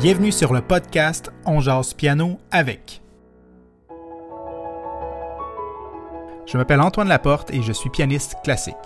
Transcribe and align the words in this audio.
Bienvenue 0.00 0.30
sur 0.30 0.52
le 0.52 0.60
podcast 0.60 1.32
On 1.44 1.58
jase 1.58 1.92
piano 1.92 2.38
avec. 2.52 3.02
Je 6.46 6.56
m'appelle 6.56 6.80
Antoine 6.80 7.08
Laporte 7.08 7.52
et 7.52 7.62
je 7.62 7.72
suis 7.72 7.90
pianiste 7.90 8.36
classique. 8.44 8.76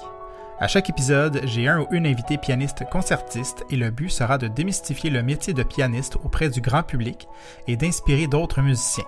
À 0.59 0.69
chaque 0.69 0.89
épisode, 0.89 1.43
j'ai 1.45 1.69
un 1.69 1.81
ou 1.81 1.87
une 1.91 2.07
invité 2.07 2.39
pianiste 2.39 2.89
concertiste 2.89 3.63
et 3.69 3.77
le 3.77 3.91
but 3.91 4.09
sera 4.09 4.39
de 4.39 4.49
démystifier 4.49 5.11
le 5.11 5.23
métier 5.23 5.53
de 5.53 5.63
pianiste 5.63 6.17
auprès 6.25 6.49
du 6.49 6.63
grand 6.63 6.83
public 6.83 7.29
et 7.69 7.77
d'inspirer 7.77 8.27
d'autres 8.27 8.63
musiciens. 8.63 9.05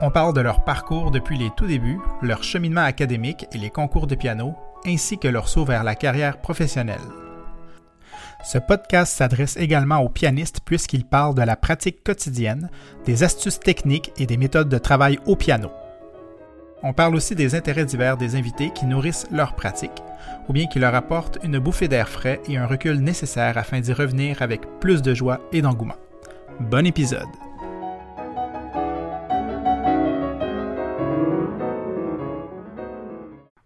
On 0.00 0.10
parle 0.10 0.32
de 0.32 0.40
leur 0.40 0.64
parcours 0.64 1.10
depuis 1.10 1.36
les 1.36 1.50
tout 1.50 1.66
débuts, 1.66 2.00
leur 2.22 2.42
cheminement 2.42 2.80
académique 2.80 3.46
et 3.52 3.58
les 3.58 3.68
concours 3.68 4.06
de 4.06 4.14
piano, 4.14 4.54
ainsi 4.86 5.18
que 5.18 5.28
leur 5.28 5.48
saut 5.48 5.66
vers 5.66 5.84
la 5.84 5.96
carrière 5.96 6.40
professionnelle. 6.40 6.98
Ce 8.44 8.58
podcast 8.58 9.14
s'adresse 9.16 9.56
également 9.56 9.98
aux 9.98 10.08
pianistes 10.08 10.60
puisqu'il 10.64 11.04
parle 11.04 11.34
de 11.34 11.42
la 11.42 11.56
pratique 11.56 12.02
quotidienne, 12.02 12.70
des 13.04 13.22
astuces 13.22 13.60
techniques 13.60 14.12
et 14.18 14.26
des 14.26 14.36
méthodes 14.36 14.68
de 14.68 14.78
travail 14.78 15.18
au 15.26 15.36
piano. 15.36 15.70
On 16.82 16.92
parle 16.92 17.14
aussi 17.14 17.36
des 17.36 17.54
intérêts 17.54 17.84
divers 17.84 18.16
des 18.16 18.34
invités 18.34 18.70
qui 18.74 18.86
nourrissent 18.86 19.28
leur 19.30 19.54
pratique, 19.54 20.02
ou 20.48 20.52
bien 20.52 20.66
qui 20.66 20.80
leur 20.80 20.94
apportent 20.96 21.38
une 21.44 21.60
bouffée 21.60 21.86
d'air 21.86 22.08
frais 22.08 22.40
et 22.48 22.56
un 22.56 22.66
recul 22.66 22.98
nécessaire 22.98 23.56
afin 23.56 23.78
d'y 23.78 23.92
revenir 23.92 24.42
avec 24.42 24.62
plus 24.80 25.02
de 25.02 25.14
joie 25.14 25.40
et 25.52 25.62
d'engouement. 25.62 25.94
Bon 26.58 26.84
épisode! 26.84 27.28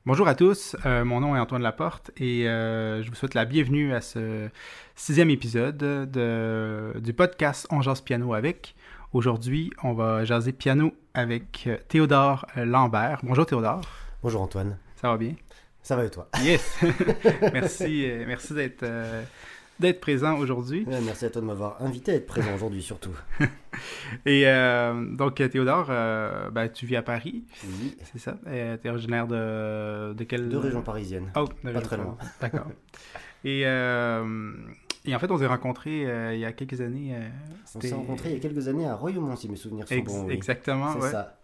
Bonjour 0.07 0.29
à 0.29 0.37
tous, 0.37 0.77
euh, 0.87 1.05
mon 1.05 1.19
nom 1.19 1.35
est 1.35 1.41
Antoine 1.41 1.63
Laporte 1.63 2.13
et 2.17 2.49
euh, 2.49 3.03
je 3.03 3.09
vous 3.11 3.17
souhaite 3.17 3.35
la 3.35 3.45
bienvenue 3.45 3.93
à 3.93 4.01
ce 4.01 4.49
sixième 4.95 5.31
épisode 5.31 5.77
de, 5.79 6.93
du 7.01 7.13
podcast 7.13 7.67
On 7.71 7.83
jase 7.83 8.03
piano 8.03 8.33
avec. 8.33 8.77
Aujourd'hui, 9.13 9.73
on 9.83 9.95
va 9.95 10.25
jaser 10.25 10.53
piano 10.53 10.95
avec 11.13 11.69
Théodore 11.89 12.47
Lambert. 12.55 13.19
Bonjour 13.25 13.47
Théodore. 13.47 13.81
Bonjour 14.23 14.43
Antoine. 14.43 14.79
Ça 14.95 15.11
va 15.11 15.17
bien? 15.17 15.35
Ça 15.83 15.97
va 15.97 16.05
et 16.05 16.11
toi? 16.11 16.29
Yes! 16.41 16.79
merci, 17.53 18.09
euh, 18.09 18.25
merci 18.29 18.55
d'être 18.55 18.85
d'être 19.81 20.01
présent 20.01 20.39
aujourd'hui. 20.39 20.87
merci 20.87 21.25
à 21.25 21.31
toi 21.31 21.41
de 21.43 21.47
m'avoir 21.47 21.83
invité 21.83 22.13
à 22.13 22.15
être 22.15 22.27
présent 22.27 22.55
aujourd'hui 22.55 22.83
surtout. 22.83 23.17
Et 24.27 24.45
euh, 24.47 25.15
donc 25.17 25.35
Théodore, 25.35 25.87
euh, 25.91 26.51
ben, 26.51 26.69
tu 26.69 26.87
vis 26.87 26.97
à 26.97 27.03
Paris. 27.03 27.45
Oui. 27.65 27.97
C'est 28.05 28.19
ça. 28.19 28.39
tu 28.45 28.51
es 28.53 28.89
originaire 28.91 29.27
de, 29.27 30.15
de 30.15 30.25
quelle... 30.25 30.49
De 30.49 30.57
région 30.57 30.83
parisienne. 30.83 31.31
Oh, 31.37 31.45
de 31.65 31.73
Pas 31.73 31.81
très 31.81 31.97
loin. 31.97 32.17
D'accord. 32.41 32.67
et, 33.45 33.63
euh, 33.67 34.53
et 35.05 35.15
en 35.15 35.19
fait, 35.19 35.31
on 35.31 35.39
s'est 35.39 35.47
rencontrés 35.47 36.35
il 36.35 36.41
y 36.41 36.45
a 36.45 36.53
quelques 36.53 36.81
années. 36.81 37.15
on 37.75 37.81
s'est 37.81 37.95
rencontrés 37.95 38.31
il 38.31 38.35
y 38.35 38.39
a 38.39 38.41
quelques 38.41 38.69
années 38.69 38.87
à 38.87 38.95
Royaumont, 38.95 39.37
si 39.37 39.49
mes 39.49 39.57
souvenirs 39.57 39.87
sont 39.87 39.99
bons. 39.99 40.29
Exactement, 40.31 40.95
C'est 41.01 41.11
ça. 41.11 41.39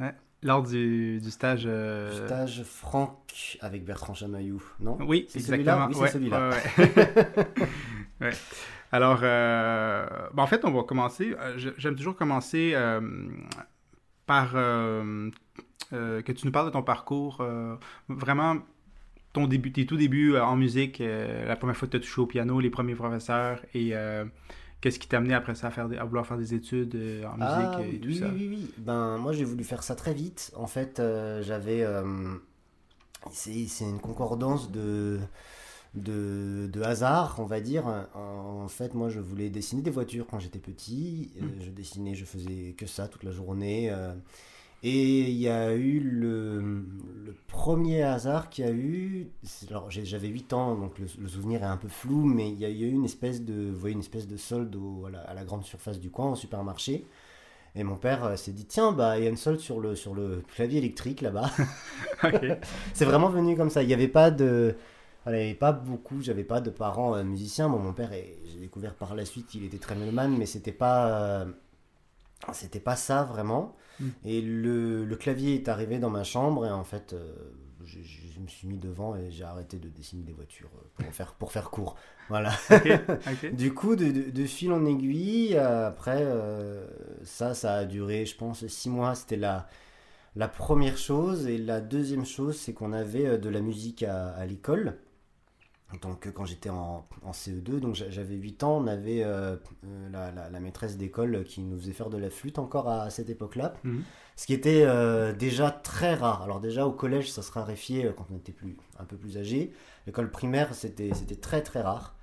Ouais. 0.00 0.12
Lors 0.42 0.62
du, 0.62 1.20
du 1.20 1.30
stage. 1.30 1.64
Du 1.64 2.26
stage 2.26 2.62
Franck 2.62 3.58
avec 3.60 3.84
Bertrand 3.84 4.14
Chamaillou, 4.14 4.62
non? 4.80 4.96
Oui, 5.00 5.26
exactement. 5.34 5.88
Oui, 5.88 5.94
c'est 5.98 6.12
celui-là. 6.12 6.50
Ouais, 8.20 8.32
Alors, 8.90 9.20
euh, 9.22 10.06
ben, 10.34 10.42
en 10.42 10.46
fait, 10.46 10.64
on 10.64 10.72
va 10.72 10.82
commencer. 10.82 11.34
J'aime 11.56 11.94
toujours 11.94 12.16
commencer 12.16 12.72
euh, 12.74 13.00
par 14.26 14.52
euh, 14.54 15.30
que 15.90 16.32
tu 16.32 16.46
nous 16.46 16.52
parles 16.52 16.66
de 16.66 16.72
ton 16.72 16.82
parcours. 16.82 17.44
vraiment, 18.08 18.56
ton 19.32 19.46
début, 19.46 19.72
tes 19.72 19.86
tout 19.86 19.96
débuts 19.96 20.36
en 20.36 20.56
musique, 20.56 20.98
la 21.00 21.56
première 21.56 21.76
fois 21.76 21.86
que 21.86 21.92
tu 21.92 21.96
as 21.98 22.00
touché 22.00 22.20
au 22.20 22.26
piano, 22.26 22.60
les 22.60 22.70
premiers 22.70 22.94
professeurs 22.94 23.60
et 23.74 23.92
Qu'est-ce 24.80 25.00
qui 25.00 25.08
t'a 25.08 25.16
amené 25.16 25.34
après 25.34 25.56
ça 25.56 25.68
à, 25.68 25.70
faire 25.70 25.88
à 25.98 26.04
vouloir 26.04 26.24
faire 26.26 26.38
des 26.38 26.54
études 26.54 26.94
euh, 26.94 27.24
en 27.24 27.36
musique 27.36 27.40
ah, 27.40 27.80
et 27.82 27.98
tout 27.98 28.08
oui, 28.08 28.18
ça? 28.18 28.26
Oui, 28.28 28.48
oui, 28.48 28.48
oui. 28.50 28.74
Ben, 28.78 29.18
moi, 29.18 29.32
j'ai 29.32 29.44
voulu 29.44 29.64
faire 29.64 29.82
ça 29.82 29.96
très 29.96 30.14
vite. 30.14 30.52
En 30.56 30.68
fait, 30.68 31.00
euh, 31.00 31.42
j'avais. 31.42 31.82
Euh, 31.82 32.34
c'est 33.32 33.66
une 33.80 33.98
concordance 33.98 34.70
de, 34.70 35.18
de, 35.94 36.70
de, 36.72 36.82
hasard, 36.82 37.36
on 37.38 37.44
va 37.44 37.60
dire. 37.60 37.86
En, 38.14 38.68
fait, 38.68 38.94
moi, 38.94 39.08
je 39.08 39.18
voulais 39.18 39.50
dessiner 39.50 39.82
des 39.82 39.90
voitures 39.90 40.26
quand 40.30 40.38
j'étais 40.38 40.60
petit. 40.60 41.32
Hmm. 41.40 41.48
Je 41.60 41.70
dessinais, 41.70 42.14
je 42.14 42.24
faisais 42.24 42.74
que 42.78 42.86
ça 42.86 43.08
toute 43.08 43.24
la 43.24 43.32
journée. 43.32 43.92
Et 44.84 45.22
il 45.28 45.36
y 45.36 45.48
a 45.48 45.74
eu 45.74 45.98
le 45.98 46.60
premier 47.68 48.02
hasard 48.02 48.48
qu'il 48.48 48.64
y 48.64 48.68
a 48.68 48.70
eu. 48.70 49.30
Alors 49.68 49.90
j'avais 49.90 50.28
8 50.28 50.54
ans, 50.54 50.74
donc 50.74 50.98
le, 50.98 51.28
souvenir 51.28 51.62
est 51.62 51.66
un 51.66 51.76
peu 51.76 51.88
flou, 51.88 52.24
mais 52.24 52.48
il 52.48 52.58
y 52.58 52.64
a 52.64 52.70
eu 52.70 52.90
une 52.90 53.04
espèce 53.04 53.42
de, 53.42 53.68
vous 53.68 53.78
voyez, 53.78 53.92
une 53.92 54.00
espèce 54.00 54.26
de 54.26 54.38
solde 54.38 54.74
au, 54.74 55.04
à, 55.04 55.34
la, 55.34 55.44
grande 55.44 55.64
surface 55.64 56.00
du 56.00 56.08
coin, 56.08 56.30
au 56.30 56.34
supermarché. 56.34 57.04
Et 57.74 57.84
mon 57.84 57.96
père 57.96 58.24
euh, 58.24 58.36
s'est 58.36 58.52
dit 58.52 58.64
tiens, 58.64 58.92
bah 58.92 59.18
il 59.18 59.24
y 59.24 59.26
a 59.26 59.28
une 59.28 59.36
solde 59.36 59.60
sur 59.60 59.80
le, 59.80 59.96
sur 59.96 60.14
le 60.14 60.42
clavier 60.54 60.78
électrique 60.78 61.20
là-bas. 61.20 61.50
C'est 62.94 63.04
vraiment 63.04 63.28
venu 63.28 63.54
comme 63.54 63.68
ça. 63.68 63.82
Il 63.82 63.86
n'y 63.88 63.94
avait 63.94 64.08
pas 64.08 64.30
de. 64.30 64.74
Il 65.26 65.34
avait 65.34 65.52
pas 65.52 65.72
beaucoup, 65.72 66.22
j'avais 66.22 66.44
pas 66.44 66.62
de 66.62 66.70
parents 66.70 67.16
euh, 67.16 67.22
musiciens. 67.22 67.68
Bon, 67.68 67.78
mon 67.78 67.92
père, 67.92 68.08
j'ai 68.10 68.60
découvert 68.60 68.94
par 68.94 69.14
la 69.14 69.26
suite 69.26 69.46
qu'il 69.46 69.62
était 69.64 69.76
très 69.76 69.94
mélomane, 69.94 70.34
mais 70.38 70.46
c'était 70.46 70.72
pas. 70.72 71.08
Euh, 71.08 71.44
c'était 72.54 72.80
pas 72.80 72.96
ça 72.96 73.24
vraiment. 73.24 73.76
Et 74.24 74.40
le, 74.40 75.04
le, 75.04 75.16
clavier 75.16 75.54
est 75.54 75.68
arrivé 75.68 75.98
dans 75.98 76.10
ma 76.10 76.24
chambre 76.24 76.66
et 76.66 76.70
en 76.70 76.84
fait, 76.84 77.12
euh, 77.12 77.32
je, 77.84 77.98
je, 78.02 78.40
me 78.40 78.46
suis 78.46 78.68
mis 78.68 78.78
devant 78.78 79.16
et 79.16 79.30
j'ai 79.30 79.44
arrêté 79.44 79.78
de 79.78 79.88
dessiner 79.88 80.22
des 80.22 80.32
voitures 80.32 80.70
euh, 80.76 81.02
pour 81.04 81.14
faire, 81.14 81.34
pour 81.34 81.52
faire 81.52 81.70
court. 81.70 81.96
Voilà. 82.28 82.52
du 83.52 83.74
coup, 83.74 83.96
de, 83.96 84.30
de, 84.30 84.44
fil 84.44 84.72
en 84.72 84.84
aiguille, 84.84 85.56
euh, 85.56 85.88
après, 85.88 86.24
ça, 87.24 87.54
ça 87.54 87.74
a 87.74 87.84
duré, 87.84 88.26
je 88.26 88.36
pense, 88.36 88.66
six 88.66 88.90
mois. 88.90 89.14
C'était 89.14 89.36
la, 89.36 89.68
la 90.36 90.48
première 90.48 90.98
chose. 90.98 91.46
Et 91.46 91.58
la 91.58 91.80
deuxième 91.80 92.26
chose, 92.26 92.56
c'est 92.56 92.72
qu'on 92.72 92.92
avait 92.92 93.38
de 93.38 93.48
la 93.48 93.60
musique 93.60 94.02
à, 94.02 94.28
à 94.28 94.46
l'école. 94.46 94.98
Donc 96.02 96.30
quand 96.32 96.44
j'étais 96.44 96.68
en, 96.68 97.06
en, 97.22 97.30
CE2, 97.30 97.80
donc 97.80 97.94
j'avais 97.94 98.34
8 98.34 98.62
ans, 98.62 98.76
on 98.76 98.86
avait 98.86 99.22
euh, 99.24 99.56
euh, 99.84 100.08
la, 100.12 100.30
la, 100.30 100.50
la, 100.50 100.60
maîtresse 100.60 100.98
d'école 100.98 101.44
qui 101.44 101.62
nous 101.62 101.78
faisait 101.78 101.94
faire 101.94 102.10
de 102.10 102.18
la 102.18 102.28
flûte 102.28 102.58
encore 102.58 102.90
à, 102.90 103.08
cette 103.08 103.30
époque-là, 103.30 103.72
mhm. 103.84 104.02
ce 104.36 104.44
qui 104.44 104.52
était 104.52 104.82
euh, 104.84 105.32
déjà 105.32 105.70
très 105.70 106.14
rare. 106.14 106.42
Alors 106.42 106.60
déjà 106.60 106.86
au 106.86 106.92
collège 106.92 107.32
ça 107.32 107.40
se 107.40 107.50
raréfiait 107.50 108.12
quand 108.14 108.26
on 108.30 108.36
était 108.36 108.52
plus, 108.52 108.76
un 108.98 109.04
peu 109.04 109.16
plus 109.16 109.38
âgé, 109.38 109.72
l'école 110.06 110.30
primaire 110.30 110.74
c'était 110.74 111.10
très 111.40 111.62
très 111.62 111.80
rare, 111.80 112.14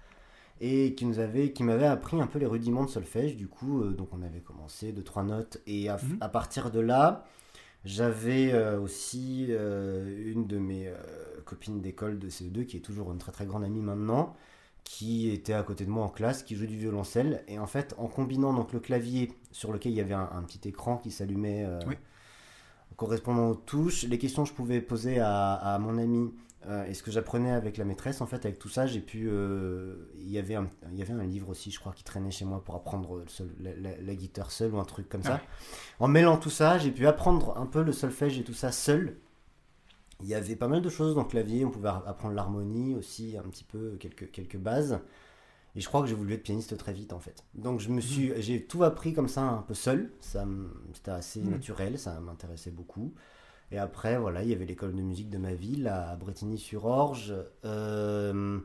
et 0.61 0.93
qui 0.93 1.07
nous 1.07 1.17
avait, 1.17 1.51
qui 1.51 1.63
m'avait 1.63 1.87
appris 1.87 2.21
un 2.21 2.27
peu 2.27 2.37
les 2.37 2.45
rudiments 2.45 2.85
de 2.85 2.91
solfège 2.91 3.35
du 3.35 3.47
coup, 3.47 3.83
donc 3.85 4.09
on 4.13 4.21
avait 4.21 4.41
commencé 4.41 4.91
de 4.91 5.01
trois 5.01 5.23
notes, 5.23 5.59
et 5.65 5.89
à, 5.89 5.97
mhm. 5.97 6.17
à 6.21 6.29
partir 6.29 6.69
de 6.69 6.81
là, 6.81 7.25
j'avais 7.83 8.55
aussi 8.75 9.47
une 9.47 10.45
de 10.45 10.59
mes 10.59 10.91
copine 11.45 11.81
d'école 11.81 12.19
de 12.19 12.29
CE2 12.29 12.65
qui 12.65 12.77
est 12.77 12.81
toujours 12.81 13.11
une 13.11 13.17
très 13.17 13.31
très 13.31 13.45
grande 13.45 13.63
amie 13.63 13.81
maintenant, 13.81 14.35
qui 14.85 15.31
était 15.31 15.53
à 15.53 15.63
côté 15.63 15.83
de 15.85 15.89
moi 15.89 16.05
en 16.05 16.09
classe, 16.09 16.43
qui 16.43 16.55
joue 16.55 16.67
du 16.67 16.77
violoncelle. 16.77 17.43
Et 17.47 17.59
en 17.59 17.67
fait, 17.67 17.95
en 17.97 18.07
combinant 18.07 18.53
donc 18.53 18.71
le 18.71 18.79
clavier 18.79 19.33
sur 19.51 19.73
lequel 19.73 19.91
il 19.91 19.95
y 19.95 20.01
avait 20.01 20.13
un, 20.13 20.43
petit 20.43 20.69
écran 20.69 20.97
qui 20.97 21.11
s'allumait 21.11 21.65
euh, 21.65 21.79
correspondant 22.95 23.49
aux 23.49 23.55
touches, 23.55 24.03
les 24.03 24.17
questions 24.17 24.43
que 24.43 24.49
je 24.49 24.53
pouvais 24.53 24.79
poser 24.79 25.19
à, 25.19 25.77
mon 25.81 25.97
ami 25.97 26.31
euh, 26.67 26.85
et 26.85 26.93
ce 26.93 27.03
que 27.03 27.11
j'apprenais 27.11 27.51
avec 27.51 27.77
la 27.77 27.85
maîtresse, 27.85 28.21
en 28.21 28.27
fait, 28.27 28.45
avec 28.45 28.57
tout 28.57 28.69
ça, 28.69 28.87
j'ai 28.87 29.01
pu. 29.01 29.27
Euh, 29.27 30.11
il, 30.17 30.31
y 30.31 30.37
avait 30.37 30.55
un, 30.55 30.69
il 30.91 30.97
y 30.97 31.01
avait 31.01 31.13
un 31.13 31.25
livre 31.25 31.49
aussi, 31.49 31.71
je 31.71 31.79
crois, 31.79 31.91
qui 31.91 32.03
traînait 32.03 32.31
chez 32.31 32.45
moi 32.45 32.63
pour 32.63 32.75
apprendre 32.75 33.23
la, 33.59 34.15
guitare 34.15 34.51
seule 34.51 34.73
ou 34.73 34.79
un 34.79 34.85
truc 34.85 35.09
comme 35.09 35.23
ça. 35.23 35.41
En 35.99 36.07
mêlant 36.07 36.37
tout 36.37 36.49
ça, 36.49 36.77
j'ai 36.77 36.91
pu 36.91 37.07
apprendre 37.07 37.57
un 37.57 37.65
peu 37.65 37.83
le 37.83 37.91
solfège 37.91 38.39
et 38.39 38.43
tout 38.43 38.53
ça 38.53 38.71
seul 38.71 39.17
il 40.21 40.27
y 40.27 40.33
avait 40.33 40.55
pas 40.55 40.67
mal 40.67 40.81
de 40.81 40.89
choses 40.89 41.15
dans 41.15 41.23
le 41.23 41.27
clavier, 41.27 41.65
on 41.65 41.71
pouvait 41.71 41.89
apprendre 41.89 42.35
l'harmonie 42.35 42.95
aussi, 42.95 43.37
un 43.37 43.47
petit 43.49 43.63
peu, 43.63 43.97
quelques, 43.99 44.31
quelques 44.31 44.57
bases. 44.57 44.99
Et 45.75 45.81
je 45.81 45.87
crois 45.87 46.01
que 46.01 46.07
j'ai 46.07 46.15
voulu 46.15 46.33
être 46.33 46.43
pianiste 46.43 46.77
très 46.77 46.93
vite 46.93 47.11
en 47.11 47.19
fait. 47.19 47.43
Donc 47.53 47.81
je 47.81 47.89
me 47.89 47.99
suis, 47.99 48.29
mmh. 48.29 48.35
j'ai 48.39 48.63
tout 48.63 48.83
appris 48.83 49.13
comme 49.13 49.27
ça 49.27 49.41
un 49.41 49.61
peu 49.61 49.73
seul. 49.73 50.11
Ça, 50.21 50.45
c'était 50.93 51.11
assez 51.11 51.41
mmh. 51.41 51.49
naturel, 51.49 51.99
ça 51.99 52.19
m'intéressait 52.21 52.71
beaucoup. 52.71 53.13
Et 53.71 53.77
après 53.77 54.17
voilà, 54.17 54.43
il 54.43 54.49
y 54.49 54.53
avait 54.53 54.65
l'école 54.65 54.95
de 54.95 55.01
musique 55.01 55.29
de 55.29 55.37
ma 55.37 55.53
ville 55.53 55.87
à 55.87 56.15
Bretigny-sur-Orge. 56.15 57.33
Euh, 57.65 58.59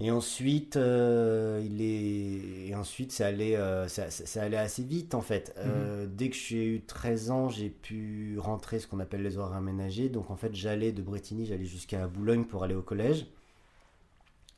et 0.00 0.10
ensuite, 0.10 0.76
euh, 0.76 1.62
il 1.64 1.80
est... 1.80 2.68
Et 2.68 2.74
ensuite, 2.74 3.12
ça 3.12 3.26
allait, 3.26 3.56
euh, 3.56 3.86
ça, 3.86 4.10
ça, 4.10 4.42
allait 4.42 4.56
assez 4.56 4.82
vite 4.82 5.14
en 5.14 5.20
fait. 5.20 5.54
Euh, 5.58 6.04
mhm. 6.04 6.14
Dès 6.14 6.30
que 6.30 6.36
j'ai 6.36 6.66
eu 6.66 6.82
13 6.82 7.30
ans, 7.30 7.48
j'ai 7.48 7.70
pu 7.70 8.36
rentrer 8.40 8.80
ce 8.80 8.88
qu'on 8.88 8.98
appelle 8.98 9.22
les 9.22 9.38
horaires 9.38 9.56
aménagés. 9.56 10.08
Donc 10.08 10.30
en 10.30 10.36
fait, 10.36 10.52
j'allais 10.54 10.90
de 10.90 11.00
Bretigny, 11.00 11.46
j'allais 11.46 11.64
jusqu'à 11.64 12.08
Boulogne 12.08 12.44
pour 12.44 12.64
aller 12.64 12.74
au 12.74 12.82
collège. 12.82 13.26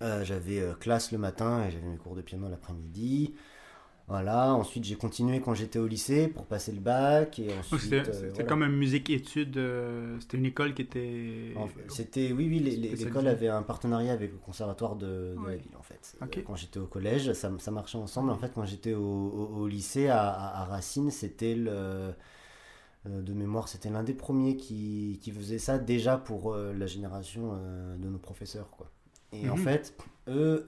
j'avais 0.01 0.63
classe 0.81 1.13
le 1.13 1.19
matin 1.19 1.65
et 1.67 1.71
j'avais 1.71 1.87
mes 1.87 1.99
cours 1.99 2.17
de 2.17 2.23
piano 2.23 2.49
l'après-midi. 2.49 3.35
Voilà, 4.09 4.55
ensuite 4.55 4.85
j'ai 4.85 4.95
continué 4.95 5.41
quand 5.41 5.55
j'étais 5.55 5.81
au 5.81 5.89
lycée 5.89 6.29
pour 6.29 6.47
passer 6.47 6.71
le 6.71 6.79
bac. 6.79 7.41
et 7.41 7.49
ensuite 7.59 7.81
C'était 7.81 8.43
euh, 8.43 8.47
comme 8.47 8.63
une 8.63 8.77
musique-étude, 8.77 9.57
euh, 9.57 10.17
c'était 10.21 10.37
une 10.37 10.47
école 10.47 10.75
qui 10.75 10.83
était... 10.83 11.55
C'était, 11.89 12.31
oui, 12.31 12.47
oui, 12.49 12.61
l'école 12.61 13.27
avait 13.27 13.49
un 13.49 13.63
partenariat 13.63 14.13
avec 14.13 14.31
le 14.31 14.39
conservatoire 14.39 14.95
de, 14.95 15.35
la 15.45 15.57
ville 15.57 15.77
en 15.77 15.83
fait. 15.83 16.17
Euh, 16.23 16.43
quand 16.47 16.55
j'étais 16.55 16.79
au 16.79 16.87
collège, 16.87 17.33
ça, 17.33 17.51
ça, 17.59 17.71
marchait 17.73 17.99
ensemble. 17.99 18.31
En 18.31 18.39
fait, 18.39 18.53
quand 18.55 18.65
j'étais 18.65 18.95
au, 18.95 19.03
au, 19.03 19.67
lycée 19.67 20.07
à, 20.07 20.31
à, 20.31 20.65
Racine, 20.65 21.11
c'était 21.11 21.55
le... 21.57 22.13
De 23.07 23.35
mémoire, 23.35 23.69
c'était 23.69 23.89
l'un 23.89 24.03
des 24.03 24.15
premiers 24.15 24.57
qui, 24.57 25.21
qui, 25.23 25.31
faisait 25.31 25.61
ça 25.61 25.79
déjà 25.79 26.17
pour 26.19 26.57
la 26.57 26.87
génération 26.87 27.57
de 27.97 28.09
nos 28.09 28.19
professeurs. 28.19 28.69
Quoi. 28.71 28.91
Et 29.33 29.49
en 29.49 29.57
mhm. 29.57 29.63
fait, 29.63 29.95
eux 30.27 30.65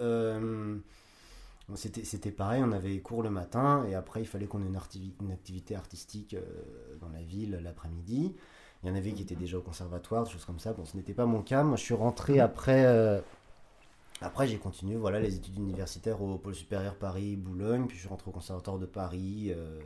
c'était 1.76 2.30
pareil, 2.30 2.62
on 2.64 2.72
avait 2.72 2.98
cours 3.00 3.22
le 3.22 3.30
matin 3.30 3.84
et 3.88 3.94
après 3.94 4.22
il 4.22 4.26
fallait 4.26 4.46
qu'on 4.46 4.62
ait 4.62 4.66
une, 4.66 4.78
une, 5.20 5.32
activité 5.32 5.76
artistique 5.76 6.34
euh, 6.34 6.96
dans 7.00 7.10
la 7.10 7.22
ville 7.22 7.60
l'après-midi. 7.62 8.34
Il 8.82 8.88
y 8.88 8.92
en 8.92 8.94
avait 8.94 9.12
qui 9.12 9.22
étaient 9.22 9.34
déjà 9.34 9.58
au 9.58 9.60
conservatoire, 9.60 10.24
des 10.24 10.30
choses 10.30 10.44
comme 10.44 10.60
ça. 10.60 10.72
Bon, 10.72 10.84
ce 10.84 10.96
n'était 10.96 11.12
pas 11.12 11.26
mon 11.26 11.42
cas. 11.42 11.64
Moi, 11.64 11.76
je 11.76 11.82
suis 11.82 11.94
rentré 11.94 12.40
après. 12.40 12.86
Euh, 12.86 13.20
après, 14.20 14.46
j'ai 14.46 14.56
continué 14.56 14.96
voilà, 14.96 15.20
les 15.20 15.34
études 15.34 15.56
universitaires 15.56 16.22
au 16.22 16.38
Pôle 16.38 16.54
supérieur 16.54 16.94
Paris, 16.94 17.36
Boulogne. 17.36 17.86
Puis 17.86 17.96
je 17.96 18.02
suis 18.02 18.08
rentré 18.08 18.28
au 18.28 18.32
conservatoire 18.32 18.78
de 18.78 18.86
Paris 18.86 19.48
euh, 19.50 19.80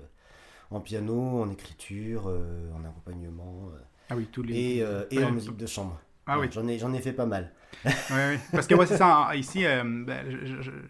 en 0.71 0.81
piano, 0.81 1.43
en 1.43 1.51
écriture, 1.51 2.27
en 2.27 2.85
accompagnement. 2.85 3.71
ah 4.11 4.17
oui, 4.17 4.29
tous 4.31 4.43
les. 4.43 4.55
Et, 4.55 4.85
et 5.11 5.25
en 5.25 5.33
musique 5.33 5.57
de 5.57 5.67
chambre. 5.67 5.99
Ah 6.27 6.39
oui. 6.39 6.47
J'en 6.53 6.67
ai, 6.69 6.79
j'en 6.79 6.93
ai 6.93 7.01
fait 7.01 7.13
pas 7.13 7.27
mal. 7.27 7.51
oui, 7.85 7.91
oui. 8.11 8.37
Parce 8.53 8.67
que 8.67 8.75
moi, 8.75 8.87
c'est 8.87 8.97
ça. 8.97 9.31
Ici, 9.35 9.65
euh, 9.65 9.83
ben, 9.85 10.25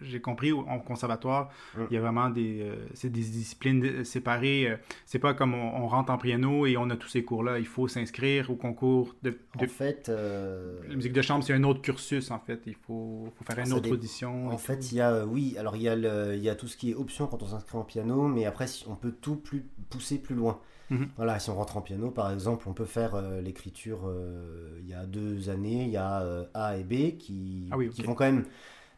j'ai 0.01 0.21
compris, 0.21 0.51
en 0.51 0.79
conservatoire, 0.79 1.49
mm. 1.75 1.81
il 1.89 1.93
y 1.95 1.97
a 1.97 2.01
vraiment 2.01 2.29
des, 2.29 2.61
euh, 2.61 2.75
c'est 2.93 3.09
des 3.09 3.21
disciplines 3.21 4.03
séparées. 4.03 4.67
Euh, 4.67 4.77
c'est 5.05 5.17
pas 5.19 5.33
comme 5.33 5.55
on, 5.55 5.87
rentre 5.87 6.11
en 6.11 6.17
piano 6.17 6.67
et 6.67 6.77
on 6.77 6.89
a 6.89 6.95
tous 6.95 7.07
ces 7.07 7.23
cours-là. 7.23 7.57
Il 7.57 7.65
faut 7.65 7.87
s'inscrire 7.87 8.51
au 8.51 8.55
concours 8.55 9.15
de. 9.23 9.37
En 9.59 9.67
fait. 9.67 10.09
La 10.09 10.95
musique 10.95 11.13
de 11.13 11.21
chambre, 11.21 11.43
c'est 11.43 11.53
un 11.53 11.63
autre 11.63 11.81
cursus, 11.81 12.29
en 12.29 12.39
fait. 12.39 12.61
Il 12.67 12.75
faut, 12.75 13.33
faut 13.35 13.43
faire 13.43 13.65
une 13.65 13.73
autre 13.73 13.91
audition. 13.91 14.49
En 14.49 14.57
fait, 14.57 14.91
il 14.91 14.97
y 14.97 15.01
a, 15.01 15.25
oui, 15.25 15.55
alors 15.57 15.75
il 15.75 15.81
y, 15.81 15.89
a 15.89 15.95
le, 15.95 16.35
il 16.35 16.43
y 16.43 16.49
a 16.49 16.55
tout 16.55 16.67
ce 16.67 16.77
qui 16.77 16.91
est 16.91 16.95
option 16.95 17.25
quand 17.25 17.41
on 17.41 17.47
s'inscrit 17.47 17.77
en 17.77 17.83
piano, 17.83 18.27
mais 18.27 18.45
après, 18.45 18.65
on 18.87 18.95
peut 18.95 19.11
tout 19.11 19.37
plus, 19.37 19.65
pousser 19.89 20.19
plus 20.19 20.35
loin. 20.35 20.59
Mhm. 20.89 21.09
Voilà, 21.15 21.39
si 21.39 21.49
on 21.49 21.55
rentre 21.55 21.77
en 21.77 21.81
piano, 21.81 22.11
par 22.11 22.31
exemple, 22.31 22.67
on 22.67 22.73
peut 22.73 22.85
faire 22.85 23.15
euh, 23.15 23.41
l'écriture 23.41 24.01
euh, 24.05 24.79
il 24.81 24.89
y 24.89 24.93
a 24.93 25.05
deux 25.05 25.49
années, 25.49 25.83
il 25.83 25.91
y 25.91 25.97
a 25.97 26.21
euh, 26.21 26.45
A 26.53 26.77
et 26.77 26.83
B 26.83 27.17
qui, 27.17 27.69
ah 27.71 27.77
qui 27.91 28.03
vont 28.03 28.15
quand 28.15 28.25
même 28.25 28.45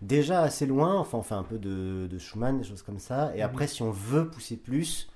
déjà 0.02 0.42
assez 0.42 0.66
loin. 0.66 0.98
Enfin, 0.98 1.20
on 1.20 1.24
fait 1.24 1.36
un 1.36 1.44
peu 1.44 1.60
de, 1.60 2.08
de 2.08 2.18
Schumann, 2.18 2.58
des 2.58 2.64
choses 2.64 2.82
comme 2.82 3.00
ça. 3.00 3.32
Et 3.36 3.40
mhm. 3.40 3.46
après, 3.46 3.68
si 3.68 3.82
on 3.82 3.92
veut 3.92 4.28
pousser 4.30 4.58
plus, 4.58 5.10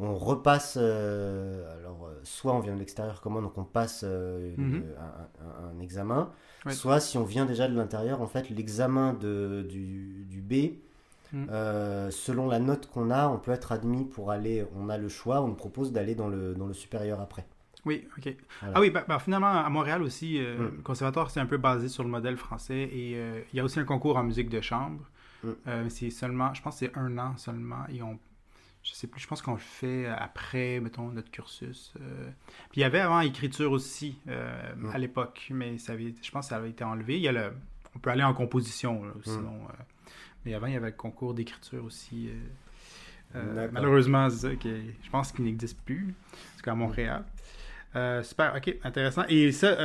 on 0.00 0.14
repasse. 0.14 0.76
alors, 0.76 2.10
soit 2.22 2.54
on 2.54 2.60
vient 2.60 2.74
de 2.74 2.78
l'extérieur, 2.78 3.20
comment 3.20 3.42
Donc, 3.42 3.56
on 3.56 3.64
passe 3.64 4.02
mhm. 4.04 4.84
un, 5.72 5.80
examen. 5.80 6.30
Soit, 6.68 7.00
si 7.00 7.16
on 7.16 7.24
vient 7.24 7.46
déjà 7.46 7.68
de 7.68 7.74
l'intérieur, 7.74 8.20
en 8.20 8.26
fait, 8.26 8.50
l'examen 8.50 9.14
du, 9.14 10.26
du 10.28 10.40
B 10.40 10.74
Mm. 11.32 11.46
Euh, 11.50 12.10
selon 12.10 12.48
la 12.48 12.58
note 12.58 12.88
qu'on 12.90 13.10
a, 13.10 13.28
on 13.28 13.38
peut 13.38 13.50
être 13.50 13.72
admis 13.72 14.04
pour 14.04 14.30
aller, 14.30 14.64
on 14.76 14.88
a 14.88 14.98
le 14.98 15.08
choix, 15.08 15.42
on 15.42 15.48
nous 15.48 15.54
propose 15.54 15.92
d'aller 15.92 16.14
dans 16.14 16.28
le, 16.28 16.54
dans 16.54 16.66
le 16.66 16.74
supérieur 16.74 17.20
après. 17.20 17.46
Oui, 17.84 18.06
ok. 18.18 18.34
Ah 18.62 18.80
oui, 18.80 18.90
bah, 18.90 19.04
bah, 19.06 19.18
finalement, 19.18 19.52
à 19.52 19.68
Montréal 19.68 20.02
aussi, 20.02 20.38
euh, 20.38 20.58
mm. 20.58 20.76
le 20.76 20.82
conservatoire, 20.82 21.30
c'est 21.30 21.40
un 21.40 21.46
peu 21.46 21.58
basé 21.58 21.88
sur 21.88 22.02
le 22.02 22.10
modèle 22.10 22.36
français 22.36 22.88
et 22.92 23.14
euh, 23.16 23.40
il 23.52 23.56
y 23.56 23.60
a 23.60 23.64
aussi 23.64 23.78
un 23.78 23.84
concours 23.84 24.16
en 24.16 24.24
musique 24.24 24.48
de 24.48 24.60
chambre. 24.60 25.00
Mm. 25.44 25.88
c'est 25.88 26.10
seulement, 26.10 26.52
je 26.52 26.62
pense 26.62 26.80
que 26.80 26.86
c'est 26.86 26.98
un 26.98 27.16
an 27.16 27.36
seulement 27.36 27.86
et 27.88 28.02
on, 28.02 28.18
je 28.82 28.92
sais 28.92 29.06
plus, 29.06 29.20
je 29.20 29.28
pense 29.28 29.40
qu'on 29.40 29.52
le 29.52 29.58
fait 29.58 30.06
après, 30.06 30.80
mettons, 30.80 31.10
notre 31.12 31.30
cursus. 31.30 31.92
Puis 32.70 32.80
il 32.80 32.80
y 32.80 32.84
avait 32.84 32.98
avant 32.98 33.20
écriture 33.20 33.70
aussi 33.70 34.18
à 34.92 34.98
l'époque, 34.98 35.46
mais 35.50 35.78
ça 35.78 35.92
avait, 35.92 36.12
je 36.20 36.30
pense 36.32 36.46
que 36.46 36.50
ça 36.50 36.56
avait 36.56 36.70
été 36.70 36.82
enlevé. 36.82 37.18
Il 37.18 37.22
y 37.22 37.28
a 37.28 37.32
le, 37.32 37.52
on 37.94 38.00
peut 38.00 38.10
aller 38.10 38.24
en 38.24 38.34
composition, 38.34 39.02
sinon 39.22 39.68
mais 40.48 40.54
avant, 40.54 40.66
il 40.66 40.72
y 40.72 40.76
avait 40.76 40.86
le 40.86 40.92
concours 40.92 41.34
d'écriture 41.34 41.84
aussi. 41.84 42.30
Euh, 43.34 43.38
euh, 43.38 43.68
malheureusement, 43.70 44.28
je 44.30 45.10
pense 45.10 45.32
qu'il 45.32 45.44
n'existe 45.44 45.78
plus, 45.82 46.14
en 46.32 46.62
tout 46.62 46.70
à 46.70 46.74
Montréal. 46.74 47.24
Euh, 47.96 48.22
super, 48.22 48.54
ok, 48.56 48.76
intéressant. 48.82 49.24
Et 49.28 49.52
ça, 49.52 49.76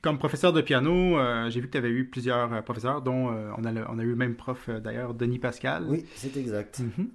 comme 0.00 0.18
professeur 0.18 0.52
de 0.52 0.62
piano, 0.62 1.18
j'ai 1.50 1.60
vu 1.60 1.66
que 1.66 1.72
tu 1.72 1.78
avais 1.78 1.90
eu 1.90 2.06
plusieurs 2.06 2.62
professeurs, 2.64 3.02
dont 3.02 3.28
on, 3.28 3.64
a 3.64 3.72
on 3.90 3.98
a 3.98 4.02
eu 4.02 4.10
le 4.10 4.16
même 4.16 4.34
prof 4.34 4.70
d'ailleurs, 4.70 5.12
Denis 5.14 5.38
Pascal. 5.38 5.84
Oui, 5.86 6.06
c'est 6.14 6.36
exact. 6.36 6.80
Mm-hmm. 6.80 7.06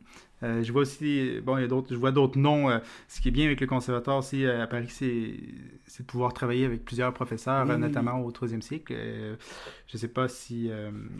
Euh, 0.43 0.63
je 0.63 0.71
vois 0.71 0.81
aussi, 0.81 1.39
bon, 1.43 1.57
il 1.57 1.61
y 1.61 1.63
a 1.63 1.67
d'autres, 1.67 1.87
je 1.91 1.95
vois 1.95 2.11
d'autres 2.11 2.37
noms. 2.37 2.69
Euh, 2.69 2.79
ce 3.07 3.21
qui 3.21 3.29
est 3.29 3.31
bien 3.31 3.45
avec 3.45 3.61
le 3.61 3.67
conservatoire 3.67 4.17
aussi 4.17 4.45
euh, 4.45 4.63
à 4.63 4.67
Paris, 4.67 4.87
c'est, 4.89 5.05
de 5.07 6.05
pouvoir 6.05 6.33
travailler 6.33 6.65
avec 6.65 6.83
plusieurs 6.83 7.13
professeurs, 7.13 7.65
notamment 7.77 8.21
au 8.21 8.31
troisième 8.31 8.61
cycle. 8.61 8.93
je 8.93 9.95
ne 9.95 9.99
sais 9.99 10.07
pas 10.07 10.27
si, 10.27 10.69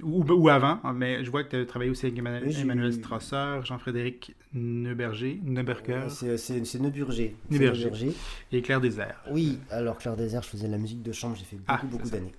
ou, 0.03 0.23
ou, 0.23 0.49
avant, 0.49 0.79
hein, 0.83 0.93
mais 0.93 1.23
je 1.23 1.31
vois 1.31 1.43
que 1.43 1.49
tu 1.49 1.55
as 1.55 1.65
travaillé 1.65 1.91
aussi 1.91 2.05
avec 2.05 2.17
Emmanuel, 2.17 2.93
Strasser, 2.93 3.59
Jean-Frédéric 3.63 4.35
Neuberger, 4.53 5.39
Neuberger. 5.43 6.07
c'est, 6.09 6.37
c'est, 6.37 6.79
Neuburger. 6.79 7.35
Neuberger. 7.49 8.13
Et 8.51 8.61
Claire 8.61 8.81
Désert. 8.81 9.21
Oui, 9.31 9.59
alors 9.69 9.97
Claire 9.97 10.15
Désert, 10.15 10.43
je 10.43 10.49
faisais 10.49 10.67
la 10.67 10.77
musique 10.77 11.03
de 11.03 11.11
chambre, 11.11 11.35
j'ai 11.37 11.45
fait 11.45 11.57
beaucoup, 11.57 11.67
ah, 11.67 11.81
beaucoup 11.85 12.09
d'années 12.09 12.33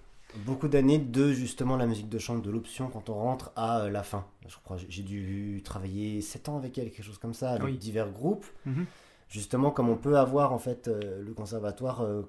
beaucoup 0.44 0.68
d'années 0.68 0.98
de 0.98 1.32
justement 1.32 1.76
la 1.76 1.86
musique 1.86 2.08
de 2.08 2.18
chambre, 2.18 2.42
de 2.42 2.50
l'option 2.50 2.88
quand 2.88 3.08
on 3.08 3.14
rentre 3.14 3.52
à 3.56 3.80
euh, 3.80 3.90
la 3.90 4.02
fin. 4.02 4.26
Je 4.48 4.56
crois 4.64 4.76
j'ai 4.88 5.02
dû 5.02 5.62
travailler 5.64 6.20
7 6.20 6.48
ans 6.48 6.56
avec 6.56 6.76
elle, 6.78 6.90
quelque 6.90 7.02
chose 7.02 7.18
comme 7.18 7.34
ça, 7.34 7.50
avec 7.50 7.78
divers 7.78 8.10
groupes. 8.10 8.46
Mhm. 8.64 8.86
Justement, 9.28 9.70
comme 9.70 9.88
on 9.88 9.96
peut 9.96 10.18
avoir 10.18 10.52
en 10.52 10.58
fait 10.58 10.88
euh, 10.88 11.22
le 11.22 11.34
conservatoire, 11.34 12.02
euh, 12.02 12.22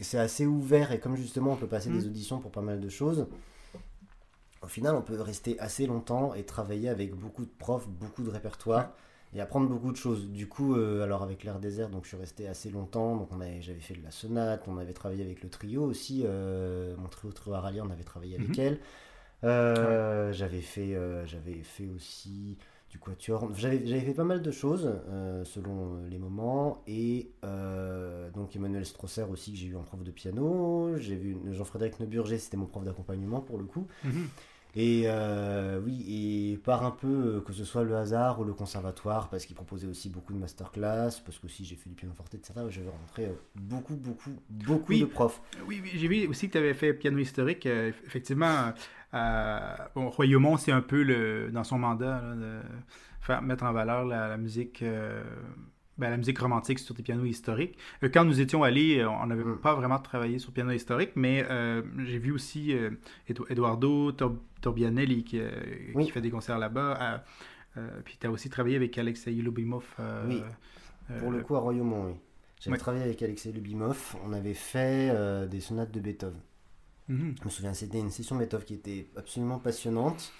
c'est 0.00 0.18
assez 0.18 0.46
ouvert 0.46 0.92
et 0.92 0.98
comme 0.98 1.16
justement 1.16 1.52
on 1.52 1.56
peut 1.56 1.68
passer 1.68 1.90
des 1.90 2.00
mhm. 2.00 2.06
auditions 2.06 2.38
pour 2.38 2.50
pas 2.50 2.62
mal 2.62 2.80
de 2.80 2.88
choses. 2.88 3.26
Au 4.62 4.66
final, 4.66 4.94
on 4.94 5.02
peut 5.02 5.20
rester 5.20 5.58
assez 5.58 5.86
longtemps 5.86 6.34
et 6.34 6.44
travailler 6.44 6.88
avec 6.88 7.14
beaucoup 7.14 7.44
de 7.44 7.50
profs, 7.58 7.88
beaucoup 7.88 8.22
de 8.22 8.30
répertoires 8.30 8.90
et 9.34 9.40
apprendre 9.40 9.68
beaucoup 9.68 9.92
de 9.92 9.96
choses. 9.96 10.28
Du 10.30 10.48
coup, 10.48 10.74
euh, 10.74 11.04
alors 11.04 11.22
avec 11.22 11.44
l'air 11.44 11.60
désert, 11.60 11.88
donc 11.88 12.04
je 12.04 12.08
suis 12.08 12.16
resté 12.16 12.48
assez 12.48 12.70
longtemps. 12.70 13.16
Donc 13.16 13.28
on 13.32 13.38
j'avais 13.60 13.80
fait 13.80 13.94
de 13.94 14.02
la 14.02 14.10
sonate, 14.10 14.64
on 14.66 14.78
avait 14.78 14.92
travaillé 14.92 15.24
avec 15.24 15.42
le 15.42 15.48
trio 15.48 15.84
aussi, 15.84 16.22
euh, 16.24 16.94
mon 16.98 17.08
trio 17.08 17.32
trio 17.32 17.54
Aralia, 17.54 17.84
on 17.84 17.90
avait 17.90 18.04
travaillé 18.04 18.36
avec 18.36 18.56
mhm. 18.56 18.64
elle. 18.64 18.78
Euh, 19.42 20.32
j'avais 20.32 20.60
fait, 20.60 20.96
j'avais 21.26 21.62
fait 21.62 21.88
aussi 21.88 22.58
du 22.90 22.98
quatuor. 22.98 23.48
J'avais, 23.54 23.86
j'avais 23.86 24.00
fait 24.00 24.14
pas 24.14 24.24
mal 24.24 24.42
de 24.42 24.50
choses 24.50 24.92
selon 25.44 26.02
les 26.10 26.18
moments. 26.18 26.82
Et 26.88 27.30
donc 28.34 28.56
Emmanuel 28.56 28.84
Strosser 28.84 29.22
aussi 29.30 29.52
que 29.52 29.58
j'ai 29.58 29.68
eu 29.68 29.76
en 29.76 29.82
prof 29.82 30.02
de 30.02 30.10
piano. 30.10 30.96
J'ai 30.96 31.14
vu 31.14 31.36
Jean-Frédéric 31.52 32.00
Neuburger, 32.00 32.38
c'était 32.38 32.56
mon 32.56 32.66
prof 32.66 32.84
d'accompagnement 32.84 33.40
pour 33.40 33.58
le 33.58 33.64
coup. 33.64 33.86
Mhm. 34.04 34.28
Et 34.76 35.02
euh, 35.06 35.80
oui, 35.84 36.52
et 36.52 36.56
par 36.58 36.84
un 36.84 36.92
peu, 36.92 37.08
euh, 37.08 37.40
que 37.40 37.52
ce 37.52 37.64
soit 37.64 37.82
le 37.82 37.96
hasard 37.96 38.38
ou 38.40 38.44
le 38.44 38.52
conservatoire, 38.52 39.28
parce 39.28 39.44
qu'il 39.44 39.56
proposait 39.56 39.88
aussi 39.88 40.08
beaucoup 40.08 40.32
de 40.32 40.38
masterclass, 40.38 41.20
parce 41.24 41.38
que 41.38 41.46
aussi 41.46 41.64
j'ai 41.64 41.74
fait 41.74 41.88
du 41.88 41.96
piano 41.96 42.14
forte, 42.14 42.34
etc. 42.34 42.60
J'avais 42.68 42.90
rencontré 42.90 43.26
euh, 43.26 43.32
beaucoup, 43.56 43.96
beaucoup, 43.96 44.30
beaucoup 44.48 44.94
de 44.94 45.04
profs. 45.06 45.42
Oui, 45.66 45.80
oui 45.82 45.90
j'ai 45.94 46.06
vu 46.06 46.26
aussi 46.28 46.46
que 46.46 46.52
tu 46.52 46.58
avais 46.58 46.74
fait 46.74 46.94
piano 46.94 47.18
historique. 47.18 47.66
effectivement, 47.66 48.72
bon, 49.12 50.10
Royaumont, 50.10 50.56
c'est 50.56 50.72
un 50.72 50.82
peu 50.82 51.02
le, 51.02 51.50
dans 51.50 51.64
son 51.64 51.78
mandat 51.78 52.22
de 52.36 52.60
faire, 53.20 53.42
mettre 53.42 53.64
en 53.64 53.72
valeur 53.72 54.04
la, 54.04 54.36
musique 54.36 54.84
ben, 56.00 56.08
la 56.08 56.16
musique 56.16 56.38
romantique 56.38 56.78
sur 56.78 56.94
des 56.94 57.02
pianos 57.02 57.26
historiques. 57.26 57.76
Euh, 58.02 58.08
quand 58.12 58.24
nous 58.24 58.40
étions 58.40 58.62
allés, 58.62 59.00
euh, 59.00 59.10
on 59.10 59.26
n'avait 59.26 59.44
mm. 59.44 59.58
pas 59.58 59.74
vraiment 59.74 59.98
travaillé 59.98 60.38
sur 60.38 60.50
piano 60.50 60.70
historique, 60.70 61.10
mais 61.14 61.44
euh, 61.50 61.82
j'ai 62.06 62.18
vu 62.18 62.32
aussi 62.32 62.74
Eduardo 63.50 64.10
Torbianelli 64.62 65.24
qui, 65.24 65.40
fait 66.10 66.20
des 66.22 66.30
concerts 66.30 66.58
là-bas. 66.58 67.22
puis 68.04 68.16
tu 68.18 68.26
as 68.26 68.30
aussi 68.30 68.48
travaillé 68.48 68.76
avec 68.76 68.96
Alexei 68.96 69.32
Lubimov. 69.32 69.84
oui, 70.26 70.42
pour 71.18 71.30
le 71.30 71.42
coup 71.42 71.56
à 71.56 71.60
Royaumont, 71.60 72.06
oui. 72.06 72.14
J'avais 72.60 72.76
travaillé 72.76 73.04
avec 73.04 73.22
Alexei 73.22 73.52
Lubimov. 73.52 74.16
On 74.24 74.32
avait 74.32 74.54
fait 74.54 75.14
des 75.48 75.60
sonates 75.60 75.92
de 75.92 76.00
Beethoven. 76.00 76.40
Mm-hmm. 77.10 77.38
Je 77.40 77.44
me 77.44 77.50
souviens, 77.50 77.74
c'était 77.74 77.98
une 77.98 78.10
session 78.10 78.36
Beethoven 78.36 78.64
qui 78.64 78.74
était 78.74 79.06
absolument 79.16 79.58
passionnante 79.58 80.32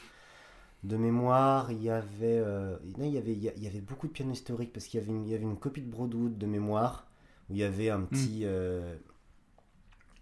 de 0.83 0.97
mémoire, 0.97 1.71
il 1.71 1.83
y 1.83 1.91
avait, 1.91 2.39
euh, 2.39 2.77
il 2.99 3.07
y 3.07 3.19
avait, 3.19 3.33
il 3.33 3.63
y 3.63 3.67
avait 3.67 3.81
beaucoup 3.81 4.07
de 4.07 4.13
piano 4.13 4.33
historiques 4.33 4.73
parce 4.73 4.87
qu'il 4.87 4.99
y 4.99 5.03
avait 5.03 5.13
une, 5.13 5.27
il 5.27 5.31
y 5.31 5.35
avait 5.35 5.45
une 5.45 5.59
copie 5.59 5.83
de 5.83 5.91
Broadwood 5.91 6.39
de 6.39 6.47
mémoire 6.47 7.07
où 7.49 7.55
il 7.55 7.61
y 7.61 7.65
avait 7.65 7.91
un 7.91 7.99
hmm. 7.99 8.07
petit, 8.07 8.41
euh, 8.45 8.97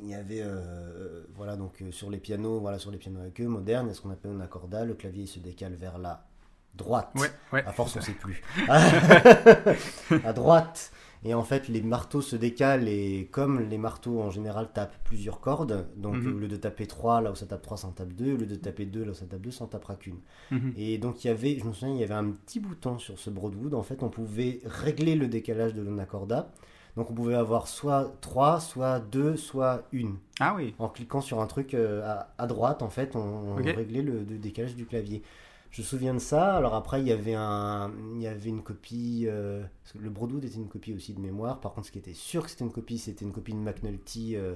il 0.00 0.08
y 0.08 0.14
avait, 0.14 0.42
euh, 0.42 1.24
voilà 1.34 1.56
donc 1.56 1.82
sur 1.90 2.10
les 2.10 2.18
pianos, 2.18 2.58
voilà 2.58 2.78
sur 2.78 2.90
les 2.90 2.98
pianos 2.98 3.20
avec 3.20 3.40
eux 3.40 3.46
modernes, 3.46 3.92
ce 3.94 4.00
qu'on 4.00 4.10
appelle 4.10 4.32
un 4.32 4.40
accordat, 4.40 4.84
le 4.84 4.94
clavier 4.94 5.26
se 5.26 5.38
décale 5.38 5.74
vers 5.74 5.98
la 5.98 6.26
droite. 6.74 7.10
Ouais, 7.14 7.30
ouais. 7.52 7.64
À 7.64 7.72
force, 7.72 7.96
on 7.96 8.00
sait 8.00 8.12
plus. 8.12 8.42
à 8.68 10.32
droite. 10.32 10.92
Et 11.24 11.34
en 11.34 11.42
fait, 11.42 11.68
les 11.68 11.82
marteaux 11.82 12.20
se 12.20 12.36
décalent 12.36 12.86
et 12.88 13.28
comme 13.32 13.60
les 13.68 13.78
marteaux 13.78 14.20
en 14.20 14.30
général 14.30 14.68
tapent 14.72 14.96
plusieurs 15.04 15.40
cordes, 15.40 15.86
donc 15.96 16.14
Mhm. 16.16 16.34
au 16.36 16.38
lieu 16.38 16.48
de 16.48 16.56
taper 16.56 16.86
3, 16.86 17.20
là 17.20 17.32
où 17.32 17.34
ça 17.34 17.46
tape 17.46 17.62
3, 17.62 17.76
ça 17.76 17.88
en 17.88 17.90
tape 17.90 18.12
2, 18.12 18.34
au 18.34 18.36
lieu 18.36 18.46
de 18.46 18.54
taper 18.54 18.86
2, 18.86 19.04
là 19.04 19.10
où 19.10 19.14
ça 19.14 19.26
tape 19.26 19.40
2, 19.40 19.50
ça 19.50 19.64
en 19.64 19.66
tapera 19.66 19.96
qu'une. 19.96 20.18
Mhm. 20.52 20.74
Et 20.76 20.98
donc 20.98 21.24
il 21.24 21.28
y 21.28 21.30
avait, 21.30 21.58
je 21.58 21.64
me 21.64 21.72
souviens, 21.72 21.94
il 21.94 22.00
y 22.00 22.04
avait 22.04 22.14
un 22.14 22.30
petit 22.30 22.60
bouton 22.60 22.98
sur 22.98 23.18
ce 23.18 23.30
Broadwood, 23.30 23.74
en 23.74 23.82
fait, 23.82 24.02
on 24.02 24.08
pouvait 24.10 24.60
régler 24.64 25.16
le 25.16 25.26
décalage 25.26 25.74
de 25.74 25.82
l'anacorda. 25.82 26.50
Donc 26.96 27.10
on 27.10 27.14
pouvait 27.14 27.34
avoir 27.34 27.68
soit 27.68 28.12
3, 28.20 28.58
soit 28.60 28.98
2, 28.98 29.36
soit 29.36 29.84
1. 29.94 30.14
Ah 30.40 30.54
oui. 30.56 30.74
En 30.80 30.88
cliquant 30.88 31.20
sur 31.20 31.40
un 31.40 31.46
truc 31.46 31.74
euh, 31.74 32.02
à, 32.04 32.32
à 32.38 32.46
droite, 32.48 32.82
en 32.82 32.90
fait, 32.90 33.14
on, 33.14 33.54
réglait 33.56 34.02
le, 34.02 34.20
le 34.28 34.38
décalage 34.38 34.74
du 34.74 34.84
clavier. 34.86 35.22
Je 35.70 35.82
me 35.82 35.86
souviens 35.86 36.14
de 36.14 36.18
ça. 36.18 36.56
Alors 36.56 36.74
après, 36.74 37.00
il 37.00 37.06
y 37.06 37.12
avait, 37.12 37.34
un, 37.34 37.92
il 38.16 38.22
y 38.22 38.26
avait 38.26 38.48
une 38.48 38.62
copie. 38.62 39.24
euh, 39.28 39.62
parce 39.82 39.92
que 39.92 39.98
le 39.98 40.10
Broadwood 40.10 40.44
était 40.44 40.56
une 40.56 40.68
copie 40.68 40.94
aussi 40.94 41.12
de 41.14 41.20
mémoire. 41.20 41.60
Par 41.60 41.72
contre, 41.74 41.86
ce 41.86 41.92
qui 41.92 41.98
était 41.98 42.14
sûr 42.14 42.44
que 42.44 42.50
c'était 42.50 42.64
une 42.64 42.72
copie, 42.72 42.98
c'était 42.98 43.24
une 43.24 43.32
copie 43.32 43.52
de 43.52 43.58
McNulty 43.58 44.36
euh, 44.36 44.54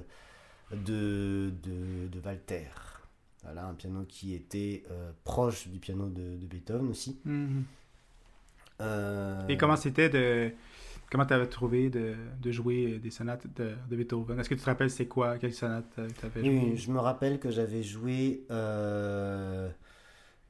de, 0.72 1.52
de, 1.62 2.08
de 2.08 2.20
Walter. 2.24 2.68
Voilà, 3.44 3.66
un 3.66 3.74
piano 3.74 4.04
qui 4.08 4.34
était 4.34 4.84
euh, 4.90 5.10
proche 5.24 5.68
du 5.68 5.78
piano 5.80 6.08
de, 6.08 6.36
de 6.36 6.46
Beethoven 6.46 6.88
aussi. 6.88 7.18
Mhm. 7.24 7.64
Et 9.48 9.56
comment 9.56 9.76
c'était 9.76 10.08
de. 10.08 10.50
Comment 11.10 11.26
tu 11.26 11.34
avais 11.34 11.46
trouvé 11.46 11.90
de, 11.90 12.14
de 12.40 12.50
jouer 12.50 12.98
des 12.98 13.10
sonates 13.10 13.46
de, 13.54 13.72
de 13.90 13.96
Beethoven? 13.96 14.40
Est-ce 14.40 14.48
que 14.48 14.54
tu 14.54 14.60
te 14.62 14.66
rappelles 14.66 14.90
c'est 14.90 15.06
quoi 15.06 15.36
Quelle 15.38 15.52
sonate 15.52 16.00
tu 16.18 16.26
avais 16.26 16.40
Oui, 16.40 16.56
joué? 16.58 16.70
oui, 16.70 16.76
je 16.76 16.90
me 16.90 16.98
rappelle 16.98 17.38
que 17.38 17.50
j'avais 17.50 17.82
joué. 17.82 18.44
euh, 18.50 19.68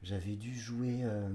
J'avais 0.03 0.35
dû 0.35 0.53
jouer. 0.53 0.99
euh, 1.03 1.29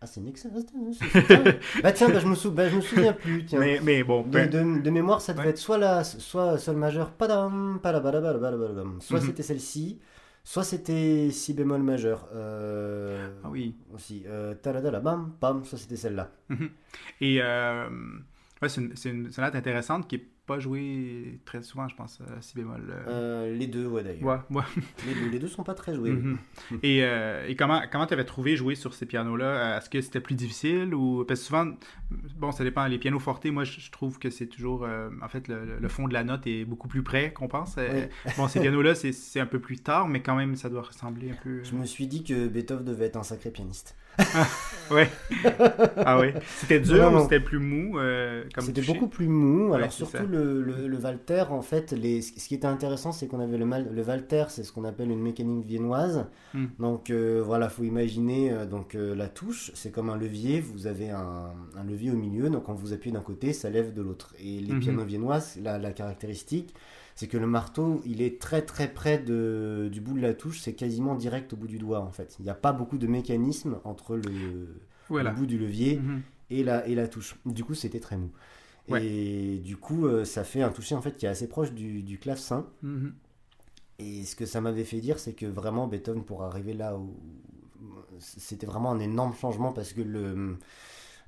Ah, 0.00 0.06
c'est 0.06 0.20
une 0.20 0.28
excellente. 0.28 0.66
ça. 0.98 1.04
bah 1.82 1.92
tiens, 1.92 2.08
bah, 2.10 2.18
je, 2.18 2.26
me 2.26 2.34
sou... 2.34 2.50
bah, 2.50 2.68
je 2.68 2.76
me 2.76 2.80
souviens 2.80 3.12
plus. 3.12 3.44
Tiens. 3.46 3.60
mais, 3.60 3.80
mais 3.82 4.02
bon, 4.04 4.22
De, 4.22 4.30
peu- 4.40 4.46
de- 4.48 4.80
de 4.82 4.90
mémoire, 4.90 5.20
ça 5.20 5.32
devait 5.32 5.44
Ouais. 5.44 5.50
être 5.50 5.58
soit 5.58 5.78
la, 5.78 6.04
soit 6.04 6.58
sol 6.58 6.76
majeur, 6.76 7.12
padam, 7.12 7.78
padabadabadabadabam. 7.82 9.00
soit 9.00 9.20
Mhm. 9.20 9.26
c'était 9.26 9.42
celle-ci, 9.44 10.00
soit 10.42 10.64
c'était 10.64 11.30
si 11.30 11.54
bémol 11.54 11.82
majeur. 11.82 12.28
euh, 12.34 13.30
Ah 13.44 13.48
oui. 13.50 13.76
Aussi, 13.94 14.24
euh, 14.26 14.54
taladala, 14.54 15.00
bam, 15.00 15.32
pam, 15.40 15.64
soit 15.64 15.78
c'était 15.78 15.96
celle-là. 15.96 16.30
Mhm. 16.48 16.68
Et 17.20 17.38
euh, 17.40 17.88
ouais, 18.60 18.68
c'est 18.68 18.80
une, 18.80 18.94
une 19.04 19.30
sonate 19.30 19.54
intéressante 19.54 20.08
qui 20.08 20.16
n'est 20.16 20.24
pas 20.46 20.58
jouée 20.58 21.40
très 21.44 21.62
souvent, 21.62 21.88
je 21.88 21.96
pense, 21.96 22.20
à 22.20 22.40
si 22.42 22.54
bémol. 22.54 22.82
euh. 22.90 23.04
Euh, 23.08 23.56
les 23.56 23.66
deux, 23.66 23.86
ouais 23.86 24.02
d'ailleurs. 24.02 24.44
Ouais, 24.50 24.58
ouais. 24.58 24.64
Les, 25.06 25.14
deux, 25.14 25.28
les 25.30 25.38
deux 25.38 25.48
sont 25.48 25.64
pas 25.64 25.74
très 25.74 25.94
joués. 25.94 26.10
Mhm. 26.10 26.38
Et, 26.82 27.02
euh, 27.02 27.46
et 27.48 27.56
comment 27.56 27.80
comment 27.90 28.06
tu 28.06 28.14
avais 28.14 28.24
trouvé 28.24 28.56
jouer 28.56 28.74
sur 28.74 28.94
ces 28.94 29.06
pianos-là? 29.06 29.78
Est-ce 29.78 29.88
que 29.88 30.00
c'était 30.00 30.20
plus 30.20 30.34
difficile 30.34 30.94
ou 30.94 31.24
parce 31.24 31.40
que 31.40 31.46
souvent 31.46 31.72
bon 32.36 32.52
ça 32.52 32.64
dépend 32.64 32.86
les 32.86 32.98
pianos 32.98 33.18
fortés 33.18 33.50
moi 33.50 33.64
je, 33.64 33.90
trouve 33.90 34.18
que 34.18 34.30
c'est 34.30 34.46
toujours 34.46 34.84
euh, 34.84 35.08
en 35.22 35.28
fait 35.28 35.48
le, 35.48 35.78
le 35.78 35.88
fond 35.88 36.06
de 36.08 36.12
la 36.12 36.24
note 36.24 36.46
est 36.46 36.64
beaucoup 36.64 36.88
plus 36.88 37.02
près 37.02 37.32
qu'on 37.32 37.48
pense. 37.48 37.76
Bon 38.36 38.48
ces 38.48 38.60
pianos-là 38.60 38.94
c'est 38.94 39.12
c'est 39.12 39.40
un 39.40 39.46
peu 39.46 39.60
plus 39.60 39.78
tard 39.78 40.08
mais 40.08 40.20
quand 40.20 40.34
même 40.34 40.56
ça 40.56 40.68
doit 40.68 40.82
ressembler 40.82 41.30
un 41.30 41.36
peu. 41.42 41.62
Je 41.64 41.74
me 41.74 41.86
suis 41.86 42.06
dit 42.06 42.24
que 42.24 42.48
Beethoven 42.48 42.84
devait 42.84 43.06
être 43.06 43.16
un 43.16 43.22
sacré 43.22 43.50
pianiste. 43.50 43.96
Ouais. 44.90 45.08
ah 46.04 46.18
ouais. 46.18 46.34
C'était 46.60 46.78
dur 46.78 47.10
non. 47.10 47.20
ou 47.20 47.22
c'était 47.22 47.40
plus 47.40 47.58
mou 47.58 47.98
euh, 47.98 48.44
C'était 48.58 48.82
beaucoup 48.82 49.08
plus 49.08 49.26
mou. 49.28 49.70
Ouais, 49.70 49.76
Alors 49.76 49.92
surtout 49.92 50.26
le, 50.26 50.60
le, 50.62 50.86
le 50.88 50.98
Walter, 50.98 51.44
en 51.48 51.62
fait, 51.62 51.92
les, 51.92 52.20
ce 52.20 52.32
qui 52.46 52.54
était 52.54 52.66
intéressant, 52.66 53.10
c'est 53.10 53.26
qu'on 53.26 53.40
avait 53.40 53.56
le, 53.56 53.64
mal, 53.64 53.88
le 53.90 54.02
Walter, 54.02 54.44
c'est 54.48 54.62
ce 54.62 54.72
qu'on 54.72 54.84
appelle 54.84 55.10
une 55.10 55.22
mécanique 55.22 55.64
viennoise. 55.66 56.26
Hmm. 56.52 56.66
Donc 56.78 57.08
euh, 57.08 57.42
voilà, 57.44 57.70
faut 57.70 57.84
imaginer 57.84 58.52
euh, 58.52 58.66
donc 58.66 58.94
euh, 58.94 59.14
la 59.14 59.28
touche, 59.28 59.70
c'est 59.74 59.90
comme 59.90 60.10
un 60.10 60.18
levier. 60.18 60.60
Vous 60.60 60.86
avez 60.86 61.08
un, 61.10 61.50
un 61.76 61.84
levier 61.84 62.10
au 62.10 62.16
milieu, 62.16 62.50
donc 62.50 62.64
quand 62.64 62.74
vous 62.74 62.92
appuyez 62.92 63.14
d'un 63.14 63.22
côté, 63.22 63.54
ça 63.54 63.70
lève 63.70 63.94
de 63.94 64.02
l'autre. 64.02 64.34
Et 64.38 64.60
les 64.60 64.74
Mhm. 64.74 64.80
pianos 64.80 65.04
viennois, 65.04 65.38
la, 65.62 65.78
la 65.78 65.92
caractéristique, 65.92 66.74
c'est 67.14 67.26
que 67.28 67.36
le 67.36 67.46
marteau, 67.46 68.02
il 68.04 68.22
est 68.22 68.40
très 68.40 68.62
très 68.62 68.92
près 68.92 69.18
de, 69.18 69.88
du 69.92 70.00
bout 70.00 70.14
de 70.14 70.20
la 70.20 70.34
touche, 70.34 70.60
c'est 70.60 70.74
quasiment 70.74 71.14
direct 71.14 71.52
au 71.52 71.56
bout 71.56 71.66
du 71.68 71.78
doigt 71.78 72.00
en 72.00 72.10
fait. 72.10 72.36
Il 72.38 72.42
n'y 72.44 72.50
a 72.50 72.54
pas 72.54 72.72
beaucoup 72.72 72.98
de 72.98 73.06
mécanisme 73.06 73.78
entre 73.84 74.16
le, 74.16 74.80
Voilà. 75.08 75.30
le 75.30 75.36
bout 75.36 75.46
du 75.46 75.58
levier 75.58 75.96
Mhm. 75.98 76.22
et 76.50 76.64
la, 76.64 76.86
et 76.86 76.94
la 76.94 77.06
touche. 77.08 77.36
Du 77.46 77.62
coup, 77.64 77.74
c'était 77.74 78.00
très 78.00 78.16
mou. 78.16 78.30
Ouais. 78.88 79.06
Et 79.06 79.58
du 79.60 79.76
coup, 79.76 80.06
euh, 80.06 80.24
ça 80.24 80.44
fait 80.44 80.60
un 80.62 80.70
toucher 80.70 80.94
en 80.94 81.00
fait 81.00 81.16
qui 81.16 81.24
est 81.24 81.28
assez 81.30 81.48
proche 81.48 81.72
du, 81.72 82.02
du 82.02 82.18
clavecin. 82.18 82.66
Mhm. 82.82 83.14
Et 84.00 84.24
ce 84.24 84.34
que 84.36 84.44
ça 84.44 84.60
m'avait 84.60 84.84
fait 84.84 85.00
dire, 85.00 85.18
c'est 85.20 85.34
que 85.34 85.46
vraiment 85.46 85.86
Beethoven, 85.86 86.24
pour 86.24 86.42
arriver 86.42 86.74
là 86.74 86.96
où. 86.96 87.14
C'était 88.18 88.66
vraiment 88.66 88.90
un 88.92 88.98
énorme 89.00 89.34
changement 89.34 89.72
parce 89.72 89.92
que 89.92 90.00
le. 90.02 90.56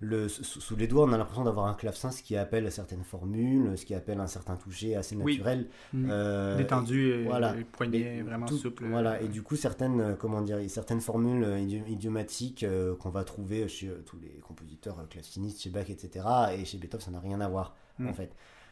Le, 0.01 0.29
sous, 0.29 0.77
les 0.77 0.87
doigts, 0.87 1.05
on 1.05 1.13
a 1.15 1.17
l'impression 1.17 1.45
d'avoir 1.45 1.67
un 1.69 1.75
clavecin, 1.75 2.11
ce 2.11 2.23
qui 2.23 2.37
appelle 2.37 2.71
certaines 2.71 3.03
formules, 3.03 3.79
ce 3.79 3.87
qui 3.87 3.95
appelle 3.95 4.21
un 4.21 4.27
certain 4.27 4.55
toucher 4.57 4.95
assez 4.95 5.17
naturel. 5.17 5.69
Mhm. 5.95 6.09
Euh, 6.11 6.57
Détendu 6.59 7.09
et, 7.13 7.25
voilà. 7.25 7.57
et 7.57 7.65
poignet 7.65 8.21
vraiment 8.21 8.45
tout- 8.45 8.59
souple. 8.59 8.85
Voilà, 8.89 9.23
et 9.23 9.29
du 9.29 9.43
coup, 9.43 9.57
certaines, 9.57 10.01
euh, 10.01 10.15
comment 10.15 10.43
dire, 10.43 10.59
certaines 10.69 11.01
formules 11.01 11.43
euh, 11.45 11.59
idi- 11.59 11.83
idiomatiques 11.89 12.63
euh, 12.63 12.95
qu'on 12.97 13.09
va 13.09 13.25
trouver 13.25 13.67
chez 13.69 13.89
euh, 13.89 14.03
tous 14.05 14.19
les 14.21 14.39
compositeurs 14.47 14.99
euh, 15.01 15.07
clavecinistes, 15.09 15.63
chez 15.63 15.71
Bach, 15.71 15.89
etc. 15.89 16.27
Et 16.59 16.67
chez 16.67 16.77
Beethoven, 16.77 17.01
ça 17.05 17.11
n'a 17.11 17.21
rien 17.21 17.41
à 17.41 17.49
voir, 17.49 17.75
Mm. 17.99 18.09
en 18.09 18.13
fait. 18.13 18.31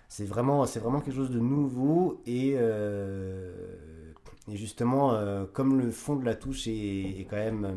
C'est 0.09 0.27
vraiment, 0.27 0.65
vraiment 0.65 1.01
quelque 1.01 1.17
chose 1.17 1.31
de 1.31 1.41
nouveau 1.41 2.21
et, 2.27 2.53
euh, 2.57 4.13
et 4.53 4.57
justement, 4.57 5.15
euh, 5.15 5.47
comme 5.51 5.81
le 5.81 5.91
fond 5.91 6.17
de 6.17 6.25
la 6.27 6.35
touche 6.35 6.67
est, 6.69 7.21
est 7.21 7.27
quand 7.29 7.37
même 7.37 7.65
euh, 7.65 7.75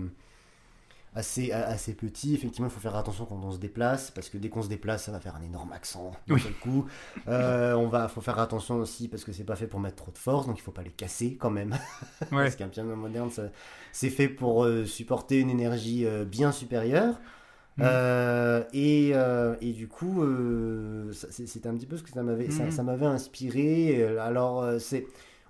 assez, 1.17 1.51
assez 1.51 1.93
petit, 1.93 2.33
effectivement, 2.35 2.67
il 2.67 2.71
faut 2.73 2.79
faire 2.79 2.95
attention 2.95 3.25
quand 3.25 3.39
on 3.43 3.51
se 3.51 3.57
déplace 3.57 4.11
parce 4.11 4.29
que 4.29 4.37
dès 4.37 4.49
qu'on 4.49 4.61
se 4.61 4.69
déplace, 4.69 5.03
ça 5.05 5.11
va 5.11 5.19
faire 5.19 5.35
un 5.35 5.41
énorme 5.41 5.71
accent 5.73 6.11
d'un 6.27 6.35
Oui. 6.35 6.41
seul 6.41 6.53
coup. 6.53 6.85
Euh, 7.27 7.73
on 7.73 7.87
va, 7.87 8.07
faut 8.07 8.21
faire 8.21 8.39
attention 8.39 8.75
aussi 8.75 9.07
parce 9.07 9.23
que 9.23 9.31
c'est 9.31 9.43
pas 9.43 9.55
fait 9.55 9.67
pour 9.67 9.79
mettre 9.79 9.95
trop 9.97 10.11
de 10.11 10.17
force, 10.17 10.47
donc 10.47 10.57
il 10.57 10.61
faut 10.61 10.71
pas 10.71 10.83
les 10.83 10.91
casser 10.91 11.35
quand 11.39 11.49
même. 11.49 11.75
Ouais. 12.31 12.43
Parce 12.43 12.55
qu'un 12.55 12.67
piano 12.69 12.95
moderne, 12.95 13.29
c'est 13.91 14.09
fait 14.09 14.27
pour 14.29 14.63
euh, 14.65 14.85
supporter 14.85 15.39
une 15.39 15.49
énergie 15.49 16.05
euh, 16.05 16.25
bien 16.25 16.51
supérieure. 16.51 17.19
Mhm. 17.77 17.85
Euh, 17.85 18.63
et, 18.73 19.09
et 19.61 19.73
du 19.73 19.87
coup, 19.87 20.23
c'est- 21.13 21.45
c'était 21.47 21.69
un 21.69 21.75
petit 21.75 21.85
peu 21.85 21.97
ce 21.97 22.03
que 22.03 22.09
ça 22.09 22.23
m'avait 22.23 22.49
ça, 22.51 22.71
ça 22.71 22.83
m'avait 22.83 23.05
inspiré. 23.05 24.03
Alors, 24.17 24.65
c'est, 24.79 25.05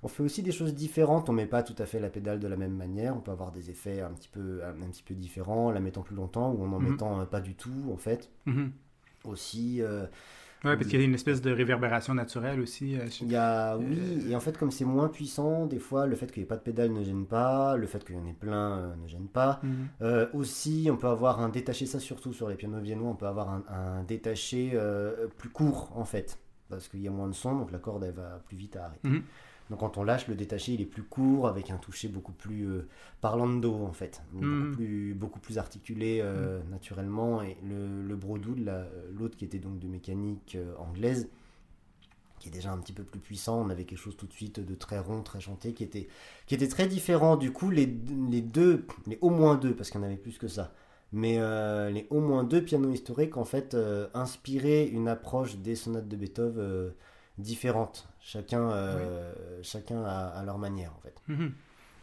on 0.07 0.09
fait 0.09 0.23
aussi 0.23 0.41
des 0.41 0.53
choses 0.53 0.73
différentes. 0.73 1.27
On 1.29 1.33
met 1.33 1.45
pas 1.45 1.63
tout 1.63 1.75
à 1.79 1.85
fait 1.85 1.99
la 1.99 2.09
pédale 2.09 2.39
de 2.39 2.47
la 2.47 2.55
même 2.55 2.75
manière. 2.75 3.13
On 3.15 3.19
peut 3.19 3.31
avoir 3.31 3.51
des 3.51 3.69
effets 3.69 3.99
un 3.99 4.11
petit 4.11 4.29
peu, 4.29 4.61
un, 4.63 4.81
un 4.81 4.89
petit 4.89 5.03
peu 5.03 5.13
différents, 5.15 5.69
la 5.69 5.81
mettant 5.81 6.01
plus 6.01 6.15
longtemps 6.15 6.49
ou 6.51 6.63
en 6.63 6.71
en 6.71 6.79
Mhm. 6.79 6.91
mettant 6.91 7.19
euh, 7.19 7.25
pas 7.25 7.41
du 7.41 7.55
tout, 7.55 7.91
en 7.93 7.97
fait. 7.97 8.29
Mhm. 8.45 8.71
Aussi, 9.25 9.81
euh, 9.81 10.05
Ouais, 10.63 10.75
parce 10.75 10.87
qu'il 10.87 10.99
y 10.99 11.03
a 11.03 11.05
une 11.05 11.13
espèce 11.13 11.41
de 11.41 11.51
réverbération 11.51 12.13
naturelle 12.15 12.59
aussi. 12.59 12.97
euh, 12.97 13.05
Il 13.21 13.31
y 13.31 13.35
a, 13.35 13.75
Euh, 13.75 13.77
oui, 13.79 14.31
et 14.31 14.35
en 14.35 14.39
fait, 14.39 14.57
comme 14.57 14.71
c'est 14.71 14.85
moins 14.85 15.07
puissant, 15.07 15.67
des 15.67 15.77
fois, 15.79 16.07
le 16.07 16.15
fait 16.15 16.31
qu'il 16.31 16.41
n'y 16.41 16.45
ait 16.45 16.47
pas 16.47 16.55
de 16.57 16.61
pédale 16.63 16.91
ne 16.93 17.03
gêne 17.03 17.25
pas, 17.27 17.75
le 17.77 17.85
fait 17.85 18.03
qu'il 18.03 18.15
y 18.15 18.17
en 18.17 18.25
ait 18.25 18.33
plein 18.33 18.77
euh, 18.79 18.95
ne 18.95 19.07
gêne 19.07 19.27
pas. 19.27 19.59
Mhm. 19.61 19.87
Euh, 20.01 20.27
aussi, 20.33 20.89
on 20.91 20.97
peut 20.97 21.07
avoir 21.07 21.41
un 21.41 21.49
détaché, 21.49 21.85
ça 21.85 21.99
surtout 21.99 22.33
sur 22.33 22.49
les 22.49 22.55
pianos 22.55 22.79
viennois, 22.79 23.09
on 23.11 23.15
peut 23.15 23.27
avoir 23.27 23.49
un, 23.49 23.63
un 23.69 24.03
détaché 24.03 24.71
euh, 24.73 25.27
plus 25.37 25.49
court, 25.49 25.91
en 25.95 26.05
fait, 26.05 26.39
parce 26.69 26.87
qu'il 26.87 27.01
y 27.01 27.07
a 27.07 27.11
moins 27.11 27.27
de 27.27 27.35
son, 27.35 27.55
donc 27.55 27.71
la 27.71 27.77
corde, 27.79 28.03
elle 28.03 28.15
va 28.15 28.41
plus 28.47 28.57
vite 28.57 28.75
à 28.77 28.85
arrêter. 28.85 29.07
Mhm. 29.09 29.21
Donc 29.69 29.79
quand 29.79 29.97
on 29.97 30.03
lâche, 30.03 30.27
le 30.29 30.35
détaché, 30.35 30.73
il 30.73 30.81
est 30.81 30.85
plus 30.85 31.03
court, 31.03 31.47
avec 31.47 31.71
un 31.71 31.77
toucher 31.77 32.07
beaucoup 32.07 32.31
plus 32.31 32.65
euh, 32.67 32.87
parlando, 33.19 33.73
en 33.83 33.91
fait, 33.91 34.21
beaucoup, 34.31 34.75
plus, 34.75 35.13
beaucoup 35.13 35.39
plus 35.39 35.57
articulé 35.57 36.19
euh, 36.21 36.61
naturellement. 36.71 37.41
Et 37.41 37.57
le, 37.67 38.01
le 38.01 38.15
Broadwood, 38.15 38.59
la- 38.59 38.87
l'autre 39.11 39.35
qui 39.35 39.43
était 39.43 39.59
donc 39.59 39.79
de 39.79 39.87
mécanique 39.87 40.55
euh, 40.55 40.73
anglaise, 40.77 41.27
qui 42.39 42.47
est 42.47 42.51
déjà 42.51 42.71
un 42.71 42.77
petit 42.77 42.93
peu 42.93 43.03
plus 43.03 43.19
puissant. 43.19 43.61
On 43.61 43.69
avait 43.69 43.83
quelque 43.83 43.99
chose 43.99 44.15
tout 44.15 44.27
de 44.27 44.33
suite 44.33 44.61
de 44.61 44.73
très 44.75 44.99
rond, 44.99 45.21
très 45.21 45.41
chanté, 45.41 45.73
qui 45.73 45.83
était, 45.83 46.07
qui 46.45 46.55
était 46.55 46.69
très 46.69 46.87
différent. 46.87 47.35
Du 47.35 47.51
coup, 47.51 47.69
les, 47.69 47.93
les 48.29 48.41
deux, 48.41 48.85
les 49.05 49.17
au 49.21 49.31
moins 49.31 49.55
deux, 49.57 49.75
parce 49.75 49.89
qu'il 49.89 49.99
y 49.99 50.03
en 50.03 50.07
avait 50.07 50.15
plus 50.15 50.37
que 50.37 50.47
ça, 50.47 50.71
mais 51.11 51.39
euh, 51.39 51.89
les 51.89 52.07
au 52.09 52.21
moins 52.21 52.45
deux 52.45 52.63
pianos 52.63 52.91
historiques, 52.91 53.35
en 53.35 53.43
fait, 53.43 53.75
inspiraient 54.13 54.87
une 54.87 55.09
approche 55.09 55.57
des 55.57 55.75
sonates 55.75 56.07
de 56.07 56.15
Beethoven 56.15 56.93
différente. 57.37 58.07
Chacun, 58.29 58.69
euh, 58.71 59.31
chacun 59.63 60.03
à, 60.03 60.27
à 60.27 60.43
leur 60.43 60.57
manière, 60.57 60.91
en 60.93 60.99
fait. 60.99 61.15
Mhm. 61.29 61.53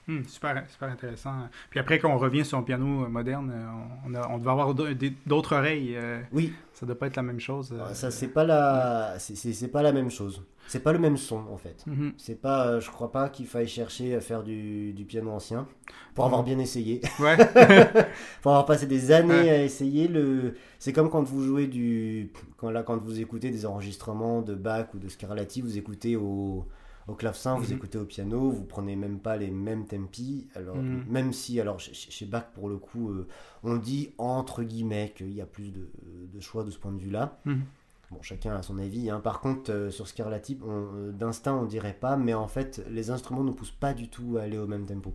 Mhm, 0.07 0.25
super, 0.27 0.65
super 0.69 0.91
intéressant. 0.91 1.33
Puis 1.71 1.81
après, 1.81 1.99
quand 1.99 2.11
on 2.13 2.19
revient 2.19 2.45
sur 2.45 2.59
un 2.59 2.63
piano 2.63 3.05
euh, 3.05 3.09
moderne, 3.09 3.51
euh, 3.55 3.67
on, 4.07 4.15
a- 4.15 4.29
on 4.31 4.39
devait 4.39 4.51
avoir 4.51 4.75
d'autres 4.75 5.57
oreilles. 5.57 5.95
euh, 5.97 6.21
Oui, 6.33 6.53
ça 6.73 6.85
doit 6.87 6.99
pas 6.99 7.07
être 7.07 7.17
la 7.17 7.23
même 7.23 7.41
chose. 7.41 7.75
ça 7.95 8.11
c'est 8.11 8.29
pas 8.29 8.45
la, 8.45 9.15
c'est- 9.19 9.69
pas 9.73 9.83
la 9.83 9.93
même 9.93 10.11
chose. 10.11 10.43
C'est 10.67 10.81
pas 10.83 10.95
le 10.95 10.99
même 10.99 11.19
son, 11.19 11.45
en 11.53 11.59
fait. 11.59 11.85
mhm. 11.87 12.13
C'est 12.17 12.41
pas, 12.41 12.81
je 12.81 12.91
crois 12.91 13.13
pas 13.13 13.29
qu'il 13.29 13.47
faille 13.47 13.69
chercher 13.69 14.15
à 14.15 14.21
faire 14.23 14.43
du, 14.43 14.95
du 14.95 15.05
piano 15.05 15.31
ancien 15.31 15.67
pour 16.15 16.25
avoir 16.25 16.43
bien 16.43 16.59
essayé. 16.59 17.03
Ouais. 17.21 17.37
pour 18.43 18.53
avoir 18.53 18.65
passé 18.67 18.87
des 18.87 19.11
années 19.13 19.35
Ouais. 19.35 19.51
à 19.51 19.63
essayer 19.63 20.09
le. 20.09 20.55
C'est 20.79 20.93
comme 20.95 21.11
quand 21.11 21.23
vous 21.23 21.43
jouez 21.43 21.67
du, 21.67 22.31
quand 22.57 22.71
là 22.71 22.83
quand 22.83 22.97
vous 23.03 23.21
écoutez 23.21 23.51
des 23.51 23.67
enregistrements 23.67 24.41
de 24.43 24.55
Bach 24.55 24.87
ou 24.95 24.99
de 24.99 25.09
Scarlatti, 25.09 25.61
vous 25.61 25.77
écoutez 25.79 26.17
au 26.17 26.67
Au 27.07 27.15
clavecin, 27.15 27.57
vous 27.57 27.71
Mhm. 27.71 27.77
écoutez 27.77 27.99
au 27.99 28.07
piano, 28.07 28.51
vous 28.51 28.65
prenez 28.65 28.97
même 28.97 29.19
pas 29.19 29.37
les 29.37 29.51
mêmes 29.51 29.87
tempi. 29.87 30.47
Alors, 30.55 30.77
Mhm. 30.77 31.05
même 31.09 31.33
si, 31.33 31.61
alors 31.61 31.79
chez, 31.81 32.25
Bach, 32.27 32.45
pour 32.55 32.69
le 32.69 32.79
coup, 32.79 33.11
euh, 33.11 33.27
on 33.63 33.77
dit 33.77 34.13
entre 34.19 34.63
guillemets 34.63 35.13
qu'il 35.15 35.33
y 35.33 35.41
a 35.43 35.47
plus 35.47 35.71
de, 35.71 35.89
de 36.33 36.41
choix 36.41 36.65
de 36.65 36.71
ce 36.71 36.79
point 36.79 36.93
de 36.93 36.99
vue-là. 36.99 37.39
Mhm. 37.45 37.63
Bon, 38.11 38.23
chacun 38.23 38.55
a 38.55 38.63
son 38.63 38.79
avis. 38.79 39.11
hein. 39.11 39.21
Par 39.21 39.41
contre, 39.41 39.71
euh, 39.73 39.91
sur 39.91 40.09
Scarlatti, 40.09 40.59
euh, 40.67 41.13
d'instinct, 41.13 41.55
on 41.55 41.67
dirait 41.67 41.95
pas, 41.99 42.17
mais 42.17 42.35
en 42.35 42.49
fait, 42.49 42.83
les 42.89 43.11
instruments 43.11 43.45
ne 43.45 43.53
poussent 43.53 43.71
pas 43.71 43.93
du 43.95 44.09
tout 44.09 44.37
à 44.39 44.43
aller 44.43 44.59
au 44.59 44.67
même 44.67 44.87
tempo. 44.87 45.13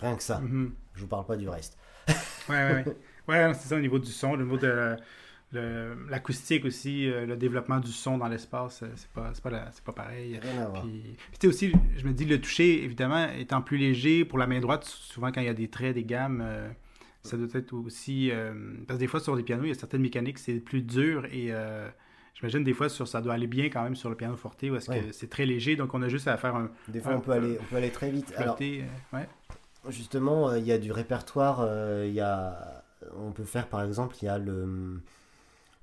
Rien 0.00 0.16
que 0.16 0.22
ça. 0.22 0.42
Je 0.94 1.00
vous 1.00 1.06
parle 1.06 1.26
pas 1.26 1.36
du 1.36 1.48
reste. 1.48 1.76
Ouais, 2.48 2.54
ouais, 2.56 2.74
ouais. 2.74 2.96
Ouais, 3.28 3.46
non, 3.48 3.54
c'est 3.54 3.68
ça 3.68 3.76
au 3.76 3.80
niveau 3.80 3.98
du 3.98 4.10
son, 4.10 4.32
au 4.32 4.36
niveau 4.36 4.58
de 4.58 4.96
l'acoustique 5.52 6.64
aussi, 6.64 7.08
euh, 7.10 7.26
le 7.26 7.36
développement 7.36 7.78
du 7.78 7.92
son 7.92 8.18
dans 8.18 8.28
l'espace, 8.28 8.82
euh, 8.82 8.88
c'est 8.96 9.08
pas, 9.10 9.32
pas, 9.42 9.50
la- 9.50 9.70
c'est 9.72 9.84
pas 9.84 9.92
pareil. 9.92 10.38
Rien. 10.42 10.70
Puis, 10.82 11.02
puis 11.30 11.38
tu 11.38 11.40
sais 11.40 11.46
aussi, 11.46 11.72
je 11.96 12.06
me 12.06 12.12
dis, 12.12 12.24
le 12.24 12.40
toucher, 12.40 12.82
évidemment, 12.84 13.28
étant 13.38 13.62
plus 13.62 13.76
léger, 13.76 14.24
pour 14.24 14.38
la 14.38 14.46
main 14.46 14.60
droite, 14.60 14.84
souvent 14.84 15.30
quand 15.32 15.40
il 15.40 15.46
y 15.46 15.50
a 15.50 15.54
des 15.54 15.68
traits, 15.68 15.94
des 15.94 16.04
gammes, 16.04 16.42
euh, 16.44 16.68
ça 17.22 17.36
doit 17.36 17.46
être 17.54 17.72
aussi... 17.72 18.30
parce 18.86 18.98
que 18.98 19.00
des 19.00 19.06
fois, 19.06 19.20
sur 19.20 19.36
des 19.36 19.42
pianos, 19.42 19.64
il 19.64 19.68
y 19.68 19.70
a 19.70 19.74
certaines 19.74 20.02
mécaniques, 20.02 20.38
c'est 20.38 20.54
plus 20.60 20.82
dur 20.82 21.24
et... 21.26 21.52
J'imagine 22.36 22.64
des 22.64 22.72
fois 22.74 22.88
sur, 22.88 23.06
ça 23.06 23.20
doit 23.22 23.34
aller 23.34 23.46
bien 23.46 23.66
quand 23.70 23.84
même 23.84 23.94
sur 23.94 24.10
le 24.10 24.16
piano 24.16 24.36
forte 24.36 24.60
où 24.64 24.74
est-ce 24.74 24.90
Ouais. 24.90 25.02
que 25.02 25.12
c'est 25.12 25.30
très 25.30 25.46
léger 25.46 25.76
donc 25.76 25.94
on 25.94 26.02
a 26.02 26.08
juste 26.08 26.26
à 26.26 26.36
faire 26.36 26.56
un 26.56 26.68
Des 26.88 26.98
fois, 26.98 27.12
un 27.12 27.16
on 27.18 27.20
peut 27.20 27.26
peu 27.26 27.32
aller, 27.32 27.58
on 27.60 27.64
peut 27.64 27.76
aller 27.76 27.90
très 27.90 28.10
vite. 28.10 28.32
Alors, 28.36 28.56
flotter. 28.56 28.84
ouais. 29.12 29.28
Justement, 29.88 30.52
il 30.56 30.64
y 30.64 30.72
a 30.72 30.78
du 30.78 30.90
répertoire. 30.90 31.64
Il 32.04 32.12
y 32.12 32.20
a, 32.20 32.82
on 33.16 33.30
peut 33.30 33.44
faire 33.44 33.68
par 33.68 33.84
exemple, 33.84 34.16
il 34.20 34.24
y 34.24 34.28
a 34.28 34.38
le, 34.38 35.00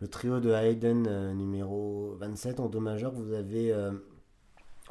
le 0.02 0.08
trio 0.08 0.40
de 0.40 0.52
Haydn 0.52 1.06
euh, 1.08 1.34
numéro 1.34 2.16
27 2.20 2.60
en 2.60 2.68
do 2.68 2.80
majeur. 2.80 3.12
Vous 3.12 3.34
avez, 3.34 3.72
euh, 3.72 3.92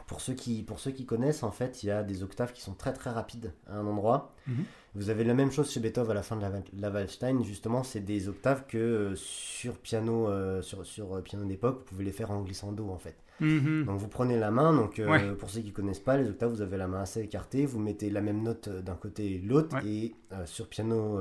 pour 0.06 0.20
ceux 0.20 0.34
qui, 0.34 0.64
connaissent, 1.04 1.42
en 1.42 1.50
fait, 1.50 1.82
il 1.82 1.86
y 1.86 1.90
a 1.90 2.02
des 2.02 2.22
octaves 2.22 2.52
qui 2.52 2.62
sont 2.62 2.74
très 2.74 2.92
très 2.92 3.10
rapides 3.10 3.52
à 3.66 3.76
un 3.76 3.86
endroit. 3.86 4.32
Mhm. 4.46 4.64
Vous 4.96 5.08
avez 5.08 5.22
la 5.22 5.34
même 5.34 5.52
chose 5.52 5.70
chez 5.70 5.78
Beethoven 5.78 6.10
à 6.10 6.14
la 6.14 6.22
fin 6.22 6.36
de 6.36 6.42
la, 6.42 6.50
la 6.78 6.90
Waldstein. 6.90 7.42
Justement, 7.44 7.84
c'est 7.84 8.00
des 8.00 8.28
octaves 8.28 8.64
que 8.66 8.76
euh, 8.78 9.14
sur 9.14 9.78
piano, 9.78 10.28
euh, 10.28 10.62
sur, 10.62 10.84
sur 10.84 11.14
euh, 11.16 11.20
piano 11.22 11.44
d'époque, 11.44 11.78
vous 11.78 11.84
pouvez 11.84 12.04
les 12.04 12.10
faire 12.12 12.30
en 12.32 12.42
glissando 12.42 12.88
en 12.90 12.98
fait. 12.98 13.14
Mhm. 13.38 13.84
Donc 13.84 13.98
vous 13.98 14.08
prenez 14.08 14.36
la 14.38 14.50
main, 14.50 14.74
donc 14.74 14.98
euh, 14.98 15.08
Ouais. 15.08 15.32
pour 15.36 15.48
ceux 15.48 15.60
qui 15.60 15.72
connaissent 15.72 16.00
pas 16.00 16.16
les 16.16 16.28
octaves, 16.28 16.50
vous 16.50 16.60
avez 16.60 16.76
la 16.76 16.88
main 16.88 17.02
assez 17.02 17.20
écartée, 17.20 17.66
vous 17.66 17.78
mettez 17.78 18.10
la 18.10 18.20
même 18.20 18.42
note 18.42 18.68
d'un 18.68 18.96
côté 18.96 19.36
et 19.36 19.38
de 19.38 19.48
l'autre, 19.48 19.76
Ouais. 19.76 19.86
et 19.88 20.14
sur 20.44 20.66
piano 20.68 21.18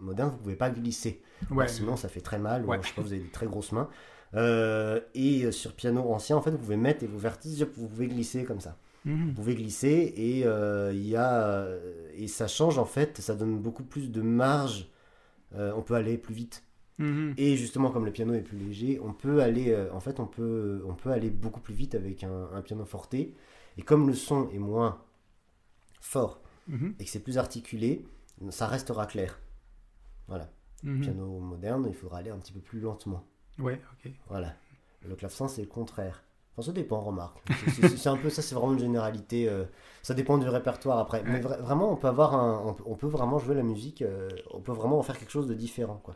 moderne, 0.00 0.30
vous 0.30 0.38
pouvez 0.38 0.56
pas 0.56 0.70
glisser, 0.70 1.22
Ouais. 1.52 1.68
sinon 1.68 1.94
ça 1.94 2.08
fait 2.08 2.22
très 2.22 2.38
mal, 2.40 2.64
ou 2.66 2.72
je 2.82 2.88
sais 2.88 2.94
pas, 2.94 3.02
vous 3.02 3.12
avez 3.12 3.22
des 3.22 3.30
très 3.30 3.46
grosses 3.46 3.70
mains. 3.70 3.88
Et 5.14 5.52
sur 5.52 5.74
piano 5.74 6.12
ancien, 6.12 6.36
en 6.36 6.40
fait, 6.42 6.50
vous 6.50 6.58
pouvez 6.58 6.76
mettre 6.76 7.04
et 7.04 7.06
vous 7.06 7.18
vertiges, 7.20 7.62
vous 7.76 7.86
pouvez 7.86 8.08
glisser 8.08 8.42
comme 8.44 8.60
ça. 8.60 8.76
Mhm. 9.04 9.28
Vous 9.28 9.32
pouvez 9.34 9.54
glisser 9.54 10.12
et 10.16 10.44
euh, 10.44 10.92
il 10.92 11.06
y 11.06 11.16
a 11.16 11.42
euh, 11.60 12.10
et 12.14 12.26
ça 12.28 12.48
change 12.48 12.78
en 12.78 12.84
fait, 12.84 13.20
ça 13.20 13.34
donne 13.34 13.58
beaucoup 13.58 13.84
plus 13.84 14.10
de 14.10 14.20
marge. 14.22 14.88
Euh, 15.54 15.72
on 15.76 15.82
peut 15.82 15.94
aller 15.94 16.18
plus 16.18 16.34
vite. 16.34 16.64
Mhm. 16.98 17.34
Et 17.36 17.56
justement, 17.56 17.90
comme 17.90 18.04
le 18.04 18.10
piano 18.12 18.34
est 18.34 18.42
plus 18.42 18.58
léger, 18.58 18.98
on 19.00 19.12
peut 19.14 19.40
aller, 19.40 19.70
euh, 19.70 19.90
en 19.94 20.00
fait, 20.00 20.18
on 20.20 20.26
peut, 20.26 20.82
on 20.86 20.94
peut 20.94 21.10
aller 21.10 21.30
beaucoup 21.30 21.60
plus 21.60 21.74
vite 21.74 21.94
avec 21.94 22.24
un, 22.24 22.50
un 22.52 22.60
piano 22.60 22.84
forte. 22.84 23.14
Et 23.14 23.34
comme 23.84 24.08
le 24.08 24.14
son 24.14 24.50
est 24.50 24.58
moins 24.58 25.00
fort 26.00 26.40
Mhm. 26.66 26.94
et 26.98 27.04
que 27.04 27.10
c'est 27.10 27.20
plus 27.20 27.38
articulé, 27.38 28.04
ça 28.50 28.66
restera 28.66 29.06
clair. 29.06 29.38
Voilà. 30.26 30.50
Mhm. 30.82 31.00
Piano 31.00 31.38
moderne, 31.38 31.86
il 31.88 31.94
faudra 31.94 32.18
aller 32.18 32.30
un 32.30 32.38
petit 32.38 32.52
peu 32.52 32.60
plus 32.60 32.80
lentement. 32.80 33.24
Ouais, 33.58 33.80
ok. 34.04 34.12
Voilà. 34.28 34.54
Le 35.08 35.14
clavecin, 35.16 35.48
c'est 35.48 35.62
le 35.62 35.68
contraire. 35.68 36.22
Enfin, 36.58 36.66
ça 36.66 36.72
dépend, 36.72 37.00
remarque. 37.00 37.38
C'est- 37.68 38.08
un 38.08 38.16
peu 38.16 38.30
ça, 38.30 38.42
c'est 38.42 38.54
vraiment 38.54 38.72
une 38.72 38.78
généralité. 38.80 39.48
euh, 39.48 39.64
ça 40.02 40.14
dépend 40.14 40.38
du 40.38 40.48
répertoire 40.48 40.98
après. 40.98 41.22
Mais 41.26 41.40
vra- 41.40 41.60
vraiment, 41.60 41.92
on 41.92 41.96
peut 41.96 42.08
avoir 42.08 42.34
un, 42.34 42.62
on 42.66 42.74
peut, 42.74 42.84
on 42.86 42.94
peut 42.96 43.06
vraiment 43.08 43.38
jouer 43.38 43.54
la 43.54 43.62
musique. 43.62 44.02
euh, 44.02 44.28
on 44.52 44.60
peut 44.60 44.72
vraiment 44.72 44.98
en 44.98 45.02
faire 45.02 45.18
quelque 45.18 45.30
chose 45.30 45.46
de 45.48 45.54
différent, 45.54 46.00
quoi. 46.02 46.14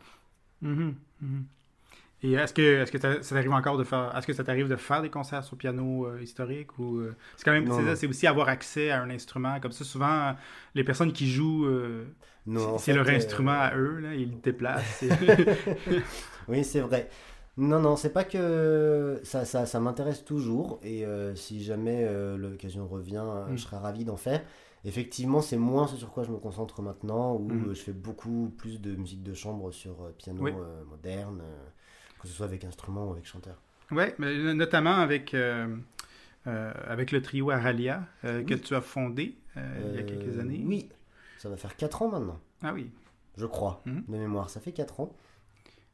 Mhm, 0.61 0.95
mhm. 1.21 1.45
Et 2.23 2.33
est-ce 2.33 2.53
que, 2.53 2.81
est-ce 2.81 2.91
que 2.91 2.99
ça 2.99 3.35
t'arrive 3.35 3.51
encore 3.51 3.77
de 3.77 3.83
faire, 3.83 4.15
est-ce 4.17 4.25
que 4.27 4.33
ça 4.33 4.45
t'arrive 4.45 4.69
de 4.69 4.77
faire 4.77 5.01
des 5.01 5.09
concerts 5.09 5.43
sur 5.43 5.57
piano 5.57 6.07
euh, 6.07 6.21
historique 6.21 6.79
ou 6.79 6.99
euh, 6.99 7.15
c'est 7.35 7.43
quand 7.43 7.51
même, 7.51 7.95
c'est 7.95 8.07
aussi 8.07 8.27
avoir 8.27 8.47
accès 8.47 8.91
à 8.91 9.01
un 9.01 9.09
instrument 9.09 9.59
comme 9.59 9.73
ça. 9.73 9.83
Souvent, 9.83 10.33
les 10.73 10.85
personnes 10.85 11.11
qui 11.11 11.29
jouent, 11.29 11.65
euh, 11.65 12.05
c'est 12.77 12.93
leur 12.93 13.09
instrument 13.09 13.51
à 13.59 13.75
eux 13.75 13.99
là, 13.99 14.15
ils 14.15 14.29
le 14.31 14.35
déplacent. 14.41 15.03
Oui, 16.47 16.63
c'est 16.63 16.81
vrai. 16.81 17.09
Non, 17.57 17.79
non, 17.79 17.95
c'est 17.95 18.11
pas 18.11 18.23
que 18.23 19.19
ça, 19.23 19.45
ça, 19.45 19.65
ça 19.67 19.79
m'intéresse 19.79 20.25
toujours 20.25 20.79
et 20.81 21.05
euh, 21.05 21.35
si 21.35 21.63
jamais 21.63 22.03
euh, 22.07 22.35
l'occasion 22.35 22.87
revient, 22.87 23.23
euh, 23.23 23.45
Mm. 23.51 23.57
je 23.57 23.61
serais 23.63 23.77
ravi 23.77 24.05
d'en 24.05 24.17
faire. 24.17 24.41
Effectivement, 24.85 25.39
c'est 25.41 25.57
moins 25.57 25.87
ce 25.87 25.95
sur 25.95 26.11
quoi 26.11 26.23
je 26.23 26.31
me 26.31 26.37
concentre 26.37 26.81
maintenant, 26.81 27.35
où 27.35 27.47
Mm. 27.51 27.73
je 27.75 27.79
fais 27.81 27.93
beaucoup 27.93 28.51
plus 28.57 28.81
de 28.81 28.95
musique 28.95 29.21
de 29.23 29.33
chambre 29.35 29.71
sur 29.71 30.11
piano 30.17 30.41
Oui. 30.43 30.51
euh, 30.51 30.83
moderne, 30.85 31.43
que 32.19 32.27
ce 32.27 32.33
soit 32.33 32.47
avec 32.47 32.63
instrument 32.65 33.07
ou 33.07 33.11
avec 33.11 33.25
chanteur. 33.25 33.61
mais 33.91 34.53
notamment 34.55 34.95
avec 34.95 35.35
avec 36.45 37.11
le 37.11 37.21
trio 37.21 37.51
Aralia 37.51 38.03
que 38.23 38.41
Oui. 38.53 38.61
tu 38.61 38.73
as 38.75 38.81
fondé 38.81 39.37
il 39.55 39.95
y 39.95 39.99
a 39.99 40.03
quelques 40.03 40.39
années. 40.39 40.63
Oui, 40.65 40.89
ça 41.37 41.49
va 41.49 41.55
faire 41.57 41.75
4 41.77 42.01
ans 42.01 42.09
maintenant, 42.09 42.39
Ah 42.63 42.73
oui. 42.73 42.89
je 43.37 43.45
crois, 43.45 43.81
Mhm. 43.85 44.03
de 44.07 44.17
mémoire. 44.17 44.49
Ça 44.49 44.59
fait 44.59 44.71
4 44.71 44.99
ans. 44.99 45.13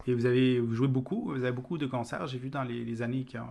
Et 0.07 0.13
vous 0.13 0.25
avez 0.25 0.59
vous 0.59 0.73
joué 0.73 0.87
beaucoup, 0.87 1.25
vous 1.33 1.43
avez 1.43 1.51
beaucoup 1.51 1.77
de 1.77 1.85
concerts. 1.85 2.25
J'ai 2.27 2.37
vu 2.39 2.49
dans 2.49 2.63
les, 2.63 2.83
les 2.85 3.01
années 3.01 3.25
qui 3.25 3.37
ont 3.37 3.45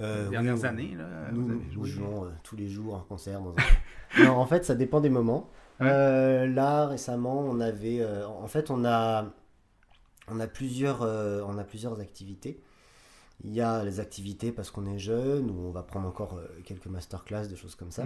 Euh, 0.00 0.24
les 0.24 0.30
dernières 0.30 0.56
oui, 0.58 0.64
années 0.66 0.94
là, 0.96 1.30
Nous, 1.32 1.42
vous 1.44 1.50
avez 1.52 1.60
nous 1.76 1.84
jouons 1.84 2.24
euh, 2.24 2.28
tous 2.42 2.56
les 2.56 2.68
jours 2.68 2.96
un 2.96 3.04
concert 3.08 3.40
dans 3.40 3.54
un... 3.56 4.24
non, 4.24 4.32
en 4.38 4.46
fait, 4.46 4.64
ça 4.64 4.74
dépend 4.74 5.00
des 5.00 5.08
moments. 5.10 5.50
Ouais. 5.80 5.86
Euh, 5.88 6.46
là, 6.48 6.86
récemment, 6.86 7.38
on 7.40 7.60
avait... 7.60 8.04
en 8.26 8.46
fait, 8.48 8.70
on 8.70 8.84
a, 8.84 9.26
on, 10.28 10.40
a 10.40 10.46
plusieurs, 10.46 11.02
on 11.02 11.58
a 11.58 11.64
plusieurs 11.64 12.00
activités. 12.00 12.60
Il 13.44 13.52
y 13.52 13.60
a 13.60 13.82
les 13.84 13.98
activités 14.00 14.52
parce 14.52 14.70
qu'on 14.70 14.86
est 14.86 14.98
jeune, 14.98 15.50
où 15.50 15.66
on 15.66 15.70
va 15.70 15.82
prendre 15.82 16.06
encore 16.08 16.40
quelques 16.64 16.86
masterclass, 16.86 17.46
des 17.48 17.56
choses 17.56 17.74
comme 17.74 17.90
ça. 17.90 18.04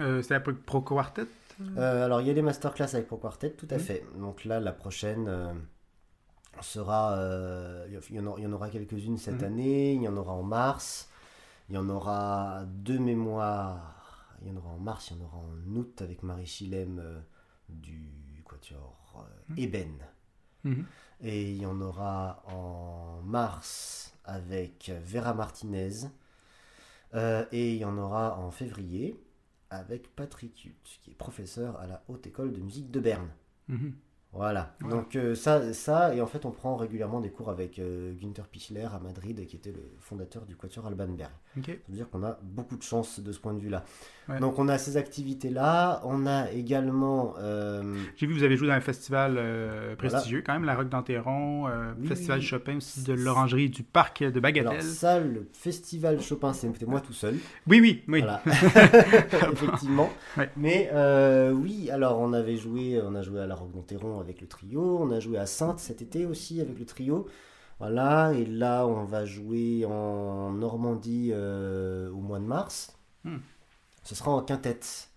Euh, 0.00 0.22
C'était 0.22 0.34
un 0.36 0.40
Pro 0.40 0.80
Quartet. 0.80 1.26
Alors, 1.76 2.20
il 2.22 2.26
y 2.26 2.30
a 2.30 2.32
les 2.32 2.42
masterclass 2.42 2.94
avec 2.94 3.06
Pro 3.06 3.18
Quartet, 3.18 3.50
tout 3.50 3.68
à 3.70 3.74
Mhm. 3.74 3.80
fait. 3.80 4.04
Donc 4.18 4.44
là, 4.44 4.60
la 4.60 4.72
prochaine 4.72 5.30
sera... 6.60 7.14
euh, 7.16 7.86
il, 7.88 8.16
y 8.16 8.20
en 8.20 8.36
il 8.36 8.44
y 8.44 8.46
en 8.46 8.52
aura 8.52 8.68
quelques-unes 8.70 9.16
cette 9.18 9.40
Mhm. 9.40 9.44
année, 9.44 9.94
il 9.94 10.02
y 10.02 10.08
en 10.08 10.16
aura 10.16 10.32
en 10.32 10.42
mars, 10.42 11.08
il 11.68 11.74
y 11.74 11.78
en 11.78 11.88
aura 11.88 12.64
deux 12.66 12.98
mémoires, 12.98 14.36
il 14.42 14.48
y 14.48 14.50
en 14.52 14.56
aura 14.56 14.70
en 14.70 14.78
mars, 14.78 15.10
il 15.10 15.16
y 15.16 15.20
en 15.20 15.24
aura 15.24 15.38
en 15.38 15.76
août 15.76 16.02
avec 16.02 16.22
Marie 16.22 16.46
Chilem 16.46 16.98
euh, 16.98 17.20
du 17.68 18.42
Quatuor 18.44 19.24
euh, 19.26 19.52
Mhm. 19.54 19.58
Eben. 19.58 19.98
Mhm. 20.64 20.86
Et 21.20 21.50
il 21.52 21.56
y 21.62 21.66
en 21.66 21.80
aura 21.80 22.42
en 22.46 23.22
mars 23.24 24.14
avec 24.24 24.90
Vera 25.04 25.34
Martinez. 25.34 26.08
Euh, 27.14 27.44
et 27.52 27.72
il 27.74 27.78
y 27.78 27.84
en 27.84 27.96
aura 27.98 28.38
en 28.38 28.50
février 28.50 29.20
avec 29.70 30.14
Patrick 30.16 30.64
Hutt, 30.64 30.98
qui 31.02 31.10
est 31.10 31.14
professeur 31.14 31.78
à 31.78 31.86
la 31.86 32.02
Haute 32.08 32.26
École 32.26 32.52
de 32.52 32.60
musique 32.60 32.90
de 32.90 33.00
Berne. 33.00 33.28
Mhm. 33.68 33.94
Voilà. 34.34 34.74
Donc 34.88 35.14
euh, 35.14 35.34
ça, 35.34 35.74
ça, 35.74 36.14
et 36.14 36.22
en 36.22 36.26
fait 36.26 36.46
on 36.46 36.50
prend 36.52 36.76
régulièrement 36.76 37.20
des 37.20 37.28
cours 37.28 37.50
avec 37.50 37.78
euh, 37.78 38.14
Günther 38.18 38.46
Pichler 38.48 38.80
à 38.90 38.98
Madrid, 38.98 39.44
qui 39.46 39.56
était 39.56 39.72
le 39.72 39.82
fondateur 40.00 40.46
du 40.46 40.56
Quatuor 40.56 40.86
Alban 40.86 41.08
Berg. 41.08 41.30
Ok. 41.58 41.66
Ça 41.66 41.72
veut 41.90 41.94
dire 41.96 42.08
qu'on 42.08 42.22
a 42.24 42.38
beaucoup 42.42 42.78
de 42.78 42.82
chance 42.82 43.20
de 43.20 43.30
ce 43.30 43.38
point 43.38 43.52
de 43.52 43.58
vue-là. 43.60 43.84
Ouais. 44.30 44.40
Donc 44.40 44.58
on 44.58 44.68
a 44.68 44.78
ces 44.78 44.96
activités-là, 44.96 46.00
on 46.04 46.26
a 46.26 46.50
également... 46.50 47.34
euh, 47.40 47.94
J'ai 48.16 48.26
vu 48.26 48.32
que 48.32 48.38
vous 48.38 48.44
avez 48.44 48.56
joué 48.56 48.68
dans 48.68 48.74
un 48.74 48.80
festival 48.80 49.34
Voilà. 49.34 49.96
prestigieux, 49.96 50.42
quand 50.46 50.54
même, 50.54 50.64
la 50.64 50.76
Roque 50.76 50.88
d'Anteron, 50.88 51.66
Oui, 51.98 52.06
Festival 52.06 52.38
oui. 52.38 52.44
Chopin 52.44 52.76
aussi 52.78 53.02
de 53.02 53.12
l'Orangerie 53.12 53.68
du 53.68 53.82
Parc 53.82 54.20
de 54.22 54.28
alors 54.28 54.40
Bagatelle. 54.40 54.82
ça, 54.82 55.20
le 55.20 55.46
festival 55.52 56.22
Chopin, 56.22 56.54
c'était 56.54 56.86
moi 56.86 57.02
tout 57.02 57.12
seul. 57.12 57.34
Oui, 57.66 57.80
oui, 57.82 58.02
oui. 58.08 58.20
Voilà. 58.20 58.40
Effectivement. 59.52 60.08
Ouais. 60.38 60.48
Mais 60.56 60.90
oui, 61.52 61.90
alors 61.90 62.18
on 62.18 62.32
avait 62.32 62.56
joué, 62.56 62.98
on 63.04 63.14
a 63.14 63.20
joué 63.20 63.40
à 63.40 63.46
la 63.46 63.54
Roque 63.54 63.72
d'Anteron 63.72 64.21
avec 64.22 64.40
le 64.40 64.46
trio, 64.48 64.98
on 65.00 65.10
a 65.10 65.20
joué 65.20 65.36
à 65.36 65.44
Sainte 65.46 65.78
cet 65.78 66.00
été 66.00 66.24
aussi 66.24 66.60
avec 66.60 66.78
le 66.78 66.86
trio. 66.86 67.26
Voilà, 67.78 68.32
et 68.32 68.46
là 68.46 68.86
on 68.86 69.04
va 69.04 69.24
jouer 69.26 69.84
en 69.84 70.52
Normandie 70.52 71.30
euh, 71.32 72.10
au 72.10 72.20
mois 72.20 72.38
de 72.38 72.44
mars. 72.44 72.96
Hmm. 73.24 73.38
Ce 74.04 74.14
sera 74.14 74.30
en 74.30 74.40
quintette 74.42 75.08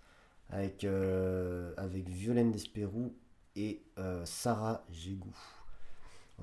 avec, 0.50 0.84
euh, 0.84 1.72
avec 1.78 2.08
Violaine 2.10 2.52
Despérou 2.52 3.14
et 3.56 3.82
euh, 4.00 4.22
Sarah 4.26 4.84
Gégou. 4.92 5.34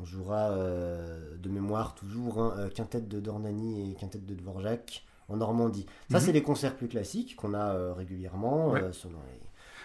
On 0.01 0.05
jouera 0.05 0.57
de 0.57 1.48
mémoire 1.51 1.94
toujours 1.94 2.40
hein, 2.40 2.68
quintette 2.75 3.09
de 3.09 3.20
Dornani 3.20 3.90
et 3.90 3.94
quintette 3.94 4.25
de 4.25 4.35
Dvorak 4.35 5.05
en 5.29 5.37
Normandie. 5.37 5.87
Ça, 6.11 6.18
Mhm. 6.18 6.25
c'est 6.25 6.33
les 6.33 6.42
concerts 6.42 6.77
plus 6.77 6.88
classiques 6.88 7.37
qu'on 7.37 7.53
a 7.53 7.92
régulièrement. 7.94 8.70
Ouais. 8.70 8.92
selon 8.92 9.18
les- 9.27 9.41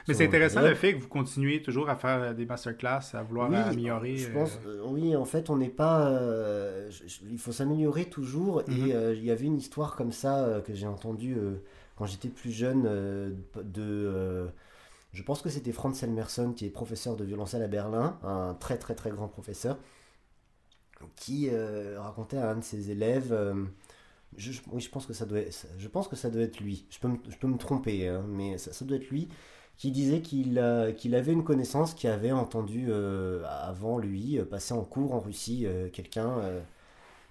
Mais 0.07 0.13
c'est 0.13 0.25
intéressant 0.25 0.61
le 0.61 0.75
fait 0.75 0.95
que 0.95 1.01
vous 1.01 1.07
continuez 1.07 1.61
toujours 1.61 1.89
à 1.89 1.95
faire 1.95 2.33
des 2.33 2.45
masterclass, 2.45 3.01
à 3.13 3.23
vouloir 3.23 3.51
améliorer. 3.51 4.17
Je 4.17 4.31
pense, 4.31 4.59
oui, 4.85 5.15
en 5.15 5.25
fait, 5.25 5.49
on 5.49 5.57
n'est 5.57 5.69
pas. 5.69 6.19
il 7.29 7.39
faut 7.39 7.51
s'améliorer 7.51 8.05
toujours. 8.05 8.61
Et 8.61 8.71
mhm. 8.71 9.13
il 9.15 9.25
y 9.25 9.31
avait 9.31 9.45
une 9.45 9.57
histoire 9.57 9.95
comme 9.95 10.11
ça 10.11 10.61
que 10.65 10.73
j'ai 10.73 10.87
entendue 10.87 11.37
quand 11.95 12.05
j'étais 12.05 12.29
plus 12.29 12.51
jeune 12.51 12.83
de 13.55 14.49
je 15.17 15.23
pense 15.23 15.41
que 15.41 15.49
c'était 15.49 15.71
Franz 15.71 16.03
Elmerson, 16.03 16.53
qui 16.53 16.65
est 16.65 16.69
professeur 16.69 17.15
de 17.15 17.23
violoncelle 17.23 17.63
à 17.63 17.67
Berlin, 17.67 18.19
un 18.23 18.53
très 18.53 18.77
très 18.77 18.93
très 18.93 19.09
grand 19.09 19.27
professeur, 19.27 19.79
qui 21.15 21.49
euh, 21.49 21.99
racontait 21.99 22.37
à 22.37 22.51
un 22.51 22.57
de 22.57 22.63
ses 22.63 22.91
élèves. 22.91 23.31
Euh, 23.31 23.65
je, 24.35 24.51
oui, 24.71 24.79
je 24.79 24.89
pense 24.89 25.07
que 25.07 25.13
ça 25.13 25.25
doit, 25.25 25.39
être, 25.39 25.67
je 25.77 25.87
pense 25.87 26.07
que 26.07 26.15
ça 26.15 26.29
doit 26.29 26.43
être 26.43 26.59
lui. 26.59 26.85
Je 26.91 26.99
peux 26.99 27.07
me, 27.07 27.17
je 27.29 27.35
peux 27.37 27.47
me 27.47 27.57
tromper, 27.57 28.07
hein, 28.07 28.25
mais 28.27 28.59
ça, 28.59 28.85
doit 28.85 28.97
être 28.97 29.09
lui 29.09 29.29
qui 29.77 29.91
disait 29.91 30.21
qu'il 30.21 30.61
qu'il 30.97 31.15
avait 31.15 31.33
une 31.33 31.43
connaissance 31.43 31.93
qui 31.93 32.07
avait 32.07 32.31
entendu 32.31 32.87
euh, 32.89 33.43
avant 33.45 33.99
lui 33.99 34.39
passer 34.49 34.73
en 34.73 34.83
cours 34.83 35.13
en 35.13 35.19
Russie 35.19 35.67
quelqu'un 35.93 36.41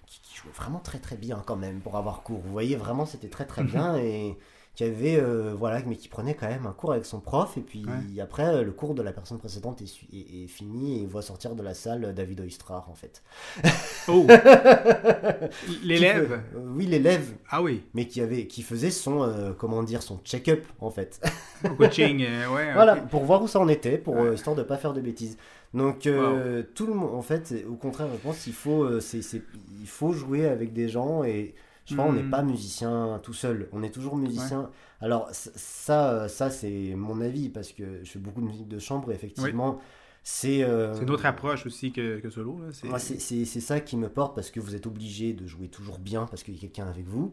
qui, 0.07 0.21
qui, 0.23 0.37
jouait 0.37 0.53
vraiment 0.53 0.79
très 0.79 0.99
très 0.99 1.17
bien 1.17 1.43
quand 1.47 1.57
même 1.57 1.81
pour 1.81 1.97
avoir 1.97 2.23
cours. 2.23 2.41
Vous 2.41 2.53
voyez, 2.53 2.77
vraiment 2.77 3.07
c'était 3.07 3.29
très 3.29 3.47
très 3.47 3.65
bien 3.65 3.97
et 3.97 4.37
qui 4.77 4.85
avait 4.85 5.17
euh, 5.17 5.55
voilà 5.59 5.81
mais 5.87 5.97
qui 5.97 6.09
prenait 6.09 6.35
quand 6.35 6.49
même 6.49 6.67
un 6.67 6.73
cours 6.73 6.93
avec 6.93 7.07
son 7.07 7.19
prof 7.19 7.57
et 7.57 7.63
puis 7.63 7.87
après 8.21 8.63
le 8.63 8.73
cours 8.73 8.95
de 8.95 9.03
la 9.03 9.11
personne 9.11 9.39
précédente 9.39 9.81
est, 9.81 9.91
est, 10.13 10.47
fini 10.47 11.03
et 11.03 11.07
voit 11.07 11.23
sortir 11.23 11.55
de 11.55 11.63
la 11.63 11.73
salle 11.73 12.15
David 12.15 12.41
Oistrar 12.41 12.89
en 12.91 12.95
fait. 12.95 13.23
Oh. 14.09 14.27
L'élève 15.83 16.43
euh, 16.55 16.61
oui 16.75 16.87
l'élève. 16.87 17.33
Ah 17.49 17.63
oui. 17.63 17.85
Mais 17.95 18.07
qui 18.07 18.21
avait 18.21 18.47
qui 18.47 18.63
faisait 18.63 18.91
son 18.91 19.23
euh, 19.23 19.53
comment 19.57 19.83
dire 19.83 20.03
son 20.03 20.21
check-up 20.23 20.65
en 20.79 20.91
fait. 20.91 21.27
Coaching 21.79 22.21
ouais 22.55 22.73
voilà 22.75 22.97
pour 22.97 23.25
voir 23.25 23.43
où 23.43 23.49
ça 23.49 23.59
en 23.59 23.69
était 23.69 23.97
pour 23.97 24.31
histoire 24.31 24.55
de 24.55 24.63
pas 24.63 24.77
faire 24.77 24.93
de 24.93 25.01
bêtises. 25.01 25.39
Donc 25.73 26.01
tout 26.01 26.87
le 26.87 26.95
monde 26.95 27.15
en 27.15 27.23
fait 27.23 27.65
au 27.67 27.77
contraire 27.77 28.09
je 28.13 28.19
pense 28.19 28.45
qu'il 28.45 28.53
faut 28.53 29.01
c'est 29.01 29.21
il 29.81 29.89
faut 29.89 30.13
jouer 30.13 30.47
avec 30.47 30.75
des 30.75 30.91
gens 30.91 31.25
et 31.25 31.55
je 31.87 31.95
crois 31.95 32.07
qu'on 32.07 32.13
n'est 32.13 32.23
hmm. 32.23 32.31
pas 32.31 32.43
musicien 32.43 33.21
tout 33.23 33.33
seul, 33.33 33.69
on 33.73 33.83
est 33.83 33.91
toujours 33.91 34.17
musicien. 34.17 34.71
Alors 35.01 35.29
ça, 35.33 36.29
ça 36.29 36.51
c'est 36.51 36.95
mon 36.97 37.21
avis 37.21 37.49
parce 37.49 37.73
que 37.73 38.01
je 38.03 38.11
fais 38.11 38.19
beaucoup 38.19 38.41
de 38.41 38.47
musique 38.47 38.69
de 38.69 38.79
chambre 38.79 39.11
et 39.13 39.15
effectivement. 39.15 39.79
C'est 40.29 40.65
euh... 40.65 40.93
notre 41.05 41.25
approche 41.25 41.67
aussi 41.67 41.93
que, 41.93 42.19
que 42.19 42.31
solo. 42.31 42.61
C'est 42.73 43.61
ça 43.61 43.79
qui 43.79 43.97
me 43.97 44.09
porte 44.09 44.35
parce 44.35 44.51
que 44.51 44.59
vous 44.59 44.75
êtes 44.75 44.87
obligé 44.87 45.33
de 45.33 45.47
jouer 45.47 45.69
toujours 45.69 46.01
bien 46.01 46.27
parce 46.27 46.43
qu'il 46.43 46.55
y 46.55 46.59
a 46.59 46.61
quelqu'un 46.61 46.89
avec 46.89 47.07
vous. 47.07 47.33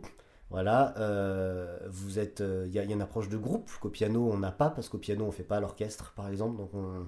Voilà, 0.52 0.94
euh, 1.00 1.80
vous 1.90 2.20
êtes, 2.20 2.42
il 2.42 2.46
euh, 2.46 2.68
y, 2.68 2.78
a 2.78 2.84
une 2.84 3.02
approche 3.02 3.28
de 3.28 3.38
groupe 3.38 3.72
qu'au 3.80 3.90
piano 3.90 4.30
on 4.32 4.38
n'a 4.38 4.52
pas 4.52 4.70
parce 4.70 4.88
qu'au 4.88 5.00
piano 5.00 5.26
on 5.26 5.32
fait 5.32 5.42
pas 5.42 5.60
l'orchestre 5.60 6.14
par 6.16 6.30
exemple, 6.30 6.58
donc 6.58 6.70
on, 6.76 7.08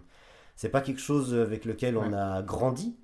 c'est 0.56 0.70
pas 0.70 0.82
quelque 0.82 1.02
chose 1.02 1.36
avec 1.36 1.66
lequel 1.66 1.96
on 1.96 2.12
a 2.14 2.42
grandi. 2.42 2.96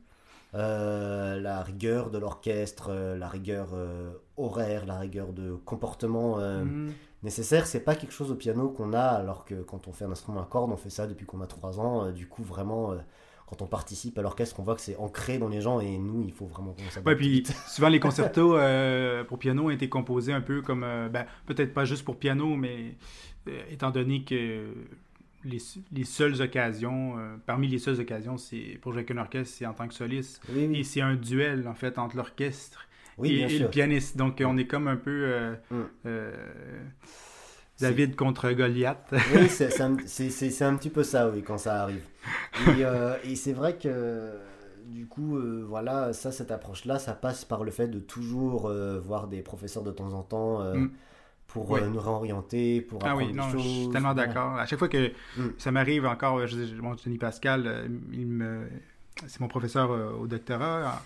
Euh, 0.54 1.40
la 1.40 1.64
rigueur 1.64 2.10
de 2.10 2.18
l'orchestre, 2.18 2.90
euh, 2.90 3.18
la 3.18 3.30
rigueur 3.30 3.70
euh, 3.74 4.12
horaire, 4.44 4.86
la 4.86 5.00
rigueur 5.00 5.34
de 5.34 5.54
comportement 5.66 6.38
mm. 6.38 6.92
nécessaire, 7.24 7.68
c'est 7.68 7.82
pas 7.82 7.96
quelque 7.96 8.14
chose 8.14 8.32
au 8.32 8.36
piano 8.36 8.70
qu'on 8.70 8.94
a 8.94 9.02
alors 9.02 9.46
que 9.46 9.56
quand 9.56 9.88
on 9.88 9.92
fait 9.92 10.06
un 10.06 10.12
instrument 10.12 10.42
à 10.42 10.46
cordes, 10.46 10.72
on 10.72 10.78
fait 10.78 10.90
ça 10.90 11.08
depuis 11.08 11.26
qu'on 11.26 11.42
a 11.42 11.48
3 11.48 11.80
ans. 11.80 12.12
du 12.12 12.28
coup, 12.28 12.44
vraiment, 12.44 12.96
quand 13.48 13.62
on 13.62 13.68
participe 13.68 14.18
à 14.18 14.22
l'orchestre, 14.22 14.60
on 14.60 14.64
voit 14.64 14.76
que 14.76 14.82
c'est 14.82 14.98
ancré 14.98 15.38
dans 15.38 15.50
les 15.50 15.62
gens 15.62 15.80
et 15.80 15.98
nous, 15.98 16.24
il 16.26 16.34
faut 16.34 16.46
vraiment 16.46 16.74
qu'on 16.74 16.90
s'adapte. 16.90 17.08
Ouais, 17.08 17.16
puis 17.16 17.44
souvent 17.68 17.90
les 17.90 18.00
concertos 18.08 18.58
pour 19.28 19.40
piano 19.40 19.66
ont 19.66 19.70
été 19.70 19.90
composés 19.90 20.34
un 20.34 20.42
peu 20.42 20.62
comme, 20.62 20.82
ben, 20.82 21.26
peut-être 21.46 21.74
pas 21.74 21.86
juste 21.86 22.06
pour 22.06 22.18
piano, 22.18 22.56
mais 22.56 22.96
étant 23.70 23.92
donné 23.92 24.24
que 24.24 24.74
les, 25.44 26.04
seules 26.04 26.42
occasions, 26.42 27.18
euh, 27.18 27.36
parmi 27.46 27.68
les 27.68 27.80
seules 27.80 28.00
occasions, 28.00 28.38
c'est 28.38 28.78
pour 28.82 28.92
jouer 28.92 29.00
avec 29.00 29.12
un 29.12 29.18
orchestre, 29.18 29.56
c'est 29.58 29.66
en 29.66 29.74
tant 29.74 29.88
que 29.88 29.94
soliste. 29.94 30.42
Et 30.56 30.84
c'est 30.84 31.02
un 31.02 31.16
duel, 31.16 31.68
en 31.68 31.74
fait, 31.74 31.98
entre 31.98 32.16
l'orchestre 32.16 32.88
et, 33.24 33.60
le 33.60 33.68
pianiste. 33.68 34.18
Donc, 34.18 34.42
on 34.46 34.58
est 34.58 34.66
comme 34.66 34.88
un 34.88 34.96
peu 34.96 35.12
euh, 35.12 35.56
mm. 35.70 35.82
euh, 36.06 36.32
David 37.80 38.16
contre 38.16 38.52
Goliath. 38.52 39.14
oui, 39.36 39.50
c'est 39.50 39.82
un, 39.82 39.94
un, 39.94 40.76
petit 40.76 40.90
peu 40.90 41.04
ça, 41.04 41.30
oui, 41.30 41.42
quand 41.42 41.58
ça 41.58 41.84
arrive. 41.84 42.04
Et, 43.24 43.36
c'est 43.36 43.54
vrai 43.54 43.78
que, 43.78 44.32
du 44.86 45.08
coup, 45.08 45.38
voilà, 45.68 46.14
ça, 46.14 46.32
cette 46.32 46.52
approche-là, 46.52 47.00
ça 47.00 47.14
passe 47.14 47.46
par 47.46 47.64
le 47.64 47.72
fait 47.72 47.88
de 47.88 48.00
toujours 48.00 48.72
voir 49.04 49.28
des 49.28 49.42
professeurs 49.42 49.84
de 49.84 49.92
temps 49.92 50.14
en 50.14 50.24
temps. 50.24 50.74
Mm 50.74 50.90
pour 51.54 51.76
euh, 51.76 51.88
nous 51.88 52.00
réorienter, 52.00 52.82
pour 52.82 53.00
ah 53.04 53.16
oui, 53.16 53.34
non, 53.34 53.50
Je 53.50 53.58
suis 53.58 53.90
tellement 53.90 54.14
d'accord. 54.14 54.58
À 54.58 54.66
chaque 54.66 54.80
fois 54.80 54.88
que 54.88 55.12
mm. 55.38 55.50
ça 55.58 55.72
m'arrive 55.72 56.06
encore, 56.06 56.38
euh, 56.40 56.48
je, 56.48 56.58
mon 56.82 56.96
Denis 56.96 57.18
Pascal, 57.18 57.64
euh, 57.66 57.88
il 58.14 58.28
me, 58.28 58.68
c'est 59.28 59.40
mon 59.42 59.48
professeur 59.48 59.92
au 60.20 60.28
doctorat, 60.28 61.02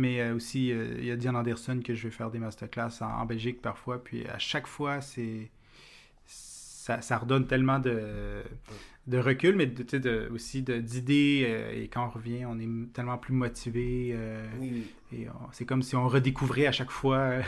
mais 0.00 0.30
aussi 0.30 0.68
il 0.68 1.04
y 1.04 1.10
a 1.10 1.16
Diane 1.16 1.36
Anderson 1.36 1.80
que 1.84 1.94
je 1.94 2.08
vais 2.08 2.10
faire 2.10 2.30
des 2.30 2.38
masterclass 2.38 3.02
en, 3.02 3.06
en 3.06 3.26
Belgique 3.26 3.60
parfois, 3.62 4.02
puis 4.02 4.26
à 4.26 4.38
chaque 4.38 4.66
fois 4.66 5.00
c'est 5.00 5.50
ça, 7.00 7.18
redonne 7.18 7.46
tellement 7.46 7.78
de, 7.78 8.42
de 9.06 9.18
recul, 9.18 9.56
mais 9.56 9.66
de, 9.66 9.98
de, 9.98 10.30
aussi 10.32 10.62
d'idées. 10.62 11.44
Euh, 11.46 11.82
et 11.82 11.88
quand 11.88 12.06
on 12.06 12.10
revient, 12.10 12.44
on 12.46 12.58
est 12.58 12.92
tellement 12.92 13.18
plus 13.18 13.34
motivé. 13.34 14.12
Euh, 14.14 14.46
oui, 14.60 14.86
Et 15.12 15.26
c'est 15.52 15.64
comme 15.64 15.82
si 15.82 15.96
on 15.96 16.08
redécouvrait 16.08 16.66
à 16.66 16.72
chaque 16.72 16.90
fois. 16.90 17.18
Euh, 17.18 17.42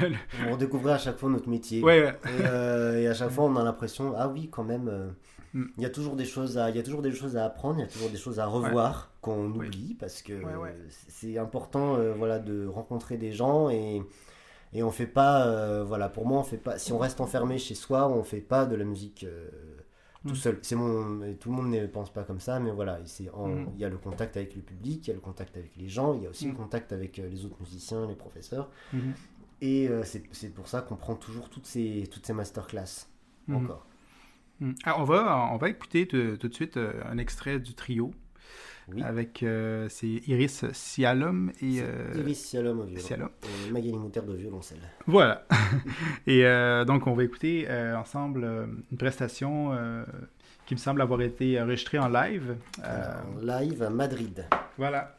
on 0.47 0.53
redécouvrait 0.53 0.93
à 0.93 0.99
chaque 0.99 1.19
fois 1.19 1.31
notre 1.31 1.49
métier. 1.49 1.83
Ouais, 1.83 2.13
et, 2.39 3.07
à 3.07 3.15
chaque 3.15 3.31
fois, 3.31 3.45
on 3.45 3.57
a 3.57 3.65
l'impression, 3.65 4.15
ah 4.17 4.29
oui, 4.29 4.49
quand 4.51 4.65
même, 4.65 5.15
mm. 5.55 5.65
il 5.77 5.83
y 5.83 5.87
a 5.87 5.91
toujours 5.91 6.17
des 6.17 6.25
choses 6.25 6.59
à, 6.59 6.71
il 6.71 6.77
y 6.77 6.79
a 6.79 6.83
toujours 6.83 7.03
des 7.03 7.13
choses 7.13 7.37
à 7.37 7.45
apprendre, 7.45 7.79
il 7.79 7.83
y 7.83 7.85
a 7.85 7.89
toujours 7.89 8.11
des 8.11 8.17
choses 8.17 8.39
à 8.39 8.47
revoir 8.47 9.13
qu'on 9.21 9.51
oublie 9.51 9.95
parce 9.99 10.23
que 10.23 10.35
c'est 11.09 11.39
important, 11.39 11.99
voilà, 12.17 12.39
de 12.39 12.67
rencontrer 12.67 13.17
des 13.17 13.33
gens 13.33 13.71
et 13.71 14.03
et 14.73 14.83
on 14.83 14.91
fait 14.91 15.07
pas 15.07 15.47
euh, 15.47 15.85
voilà 15.85 16.09
pour 16.09 16.27
moi 16.27 16.41
on 16.41 16.45
fait 16.45 16.57
pas 16.57 16.79
si 16.79 16.93
on 16.93 16.99
reste 16.99 17.21
enfermé 17.21 17.59
chez 17.59 17.75
soi 17.75 18.09
on 18.09 18.23
fait 18.23 18.41
pas 18.41 18.65
de 18.65 18.75
la 18.75 18.85
musique 18.85 19.25
euh, 19.25 19.49
tout 20.27 20.33
mm. 20.33 20.37
seul 20.37 20.59
c'est 20.63 20.77
mon 20.77 21.35
tout 21.35 21.51
le 21.51 21.57
monde 21.57 21.71
ne 21.71 21.87
pense 21.87 22.13
pas 22.13 22.25
comme 22.25 22.41
ça 22.41 22.59
mais 22.59 22.71
voilà 22.71 22.99
mm. 22.99 23.67
il 23.75 23.81
y 23.81 23.85
a 23.85 23.89
le 23.89 23.99
contact 23.99 24.37
avec 24.37 24.55
le 24.55 24.63
public 24.63 25.07
il 25.07 25.09
y 25.09 25.13
a 25.13 25.15
le 25.15 25.21
contact 25.21 25.57
avec 25.57 25.77
les 25.77 25.89
gens 25.89 26.15
il 26.15 26.23
y 26.23 26.27
a 26.27 26.31
aussi 26.31 26.49
le 26.49 26.55
contact 26.55 26.93
avec 26.93 27.19
euh, 27.19 27.29
les 27.29 27.45
autres 27.45 27.61
musiciens 27.61 28.07
les 28.07 28.15
professeurs 28.15 28.71
mm-hmm. 28.95 29.13
et 29.61 29.91
c'est 30.03 30.55
pour 30.55 30.69
ça 30.69 30.81
qu'on 30.81 30.97
prend 30.97 31.15
toujours 31.15 31.51
toutes 31.51 31.67
ces 31.67 32.09
toutes 32.11 32.27
ces 32.27 32.33
masterclass 32.33 33.09
mm-hmm. 33.49 33.57
encore 33.57 33.87
ah, 34.85 35.01
on 35.01 35.05
va 35.05 35.49
on 35.53 35.57
va 35.57 35.69
écouter 35.69 36.07
tout 36.07 36.37
de 36.37 36.55
suite 36.55 36.79
un 36.79 37.19
extrait 37.19 37.59
du 37.59 37.75
trio 37.75 38.13
avec 39.03 39.43
euh, 39.43 39.87
c'est 39.89 40.21
Iris 40.27 40.65
Sialom 40.73 41.51
et 41.61 41.81
euh, 41.81 42.13
Iris 42.17 42.45
Sialom 42.45 42.81
au 42.81 42.85
violon. 42.85 43.29
Et 43.69 43.71
Magali 43.71 43.97
Mouter 43.97 44.23
de 44.23 44.35
violoncelle. 44.35 44.81
Voilà. 45.07 45.47
et 46.27 46.45
euh, 46.45 46.85
donc 46.85 47.07
on 47.07 47.15
va 47.15 47.25
écouter 47.25 47.69
ensemble 47.97 48.45
une 48.91 48.99
prestation 48.99 49.73
qui 50.67 50.75
me 50.75 50.79
semble 50.79 51.01
avoir 51.01 51.21
été 51.23 51.61
enregistrée 51.61 51.99
en 51.99 52.09
live. 52.09 52.57
en 52.85 53.41
live 53.41 53.83
à 53.83 53.91
Madrid. 53.91 54.47
Voilà. 54.79 55.15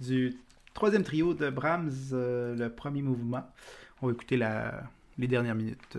Du 0.00 0.36
troisième 0.74 1.02
trio 1.02 1.34
de 1.34 1.50
Brahms, 1.50 1.90
le 2.12 2.68
premier 2.68 3.02
mouvement. 3.02 3.44
On 4.02 4.06
va 4.06 4.12
écouter 4.12 4.36
la, 4.36 4.82
les 5.18 5.26
dernières 5.26 5.54
minutes. 5.54 5.98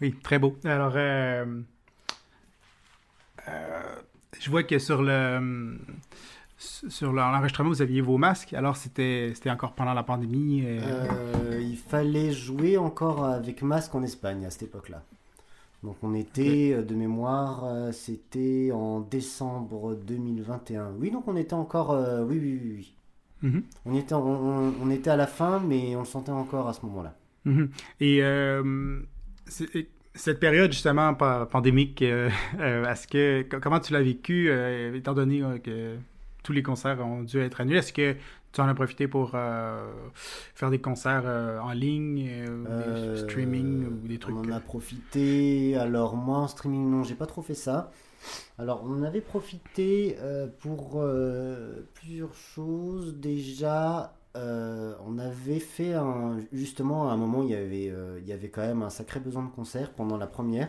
Oui, 0.00 0.14
très 0.22 0.38
beau. 0.38 0.56
Alors, 0.64 0.92
euh, 0.94 1.44
euh, 3.48 3.94
je 4.38 4.50
vois 4.50 4.62
que 4.62 4.78
sur 4.78 5.02
le 5.02 5.76
sur 6.56 7.12
l'enregistrement, 7.12 7.68
vous 7.68 7.82
aviez 7.82 8.00
vos 8.00 8.18
masques. 8.18 8.52
Alors, 8.52 8.76
c'était 8.76 9.32
encore 9.46 9.72
pendant 9.72 9.94
la 9.94 10.02
pandémie 10.02 10.64
euh, 10.66 11.60
Il 11.60 11.76
fallait 11.76 12.32
jouer 12.32 12.76
encore 12.76 13.24
avec 13.24 13.62
masque 13.62 13.94
en 13.94 14.02
Espagne 14.02 14.44
à 14.44 14.50
cette 14.50 14.64
époque-là. 14.64 15.02
Donc, 15.84 15.96
on 16.02 16.14
était, 16.14 16.82
de 16.82 16.94
mémoire, 16.96 17.92
c'était 17.92 18.70
en 18.72 19.00
décembre 19.00 19.94
2021. 19.94 20.94
Oui, 20.98 21.12
donc 21.12 21.28
on 21.28 21.36
était 21.36 21.54
encore. 21.54 21.90
oui, 22.26 22.38
oui, 22.40 22.60
oui. 22.62 22.72
oui. 22.76 22.94
Mhm. 23.40 23.62
on, 23.86 23.94
était, 23.94 24.14
on, 24.14 24.90
était 24.90 25.10
à 25.10 25.16
la 25.16 25.28
fin, 25.28 25.60
mais 25.60 25.94
on 25.94 26.00
le 26.00 26.06
sentait 26.06 26.32
encore 26.32 26.66
à 26.66 26.72
ce 26.72 26.84
moment-là. 26.86 27.14
Mhm. 27.44 27.70
Et 28.00 28.20
cette 30.18 30.40
période 30.40 30.72
justement 30.72 31.14
pandémique, 31.14 32.02
euh, 32.02 32.28
euh, 32.60 32.90
est-ce 32.90 33.06
que 33.06 33.42
comment 33.58 33.80
tu 33.80 33.92
l'as 33.92 34.02
vécu 34.02 34.48
euh, 34.50 34.94
étant 34.94 35.14
donné 35.14 35.42
que 35.62 35.96
tous 36.42 36.52
les 36.52 36.62
concerts 36.62 37.04
ont 37.04 37.22
dû 37.22 37.38
être 37.40 37.60
annulés 37.60 37.78
Est-ce 37.78 37.92
que 37.92 38.16
tu 38.52 38.60
en 38.60 38.68
as 38.68 38.74
profité 38.74 39.06
pour 39.06 39.32
faire 40.54 40.70
des 40.70 40.80
concerts 40.80 41.26
en 41.62 41.72
ligne, 41.72 42.26
des 42.46 43.16
streaming 43.18 43.86
ou 43.86 44.08
des 44.08 44.18
trucs? 44.18 44.34
On 44.34 44.40
en 44.40 44.52
a 44.52 44.60
profité. 44.60 45.76
Alors 45.76 46.16
moi 46.16 46.38
en 46.38 46.48
streaming 46.48 46.90
non, 46.90 47.04
j'ai 47.04 47.14
pas 47.14 47.26
trop 47.26 47.42
fait 47.42 47.54
ça. 47.54 47.92
Alors 48.58 48.84
on 48.86 49.02
avait 49.02 49.20
profité 49.20 50.16
pour 50.60 51.04
plusieurs 51.94 52.34
choses 52.34 53.16
déjà. 53.16 54.17
Euh, 54.38 54.94
on 55.04 55.18
avait 55.18 55.58
fait 55.58 55.94
un, 55.94 56.38
justement 56.52 57.10
à 57.10 57.12
un 57.12 57.16
moment 57.16 57.42
il 57.42 57.50
y 57.50 57.54
avait 57.54 57.90
euh, 57.90 58.20
il 58.20 58.28
y 58.28 58.32
avait 58.32 58.50
quand 58.50 58.60
même 58.60 58.82
un 58.82 58.90
sacré 58.90 59.18
besoin 59.18 59.42
de 59.42 59.50
concert 59.50 59.92
pendant 59.92 60.16
la 60.16 60.26
première. 60.26 60.68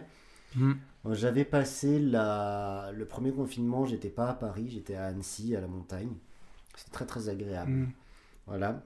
Mhm. 0.55 0.77
J'avais 1.11 1.45
passé 1.45 1.99
la, 1.99 2.91
le 2.93 3.05
premier 3.05 3.31
confinement, 3.31 3.85
j'étais 3.85 4.09
pas 4.09 4.29
à 4.29 4.33
Paris, 4.33 4.69
j'étais 4.69 4.95
à 4.95 5.05
Annecy, 5.05 5.55
à 5.55 5.61
la 5.61 5.67
montagne. 5.67 6.13
C'était 6.75 6.91
très 6.91 7.05
très 7.05 7.29
agréable. 7.29 7.71
Mhm. 7.71 7.91
Voilà. 8.47 8.83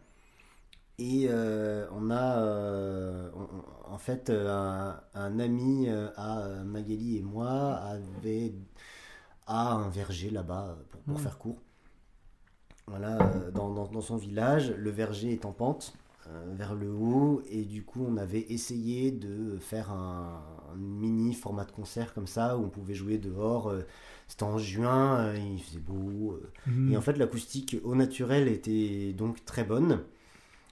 Et 0.99 1.27
euh, 1.29 1.87
on 1.91 2.11
a, 2.11 3.31
en 3.89 3.97
fait, 3.97 4.29
un, 4.29 4.99
ami 5.15 5.87
à 5.89 6.63
Magali 6.65 7.17
et 7.17 7.23
moi 7.23 7.75
avait 7.75 8.53
a 9.47 9.73
un 9.73 9.89
verger 9.89 10.29
là-bas 10.29 10.77
pour, 10.91 11.01
pour 11.01 11.17
mhm. 11.17 11.23
faire 11.23 11.37
court 11.37 11.61
voilà, 12.87 13.17
euh, 13.35 13.51
dans, 13.51 14.01
son 14.01 14.17
village, 14.17 14.71
le 14.71 14.89
verger 14.89 15.31
est 15.31 15.45
en 15.45 15.51
pente 15.51 15.93
euh, 16.27 16.53
vers 16.55 16.75
le 16.75 16.91
haut 16.91 17.41
et 17.49 17.63
du 17.63 17.83
coup 17.83 18.05
on 18.07 18.17
avait 18.17 18.45
essayé 18.49 19.11
de 19.11 19.57
faire 19.59 19.91
un, 19.91 20.41
mini 20.75 21.33
format 21.33 21.65
de 21.65 21.71
concert 21.71 22.13
comme 22.13 22.27
ça 22.27 22.57
où 22.57 22.63
on 22.63 22.69
pouvait 22.69 22.93
jouer 22.93 23.17
dehors. 23.17 23.69
Euh, 23.69 23.81
c'était 24.27 24.43
en 24.43 24.57
juin, 24.57 25.33
il 25.35 25.61
faisait 25.61 25.79
beau 25.79 26.39
mmh. 26.65 26.93
et 26.93 26.97
en 26.97 27.01
fait 27.01 27.17
l'acoustique 27.17 27.77
au 27.83 27.93
naturel 27.93 28.47
était 28.47 29.13
donc 29.13 29.45
très 29.45 29.63
bonne. 29.63 29.99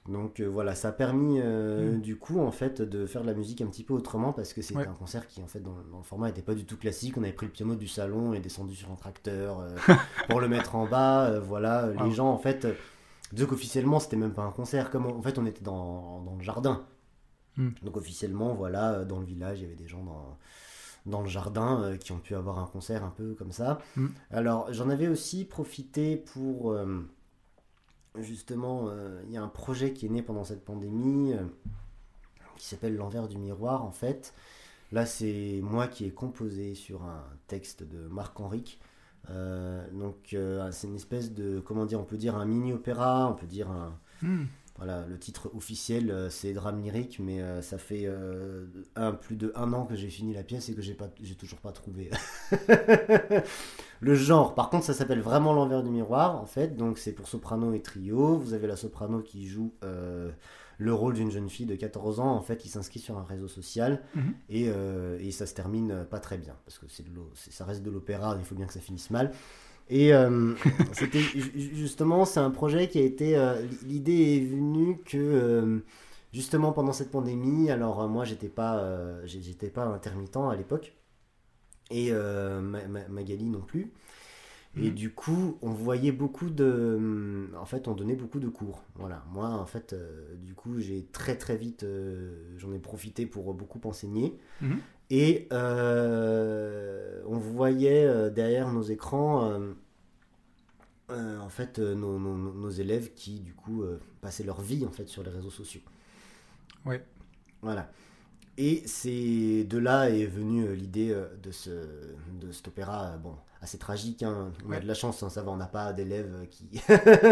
Donc 0.10 0.40
euh, 0.40 0.46
voilà, 0.46 0.74
ça 0.74 0.90
a 0.90 0.92
permis 0.92 1.40
euh, 1.40 1.96
mm. 1.96 2.02
du 2.02 2.16
coup 2.16 2.40
en 2.40 2.52
fait 2.52 2.82
de 2.82 3.06
faire 3.06 3.22
de 3.22 3.28
la 3.28 3.36
musique 3.36 3.62
un 3.62 3.68
petit 3.68 3.84
peu 3.84 3.94
autrement 3.94 4.34
parce 4.34 4.52
que 4.54 4.64
c'était 4.64 4.88
un 4.88 4.94
concert 4.94 5.28
qui 5.28 5.44
en 5.44 5.48
fait 5.48 5.60
dans, 5.60 5.76
le 5.76 6.04
format 6.04 6.28
n'était 6.28 6.42
pas 6.42 6.56
du 6.56 6.66
tout 6.66 6.76
classique. 6.76 7.18
On 7.18 7.24
avait 7.24 7.34
pris 7.34 7.46
le 7.46 7.52
piano 7.52 7.76
du 7.76 7.88
salon 7.88 8.34
et 8.34 8.40
descendu 8.40 8.74
sur 8.74 8.92
un 8.92 8.96
tracteur 8.96 9.60
euh, 9.60 9.78
pour 10.30 10.42
le 10.42 10.48
mettre 10.48 10.76
en 10.76 10.88
bas. 10.88 11.40
voilà, 11.40 11.92
les 12.04 12.12
gens 12.12 12.30
en 12.30 12.40
fait, 12.40 12.68
donc 13.32 13.52
officiellement 13.52 14.00
c'était 14.00 14.16
même 14.16 14.34
pas 14.34 14.42
un 14.42 14.52
concert. 14.52 14.90
Comme 14.90 15.06
en 15.06 15.22
fait 15.22 15.38
on 15.38 15.46
était 15.46 15.64
dans, 15.64 16.22
dans 16.24 16.36
le 16.36 16.42
jardin. 16.42 16.84
Mm. 17.58 17.70
Donc 17.84 17.96
officiellement 17.96 18.56
voilà, 18.56 19.06
dans 19.06 19.20
le 19.20 19.26
village 19.26 19.60
il 19.60 19.64
y 19.64 19.66
avait 19.66 19.76
des 19.76 19.88
gens 19.88 20.04
dans 20.04 20.38
dans 21.08 21.22
le 21.22 21.30
jardin 21.30 21.98
qui 22.00 22.12
ont 22.12 22.20
pu 22.20 22.36
avoir 22.36 22.60
un 22.60 22.68
concert 22.68 23.04
un 23.04 23.10
peu 23.10 23.36
comme 23.36 23.52
ça. 23.52 23.78
Mm. 23.96 24.08
Alors 24.32 24.74
j'en 24.74 24.90
avais 24.90 25.08
aussi 25.08 25.46
profité 25.46 26.18
pour 26.18 26.76
justement, 28.20 28.88
euh, 28.88 29.22
il 29.28 29.34
y 29.34 29.38
a 29.38 29.44
un 29.44 29.48
projet 29.48 29.94
qui 29.94 30.06
est 30.06 30.10
né 30.10 30.22
pendant 30.22 30.44
cette 30.44 30.66
pandémie 30.66 31.34
euh, 31.34 31.44
qui 32.58 32.68
s'appelle 32.68 32.96
L'envers 32.96 33.28
du 33.28 33.38
miroir 33.38 33.84
en 33.84 33.92
fait. 33.92 34.34
Là, 34.92 35.06
c'est 35.06 35.62
moi 35.64 35.88
qui 35.88 36.06
ai 36.06 36.12
composé 36.12 36.76
sur 36.76 37.04
un 37.04 37.24
texte 37.48 37.84
de 37.84 38.08
Marc 38.10 38.40
Henrique. 38.40 38.80
Euh, 39.30 39.90
donc, 39.92 40.36
c'est 40.72 40.88
une 40.88 40.96
espèce 40.96 41.34
de, 41.34 41.62
comment 41.62 41.86
dire, 41.86 42.02
on 42.02 42.04
peut 42.04 42.18
dire 42.18 42.36
un 42.36 42.46
mini-opéra, 42.46 43.30
on 43.30 43.36
peut 43.36 43.48
dire 43.48 43.72
un. 43.72 43.98
Hmm. 44.22 44.46
Voilà, 44.82 45.06
le 45.08 45.20
titre 45.20 45.52
officiel, 45.56 46.28
c'est 46.32 46.54
Drame 46.54 46.82
lyrique, 46.82 47.20
mais 47.20 47.40
ça 47.62 47.78
fait 47.78 48.10
un, 48.96 49.12
plus 49.12 49.36
de 49.36 49.52
un 49.56 49.74
an 49.74 49.86
que 49.86 49.96
j'ai 49.96 50.10
fini 50.10 50.34
la 50.34 50.42
pièce 50.42 50.70
et 50.70 50.74
que 50.74 50.82
j'ai 50.82 50.96
pas, 50.96 51.08
j'ai 51.22 51.36
toujours 51.36 51.60
pas 51.60 51.72
trouvé 51.72 52.10
Le 54.02 54.16
genre, 54.16 54.56
par 54.56 54.72
contre, 54.72 54.84
ça 54.84 54.96
s'appelle 54.96 55.22
vraiment 55.22 55.54
l'envers 55.54 55.84
du 55.84 55.92
miroir, 55.92 56.42
en 56.42 56.48
fait. 56.48 56.76
Donc, 56.76 56.98
c'est 56.98 57.12
pour 57.12 57.28
soprano 57.28 57.72
et 57.74 57.82
trio. 57.82 58.36
Vous 58.38 58.54
avez 58.54 58.66
la 58.66 58.76
soprano 58.76 59.22
qui 59.22 59.48
joue 59.48 59.74
euh, 59.84 60.32
le 60.80 60.94
rôle 60.94 61.14
d'une 61.14 61.30
jeune 61.30 61.50
fille 61.50 61.68
de 61.68 61.76
14 61.76 62.20
ans, 62.20 62.32
en 62.32 62.42
fait, 62.42 62.58
qui 62.58 62.68
s'inscrit 62.68 63.00
sur 63.00 63.20
un 63.20 63.24
réseau 63.24 63.48
social. 63.48 64.02
Mhm. 64.16 64.34
Euh, 64.54 65.20
et, 65.20 65.30
ça 65.30 65.46
se 65.46 65.54
termine 65.54 66.04
pas 66.10 66.20
très 66.20 66.40
bien, 66.40 66.56
parce 66.66 66.80
que 66.80 66.88
c'est 66.90 67.06
ça 67.52 67.64
reste 67.64 67.84
de 67.84 67.92
l'opéra, 67.92 68.36
il 68.40 68.44
faut 68.44 68.56
bien 68.56 68.66
que 68.66 68.74
ça 68.74 68.80
finisse 68.80 69.12
mal. 69.12 69.32
Et 69.90 70.14
euh, 70.14 70.54
c'était 70.94 71.20
justement, 71.20 72.26
c'est 72.26 72.40
un 72.40 72.52
projet 72.52 72.88
qui 72.88 73.00
a 73.00 73.04
été. 73.04 73.36
L'idée 73.86 74.38
est 74.38 74.46
venue 74.46 75.00
que 75.06 75.84
justement 76.32 76.72
pendant 76.72 76.94
cette 76.94 77.12
pandémie, 77.12 77.70
alors 77.70 78.08
moi 78.08 78.24
j'étais 78.24 78.50
pas, 78.50 79.26
j'étais 79.26 79.70
pas 79.70 79.86
intermittent 79.86 80.38
à 80.38 80.56
l'époque 80.56 80.94
et 81.92 82.08
euh, 82.12 82.62
Magali 83.10 83.50
non 83.50 83.62
plus. 83.62 83.92
Et 84.78 84.90
mm. 84.90 84.94
du 84.94 85.14
coup, 85.14 85.58
on 85.62 85.72
voyait 85.72 86.14
beaucoup 86.14 86.50
de. 86.50 87.50
En 87.60 87.66
fait, 87.66 87.90
on 87.90 87.94
donnait 87.94 88.16
beaucoup 88.16 88.40
de 88.40 88.48
cours. 88.48 88.84
Voilà. 88.96 89.26
Moi, 89.34 89.48
en 89.48 89.66
fait, 89.66 89.92
euh, 89.92 90.34
du 90.38 90.54
coup, 90.54 90.80
j'ai 90.80 91.06
très 91.12 91.38
très 91.38 91.58
vite. 91.58 91.84
Euh, 91.84 92.56
j'en 92.58 92.72
ai 92.72 92.80
profité 92.80 93.26
pour 93.26 93.54
beaucoup 93.54 93.82
enseigner. 93.84 94.38
Mm-hmm. 94.64 94.78
Et 95.12 95.48
on 95.52 97.38
voyait 97.38 98.32
derrière 98.32 98.72
nos 98.72 98.82
écrans. 98.82 99.60
en 101.10 101.50
fait, 101.50 101.78
nos, 101.78 102.18
nos, 102.18 102.70
élèves 102.70 103.14
qui, 103.14 103.42
du 103.42 103.54
coup, 103.54 103.84
passaient 104.22 104.44
leur 104.44 104.62
vie 104.62 104.86
en 104.86 104.92
fait 104.92 105.08
sur 105.08 105.22
les 105.22 105.30
réseaux 105.30 105.52
sociaux. 105.52 105.82
Ouais. 106.86 107.04
Voilà. 107.62 107.92
Et 108.58 108.84
c'est 108.86 109.64
de 109.64 109.78
là 109.78 110.10
est 110.10 110.26
venue 110.26 110.66
euh, 110.66 110.76
l'idée 110.76 111.12
euh, 111.12 111.26
de, 111.42 111.52
ce, 111.52 111.70
de 111.70 112.52
cet 112.52 112.68
opéra, 112.68 113.06
euh, 113.06 113.18
bon, 113.18 113.36
assez 113.62 113.78
tragique. 113.78 114.24
Hein. 114.24 114.52
On 114.68 114.72
a 114.72 114.80
de 114.80 114.88
la 114.88 114.94
chance, 114.94 115.24
hein, 115.24 115.30
ça 115.30 115.42
va, 115.42 115.52
on 115.52 115.58
n'a 115.58 115.68
pas 115.68 115.94
d'élèves 115.94 116.48
qui... 116.50 116.82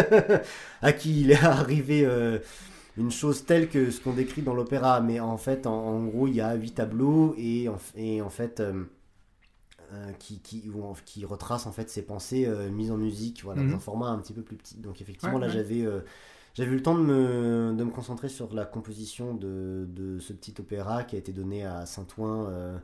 à 0.81 0.93
qui 0.93 1.21
il 1.21 1.31
est 1.31 1.43
arrivé 1.43 2.07
une 2.97 3.11
chose 3.11 3.45
telle 3.45 3.69
que 3.69 3.91
ce 3.91 4.01
qu'on 4.01 4.13
décrit 4.13 4.41
dans 4.41 4.53
l'opéra. 4.53 5.01
Mais 5.01 5.19
en 5.19 5.37
fait, 5.37 5.67
en, 5.67 6.03
gros, 6.05 6.27
il 6.27 6.35
y 6.35 6.41
a 6.41 6.53
huit 6.55 6.71
tableaux 6.75 7.35
et 7.37 7.69
en, 7.69 7.77
et 7.95 8.21
en 8.21 8.29
fait... 8.29 8.61
qui, 10.19 10.39
qui, 10.39 10.69
qui 11.05 11.25
retrace 11.25 11.65
en 11.65 11.71
fait 11.71 11.89
ses 11.89 12.03
pensées 12.03 12.47
mises 12.71 12.91
en 12.91 12.97
musique 12.97 13.43
voilà, 13.43 13.61
dans 13.61 13.69
mhm. 13.69 13.73
un 13.75 13.79
format 13.79 14.09
un 14.09 14.19
petit 14.19 14.33
peu 14.33 14.43
plus 14.43 14.55
petit. 14.55 14.77
Donc 14.77 15.01
effectivement, 15.01 15.39
là, 15.39 15.49
j'avais 15.49 15.83
j'avais 16.53 16.71
eu 16.71 16.75
le 16.75 16.83
temps 16.83 16.95
de 16.95 17.03
me, 17.03 17.73
de 17.73 17.83
me, 17.83 17.91
concentrer 17.91 18.27
sur 18.27 18.53
la 18.53 18.65
composition 18.65 19.33
de, 19.33 19.85
de, 19.87 20.19
ce 20.19 20.33
petit 20.33 20.53
opéra 20.59 21.03
qui 21.03 21.15
a 21.15 21.19
été 21.19 21.31
donné 21.31 21.65
à 21.65 21.85
Saint-Ouen 21.85 22.47
euh, 22.49 22.77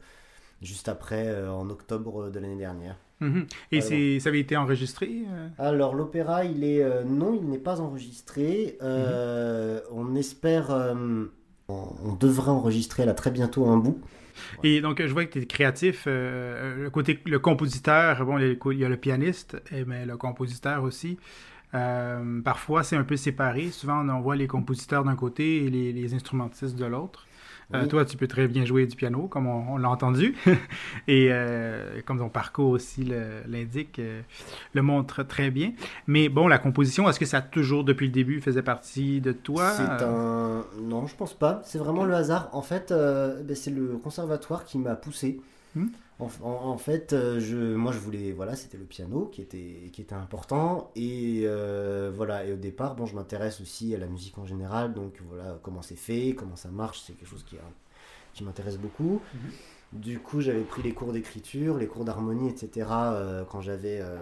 juste 0.61 0.87
après, 0.87 1.27
euh, 1.27 1.51
en 1.51 1.69
octobre 1.69 2.29
de 2.29 2.39
l'année 2.39 2.57
dernière. 2.57 2.97
Mhm. 3.21 3.45
Et 3.71 3.81
c'est, 3.81 4.19
ça 4.19 4.29
avait 4.29 4.41
été 4.41 4.57
enregistré 4.57 5.09
euh? 5.29 5.47
Alors 5.57 5.95
l'opéra, 5.95 6.43
il 6.43 6.63
est 6.63 6.83
non, 7.05 7.33
il 7.33 7.49
n'est 7.49 7.57
pas 7.57 7.79
enregistré. 7.81 8.77
Mhm. 8.81 9.81
On 9.91 10.15
espère, 10.15 10.75
on, 11.67 12.13
devrait 12.19 12.51
enregistrer 12.51 13.05
là 13.05 13.13
très 13.13 13.31
bientôt 13.31 13.67
un 13.67 13.77
bout. 13.77 13.99
Et 14.63 14.81
donc, 14.81 15.01
je 15.01 15.13
vois 15.13 15.23
que 15.25 15.31
tu 15.31 15.39
es 15.39 15.45
créatif. 15.45 16.07
le 16.07 16.89
côté 16.89 17.19
le 17.25 17.39
compositeur, 17.39 18.25
bon, 18.25 18.37
il 18.37 18.77
y 18.77 18.85
a 18.85 18.89
le 18.89 18.97
pianiste, 18.97 19.57
mais 19.85 20.05
le 20.05 20.17
compositeur 20.17 20.83
aussi. 20.83 21.17
Euh, 21.75 22.41
parfois, 22.41 22.83
c'est 22.83 22.95
un 22.95 23.03
peu 23.03 23.17
séparé. 23.17 23.69
Souvent, 23.71 24.07
on 24.07 24.21
voit 24.21 24.35
les 24.35 24.47
compositeurs 24.47 25.03
d'un 25.03 25.15
côté 25.15 25.65
et 25.65 25.69
les, 25.69 26.13
instrumentistes 26.13 26.75
de 26.75 26.85
l'autre. 26.85 27.27
Euh, 27.73 27.85
toi, 27.87 28.05
tu 28.05 28.17
peux 28.17 28.27
très 28.27 28.47
bien 28.47 28.65
jouer 28.65 28.85
du 28.85 28.95
piano, 28.95 29.27
comme 29.27 29.47
on, 29.47 29.77
l'a 29.77 29.89
entendu. 29.89 30.35
et 31.07 31.29
euh, 31.31 32.01
comme 32.05 32.19
ton 32.19 32.29
parcours 32.29 32.69
aussi 32.69 33.11
l'indique, 33.47 33.99
le 34.73 34.81
montre 34.81 35.23
très 35.23 35.51
bien. 35.51 35.73
Mais 36.07 36.29
bon, 36.29 36.47
la 36.47 36.57
composition, 36.57 37.09
est-ce 37.09 37.19
que 37.19 37.25
ça 37.25 37.41
toujours, 37.41 37.83
depuis 37.83 38.07
le 38.07 38.13
début, 38.13 38.41
faisait 38.41 38.61
partie 38.61 39.21
de 39.21 39.31
toi? 39.31 39.71
C'est 39.71 40.03
un... 40.03 40.65
Non, 40.81 41.07
je 41.07 41.15
pense 41.15 41.33
pas. 41.33 41.61
C'est 41.63 41.79
vraiment 41.79 42.05
le 42.05 42.13
hasard. 42.13 42.49
En 42.53 42.61
fait, 42.61 42.91
ben, 42.91 43.55
c'est 43.55 43.71
le 43.71 43.97
conservatoire 43.97 44.65
qui 44.65 44.77
m'a 44.77 44.95
poussé. 44.95 45.41
Hmm? 45.75 45.87
En, 46.17 46.77
fait, 46.77 47.11
euh, 47.11 47.41
je, 47.41 47.57
moi 47.57 47.91
je 47.91 47.99
voulais, 47.99 48.31
voilà, 48.31 48.55
c'était 48.55 48.77
le 48.77 48.85
piano 48.85 49.25
qui 49.25 49.41
était, 49.41 49.89
qui 49.91 50.01
était 50.01 50.15
important. 50.15 50.91
Et 50.95 51.41
euh, 51.43 52.09
voilà, 52.15 52.45
et 52.45 52.53
au 52.53 52.57
départ, 52.57 52.95
bon, 52.95 53.05
je 53.05 53.15
m'intéresse 53.15 53.59
aussi 53.59 53.93
à 53.93 53.97
la 53.97 54.07
musique 54.07 54.37
en 54.37 54.45
général, 54.45 54.93
donc 54.93 55.19
voilà, 55.27 55.59
comment 55.61 55.81
c'est 55.81 55.97
fait, 55.97 56.33
comment 56.33 56.55
ça 56.55 56.69
marche, 56.69 57.01
c'est 57.05 57.13
quelque 57.13 57.27
chose 57.27 57.43
qui, 57.43 57.57
qui 58.33 58.43
m'intéresse 58.43 58.77
beaucoup. 58.77 59.21
Du 59.93 60.19
coup, 60.19 60.41
j'avais 60.41 60.63
pris 60.63 60.83
les 60.83 60.93
cours 60.93 61.13
d'écriture, 61.13 61.77
les 61.77 61.87
cours 61.87 62.05
d'harmonie, 62.05 62.49
etc. 62.49 62.87
euh, 62.91 63.43
quand 63.49 63.61
j'avais 63.61 63.99
euh, 64.01 64.17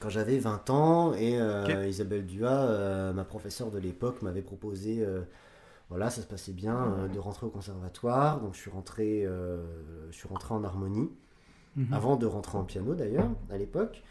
quand 0.00 0.08
j'avais 0.08 0.38
20 0.38 0.70
ans 0.70 1.14
et 1.14 1.38
euh. 1.38 1.86
Isabelle 1.86 2.24
Dua, 2.24 3.12
ma 3.12 3.24
professeure 3.24 3.70
de 3.70 3.78
l'époque, 3.78 4.22
m'avait 4.22 4.42
proposé, 4.42 5.04
voilà, 5.90 6.10
ça 6.10 6.22
se 6.22 6.26
passait 6.26 6.52
bien, 6.52 6.76
euh, 6.76 7.08
de 7.08 7.18
rentrer 7.18 7.46
au 7.46 7.50
conservatoire. 7.50 8.40
Donc 8.40 8.54
je 8.54 8.58
suis 8.60 8.70
rentré, 8.70 9.24
euh, 9.26 9.62
je 10.10 10.16
suis 10.16 10.28
rentré 10.28 10.54
en 10.54 10.64
harmonie 10.64 11.10
Mhm. 11.76 11.92
avant 11.92 12.16
de 12.16 12.24
rentrer 12.26 12.56
en 12.56 12.64
piano 12.64 12.94
d'ailleurs, 12.94 13.28
à 13.50 13.58
l'époque. 13.58 14.02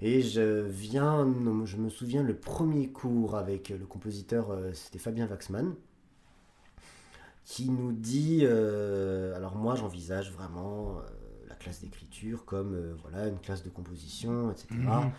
Et 0.00 0.22
je 0.22 0.62
viens, 0.62 1.26
je 1.66 1.76
me 1.76 1.88
souviens, 1.90 2.22
le 2.22 2.34
premier 2.34 2.88
cours 2.88 3.36
avec 3.36 3.68
le 3.68 3.84
compositeur, 3.86 4.50
euh, 4.50 4.72
c'était 4.72 4.98
Fabien 4.98 5.28
Waxman, 5.28 5.74
qui 7.44 7.68
nous 7.70 7.92
dit, 7.92 8.46
alors 8.46 9.56
moi 9.56 9.74
j'envisage 9.74 10.32
vraiment 10.32 10.96
la 11.48 11.54
classe 11.56 11.80
d'écriture 11.80 12.44
comme 12.44 12.94
voilà 13.02 13.26
une 13.28 13.38
classe 13.40 13.62
de 13.62 13.68
composition, 13.68 14.50
etc. 14.50 14.66
Mhm. 14.70 15.10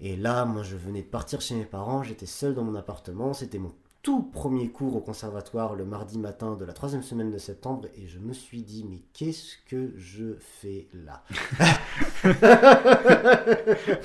Et 0.00 0.16
là, 0.16 0.44
moi 0.44 0.62
je 0.62 0.76
venais 0.76 1.02
de 1.02 1.06
partir 1.08 1.40
chez 1.40 1.54
mes 1.54 1.64
parents, 1.64 2.02
j'étais 2.02 2.26
seul 2.26 2.54
dans 2.54 2.64
mon 2.64 2.74
appartement, 2.74 3.32
c'était 3.32 3.58
mon 3.58 3.72
tout 4.02 4.22
premier 4.24 4.68
cours 4.68 4.96
au 4.96 5.00
conservatoire 5.00 5.74
le 5.76 5.84
mardi 5.84 6.18
matin 6.18 6.56
de 6.56 6.64
la 6.64 6.72
troisième 6.72 7.02
semaine 7.04 7.30
de 7.30 7.38
septembre 7.38 7.86
et 7.96 8.08
je 8.08 8.18
me 8.18 8.32
suis 8.32 8.62
dit 8.62 8.84
mais 8.88 9.00
qu'est-ce 9.12 9.56
que 9.68 9.92
je 9.96 10.34
fais 10.40 10.88
là 10.92 11.22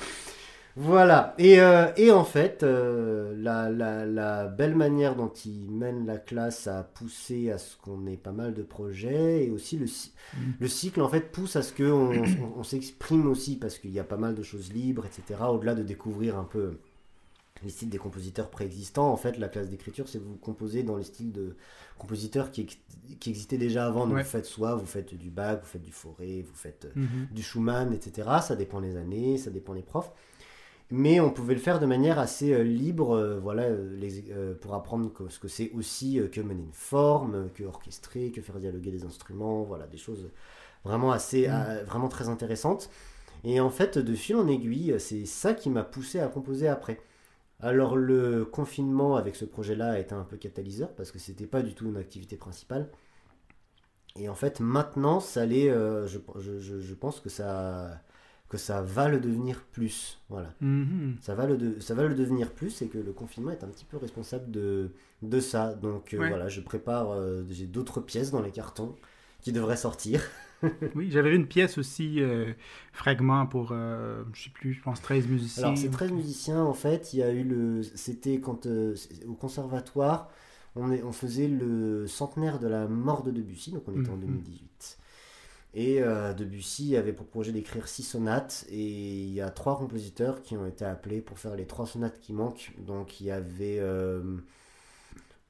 Voilà, 0.76 1.34
et, 1.38 1.58
euh, 1.60 1.86
et 1.96 2.12
en 2.12 2.22
fait, 2.22 2.62
euh, 2.62 3.34
la, 3.36 3.68
la- 3.68 4.06
la 4.06 4.46
belle 4.46 4.76
manière 4.76 5.16
dont 5.16 5.32
il 5.44 5.72
mène 5.72 6.06
la 6.06 6.18
classe 6.18 6.68
a 6.68 6.84
poussé 6.84 7.50
à 7.50 7.58
ce 7.58 7.76
qu'on 7.78 8.06
ait 8.06 8.16
pas 8.16 8.30
mal 8.30 8.54
de 8.54 8.62
projets, 8.62 9.44
et 9.44 9.50
aussi 9.50 9.76
le, 9.76 9.86
le 10.60 10.68
cycle 10.68 11.00
en 11.02 11.08
fait 11.08 11.32
pousse 11.32 11.56
à 11.56 11.62
ce 11.62 11.72
qu'on 11.72 12.16
on, 12.16 12.58
on 12.58 12.62
s'exprime 12.62 13.26
aussi, 13.26 13.56
parce 13.56 13.76
qu'il 13.80 13.90
y 13.90 13.98
a 13.98 14.04
pas 14.04 14.18
mal 14.18 14.36
de 14.36 14.42
choses 14.44 14.72
libres, 14.72 15.04
etc. 15.04 15.40
Au-delà 15.50 15.74
de 15.74 15.82
découvrir 15.82 16.38
un 16.38 16.44
peu 16.44 16.78
les 17.64 17.70
styles 17.70 17.90
des 17.90 17.98
compositeurs 17.98 18.50
préexistants, 18.50 19.10
en 19.10 19.16
fait, 19.16 19.38
la 19.38 19.48
classe 19.48 19.68
d'écriture, 19.68 20.08
c'est 20.08 20.18
vous 20.18 20.36
composez 20.36 20.82
dans 20.82 20.96
les 20.96 21.04
styles 21.04 21.32
de 21.32 21.56
compositeurs 21.98 22.50
qui, 22.50 22.62
ex- 22.62 22.78
qui 23.20 23.30
existaient 23.30 23.58
déjà 23.58 23.86
avant. 23.86 24.06
Donc 24.06 24.16
Ouais. 24.16 24.22
vous 24.22 24.28
faites 24.28 24.46
soit 24.46 24.74
vous 24.76 24.86
faites 24.86 25.14
du 25.14 25.30
Bach, 25.30 25.58
vous 25.60 25.66
faites 25.66 25.82
du 25.82 25.92
Fauré, 25.92 26.42
vous 26.48 26.54
faites 26.54 26.84
euh, 26.84 26.92
Mhm. 27.00 27.28
du 27.32 27.42
Schumann, 27.42 27.92
etc. 27.92 28.28
Ça 28.42 28.54
dépend 28.56 28.80
les 28.80 28.96
années, 28.96 29.38
ça 29.38 29.50
dépend 29.50 29.72
les 29.72 29.82
profs. 29.82 30.12
Mais 30.90 31.20
on 31.20 31.30
pouvait 31.30 31.52
le 31.54 31.60
faire 31.60 31.80
de 31.80 31.86
manière 31.86 32.18
assez 32.18 32.52
euh, 32.54 32.62
libre, 32.62 33.10
euh, 33.14 33.38
voilà, 33.38 33.68
les- 33.70 34.24
euh, 34.30 34.54
pour 34.54 34.74
apprendre 34.74 35.12
que- 35.12 35.28
ce 35.28 35.38
que 35.38 35.48
c'est 35.48 35.70
aussi 35.72 36.18
que 36.32 36.40
mener 36.40 36.62
une 36.62 36.72
forme, 36.72 37.50
que 37.54 37.64
orchestrer, 37.64 38.30
que 38.30 38.40
faire 38.40 38.58
dialoguer 38.58 38.90
des 38.90 39.04
instruments, 39.04 39.64
voilà, 39.64 39.86
des 39.86 39.98
choses 39.98 40.30
vraiment 40.84 41.12
assez, 41.12 41.48
Mm. 41.48 41.50
euh, 41.52 41.84
vraiment 41.84 42.08
très 42.08 42.28
intéressantes. 42.28 42.88
Et 43.44 43.60
en 43.60 43.70
fait, 43.70 43.98
de 43.98 44.14
fil 44.14 44.36
en 44.36 44.48
aiguille, 44.48 44.94
c'est 44.98 45.26
ça 45.26 45.52
qui 45.54 45.68
m'a 45.70 45.84
poussé 45.84 46.20
à 46.20 46.26
composer 46.28 46.68
après. 46.68 46.98
Alors 47.60 47.96
le 47.96 48.44
confinement 48.44 49.16
avec 49.16 49.34
ce 49.36 49.44
projet-là 49.44 49.92
a 49.92 49.98
été 49.98 50.14
un 50.14 50.24
peu 50.24 50.36
catalyseur 50.36 50.94
parce 50.94 51.10
que 51.10 51.18
c'était 51.18 51.46
pas 51.46 51.62
du 51.62 51.74
tout 51.74 51.86
une 51.88 51.96
activité 51.96 52.36
principale. 52.36 52.88
Et 54.16 54.28
en 54.28 54.34
fait, 54.34 54.60
maintenant, 54.60 55.20
ça 55.20 55.46
l'est, 55.46 55.70
euh, 55.70 56.06
je, 56.06 56.18
je- 56.38 56.58
je- 56.58 56.80
je 56.80 56.94
pense 56.94 57.20
que 57.20 57.28
ça, 57.28 58.00
que 58.48 58.56
ça 58.56 58.82
va 58.82 59.08
le 59.08 59.20
devenir 59.20 59.62
plus. 59.72 60.20
Voilà. 60.28 60.54
Mhm. 60.60 61.16
Ça 61.20 61.34
va, 61.34 61.46
le 61.46 61.56
de- 61.56 61.80
ça 61.80 61.94
va 61.94 62.04
le 62.06 62.14
devenir 62.14 62.52
plus 62.52 62.82
et 62.82 62.88
que 62.88 62.98
le 62.98 63.12
confinement 63.12 63.50
est 63.52 63.62
un 63.64 63.68
petit 63.68 63.84
peu 63.84 63.96
responsable 63.96 64.50
de, 64.50 64.90
de 65.22 65.40
ça. 65.40 65.74
Donc 65.74 66.14
euh, 66.14 66.18
Ouais. 66.18 66.28
voilà, 66.28 66.48
je 66.48 66.60
prépare, 66.60 67.10
euh, 67.12 67.44
j'ai 67.50 67.66
d'autres 67.66 68.00
pièces 68.00 68.30
dans 68.30 68.40
les 68.42 68.50
cartons 68.52 68.96
qui 69.40 69.52
devraient 69.52 69.76
sortir. 69.76 70.22
Oui, 70.94 71.10
j'avais 71.10 71.34
une 71.34 71.46
pièce 71.46 71.78
aussi, 71.78 72.20
euh, 72.20 72.52
fragment 72.92 73.46
pour, 73.46 73.70
euh, 73.72 74.24
je 74.32 74.44
sais 74.44 74.50
plus, 74.50 74.72
je 74.74 74.82
pense 74.82 75.00
13 75.00 75.26
musiciens. 75.28 75.68
Alors 75.68 75.78
c'est 75.78 75.90
13 75.90 76.12
musiciens 76.12 76.62
en 76.62 76.74
fait, 76.74 77.12
il 77.12 77.18
y 77.18 77.22
a 77.22 77.30
eu 77.32 77.42
le... 77.44 77.82
C'était 77.82 78.40
quand 78.40 78.66
euh, 78.66 78.94
au 79.26 79.34
conservatoire, 79.34 80.30
on, 80.76 80.92
est, 80.92 81.02
on 81.02 81.12
faisait 81.12 81.48
le 81.48 82.06
centenaire 82.06 82.58
de 82.60 82.68
la 82.68 82.86
mort 82.86 83.22
de 83.24 83.30
Debussy, 83.32 83.72
donc 83.72 83.82
on 83.88 83.94
était 83.94 84.10
en 84.10 84.16
Mhm. 84.16 84.20
2018. 84.20 84.98
Et 85.74 86.02
euh, 86.02 86.34
Debussy 86.34 86.96
avait 86.96 87.12
pour 87.12 87.26
projet 87.26 87.52
d'écrire 87.52 87.88
six 87.88 88.02
sonates 88.02 88.66
et 88.70 89.22
il 89.24 89.32
y 89.34 89.40
a 89.40 89.50
trois 89.50 89.76
compositeurs 89.78 90.42
qui 90.42 90.56
ont 90.56 90.66
été 90.66 90.84
appelés 90.84 91.20
pour 91.20 91.38
faire 91.38 91.56
les 91.56 91.66
trois 91.66 91.86
sonates 91.86 92.20
qui 92.20 92.32
manquent. 92.32 92.72
Donc 92.78 93.20
il 93.20 93.26
y 93.26 93.30
avait 93.30 93.78
euh, 93.80 94.22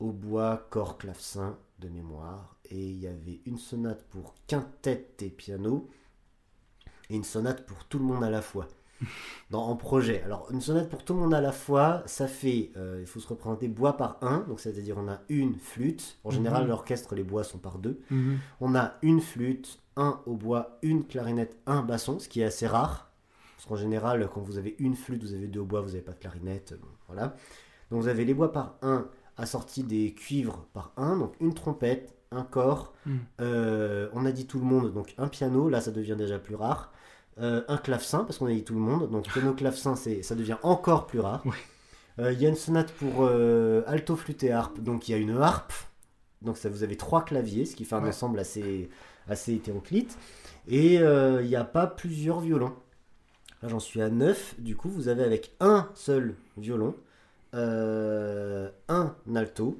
hautbois, 0.00 0.66
corps, 0.70 0.98
clavecin 0.98 1.56
de 1.80 1.88
mémoire 1.88 2.56
et 2.70 2.80
il 2.90 2.98
y 3.00 3.06
avait 3.06 3.40
une 3.46 3.58
sonate 3.58 4.02
pour 4.10 4.34
quintette 4.46 5.22
et 5.22 5.30
piano 5.30 5.88
et 7.10 7.16
une 7.16 7.24
sonate 7.24 7.64
pour 7.66 7.84
tout 7.86 7.98
le 7.98 8.04
monde 8.04 8.22
à 8.24 8.30
la 8.30 8.42
fois 8.42 8.68
dans, 9.50 9.62
en 9.64 9.76
projet. 9.76 10.22
Alors, 10.24 10.48
une 10.50 10.60
sonate 10.60 10.88
pour 10.88 11.04
tout 11.04 11.14
le 11.14 11.20
monde 11.20 11.32
à 11.34 11.40
la 11.40 11.52
fois, 11.52 12.02
ça 12.06 12.26
fait, 12.26 12.72
euh, 12.76 12.98
il 13.00 13.06
faut 13.06 13.20
se 13.20 13.28
représenter 13.28 13.68
bois 13.68 13.96
par 13.96 14.18
un, 14.22 14.40
donc 14.48 14.58
c'est-à-dire 14.60 14.98
on 14.98 15.08
a 15.08 15.20
une 15.28 15.54
flûte. 15.54 16.18
En 16.24 16.30
général, 16.30 16.62
Mhm. 16.64 16.68
l'orchestre, 16.70 17.14
les 17.14 17.22
bois 17.22 17.44
sont 17.44 17.58
par 17.58 17.78
deux. 17.78 18.00
Mhm. 18.10 18.38
On 18.60 18.74
a 18.74 18.94
une 19.02 19.20
flûte, 19.20 19.78
un 19.96 20.20
hautbois, 20.26 20.78
une 20.82 21.06
clarinette, 21.06 21.56
un 21.66 21.82
basson, 21.82 22.18
ce 22.18 22.28
qui 22.28 22.40
est 22.40 22.44
assez 22.44 22.66
rare. 22.66 23.10
Parce 23.56 23.66
qu'en 23.68 23.76
général, 23.76 24.28
quand 24.32 24.40
vous 24.40 24.58
avez 24.58 24.74
une 24.78 24.94
flûte, 24.96 25.22
vous 25.22 25.34
avez 25.34 25.46
deux 25.46 25.60
hautbois, 25.60 25.80
vous 25.80 25.88
n'avez 25.88 26.02
pas 26.02 26.12
de 26.12 26.18
clarinette. 26.18 26.74
bon, 26.80 26.88
voilà. 27.06 27.34
Donc 27.90 28.02
vous 28.02 28.08
avez 28.08 28.24
les 28.24 28.34
bois 28.34 28.52
par 28.52 28.76
un, 28.82 29.08
assortis 29.36 29.84
des 29.84 30.12
cuivres 30.14 30.66
par 30.72 30.92
un, 30.96 31.16
donc 31.18 31.34
une 31.40 31.54
trompette, 31.54 32.14
un 32.30 32.42
corps. 32.42 32.92
Mhm. 33.06 33.18
Euh, 33.40 34.08
on 34.12 34.24
a 34.26 34.32
dit 34.32 34.46
tout 34.46 34.58
le 34.58 34.64
monde, 34.64 34.92
donc 34.92 35.14
un 35.18 35.28
piano, 35.28 35.68
là 35.68 35.80
ça 35.80 35.90
devient 35.90 36.16
déjà 36.16 36.38
plus 36.38 36.54
rare. 36.54 36.92
Euh, 37.40 37.62
un 37.68 37.76
clavecin, 37.76 38.24
parce 38.24 38.38
qu'on 38.38 38.46
a 38.46 38.52
dit 38.52 38.64
tout 38.64 38.74
le 38.74 38.80
monde, 38.80 39.10
donc 39.10 39.28
piano 39.32 39.52
clavecin, 39.54 39.96
c'est, 39.96 40.22
ça 40.22 40.34
devient 40.34 40.56
encore 40.62 41.06
plus 41.06 41.20
rare. 41.20 41.44
Ouais. 41.46 41.52
Euh, 42.18 42.32
Il 42.32 42.40
y 42.42 42.46
a 42.46 42.48
une 42.48 42.56
sonate 42.56 42.92
pour 42.92 43.26
alto, 43.86 44.16
flûte 44.16 44.42
et 44.42 44.50
harpe, 44.52 44.80
donc 44.80 45.08
il 45.08 45.12
y 45.12 45.14
a 45.14 45.18
une 45.18 45.36
harpe, 45.38 45.72
donc 46.42 46.56
ça 46.56 46.68
vous 46.68 46.82
avez 46.82 46.96
trois 46.96 47.24
claviers, 47.24 47.64
ce 47.64 47.76
qui 47.76 47.84
fait 47.84 47.94
un 47.94 48.02
Ouais. 48.02 48.08
ensemble 48.08 48.38
assez, 48.40 48.88
assez 49.28 49.54
hétéroclite. 49.54 50.18
Et 50.66 50.94
il 50.96 51.46
n'y 51.46 51.56
a 51.56 51.64
pas 51.64 51.86
plusieurs 51.86 52.40
violons. 52.40 52.74
Là 53.62 53.68
j'en 53.68 53.80
suis 53.80 54.02
à 54.02 54.08
9, 54.10 54.56
du 54.58 54.74
coup 54.76 54.88
vous 54.88 55.08
avez 55.08 55.22
avec 55.24 55.52
un 55.60 55.88
seul 55.94 56.34
violon, 56.56 56.94
un 57.52 58.70
alto, 59.34 59.78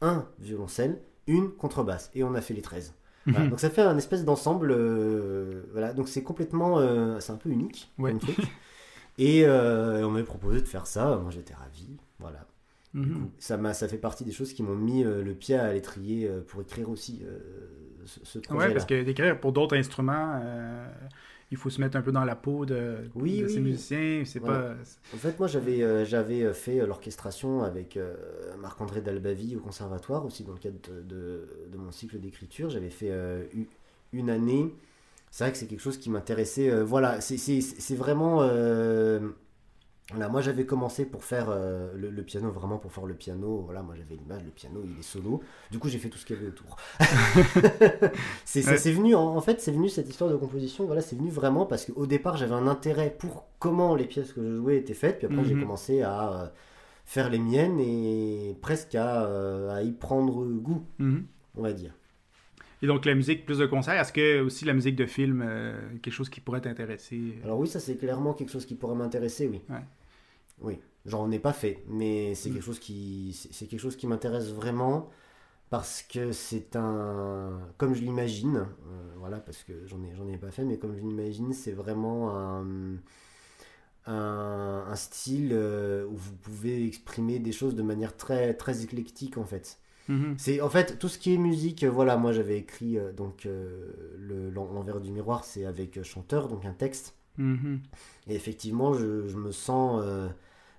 un 0.00 0.26
violoncelle, 0.38 1.00
une 1.30 1.50
contrebasse. 1.50 2.10
Et 2.14 2.22
on 2.24 2.34
a 2.34 2.40
fait 2.40 2.54
les 2.54 2.62
13. 2.62 2.94
Voilà, 3.26 3.40
Mhm. 3.44 3.50
donc 3.50 3.60
ça 3.60 3.70
fait 3.70 3.82
un 3.82 3.96
espèce 3.98 4.24
d'ensemble. 4.24 4.70
euh, 4.72 5.62
voilà, 5.72 5.92
donc 5.92 6.08
c'est 6.08 6.22
complètement. 6.22 6.78
euh, 6.78 7.20
c'est 7.20 7.32
un 7.32 7.36
peu 7.36 7.48
unique 7.50 7.90
Ouais. 7.98 8.10
comme 8.10 8.20
truc. 8.20 8.36
Et 9.18 9.44
euh, 9.44 10.06
on 10.06 10.10
m'avait 10.10 10.24
proposé 10.24 10.60
de 10.62 10.66
faire 10.66 10.86
ça. 10.86 11.16
Moi 11.22 11.30
j'étais 11.30 11.54
ravi. 11.54 11.88
Voilà. 12.18 12.46
Mhm. 12.94 13.12
coup, 13.14 13.30
ça, 13.38 13.56
m'a, 13.56 13.72
ça 13.74 13.86
fait 13.88 13.98
partie 13.98 14.24
des 14.24 14.32
choses 14.32 14.52
qui 14.52 14.62
m'ont 14.62 14.74
mis 14.74 15.04
le 15.04 15.32
pied 15.34 15.54
à 15.56 15.72
l'étrier 15.72 16.28
pour 16.48 16.60
écrire 16.62 16.88
aussi 16.90 17.22
ce, 18.06 18.20
ce 18.24 18.38
projet-là. 18.40 18.66
Ouais, 18.68 18.72
parce 18.72 18.86
que 18.86 19.02
d'écrire 19.04 19.38
pour 19.38 19.52
d'autres 19.52 19.76
instruments, 19.76 20.40
il 21.50 21.56
faut 21.56 21.70
se 21.70 21.80
mettre 21.80 21.96
un 21.96 22.02
peu 22.02 22.12
dans 22.12 22.24
la 22.24 22.36
peau 22.36 22.64
de, 22.66 22.96
Oui, 23.14 23.40
de 23.40 23.46
oui, 23.46 23.48
ces 23.48 23.60
oui. 23.60 23.62
musiciens. 23.62 24.22
C'est 24.24 24.38
Voilà. 24.38 24.60
pas. 24.60 24.74
En 25.14 25.16
fait, 25.18 25.38
moi, 25.38 25.48
j'avais 25.48 25.82
euh, 25.82 26.04
j'avais 26.04 26.52
fait 26.54 26.80
euh, 26.80 26.86
l'orchestration 26.86 27.62
avec 27.62 27.96
euh, 27.96 28.14
Marc-André 28.60 29.00
Dalbavie 29.00 29.56
au 29.56 29.60
conservatoire, 29.60 30.24
aussi 30.24 30.44
dans 30.44 30.52
le 30.52 30.58
cadre 30.58 30.78
de, 30.88 31.02
de- 31.02 31.48
de 31.72 31.76
mon 31.78 31.90
cycle 31.90 32.18
d'écriture. 32.20 32.70
J'avais 32.70 32.90
fait 32.90 33.10
euh, 33.10 33.44
une 34.12 34.30
année. 34.30 34.74
C'est 35.32 35.44
vrai 35.44 35.52
que 35.52 35.58
c'est 35.58 35.66
quelque 35.66 35.80
chose 35.82 35.98
qui 35.98 36.10
m'intéressait. 36.10 36.70
euh, 36.70 36.84
voilà, 36.84 37.20
c'est 37.20 37.94
vraiment. 37.96 38.42
Euh, 40.10 40.14
voilà, 40.16 40.28
moi, 40.28 40.40
j'avais 40.40 40.66
commencé 40.66 41.04
pour 41.06 41.24
faire 41.24 41.46
euh, 41.50 41.92
le, 41.94 42.10
le 42.10 42.22
piano, 42.22 42.50
vraiment 42.50 42.78
pour 42.78 42.92
faire 42.92 43.06
le 43.06 43.14
piano. 43.14 43.62
Voilà, 43.64 43.82
moi, 43.82 43.94
j'avais 43.96 44.16
l'image, 44.16 44.42
le 44.44 44.50
piano, 44.50 44.82
il 44.84 44.98
est 44.98 45.02
solo. 45.02 45.40
Du 45.70 45.78
coup, 45.78 45.88
j'ai 45.88 45.98
fait 45.98 46.08
tout 46.08 46.18
ce 46.18 46.26
qu'il 46.26 46.36
y 46.36 46.38
avait 46.38 46.48
autour. 46.48 46.76
c'est 48.44 48.66
Ouais. 48.66 48.92
venu, 48.92 49.14
en, 49.14 49.36
en 49.36 49.40
fait, 49.40 49.60
c'est 49.60 49.72
venu 49.72 49.88
cette 49.88 50.08
histoire 50.08 50.30
de 50.30 50.36
composition. 50.36 50.84
Voilà, 50.86 51.00
c'est 51.00 51.16
venu 51.16 51.30
vraiment 51.30 51.66
parce 51.66 51.86
qu'au 51.86 52.06
départ, 52.06 52.36
j'avais 52.36 52.54
un 52.54 52.66
intérêt 52.66 53.14
pour 53.18 53.46
comment 53.58 53.94
les 53.94 54.06
pièces 54.06 54.32
que 54.32 54.42
je 54.42 54.56
jouais 54.56 54.76
étaient 54.76 54.94
faites. 54.94 55.18
Puis 55.18 55.26
après, 55.26 55.44
j'ai 55.44 55.54
Mhm. 55.54 55.60
commencé 55.62 56.02
à 56.02 56.32
euh, 56.32 56.46
faire 57.04 57.30
les 57.30 57.38
miennes 57.38 57.80
et 57.80 58.56
presque 58.60 58.94
à, 58.94 59.24
euh, 59.24 59.70
à 59.74 59.82
y 59.82 59.92
prendre 59.92 60.44
goût, 60.46 60.82
Mhm. 60.98 61.24
on 61.56 61.62
va 61.62 61.72
dire. 61.72 61.92
Et 62.82 62.86
donc 62.86 63.04
la 63.04 63.14
musique 63.14 63.44
plus 63.44 63.58
de 63.58 63.66
concert, 63.66 63.92
est-ce 64.00 64.10
que 64.12 64.40
aussi 64.40 64.64
la 64.64 64.72
musique 64.72 64.96
de 64.96 65.04
film, 65.04 65.42
euh, 65.46 65.78
quelque 66.02 66.14
chose 66.14 66.30
qui 66.30 66.40
pourrait 66.40 66.62
t'intéresser? 66.62 67.34
Alors 67.44 67.58
oui, 67.58 67.68
ça 67.68 67.78
c'est 67.78 67.96
clairement 67.96 68.32
quelque 68.32 68.50
chose 68.50 68.64
qui 68.64 68.74
pourrait 68.74 68.94
m'intéresser, 68.94 69.48
oui. 69.48 69.60
Ouais. 69.68 69.82
Oui, 70.60 70.78
j'en 71.06 71.30
ai 71.30 71.38
pas 71.38 71.52
fait, 71.52 71.84
mais 71.88 72.34
c'est 72.34 72.50
Mm. 72.50 72.54
quelque 72.54 72.62
chose 72.64 72.78
qui 72.78 73.32
c'est 73.52 73.66
quelque 73.66 73.80
chose 73.80 73.96
qui 73.96 74.06
m'intéresse 74.06 74.50
vraiment 74.52 75.08
parce 75.70 76.02
que 76.02 76.32
c'est 76.32 76.76
un 76.76 77.60
comme 77.78 77.94
je 77.94 78.02
l'imagine, 78.02 78.58
euh, 78.58 79.14
voilà 79.18 79.40
parce 79.40 79.62
que 79.64 79.86
j'en 79.86 80.02
ai 80.04 80.14
j'en 80.16 80.28
ai 80.28 80.38
pas 80.38 80.50
fait, 80.52 80.64
mais 80.64 80.78
comme 80.78 80.94
je 80.96 81.00
l'imagine, 81.02 81.52
c'est 81.54 81.72
vraiment 81.72 82.36
un 82.36 82.96
un, 84.06 84.84
un 84.88 84.96
style 84.96 85.50
euh, 85.52 86.06
où 86.06 86.16
vous 86.16 86.32
pouvez 86.34 86.86
exprimer 86.86 87.38
des 87.38 87.52
choses 87.52 87.74
de 87.74 87.82
manière 87.82 88.16
très 88.16 88.54
très 88.54 88.82
éclectique 88.82 89.36
en 89.38 89.44
fait. 89.44 89.78
Mhm. 90.08 90.34
C'est 90.38 90.60
en 90.60 90.70
fait 90.70 90.98
tout 90.98 91.08
ce 91.08 91.18
qui 91.18 91.34
est 91.34 91.38
musique. 91.38 91.84
euh, 91.84 91.90
Voilà, 91.90 92.16
moi 92.16 92.32
j'avais 92.32 92.58
écrit 92.58 92.98
euh, 92.98 93.12
donc 93.12 93.44
le 93.44 94.50
l'en- 94.50 94.72
l'envers 94.72 95.00
du 95.00 95.12
miroir, 95.12 95.44
c'est 95.44 95.64
avec 95.66 96.02
chanteur, 96.02 96.48
donc 96.48 96.64
un 96.64 96.72
texte. 96.74 97.14
Mhm. 97.38 97.80
Et 98.28 98.34
effectivement, 98.34 98.92
je, 98.94 99.26
je 99.28 99.36
me 99.36 99.52
sens, 99.52 100.02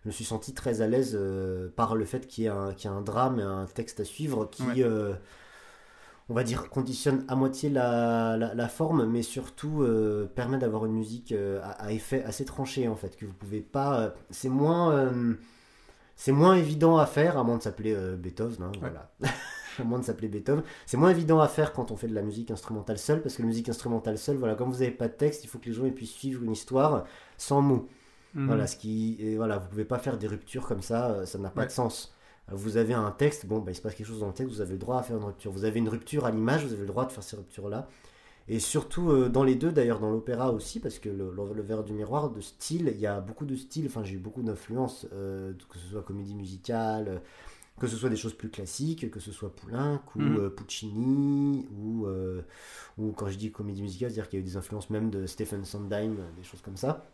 je 0.04 0.10
me 0.10 0.12
suis 0.12 0.26
senti 0.26 0.54
très 0.54 0.82
à 0.82 0.88
l'aise 0.88 1.16
euh, 1.20 1.70
par 1.76 1.96
le 1.96 2.06
fait 2.06 2.28
qu'il 2.28 2.44
y, 2.44 2.48
ait 2.48 2.50
un- 2.50 2.74
qu'il 2.74 2.90
y 2.90 2.94
a 2.94 2.96
un 2.96 3.02
drame 3.02 3.40
et 3.40 3.44
un 3.44 3.66
texte 3.66 4.00
à 4.00 4.06
suivre 4.06 4.46
qui, 4.50 4.64
Ouais. 4.64 4.84
euh, 4.84 5.14
on 6.30 6.34
va 6.34 6.44
dire, 6.44 6.70
conditionne 6.70 7.26
à 7.28 7.36
moitié 7.36 7.70
la, 7.70 8.38
la, 8.38 8.54
la 8.56 8.68
forme, 8.68 9.06
mais 9.06 9.22
surtout 9.22 9.84
euh, 9.84 10.26
permet 10.34 10.58
d'avoir 10.58 10.86
une 10.86 10.94
musique 10.94 11.34
à, 11.34 11.70
à 11.72 11.92
effet 11.92 12.24
assez 12.24 12.46
tranché 12.46 12.88
en 12.88 12.96
fait, 12.96 13.16
que 13.18 13.26
vous 13.26 13.34
pouvez 13.34 13.62
pas. 13.62 14.14
c'est 14.30 14.50
moins, 14.50 15.14
c'est 16.16 16.32
moins 16.32 16.56
évident 16.56 16.98
à 16.98 17.06
faire, 17.06 17.38
à 17.38 17.44
moins 17.44 17.58
de 17.58 17.64
s'appeler 17.64 17.96
Beethoven, 18.18 18.64
hein, 18.64 18.72
voilà. 18.80 19.12
à 19.80 19.84
moins 19.84 20.00
de 20.00 20.04
s'appeler 20.06 20.28
Beethoven. 20.30 20.64
C'est 20.86 20.98
moins 20.98 21.10
évident 21.10 21.40
à 21.42 21.48
faire 21.48 21.74
quand 21.74 21.92
on 21.92 21.96
fait 21.98 22.08
de 22.08 22.16
la 22.16 22.22
musique 22.22 22.50
instrumentale 22.52 22.98
seule, 22.98 23.22
parce 23.22 23.36
que 23.36 23.42
la 23.42 23.48
musique 23.48 23.70
instrumentale 23.70 24.18
seule, 24.18 24.38
voilà, 24.38 24.56
comme 24.56 24.70
vous 24.72 24.80
n'avez 24.80 24.92
pas 24.92 25.08
de 25.10 25.14
texte, 25.14 25.44
il 25.44 25.48
faut 25.48 25.60
que 25.60 25.66
les 25.66 25.74
gens 25.74 25.90
puissent 25.90 26.12
suivre 26.14 26.44
une 26.44 26.52
histoire 26.52 27.06
sans 27.38 27.62
mots. 27.62 27.88
Mhm. 28.34 28.46
Voilà, 28.48 28.68
ce 28.68 28.78
qui, 28.78 29.18
et 29.20 29.36
voilà, 29.36 29.58
vous 29.58 29.68
pouvez 29.70 29.86
pas 29.86 30.00
faire 30.00 30.18
des 30.18 30.28
ruptures 30.28 30.68
comme 30.68 30.82
ça, 30.82 31.12
euh, 31.12 31.26
ça 31.26 31.38
n'a 31.38 31.50
pas 31.50 31.62
Ouais. 31.62 31.68
de 31.68 31.72
sens. 31.72 32.14
Euh, 32.52 32.56
Vous 32.56 32.78
avez 32.78 32.94
un 32.94 33.12
texte, 33.12 33.46
bon, 33.46 33.60
bah, 33.60 33.72
il 33.72 33.76
se 33.76 33.82
passe 33.82 33.96
quelque 33.96 34.08
chose 34.08 34.20
dans 34.22 34.28
le 34.28 34.34
texte, 34.34 34.54
vous 34.54 34.62
avez 34.62 34.74
le 34.74 34.80
droit 34.80 35.00
à 35.00 35.04
faire 35.04 35.18
une 35.18 35.24
rupture. 35.26 35.52
Vous 35.52 35.66
avez 35.66 35.80
une 35.80 35.90
rupture 35.90 36.26
à 36.26 36.32
l'image, 36.32 36.66
vous 36.66 36.72
avez 36.74 36.82
le 36.82 36.88
droit 36.88 37.06
de 37.06 37.12
faire 37.12 37.24
ces 37.24 37.36
ruptures-là. 37.36 37.88
Et 38.48 38.60
surtout 38.60 39.12
euh, 39.12 39.30
dans 39.30 39.44
les 39.44 39.56
deux, 39.56 39.72
d'ailleurs 39.72 40.00
dans 40.00 40.12
l'opéra 40.12 40.52
aussi, 40.52 40.80
parce 40.80 41.00
que 41.00 41.10
le, 41.10 41.32
le, 41.32 41.54
le 41.54 41.62
verre 41.62 41.84
du 41.84 41.94
miroir, 41.94 42.30
de 42.32 42.42
style, 42.42 42.92
il 42.94 43.00
y 43.00 43.08
a 43.08 43.22
beaucoup 43.22 43.46
de 43.46 43.56
styles, 43.56 43.86
enfin 43.88 44.04
j'ai 44.04 44.16
eu 44.16 44.20
beaucoup 44.20 44.42
d'influences, 44.44 45.08
euh, 45.14 45.54
que 45.70 45.78
ce 45.80 45.88
soit 45.88 46.02
comédie 46.04 46.36
musicale, 46.36 47.22
que 47.80 47.88
ce 47.88 47.96
soit 47.98 48.10
des 48.10 48.16
choses 48.18 48.34
plus 48.36 48.50
classiques, 48.50 49.12
que 49.12 49.20
ce 49.20 49.32
soit 49.32 49.56
Poulenc 49.56 50.02
ou 50.16 50.20
Mhm. 50.22 50.38
euh, 50.38 50.50
Puccini, 50.50 51.68
ou, 51.80 52.08
ou 52.98 53.12
quand 53.14 53.28
je 53.30 53.38
dis 53.38 53.52
comédie 53.52 53.82
musicale, 53.82 54.12
c'est-à-dire 54.12 54.30
qu'il 54.30 54.40
y 54.40 54.42
a 54.42 54.46
eu 54.46 54.50
des 54.50 54.58
influences 54.58 54.90
même 54.90 55.10
de 55.10 55.26
Stephen 55.28 55.64
Sondheim, 55.66 56.16
des 56.38 56.44
choses 56.44 56.62
comme 56.62 56.78
ça. 56.78 57.06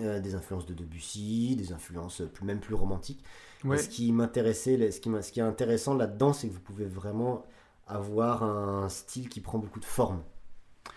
Euh, 0.00 0.20
des 0.20 0.36
influences 0.36 0.66
de 0.66 0.72
Debussy, 0.74 1.56
des 1.56 1.72
influences 1.72 2.22
plus, 2.32 2.44
même 2.44 2.60
plus 2.60 2.74
romantiques. 2.74 3.24
Ouais. 3.64 3.76
Ce 3.76 3.88
qui 3.88 4.12
m'intéressait, 4.12 4.90
ce 4.92 5.00
qui, 5.00 5.08
m'a- 5.08 5.20
ce 5.20 5.32
qui 5.32 5.40
est 5.40 5.42
intéressant 5.42 5.94
là-dedans, 5.94 6.32
c'est 6.32 6.46
que 6.48 6.52
vous 6.52 6.60
pouvez 6.60 6.84
vraiment 6.86 7.44
avoir 7.88 8.44
un 8.44 8.88
style 8.88 9.28
qui 9.28 9.40
prend 9.40 9.58
beaucoup 9.58 9.80
de 9.80 9.84
forme. 9.84 10.22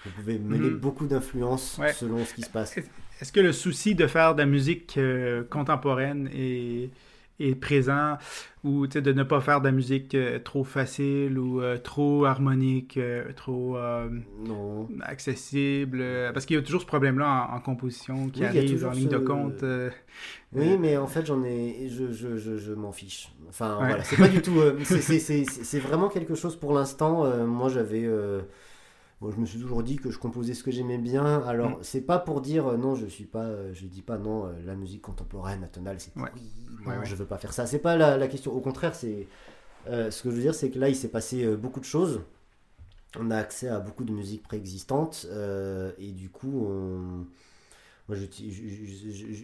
Vous 0.06 0.12
pouvez 0.12 0.38
mêler 0.38 0.70
Mhm. 0.70 0.78
beaucoup 0.78 1.08
d'influences 1.08 1.80
Ouais. 1.80 1.92
selon 1.92 2.24
ce 2.24 2.36
qui 2.36 2.44
se 2.44 2.52
passe. 2.52 2.78
Est-ce 3.20 3.32
que 3.32 3.40
le 3.40 3.52
souci 3.52 3.96
de 3.96 4.06
faire 4.06 4.36
de 4.36 4.42
la 4.42 4.46
musique 4.46 4.96
euh, 5.00 5.44
contemporaine 5.44 6.30
est, 6.32 6.92
est 7.40 7.56
présent 7.56 8.18
ou 8.64 8.88
de 8.88 9.12
ne 9.12 9.24
pas 9.24 9.42
faire 9.42 9.60
de 9.60 9.66
la 9.66 9.72
musique 9.72 10.16
euh, 10.16 10.40
trop 10.40 10.64
facile 10.64 11.38
ou 11.38 11.62
euh, 11.62 11.78
trop 11.78 12.26
harmonique, 12.26 12.98
euh, 12.98 13.32
trop 13.36 13.78
Non. 14.48 14.88
accessible? 15.02 16.04
parce 16.34 16.46
qu'il 16.46 16.56
y 16.56 16.60
a 16.60 16.62
toujours 16.62 16.82
ce 16.82 16.86
problème-là 16.86 17.50
en, 17.52 17.56
en 17.56 17.60
composition 17.60 18.30
qui 18.30 18.42
Oui, 18.42 18.46
arrive 18.46 18.86
en 18.86 18.92
ligne 18.92 19.10
de 19.10 19.18
compte. 19.18 19.64
Oui, 20.56 20.78
mais 20.78 20.98
en 20.98 21.08
fait, 21.08 21.26
j'en 21.26 21.44
ai, 21.44 21.90
je, 21.90 22.12
je, 22.12 22.38
je, 22.38 22.58
je 22.58 22.74
m'en 22.74 22.92
fiche. 22.92 23.30
Enfin, 23.50 23.80
Ouais. 23.80 23.88
voilà, 23.88 24.04
c'est 24.04 24.18
pas 24.18 24.28
du 24.28 24.42
tout. 24.42 24.62
c'est- 24.84 25.80
vraiment 25.80 26.10
quelque 26.10 26.36
chose 26.36 26.56
pour 26.56 26.74
l'instant. 26.74 27.26
moi, 27.46 27.70
j'avais. 27.70 28.08
Je 29.32 29.38
me 29.40 29.46
suis 29.46 29.60
toujours 29.60 29.84
dit 29.84 29.96
que 29.98 30.10
je 30.12 30.18
composais 30.20 30.54
ce 30.54 30.64
que 30.64 30.72
j'aimais 30.72 30.98
bien. 30.98 31.42
Alors, 31.44 31.72
Mm. 31.80 31.84
c'est 31.84 32.02
pas 32.02 32.20
pour 32.20 32.42
dire 32.42 32.68
euh, 32.68 32.78
non, 32.78 32.96
je 32.96 33.06
suis 33.06 33.26
pas. 33.26 33.44
euh, 33.46 33.74
je 33.74 33.86
dis 33.86 34.02
pas 34.02 34.18
non, 34.18 34.48
euh, 34.48 34.52
la 34.66 34.76
musique 34.76 35.02
contemporaine, 35.02 35.64
atonale, 35.64 36.00
c'est 36.00 36.16
Ouais. 36.18 36.30
oui, 36.36 36.42
non, 36.86 36.92
Ouais, 36.92 36.98
ouais. 37.00 37.06
je 37.06 37.16
veux 37.16 37.26
pas 37.26 37.38
faire 37.38 37.54
ça. 37.54 37.66
C'est 37.66 37.80
pas 37.80 37.96
la, 37.98 38.18
la 38.18 38.28
question. 38.28 38.52
Au 38.54 38.60
contraire, 38.62 38.96
c'est. 38.96 39.28
ce 39.88 40.22
que 40.24 40.30
je 40.30 40.36
veux 40.36 40.42
dire, 40.42 40.56
c'est 40.56 40.70
que 40.70 40.80
là, 40.80 40.90
il 40.90 40.96
s'est 40.96 41.10
passé 41.10 41.56
beaucoup 41.56 41.80
de 41.80 41.86
choses. 41.86 42.22
On 43.20 43.30
a 43.32 43.38
accès 43.38 43.68
à 43.68 43.80
beaucoup 43.80 44.04
de 44.06 44.12
musique 44.12 44.44
préexistante. 44.44 45.28
et 46.00 46.12
du 46.12 46.30
coup, 46.30 46.66
on. 46.68 47.26
Moi, 48.10 48.18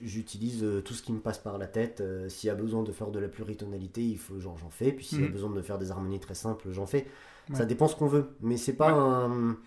j'utilise 0.04 0.66
tout 0.84 0.94
ce 0.94 1.02
qui 1.02 1.14
me 1.14 1.20
passe 1.20 1.38
par 1.38 1.58
la 1.58 1.68
tête. 1.68 2.04
S'il 2.28 2.48
y 2.48 2.52
a 2.52 2.56
besoin 2.56 2.84
de 2.84 2.92
faire 2.92 3.10
de 3.12 3.20
la 3.20 3.28
pluritonalité, 3.30 4.04
il 4.04 4.18
faut 4.18 4.40
genre 4.40 4.58
j'en 4.58 4.70
fais. 4.70 4.92
Puis 4.92 5.06
s'il 5.06 5.22
y 5.22 5.24
a 5.24 5.28
Mhm. 5.28 5.32
besoin 5.34 5.50
de 5.52 5.62
faire 5.62 5.78
des 5.78 5.92
harmonies 5.92 6.20
très 6.20 6.36
simples, 6.36 6.72
j'en 6.72 6.86
fais. 6.86 7.08
Ouais. 7.50 7.56
Ça 7.56 7.66
dépend 7.66 7.88
ce 7.88 7.96
qu'on 7.96 8.08
veut. 8.08 8.30
Mais 8.42 8.58
c'est 8.58 8.74
pas 8.74 8.92
un. 8.92 9.58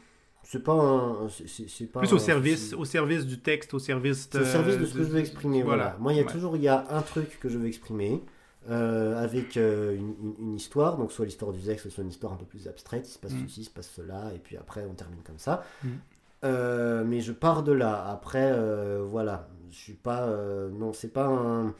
C'est 0.45 0.63
pas 0.63 0.73
un. 0.73 1.29
c'est- 1.29 1.87
pas 1.93 2.01
plus 2.01 2.13
au 2.13 2.19
service, 2.19 2.73
au 2.75 2.85
service 2.85 3.27
du 3.27 3.39
texte, 3.41 3.75
au 3.75 3.79
service 3.79 4.29
au 4.35 4.45
service 4.45 4.79
de 4.79 4.85
ce 4.87 4.95
que 4.95 5.05
je 5.05 5.09
veux 5.09 5.19
exprimer. 5.21 5.63
Voilà. 5.63 5.83
voilà. 5.85 5.99
Moi, 6.01 6.13
il 6.13 6.17
y 6.17 6.21
a 6.21 6.25
Ouais. 6.25 6.33
toujours 6.33 6.57
il 6.57 6.63
y 6.63 6.69
a 6.69 6.85
un 6.91 7.03
truc 7.03 7.39
que 7.41 7.49
je 7.49 7.59
veux 7.59 7.67
exprimer. 7.67 8.23
euh, 8.71 9.21
avec 9.21 9.57
euh, 9.57 9.97
une, 9.97 10.15
une- 10.23 10.35
une 10.39 10.55
histoire, 10.55 10.97
donc 10.97 11.11
soit 11.11 11.25
l'histoire 11.25 11.51
du 11.53 11.61
sexe, 11.61 11.89
soit 11.89 12.05
une 12.05 12.11
histoire 12.11 12.33
un 12.33 12.37
peu 12.37 12.45
plus 12.45 12.69
abstraite, 12.69 13.09
il 13.09 13.11
se 13.11 13.19
passe 13.19 13.33
Mhm. 13.33 13.49
ceci, 13.49 13.63
il 13.63 13.65
se 13.65 13.71
passe 13.71 13.91
cela, 13.91 14.31
et 14.37 14.39
puis 14.39 14.57
après 14.57 14.85
on 14.89 14.95
termine 14.95 15.19
comme 15.25 15.39
ça. 15.39 15.65
Mhm. 15.83 15.91
Euh, 16.45 17.03
mais 17.05 17.21
je 17.21 17.33
pars 17.33 17.65
de 17.65 17.73
là. 17.73 18.07
Après, 18.09 18.53
euh, 18.53 19.05
voilà, 19.05 19.49
je 19.73 19.77
suis 19.77 19.95
pas, 19.95 20.29
euh, 20.29 20.71
non, 20.71 20.93
c'est 20.93 21.13
pas 21.13 21.27
un 21.27 21.75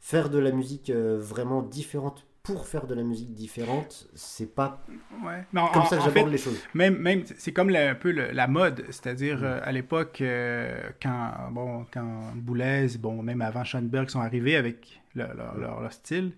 faire 0.00 0.30
de 0.30 0.38
la 0.38 0.52
musique 0.52 0.88
euh, 0.88 1.18
vraiment 1.20 1.60
différente 1.62 2.24
pour 2.42 2.66
faire 2.66 2.86
de 2.86 2.94
la 2.94 3.02
musique 3.04 3.32
différente. 3.34 4.08
C'est 4.14 4.52
pas 4.52 4.84
Ouais. 5.24 5.44
En- 5.56 5.68
comme 5.68 5.82
en- 5.82 5.86
ça 5.86 5.96
que 5.98 6.02
j'aborde 6.02 6.30
les 6.30 6.38
choses. 6.38 6.60
Même, 6.74 6.96
même 6.98 7.22
c'est 7.36 7.52
comme 7.52 7.70
la- 7.70 7.90
un 7.90 7.94
peu 7.94 8.10
le- 8.10 8.32
la 8.32 8.48
mode, 8.48 8.84
c'est-à-dire 8.88 9.38
Mm. 9.38 9.44
euh, 9.44 9.60
à 9.62 9.70
l'époque, 9.72 10.20
euh, 10.20 10.80
quand, 11.00 11.30
bon, 11.52 11.86
quand 11.92 12.32
Boulez, 12.34 12.88
bon, 12.98 13.22
même 13.22 13.42
avant 13.42 13.62
Schoenberg 13.64 14.08
sont 14.08 14.20
arrivés 14.20 14.56
avec 14.56 15.00
le- 15.14 15.26
leur, 15.36 15.56
leur- 15.56 15.80
leur 15.80 15.92
style, 15.92 16.32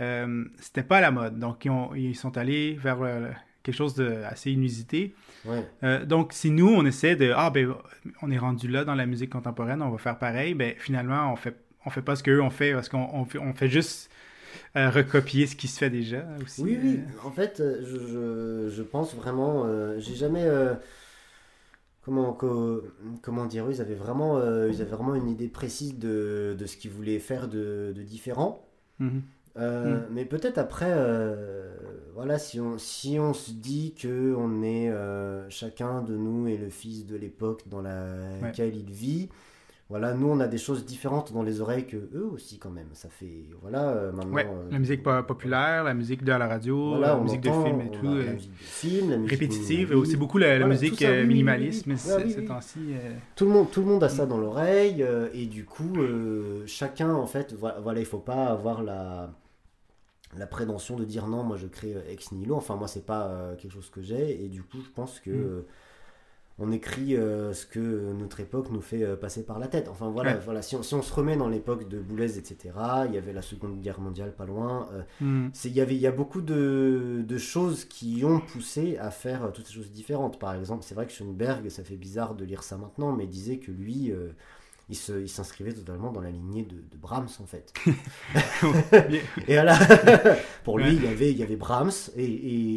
euh, 0.00 0.44
c'était 0.60 0.82
pas 0.82 1.00
la 1.02 1.10
mode. 1.10 1.38
Donc, 1.38 1.64
ils, 1.66 1.70
ont- 1.70 1.94
ils 1.94 2.16
sont 2.16 2.36
allés 2.38 2.74
vers 2.74 3.02
euh, 3.02 3.28
quelque 3.62 3.76
chose 3.76 3.94
d'assez 3.94 4.50
inusité. 4.50 5.14
Ouais. 5.44 6.06
Donc, 6.06 6.32
si 6.32 6.50
nous, 6.50 6.68
on 6.68 6.86
essaie 6.86 7.16
de, 7.16 7.32
ah, 7.36 7.50
ben, 7.50 7.74
on 8.22 8.30
est 8.30 8.38
rendu 8.38 8.68
là 8.68 8.84
dans 8.84 8.94
la 8.94 9.04
musique 9.04 9.30
contemporaine, 9.30 9.82
on 9.82 9.90
va 9.90 9.98
faire 9.98 10.18
pareil, 10.18 10.54
ben, 10.54 10.74
finalement, 10.78 11.30
on 11.32 11.36
fait, 11.36 11.54
on 11.84 11.90
fait 11.90 12.00
pas 12.02 12.16
ce 12.16 12.22
qu'eux 12.22 12.40
ont 12.40 12.50
fait, 12.50 12.72
parce 12.72 12.88
qu'on 12.88 13.08
on 13.12 13.24
fait, 13.26 13.38
on 13.38 13.52
fait 13.52 13.68
juste 13.68 14.10
euh, 14.76 14.90
recopier 14.90 15.46
ce 15.46 15.56
qui 15.56 15.68
se 15.68 15.78
fait 15.78 15.90
déjà 15.90 16.26
aussi. 16.42 16.62
Oui, 16.62 16.78
oui. 16.82 17.00
Euh, 17.06 17.26
En 17.28 17.30
fait, 17.30 17.60
euh, 17.60 17.82
je, 17.84 17.96
je, 18.68 18.74
je 18.76 18.82
pense 18.82 19.14
vraiment. 19.14 19.64
euh, 19.66 19.98
J'ai 20.00 20.14
jamais. 20.14 20.44
euh, 20.44 20.74
comment, 22.02 22.32
co- 22.32 22.82
comment 23.22 23.46
dire 23.46 23.66
Ils 23.70 23.80
avaient 23.80 23.94
vraiment, 23.94 24.38
ils 24.40 24.80
avaient 24.82 24.90
vraiment 24.96 25.14
une 25.14 25.28
idée 25.28 25.48
précise 25.48 25.98
de, 25.98 26.54
de 26.58 26.66
ce 26.66 26.76
qu'ils 26.76 26.90
voulaient 26.90 27.18
faire 27.18 27.48
de, 27.48 27.92
de 27.94 28.02
différent. 28.02 28.66
mhm. 28.98 29.22
Euh, 29.56 30.06
Mais 30.10 30.24
peut-être 30.24 30.58
après, 30.58 30.92
voilà, 32.14 32.38
si 32.38 32.60
on, 32.60 32.78
si 32.78 33.18
on 33.18 33.34
se 33.34 33.50
dit 33.52 33.94
que 33.94 34.34
on 34.36 34.62
est 34.62 34.90
chacun 35.50 36.02
de 36.02 36.16
nous 36.16 36.48
est 36.48 36.56
le 36.56 36.70
fils 36.70 37.06
de 37.06 37.16
l'époque 37.16 37.62
dans 37.68 37.82
laquelle 37.82 38.76
il 38.76 38.90
vit, 38.90 39.28
voilà, 39.90 40.14
nous 40.14 40.28
on 40.28 40.40
a 40.40 40.46
des 40.48 40.56
choses 40.58 40.86
différentes 40.86 41.32
dans 41.32 41.42
les 41.42 41.60
oreilles 41.60 41.86
que 41.86 41.96
eux 42.14 42.26
aussi 42.32 42.58
quand 42.58 42.70
même. 42.70 42.88
Ça 42.94 43.08
fait, 43.10 43.44
voilà, 43.60 43.90
euh, 43.90 44.12
maintenant. 44.12 44.32
Ouais, 44.32 44.46
euh, 44.46 44.70
la 44.70 44.78
musique 44.78 45.02
po- 45.02 45.22
populaire, 45.22 45.84
la 45.84 45.92
musique 45.94 46.24
de 46.24 46.32
la 46.32 46.48
radio, 46.48 46.88
voilà, 46.96 47.08
la 47.08 47.20
musique 47.20 47.46
entend, 47.46 47.60
de 47.60 47.66
film 47.66 47.80
et 47.82 47.90
tout, 47.90 48.06
euh, 48.06 48.24
la 48.24 48.32
musique 48.32 48.50
de 48.52 48.56
film, 48.64 49.24
répétitive, 49.26 49.92
et 49.92 49.94
aussi 49.94 50.16
beaucoup 50.16 50.38
la, 50.38 50.66
musique 50.66 50.92
tout 50.92 50.98
ça, 50.98 51.04
oui, 51.04 51.10
euh, 51.10 51.16
oui, 51.16 51.22
oui, 51.22 51.28
minimaliste, 51.28 51.86
mais 51.86 51.94
oui. 51.94 52.12
Ah, 52.16 52.28
ces 52.30 52.44
temps-ci... 52.46 52.78
Tout 53.36 53.44
le 53.44 53.50
monde, 53.50 53.70
tout 53.70 53.80
le 53.80 53.86
monde 53.86 54.02
a 54.02 54.08
ça 54.08 54.24
dans 54.24 54.38
l'oreille 54.38 55.04
et 55.34 55.46
du 55.46 55.64
coup, 55.66 55.92
chacun 56.66 57.12
en 57.14 57.26
fait, 57.26 57.54
voilà, 57.54 58.00
il 58.00 58.06
faut 58.06 58.18
pas 58.18 58.46
avoir 58.46 58.82
la 58.82 59.32
la 60.36 60.48
prétention 60.48 60.96
de 60.96 61.04
dire 61.04 61.28
non, 61.28 61.44
moi 61.44 61.56
je 61.56 61.68
crée 61.68 61.94
ex 62.10 62.32
nihilo. 62.32 62.56
Enfin, 62.56 62.74
moi 62.74 62.88
c'est 62.88 63.06
pas 63.06 63.54
quelque 63.56 63.70
chose 63.72 63.88
que 63.90 64.02
j'ai 64.02 64.44
et 64.44 64.48
du 64.48 64.62
coup, 64.64 64.78
je 64.84 64.90
pense 64.90 65.20
que 65.20 65.30
Mm. 65.30 65.64
On 66.58 66.70
écrit 66.70 67.16
euh, 67.16 67.52
ce 67.52 67.66
que 67.66 67.80
notre 68.12 68.38
époque 68.40 68.70
nous 68.70 68.80
fait 68.80 69.02
euh, 69.02 69.16
passer 69.16 69.44
par 69.44 69.58
la 69.58 69.66
tête. 69.66 69.88
Enfin 69.88 70.08
voilà, 70.10 70.34
Ouais. 70.34 70.40
voilà. 70.44 70.62
Si 70.62 70.76
on, 70.76 70.82
si 70.84 70.94
on 70.94 71.02
se 71.02 71.12
remet 71.12 71.36
dans 71.36 71.48
l'époque 71.48 71.88
de 71.88 71.98
Boulez, 72.00 72.38
etc. 72.38 72.70
Il 73.08 73.14
y 73.14 73.18
avait 73.18 73.32
la 73.32 73.42
Seconde 73.42 73.80
Guerre 73.80 74.00
mondiale 74.00 74.32
pas 74.34 74.46
loin. 74.46 74.88
euh, 74.92 75.02
hmm. 75.20 75.50
c'est- 75.52 75.68
il 75.68 75.74
y 75.74 75.80
avait 75.80 75.96
il 75.96 76.00
y 76.00 76.06
a 76.06 76.12
beaucoup 76.12 76.42
de, 76.42 77.24
de 77.26 77.38
choses 77.38 77.84
qui 77.84 78.24
ont 78.24 78.38
poussé 78.40 78.96
à 78.98 79.10
faire 79.10 79.52
toutes 79.52 79.66
ces 79.66 79.72
choses 79.74 79.90
différentes. 79.90 80.38
Par 80.38 80.54
exemple, 80.54 80.84
c'est 80.86 80.94
vrai 80.94 81.06
que 81.06 81.12
Schoenberg, 81.12 81.68
ça 81.70 81.82
fait 81.82 81.96
bizarre 81.96 82.34
de 82.36 82.44
lire 82.44 82.62
ça 82.62 82.76
maintenant, 82.78 83.12
mais 83.12 83.26
disait 83.26 83.58
que 83.58 83.72
lui, 83.72 84.12
il 84.88 84.96
se- 84.96 85.20
il 85.20 85.28
s'inscrivait 85.28 85.72
totalement 85.72 86.12
dans 86.12 86.20
la 86.20 86.30
lignée 86.30 86.62
de, 86.62 86.74
de 86.76 86.96
Brahms 87.00 87.28
en 87.40 87.46
fait. 87.46 87.72
Et 89.48 89.54
voilà, 89.54 89.78
pour 90.64 90.78
lui, 90.78 90.84
Ouais. 90.86 90.94
il 90.94 91.04
y 91.04 91.08
avait, 91.08 91.30
il 91.30 91.38
y 91.38 91.42
avait 91.42 91.56
Brahms 91.56 91.90
et, 92.16 92.24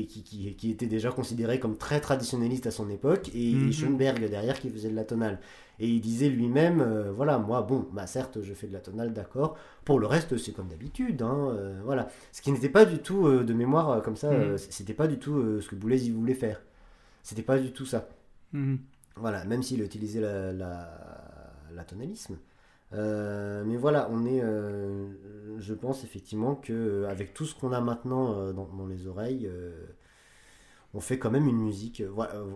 et 0.02 0.06
qui, 0.06 0.24
qui, 0.24 0.54
qui 0.56 0.72
était 0.72 0.88
déjà 0.88 1.12
considéré 1.12 1.60
comme 1.60 1.78
très 1.78 2.00
traditionnaliste 2.00 2.68
à 2.68 2.72
son 2.72 2.90
époque, 2.90 3.30
et, 3.34 3.52
et 3.52 3.56
Mhm. 3.56 3.72
Schoenberg 3.74 4.30
derrière 4.30 4.60
qui 4.60 4.70
faisait 4.70 4.90
de 4.90 4.96
la 4.96 5.04
tonale. 5.04 5.40
Et 5.80 5.88
il 5.88 6.02
disait 6.02 6.30
lui-même, 6.30 6.82
euh, 6.82 7.12
voilà, 7.12 7.38
moi, 7.38 7.62
bon, 7.62 7.88
bah 7.94 8.08
certes, 8.08 8.42
je 8.42 8.54
fais 8.54 8.66
de 8.68 8.74
la 8.74 8.80
tonale, 8.80 9.14
d'accord. 9.14 9.58
Pour 9.86 10.00
le 10.00 10.08
reste, 10.08 10.36
c'est 10.38 10.52
comme 10.52 10.70
d'habitude, 10.70 11.22
hein, 11.22 11.50
euh, 11.52 11.80
voilà. 11.86 12.08
Ce 12.32 12.42
qui 12.42 12.52
n'était 12.52 12.70
pas 12.70 12.86
du 12.86 12.98
tout 12.98 13.28
euh, 13.28 13.44
de 13.44 13.54
mémoire 13.54 14.02
comme 14.02 14.16
ça, 14.16 14.32
Mhm. 14.32 14.58
c'était 14.58 14.94
pas 14.96 15.08
du 15.08 15.20
tout 15.20 15.62
ce 15.62 15.68
que 15.68 15.76
Boulez 15.76 16.04
il 16.06 16.14
voulait 16.14 16.34
faire. 16.34 16.62
C'était 17.22 17.44
pas 17.44 17.60
du 17.60 17.72
tout 17.74 17.86
ça. 17.86 18.08
Mhm. 18.54 18.80
Voilà, 19.18 19.44
même 19.46 19.62
s'il 19.62 19.82
a 19.82 19.86
utilisé 19.86 20.20
la, 20.20 20.52
la, 20.54 21.27
la 21.78 21.84
tonalisme. 21.84 22.38
mais 22.92 23.78
voilà, 23.78 24.10
on 24.12 24.26
est, 24.26 24.42
je 25.60 25.74
pense 25.74 26.04
effectivement 26.04 26.56
que 26.56 27.06
avec 27.06 27.34
tout 27.34 27.46
ce 27.46 27.56
qu'on 27.56 27.72
a 27.72 27.82
maintenant 27.82 28.52
dans, 28.54 28.66
dans, 28.66 28.88
les 28.88 29.08
oreilles, 29.08 29.50
on 30.94 31.00
fait 31.00 31.20
quand 31.20 31.30
même 31.30 31.48
une 31.48 31.58
musique. 31.58 32.02
Euh, 32.02 32.12
euh, 32.34 32.56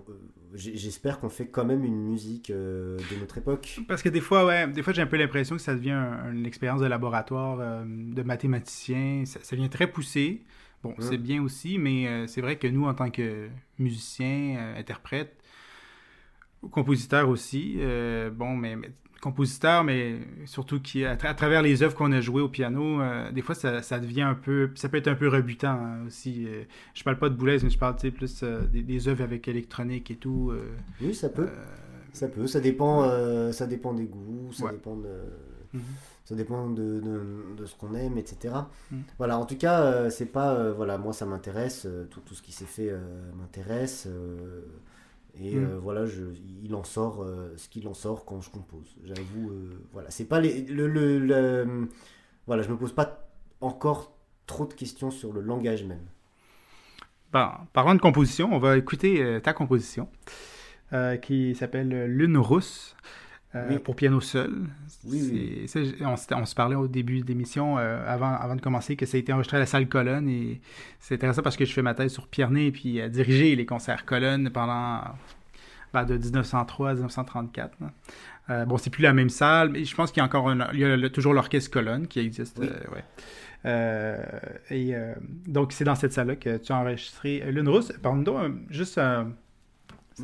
j'espère 0.55 1.19
qu'on 1.19 1.29
fait 1.29 1.47
quand 1.47 1.65
même 1.65 1.83
une 1.83 2.01
musique 2.01 2.49
euh, 2.49 2.97
de 2.97 3.19
notre 3.19 3.37
époque. 3.37 3.79
Parce 3.87 4.01
que 4.01 4.09
des 4.09 4.21
fois, 4.21 4.45
ouais, 4.45 4.67
des 4.67 4.81
fois 4.81 4.93
j'ai 4.93 5.01
un 5.01 5.07
peu 5.07 5.17
l'impression 5.17 5.55
que 5.55 5.61
ça 5.61 5.75
devient 5.75 6.01
une 6.31 6.45
expérience 6.45 6.81
de 6.81 6.87
laboratoire 6.87 7.85
de 7.85 8.23
mathématicien. 8.23 9.23
Ça, 9.25 9.39
devient 9.55 9.69
très 9.69 9.87
poussé. 9.87 10.43
Bon, 10.83 10.95
c'est 10.99 11.19
mm. 11.19 11.21
bien 11.21 11.43
aussi, 11.43 11.77
mais 11.77 12.27
c'est 12.27 12.41
vrai 12.41 12.57
que 12.57 12.67
nous, 12.67 12.85
en 12.85 12.93
tant 12.95 13.11
que 13.11 13.49
musiciens, 13.77 14.73
interprètes, 14.75 15.37
compositeurs 16.71 17.29
aussi, 17.29 17.77
bon, 18.33 18.55
mais 18.55 18.77
compositeur, 19.21 19.83
mais 19.83 20.17
surtout 20.45 20.81
qui, 20.81 21.05
à, 21.05 21.15
travers 21.15 21.61
les 21.61 21.83
œuvres 21.83 21.95
qu'on 21.95 22.11
a 22.11 22.19
jouées 22.19 22.41
au 22.41 22.49
piano, 22.49 22.99
euh, 23.01 23.31
des 23.31 23.41
fois 23.41 23.55
ça, 23.55 23.81
ça, 23.81 23.99
devient 23.99 24.23
un 24.23 24.33
peu, 24.33 24.71
ça 24.75 24.89
peut 24.89 24.97
être 24.97 25.07
un 25.07 25.15
peu 25.15 25.29
rebutant 25.29 25.69
hein, 25.79 26.05
aussi. 26.07 26.45
Euh, 26.47 26.63
je 26.95 27.03
parle 27.03 27.19
pas 27.19 27.29
de 27.29 27.35
Boulez, 27.35 27.59
mais 27.63 27.69
je 27.69 27.77
parle 27.77 27.95
plus 27.95 28.41
euh, 28.43 28.61
des, 28.65 29.07
œuvres 29.07 29.23
avec 29.23 29.47
électronique 29.47 30.11
et 30.11 30.15
tout. 30.15 30.51
oui, 31.01 31.13
ça 31.13 31.29
peut. 31.29 31.47
ça 32.11 32.27
peut. 32.27 32.47
Ça 32.47 32.59
dépend, 32.59 33.07
ça 33.51 33.67
dépend 33.67 33.93
des 33.93 34.05
goûts, 34.05 34.51
ça 34.51 34.69
dépend 34.71 34.97
de. 34.97 35.09
Mhm. 35.73 35.81
Ça 36.25 36.35
dépend 36.35 36.69
de, 36.69 37.01
de, 37.57 37.65
ce 37.65 37.75
qu'on 37.75 37.93
aime, 37.93 38.17
etc. 38.17 38.53
Mhm. 38.91 39.03
Voilà, 39.17 39.37
en 39.37 39.45
tout 39.45 39.57
cas, 39.57 40.09
c'est 40.09 40.25
pas. 40.25 40.71
voilà, 40.71 40.97
moi 40.97 41.13
ça 41.13 41.25
m'intéresse, 41.25 41.87
tout, 42.09 42.21
tout, 42.21 42.33
ce 42.33 42.41
qui 42.41 42.51
s'est 42.51 42.65
fait 42.65 42.91
m'intéresse. 43.37 44.07
Et 45.39 45.55
mm. 45.55 45.63
euh, 45.63 45.79
voilà, 45.79 46.05
je, 46.05 46.23
il 46.63 46.75
en 46.75 46.83
sort 46.83 47.23
euh, 47.23 47.53
ce 47.57 47.69
qu'il 47.69 47.87
en 47.87 47.93
sort 47.93 48.25
quand 48.25 48.41
je 48.41 48.49
compose. 48.49 48.95
J'avoue, 49.03 49.49
euh, 49.49 49.69
voilà, 49.93 50.09
c'est 50.11 50.25
pas 50.25 50.39
les, 50.39 50.61
le, 50.63 50.87
le, 50.87 51.89
voilà, 52.47 52.63
je 52.63 52.69
me 52.69 52.77
pose 52.77 52.93
pas 52.93 53.29
encore 53.61 54.13
trop 54.45 54.65
de 54.65 54.73
questions 54.73 55.11
sur 55.11 55.31
le 55.31 55.41
langage 55.41 55.83
même. 55.83 56.05
Bon, 57.31 57.47
parlant 57.71 57.95
de 57.95 58.01
composition, 58.01 58.49
on 58.51 58.59
va 58.59 58.77
écouter 58.77 59.39
ta 59.41 59.53
composition 59.53 60.09
qui 61.21 61.55
s'appelle 61.55 62.07
Lune 62.07 62.37
rousse. 62.37 62.97
Euh, 63.53 63.79
pour 63.79 63.95
piano 63.95 64.21
seul. 64.21 64.53
Oui, 65.05 65.65
on, 66.01 66.15
se 66.15 66.55
parlait 66.55 66.75
au 66.75 66.87
début 66.87 67.19
de 67.19 67.27
l'émission, 67.27 67.77
euh, 67.77 68.01
avant, 68.07 68.33
avant 68.33 68.55
de 68.55 68.61
commencer, 68.61 68.95
que 68.95 69.05
ça 69.05 69.17
a 69.17 69.19
été 69.19 69.33
enregistré 69.33 69.57
à 69.57 69.59
la 69.59 69.65
salle 69.65 69.89
Colonne. 69.89 70.29
Et 70.29 70.61
c'est 70.99 71.15
intéressant 71.15 71.41
parce 71.41 71.57
que 71.57 71.65
je 71.65 71.73
fais 71.73 71.81
ma 71.81 71.93
thèse 71.93 72.13
sur 72.13 72.27
Pierné 72.27 72.67
et 72.67 72.71
puis 72.71 73.01
à 73.01 73.09
diriger 73.09 73.55
les 73.55 73.65
concerts 73.65 74.05
Colonne 74.05 74.49
pendant 74.51 75.01
ben, 75.93 76.05
de 76.05 76.17
1903 76.17 76.89
à 76.89 76.93
1934. 76.93 77.77
Euh, 78.49 78.65
bon, 78.65 78.77
c'est 78.77 78.89
plus 78.89 79.03
la 79.03 79.13
même 79.13 79.29
salle, 79.29 79.69
mais 79.69 79.83
je 79.83 79.95
pense 79.95 80.11
qu'il 80.11 80.21
y 80.21 80.23
a 80.23 80.25
encore 80.25 80.49
il 80.73 80.79
y 80.79 80.85
a 80.85 81.09
toujours 81.09 81.33
l'orchestre 81.33 81.71
Colonne 81.71 82.07
qui 82.07 82.19
existe. 82.19 82.61
et 83.65 84.95
donc, 85.47 85.73
c'est 85.73 85.83
dans 85.83 85.95
cette 85.95 86.13
salle-là 86.13 86.37
que 86.37 86.55
tu 86.55 86.71
as 86.71 86.77
enregistré 86.77 87.43
Lune 87.51 87.67
Rousse. 87.67 87.91
Pardon, 88.01 88.55
juste 88.69 88.97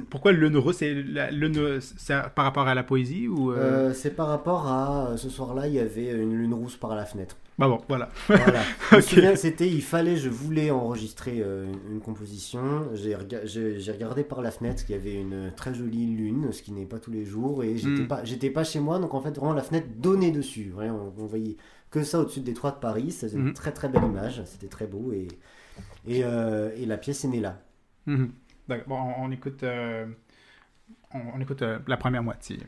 pourquoi 0.10 0.32
le 0.34 0.60
rousse 0.60 0.78
C'est 0.78 2.16
par 2.36 2.46
rapport 2.46 2.68
à 2.68 2.76
la 2.76 2.84
poésie 2.84 3.28
ou 3.28 3.52
euh? 3.52 3.56
Euh, 3.58 3.94
C'est 3.94 4.16
par 4.16 4.28
rapport 4.28 4.68
à 4.68 5.16
ce 5.16 5.30
soir-là, 5.30 5.68
il 5.68 5.74
y 5.74 5.80
avait 5.80 6.12
une 6.12 6.36
lune 6.36 6.54
rousse 6.54 6.76
par 6.76 6.96
la 6.96 7.06
fenêtre. 7.06 7.38
Bah 7.58 7.68
bon, 7.68 7.82
voilà. 7.88 8.10
voilà. 8.28 8.62
c'était, 9.36 9.68
il 9.68 9.82
fallait, 9.82 10.16
je 10.16 10.30
voulais 10.30 10.70
enregistrer 10.70 11.38
euh, 11.40 11.66
une, 11.90 12.00
composition. 12.02 12.90
J'ai, 12.94 13.16
regardé 13.92 14.24
par 14.24 14.42
la 14.42 14.52
fenêtre 14.52 14.86
qu'il 14.86 14.96
y 14.96 15.00
avait 15.00 15.16
une 15.16 15.52
très 15.56 15.74
jolie 15.74 16.06
lune, 16.06 16.52
ce 16.52 16.62
qui 16.62 16.72
n'est 16.72 16.86
pas 16.86 17.00
tous 17.00 17.12
les 17.12 17.26
jours, 17.26 17.64
et 17.64 17.78
j'étais 17.78 18.04
hmm. 18.04 18.08
pas, 18.08 18.24
j'étais 18.24 18.52
pas 18.52 18.64
chez 18.64 18.80
moi, 18.80 19.00
donc 19.00 19.16
en 19.16 19.22
fait 19.22 19.36
vraiment 19.36 19.54
la 19.54 19.64
fenêtre 19.64 19.88
donnait 19.98 20.32
dessus. 20.32 20.72
on, 20.78 21.26
voyait 21.26 21.58
que 21.90 22.04
ça 22.04 22.20
au-dessus 22.20 22.42
des 22.42 22.54
toits 22.54 22.72
de 22.72 22.80
Paris. 22.80 23.10
C'était 23.10 23.36
une 23.36 23.50
hmm. 23.50 23.54
très 23.54 23.72
très 23.72 23.90
belle 23.90 24.04
image, 24.04 24.44
c'était 24.46 24.68
très 24.68 24.86
beau, 24.86 25.12
et 25.14 25.28
et, 26.08 26.20
et 26.20 26.86
la 26.86 26.98
pièce 26.98 27.26
est 27.26 27.28
née 27.28 27.40
là. 27.40 27.60
Hmm. 28.06 28.28
Bon, 28.68 28.98
on, 29.18 29.32
écoute, 29.32 29.64
euh, 29.64 30.06
on, 31.14 31.40
écoute 31.40 31.62
euh, 31.62 31.80
la 31.88 31.98
première 31.98 32.24
moitié. 32.24 32.60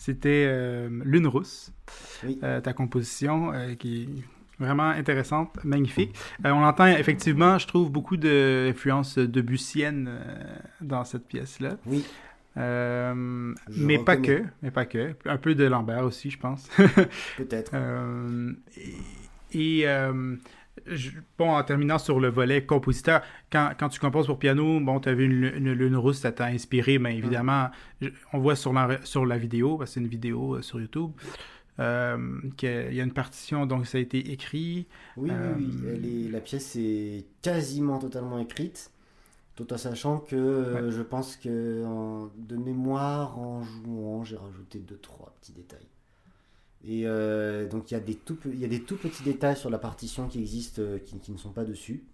C'était 0.00 0.46
euh, 0.48 0.88
Lune 1.04 1.26
rousse, 1.26 1.74
euh, 2.42 2.62
ta 2.62 2.72
composition 2.72 3.52
euh, 3.52 3.74
qui 3.74 4.04
est 4.04 4.08
vraiment 4.58 4.88
intéressante, 4.88 5.62
magnifique. 5.62 6.16
on 6.42 6.64
entend 6.64 6.86
effectivement, 6.86 7.58
je 7.58 7.66
trouve, 7.66 7.90
beaucoup 7.90 8.16
d'influences 8.16 9.18
de 9.18 9.40
Bussienne 9.42 10.10
dans 10.80 11.04
cette 11.04 11.26
pièce-là. 11.28 11.76
Oui. 11.84 12.02
mais 12.56 13.98
pas 13.98 14.16
que, 14.16 14.42
mais 14.62 14.70
pas 14.70 14.86
que. 14.86 15.14
Un 15.26 15.36
peu 15.36 15.54
de 15.54 15.64
Lambert 15.64 16.06
aussi, 16.06 16.30
je 16.30 16.38
pense. 16.38 16.70
Peut-être. 17.36 17.74
et, 19.52 19.84
bon, 21.38 21.50
en 21.50 21.62
terminant 21.62 21.98
sur 21.98 22.20
le 22.20 22.28
volet 22.28 22.64
compositeur, 22.64 23.22
quand, 23.50 23.72
quand 23.78 23.88
tu 23.88 24.00
composes 24.00 24.26
pour 24.26 24.38
piano, 24.38 24.80
bon, 24.80 25.00
tu 25.00 25.08
as 25.08 25.14
vu 25.14 25.24
une, 25.24 25.72
lune 25.72 25.96
rousse, 25.96 26.18
ça 26.18 26.32
t'a 26.32 26.46
inspiré, 26.46 26.98
mais 26.98 27.16
évidemment, 27.16 27.70
on 28.32 28.38
voit 28.38 28.56
sur 28.56 28.72
la, 28.72 29.04
sur 29.04 29.26
la 29.26 29.38
vidéo, 29.38 29.76
parce 29.76 29.90
que 29.90 29.94
c'est 29.94 30.00
une 30.00 30.08
vidéo 30.08 30.56
euh, 30.56 30.62
sur 30.62 30.80
YouTube, 30.80 31.10
euh, 31.78 32.40
qu'il 32.56 32.94
y 32.94 33.00
a 33.00 33.04
une 33.04 33.12
partition, 33.12 33.66
donc 33.66 33.86
ça 33.86 33.98
a 33.98 34.00
été 34.00 34.32
écrit. 34.32 34.86
Oui, 35.16 35.30
oui, 35.30 35.70
oui. 35.84 36.28
Euh, 36.28 36.32
la 36.32 36.40
pièce 36.40 36.76
est 36.76 37.26
quasiment 37.42 37.98
totalement 37.98 38.38
écrite, 38.38 38.90
tout 39.56 39.72
en 39.72 39.76
sachant 39.76 40.18
que 40.18 40.88
je 40.90 41.02
pense 41.02 41.36
que 41.36 41.84
de 42.36 42.56
mémoire, 42.56 43.38
en 43.38 43.62
jouant, 43.62 44.24
j'ai 44.24 44.36
rajouté 44.36 44.78
deux, 44.78 44.98
trois 44.98 45.34
petits 45.40 45.52
détails. 45.52 45.88
Et 46.84 47.02
euh, 47.04 47.68
donc 47.68 47.90
il 47.90 47.94
y, 47.94 47.96
a 47.96 48.00
des 48.00 48.14
tout, 48.14 48.38
il 48.46 48.58
y 48.58 48.64
a 48.64 48.68
des 48.68 48.82
tout 48.82 48.96
petits 48.96 49.22
détails 49.22 49.56
sur 49.56 49.68
la 49.68 49.78
partition 49.78 50.28
qui 50.28 50.38
existent, 50.40 50.80
euh, 50.80 50.98
qui, 50.98 51.30
ne 51.30 51.36
sont 51.36 51.52
pas 51.52 51.64
dessus, 51.64 52.04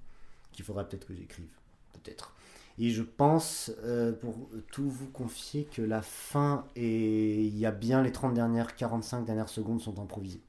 qu'il 0.52 0.64
faudra 0.64 0.84
peut-être 0.84 1.06
que 1.06 1.14
j'écrive. 1.14 1.46
Peut-être. 1.92 2.34
Et 2.78 2.90
je 2.90 3.02
pense, 3.02 3.70
euh, 3.84 4.12
pour 4.12 4.50
tout 4.72 4.90
vous 4.90 5.06
confier, 5.06 5.64
que 5.64 5.82
la 5.82 6.02
fin, 6.02 6.66
et 6.74 7.44
il 7.44 7.56
y 7.56 7.64
a 7.64 7.70
bien 7.70 8.02
les 8.02 8.12
30 8.12 8.34
dernières, 8.34 8.74
45 8.76 9.24
dernières 9.24 9.48
secondes 9.48 9.80
sont 9.80 9.98
improvisées. 10.00 10.42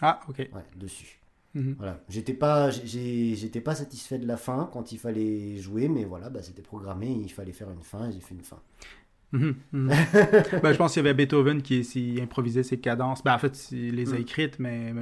Ah, 0.00 0.20
ok. 0.28 0.38
Ouais, 0.38 0.64
dessus. 0.76 1.20
Mhm. 1.54 1.74
Voilà. 1.78 2.00
J'étais 2.08 2.34
pas, 2.34 2.70
j'étais 2.70 3.60
pas 3.60 3.74
satisfait 3.74 4.18
de 4.18 4.26
la 4.26 4.36
fin 4.36 4.68
quand 4.72 4.92
il 4.92 4.98
fallait 4.98 5.56
jouer, 5.56 5.88
mais 5.88 6.04
voilà, 6.04 6.30
bah, 6.30 6.42
c'était 6.42 6.62
programmé, 6.62 7.10
il 7.10 7.32
fallait 7.32 7.52
faire 7.52 7.70
une 7.70 7.82
fin, 7.82 8.08
et 8.08 8.12
j'ai 8.12 8.20
fait 8.20 8.34
une 8.34 8.44
fin. 8.44 8.60
Mhm, 9.34 9.54
mhm. 9.72 9.88
ben, 10.62 10.72
je 10.72 10.76
pense 10.76 10.92
qu'il 10.92 11.04
y 11.04 11.06
avait 11.06 11.14
Beethoven 11.14 11.60
qui, 11.60 12.18
improvisait 12.22 12.62
ses 12.62 12.78
cadences. 12.78 13.22
Ben, 13.24 13.34
en 13.34 13.38
fait, 13.38 13.70
il 13.72 13.96
les 13.96 14.12
a 14.12 14.16
mm. 14.16 14.20
écrites, 14.20 14.58
mais. 14.58 14.94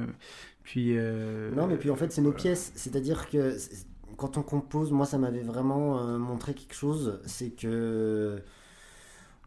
Puis. 0.63 0.97
Euh, 0.97 1.51
non, 1.55 1.67
mais 1.67 1.77
puis 1.77 1.89
en 1.91 1.95
fait, 1.95 2.11
c'est 2.11 2.21
nos 2.21 2.31
pièces. 2.31 2.71
C'est-à-dire 2.75 3.29
que 3.29 3.55
quand 4.17 4.37
on 4.37 4.41
compose, 4.41 4.91
moi, 4.91 5.05
ça 5.05 5.17
m'avait 5.17 5.43
vraiment 5.43 5.99
euh, 5.99 6.17
montré 6.17 6.53
quelque 6.53 6.75
chose. 6.75 7.21
C'est 7.25 7.51
que. 7.51 8.41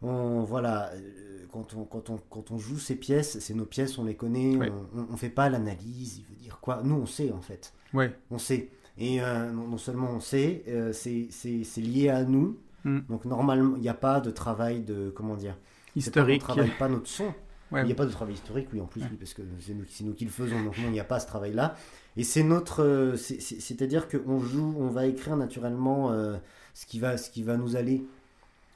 On, 0.03 0.43
voilà, 0.43 0.91
euh, 0.93 1.45
quand 1.51 1.73
on, 1.73 1.83
quand, 1.83 2.11
on, 2.11 2.17
quand 2.29 2.51
on 2.51 2.59
joue 2.59 2.77
ces 2.77 2.95
pièces, 2.95 3.39
c'est 3.39 3.55
nos 3.55 3.65
pièces, 3.65 3.97
on 3.97 4.05
les 4.05 4.13
connaît, 4.13 4.55
on, 4.93 5.11
ne 5.11 5.17
fait 5.17 5.31
pas 5.31 5.49
l'analyse, 5.49 6.19
il 6.19 6.25
veut 6.25 6.39
dire 6.39 6.59
quoi. 6.61 6.81
Nous, 6.83 6.93
on 6.93 7.07
sait 7.07 7.31
en 7.31 7.41
fait. 7.41 7.73
Ouais. 7.93 8.13
On 8.29 8.37
sait. 8.37 8.69
Et 8.99 9.19
non, 9.19 9.75
seulement 9.77 10.11
on 10.11 10.19
sait, 10.19 10.63
c'est 10.93 11.81
lié 11.81 12.09
à 12.09 12.23
nous, 12.23 12.59
Mm. 12.87 12.99
Donc 13.09 13.25
normalement, 13.25 13.75
il 13.75 13.81
n'y 13.81 13.89
a 13.89 13.93
pas 13.93 14.21
de 14.21 14.31
travail 14.31 14.81
de 14.81 15.11
comment 15.13 15.35
dire 15.35 15.57
historique. 15.95 16.41
On 16.47 16.53
ne 16.53 16.53
travaille 16.53 16.77
pas 16.77 16.87
notre 16.87 17.07
son. 17.07 17.33
Il 17.73 17.83
n'y 17.83 17.91
a 17.91 17.95
pas 17.95 18.05
de 18.05 18.11
travail 18.11 18.35
historique, 18.35 18.69
oui, 18.71 18.79
en 18.79 18.85
plus, 18.85 19.01
parce 19.19 19.33
que 19.33 19.41
c'est 19.59 19.73
nous, 19.73 19.83
nous, 20.03 20.13
qui 20.13 20.23
le 20.23 20.31
faisons, 20.31 20.63
donc 20.63 20.75
il 20.77 20.89
n'y 20.89 21.01
a 21.01 21.03
pas 21.03 21.19
ce 21.19 21.27
travail-là. 21.27 21.75
Et 22.15 22.23
c'est 22.23 22.43
notre, 22.43 22.81
euh, 22.81 23.17
c'est-à-dire 23.17 24.07
qu'on 24.07 24.39
joue, 24.39 24.73
on 24.79 24.87
va 24.87 25.05
écrire 25.05 25.35
naturellement 25.35 26.13
euh, 26.13 26.37
ce 26.73 26.85
qui 26.85 26.97
va, 26.97 27.17
ce 27.17 27.29
qui 27.29 27.43
va 27.43 27.57
nous 27.57 27.75
aller. 27.75 28.05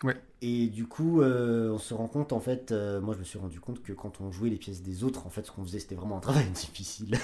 Ouais. 0.04 0.18
Et 0.42 0.68
du 0.68 0.88
coup, 0.88 1.22
euh, 1.22 1.72
on 1.72 1.78
se 1.78 1.94
rend 1.94 2.08
compte, 2.08 2.34
en 2.34 2.42
fait, 2.42 2.74
moi 3.02 3.14
je 3.14 3.20
me 3.20 3.24
suis 3.24 3.40
rendu 3.40 3.62
compte 3.62 3.82
que 3.82 3.94
quand 3.94 4.20
on 4.20 4.30
jouait 4.30 4.50
les 4.50 4.58
pièces 4.58 4.82
des 4.82 5.06
autres, 5.06 5.26
en 5.26 5.30
fait, 5.30 5.46
ce 5.46 5.52
qu'on 5.52 5.64
faisait, 5.64 5.80
c'était 5.80 5.96
vraiment 5.96 6.18
un 6.18 6.22
travail 6.22 6.50
difficile. 6.54 7.18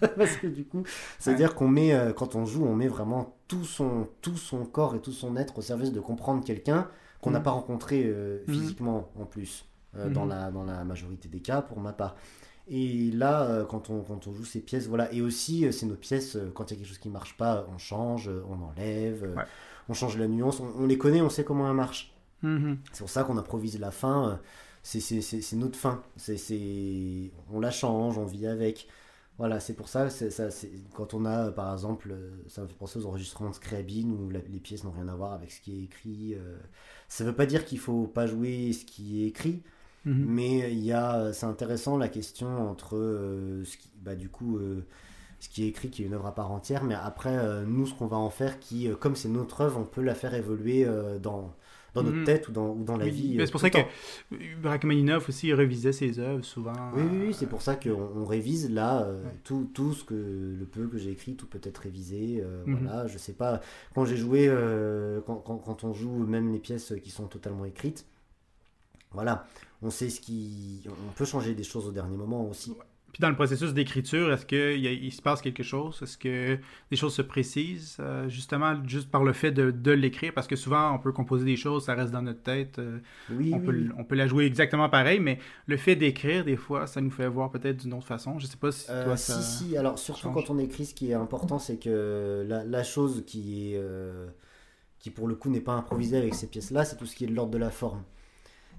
Parce 0.16 0.36
que 0.36 0.46
du 0.46 0.64
coup, 0.64 0.84
c'est-à-dire 1.18 1.54
qu'on 1.54 1.68
met, 1.68 1.94
euh, 1.94 2.12
quand 2.12 2.34
on 2.34 2.44
joue, 2.44 2.64
on 2.64 2.74
met 2.74 2.88
vraiment 2.88 3.36
tout 3.48 3.64
son, 3.64 4.08
tout 4.20 4.36
son 4.36 4.64
corps 4.64 4.94
et 4.94 5.00
tout 5.00 5.12
son 5.12 5.36
être 5.36 5.58
au 5.58 5.62
service 5.62 5.92
de 5.92 6.00
comprendre 6.00 6.44
quelqu'un 6.44 6.88
qu'on 7.20 7.30
n'a 7.30 7.40
mm. 7.40 7.44
pas 7.44 7.50
rencontré 7.52 8.02
euh, 8.04 8.42
mm. 8.46 8.52
physiquement 8.52 9.08
en 9.18 9.24
plus, 9.24 9.64
euh, 9.96 10.10
dans, 10.10 10.26
mm. 10.26 10.30
la, 10.30 10.50
dans 10.50 10.64
la 10.64 10.84
majorité 10.84 11.28
des 11.28 11.40
cas, 11.40 11.62
pour 11.62 11.80
ma 11.80 11.92
part. 11.92 12.16
Et 12.68 13.12
là, 13.12 13.64
quand, 13.68 13.90
on, 13.90 14.02
quand 14.02 14.26
on 14.26 14.34
joue 14.34 14.44
ces 14.44 14.58
pièces, 14.58 14.88
voilà. 14.88 15.12
Et 15.12 15.20
aussi, 15.20 15.72
c'est 15.72 15.86
nos 15.86 15.94
pièces, 15.94 16.36
quand 16.52 16.68
il 16.68 16.74
y 16.74 16.76
a 16.76 16.78
quelque 16.78 16.88
chose 16.88 16.98
qui 16.98 17.08
marche 17.08 17.36
pas, 17.36 17.64
on 17.72 17.78
change, 17.78 18.28
on 18.28 18.60
enlève, 18.60 19.36
on 19.88 19.94
change 19.94 20.18
la 20.18 20.26
nuance, 20.26 20.60
on, 20.60 20.84
les 20.84 20.98
connaît, 20.98 21.20
on 21.20 21.30
sait 21.30 21.44
comment 21.44 21.68
elles 21.68 21.76
marchent. 21.76 22.12
Mm-hmm. 22.42 22.76
C'est 22.90 22.98
pour 22.98 23.08
ça 23.08 23.22
qu'on 23.22 23.38
improvise 23.38 23.78
la 23.78 23.92
fin, 23.92 24.40
c'est 24.82 25.52
notre 25.52 25.78
fin. 25.78 26.02
c'est 26.16 27.30
on 27.52 27.60
la 27.60 27.70
change, 27.70 28.18
on 28.18 28.24
vit 28.24 28.48
avec. 28.48 28.88
Voilà, 29.38 29.60
c'est 29.60 29.74
pour 29.74 29.88
ça, 29.88 30.08
ça 30.08 30.48
quand 30.94 31.12
on 31.12 31.26
a, 31.26 31.50
par 31.50 31.72
exemple, 31.72 32.10
euh, 32.10 32.30
ça 32.48 32.62
me 32.62 32.68
fait 32.68 32.74
penser 32.74 32.98
aux 32.98 33.06
enregistrements 33.06 33.50
de 33.50 33.54
Scriabin 33.54 34.08
où 34.10 34.30
les 34.30 34.60
pièces 34.60 34.82
n'ont 34.84 34.92
rien 34.92 35.08
à 35.08 35.14
voir 35.14 35.34
avec 35.34 35.50
ce 35.50 35.60
qui 35.60 35.78
est 35.78 35.84
écrit. 35.84 36.34
Euh. 36.34 36.56
ça 37.08 37.22
ne 37.24 37.28
veut 37.28 37.36
pas 37.36 37.44
dire 37.44 37.66
qu'il 37.66 37.78
faut 37.78 38.06
pas 38.06 38.26
jouer 38.26 38.72
ce 38.72 38.86
qui 38.86 39.22
est 39.24 39.26
écrit, 39.26 39.62
mhm. 40.06 40.24
mais 40.26 40.72
il 40.72 40.82
y 40.82 40.92
a, 40.92 41.34
c'est 41.34 41.44
intéressant 41.44 41.98
la 41.98 42.08
question 42.08 42.70
entre 42.70 42.96
euh, 42.96 43.62
ce 43.66 43.76
qui, 43.76 43.90
bah, 44.00 44.14
du 44.14 44.30
coup, 44.30 44.58
ce 45.38 45.48
qui 45.50 45.64
est 45.64 45.68
écrit, 45.68 45.90
qui 45.90 46.02
est 46.02 46.06
une 46.06 46.14
œuvre 46.14 46.26
à 46.26 46.34
part 46.34 46.50
entière, 46.50 46.82
mais 46.84 46.94
après, 46.94 47.66
nous, 47.66 47.86
ce 47.86 47.92
qu'on 47.92 48.06
va 48.06 48.16
en 48.16 48.30
faire, 48.30 48.58
qui, 48.58 48.88
comme 49.00 49.16
c'est 49.16 49.28
notre 49.28 49.60
œuvre, 49.60 49.78
on 49.78 49.84
peut 49.84 50.02
la 50.02 50.14
faire 50.14 50.32
évoluer 50.32 50.86
dans 51.20 51.54
dans 51.96 52.02
notre 52.02 52.18
mhm. 52.18 52.24
tête 52.24 52.48
ou 52.48 52.52
dans, 52.52 52.70
ou 52.70 52.84
dans 52.84 52.96
la 52.96 53.08
vie. 53.08 53.36
C'est 53.38 53.50
pour 53.50 53.60
ça 53.60 53.70
que 53.70 53.78
Rachmaninoff 54.62 55.28
aussi 55.28 55.52
révisait 55.52 55.92
ses 55.92 56.18
œuvres 56.18 56.44
souvent. 56.44 56.74
Oui, 56.94 57.02
oui, 57.10 57.18
oui 57.26 57.34
c'est 57.34 57.48
pour 57.48 57.62
ça 57.62 57.74
qu'on 57.74 58.10
on 58.16 58.24
révise 58.24 58.70
là 58.70 59.02
euh, 59.02 59.22
tout, 59.44 59.68
tout, 59.72 59.94
ce 59.94 60.04
que 60.04 60.14
le 60.14 60.66
peu 60.66 60.86
que 60.86 60.98
j'ai 60.98 61.10
écrit, 61.10 61.34
tout 61.34 61.46
peut 61.46 61.60
être 61.62 61.78
révisé. 61.78 62.42
Euh, 62.42 62.64
mhm. 62.66 62.78
Voilà, 62.82 63.06
je 63.06 63.18
sais 63.18 63.32
pas. 63.32 63.60
Quand 63.94 64.04
j'ai 64.04 64.16
joué, 64.16 64.46
euh, 64.48 65.20
quand, 65.26 65.36
quand, 65.36 65.56
quand, 65.56 65.84
on 65.84 65.92
joue 65.92 66.26
même 66.26 66.52
les 66.52 66.58
pièces 66.58 66.92
qui 67.02 67.10
sont 67.10 67.26
totalement 67.26 67.64
écrites, 67.64 68.06
voilà, 69.12 69.46
on 69.82 69.90
sait 69.90 70.10
ce 70.10 70.20
qui. 70.20 70.82
On 71.08 71.12
peut 71.12 71.24
changer 71.24 71.54
des 71.54 71.64
choses 71.64 71.86
au 71.86 71.92
dernier 71.92 72.16
moment 72.16 72.46
aussi. 72.48 72.72
Puis 73.12 73.22
dans 73.22 73.30
le 73.30 73.34
processus 73.34 73.72
d'écriture, 73.72 74.30
est-ce 74.30 74.44
qu'il 74.44 74.84
il 74.84 75.12
se 75.12 75.22
passe 75.22 75.40
quelque 75.40 75.62
chose? 75.62 76.00
Est-ce 76.02 76.18
que 76.18 76.58
des 76.90 76.96
choses 76.96 77.14
se 77.14 77.22
précisent, 77.22 77.96
euh, 77.98 78.28
justement, 78.28 78.74
juste 78.86 79.10
par 79.10 79.24
le 79.24 79.32
fait 79.32 79.52
de, 79.52 79.90
l'écrire? 79.92 80.34
Parce 80.34 80.46
que 80.46 80.56
souvent, 80.56 80.94
on 80.94 80.98
peut 80.98 81.12
composer 81.12 81.46
des 81.46 81.56
choses, 81.56 81.86
ça 81.86 81.94
reste 81.94 82.12
dans 82.12 82.20
notre 82.20 82.42
tête. 82.42 82.78
Euh, 82.78 82.98
oui, 83.30 83.52
on, 83.54 83.60
Peut, 83.60 83.88
on 83.96 84.04
peut 84.04 84.16
la 84.16 84.26
jouer 84.26 84.44
exactement 84.44 84.90
pareil, 84.90 85.18
mais 85.18 85.38
le 85.66 85.78
fait 85.78 85.96
d'écrire, 85.96 86.44
des 86.44 86.56
fois, 86.56 86.86
ça 86.86 87.00
nous 87.00 87.10
fait 87.10 87.26
voir 87.26 87.50
peut-être 87.50 87.78
d'une 87.78 87.94
autre 87.94 88.06
façon. 88.06 88.38
Je 88.38 88.46
sais 88.46 88.58
pas 88.58 88.70
si 88.70 88.86
euh, 88.90 89.04
toi, 89.04 89.16
ça 89.16 89.40
Si, 89.40 89.64
si. 89.64 89.76
Alors, 89.78 89.98
surtout 89.98 90.30
quand 90.30 90.50
on 90.50 90.58
écrit, 90.58 90.84
ce 90.84 90.94
qui 90.94 91.10
est 91.10 91.14
important, 91.14 91.58
c'est 91.58 91.78
que 91.78 92.44
la, 92.46 92.82
chose 92.84 93.24
qui 93.26 93.72
est... 93.72 93.80
qui 94.98 95.10
pour 95.10 95.26
le 95.26 95.36
coup 95.36 95.48
n'est 95.48 95.60
pas 95.60 95.72
improvisée 95.72 96.18
avec 96.18 96.34
ces 96.34 96.48
pièces-là, 96.48 96.84
c'est 96.84 96.96
tout 96.96 97.06
ce 97.06 97.16
qui 97.16 97.24
est 97.24 97.28
de 97.28 97.34
l'ordre 97.34 97.52
de 97.52 97.58
la 97.58 97.70
forme. 97.70 98.02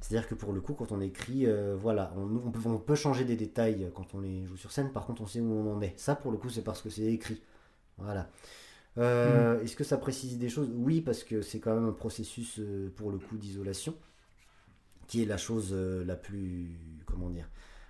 C'est-à-dire 0.02 0.28
que 0.28 0.36
pour 0.36 0.54
le 0.54 0.62
coup, 0.62 0.74
quand 0.74 0.92
on 0.92 1.02
écrit, 1.02 1.48
euh, 1.48 1.76
voilà, 1.76 2.14
on, 2.16 2.36
on, 2.36 2.78
peut, 2.78 2.96
changer 2.96 3.26
des 3.26 3.36
détails 3.36 3.92
quand 3.96 4.14
on 4.14 4.22
les 4.22 4.46
joue 4.46 4.58
sur 4.58 4.72
scène, 4.72 4.92
par 4.92 5.06
contre 5.06 5.22
on 5.22 5.28
sait 5.28 5.40
où 5.40 5.52
on 5.52 5.74
en 5.74 5.82
est. 5.82 5.98
Ça, 5.98 6.16
pour 6.16 6.32
le 6.32 6.38
coup, 6.38 6.50
c'est 6.50 6.62
parce 6.62 6.82
que 6.82 6.90
c'est 6.90 7.06
écrit. 7.06 7.42
Voilà. 7.98 8.30
Euh, 8.98 9.60
mm. 9.60 9.64
Est-ce 9.64 9.76
que 9.76 9.84
ça 9.84 9.98
précise 9.98 10.38
des 10.38 10.50
choses? 10.50 10.70
Oui, 10.74 11.02
parce 11.02 11.24
que 11.24 11.42
c'est 11.42 11.60
quand 11.60 11.74
même 11.74 11.90
un 11.90 11.94
processus, 11.94 12.60
euh, 12.60 12.92
pour 12.96 13.12
le 13.12 13.18
coup, 13.18 13.38
d'isolation, 13.38 13.96
qui 15.08 15.24
est 15.24 15.26
la 15.26 15.38
chose 15.38 15.74
la 15.74 16.16
plus, 16.16 16.78
comment 17.06 17.30
dire, 17.30 17.50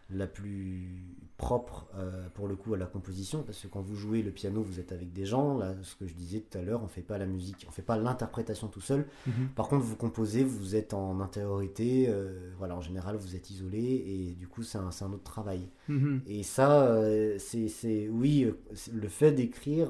la 0.09 0.27
plus 0.27 1.17
propre 1.37 1.87
euh, 1.95 2.29
pour 2.33 2.47
le 2.47 2.55
coup 2.55 2.73
à 2.73 2.77
la 2.77 2.85
composition 2.85 3.43
parce 3.43 3.59
que 3.59 3.67
quand 3.67 3.81
vous 3.81 3.95
jouez 3.95 4.23
le 4.23 4.31
piano 4.31 4.61
vous 4.61 4.79
êtes 4.79 4.91
avec 4.91 5.13
des 5.13 5.25
gens 5.25 5.57
là 5.57 5.75
ce 5.83 5.95
que 5.95 6.07
je 6.07 6.13
disais 6.13 6.39
tout 6.39 6.57
à 6.57 6.61
l'heure 6.61 6.81
on 6.83 6.87
fait 6.87 7.01
pas 7.01 7.17
la 7.17 7.27
musique 7.27 7.65
on 7.67 7.71
fait 7.71 7.83
pas 7.83 7.97
l'interprétation 7.97 8.67
tout 8.69 8.81
seul 8.81 9.05
mhm. 9.27 9.49
par 9.55 9.67
contre 9.67 9.83
vous 9.83 9.95
composez 9.95 10.43
vous 10.43 10.75
êtes 10.75 10.93
en 10.93 11.19
intériorité 11.19 12.05
euh, 12.07 12.51
voilà 12.57 12.75
en 12.75 12.81
général 12.81 13.17
vous 13.17 13.35
êtes 13.35 13.51
isolé 13.51 14.03
et 14.07 14.35
du 14.35 14.47
coup 14.47 14.63
c'est 14.63 14.79
un, 14.79 14.89
un, 15.01 15.13
autre 15.13 15.23
travail 15.23 15.69
mhm. 15.89 16.21
et 16.25 16.41
ça 16.41 16.87
euh, 16.87 17.37
c'est 17.37 18.09
oui 18.09 18.51
le 18.93 19.07
fait 19.09 19.31
d'écrire 19.31 19.89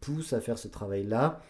pousse 0.00 0.34
à 0.34 0.40
faire 0.40 0.58
ce 0.58 0.68
travail 0.68 1.04
là 1.04 1.40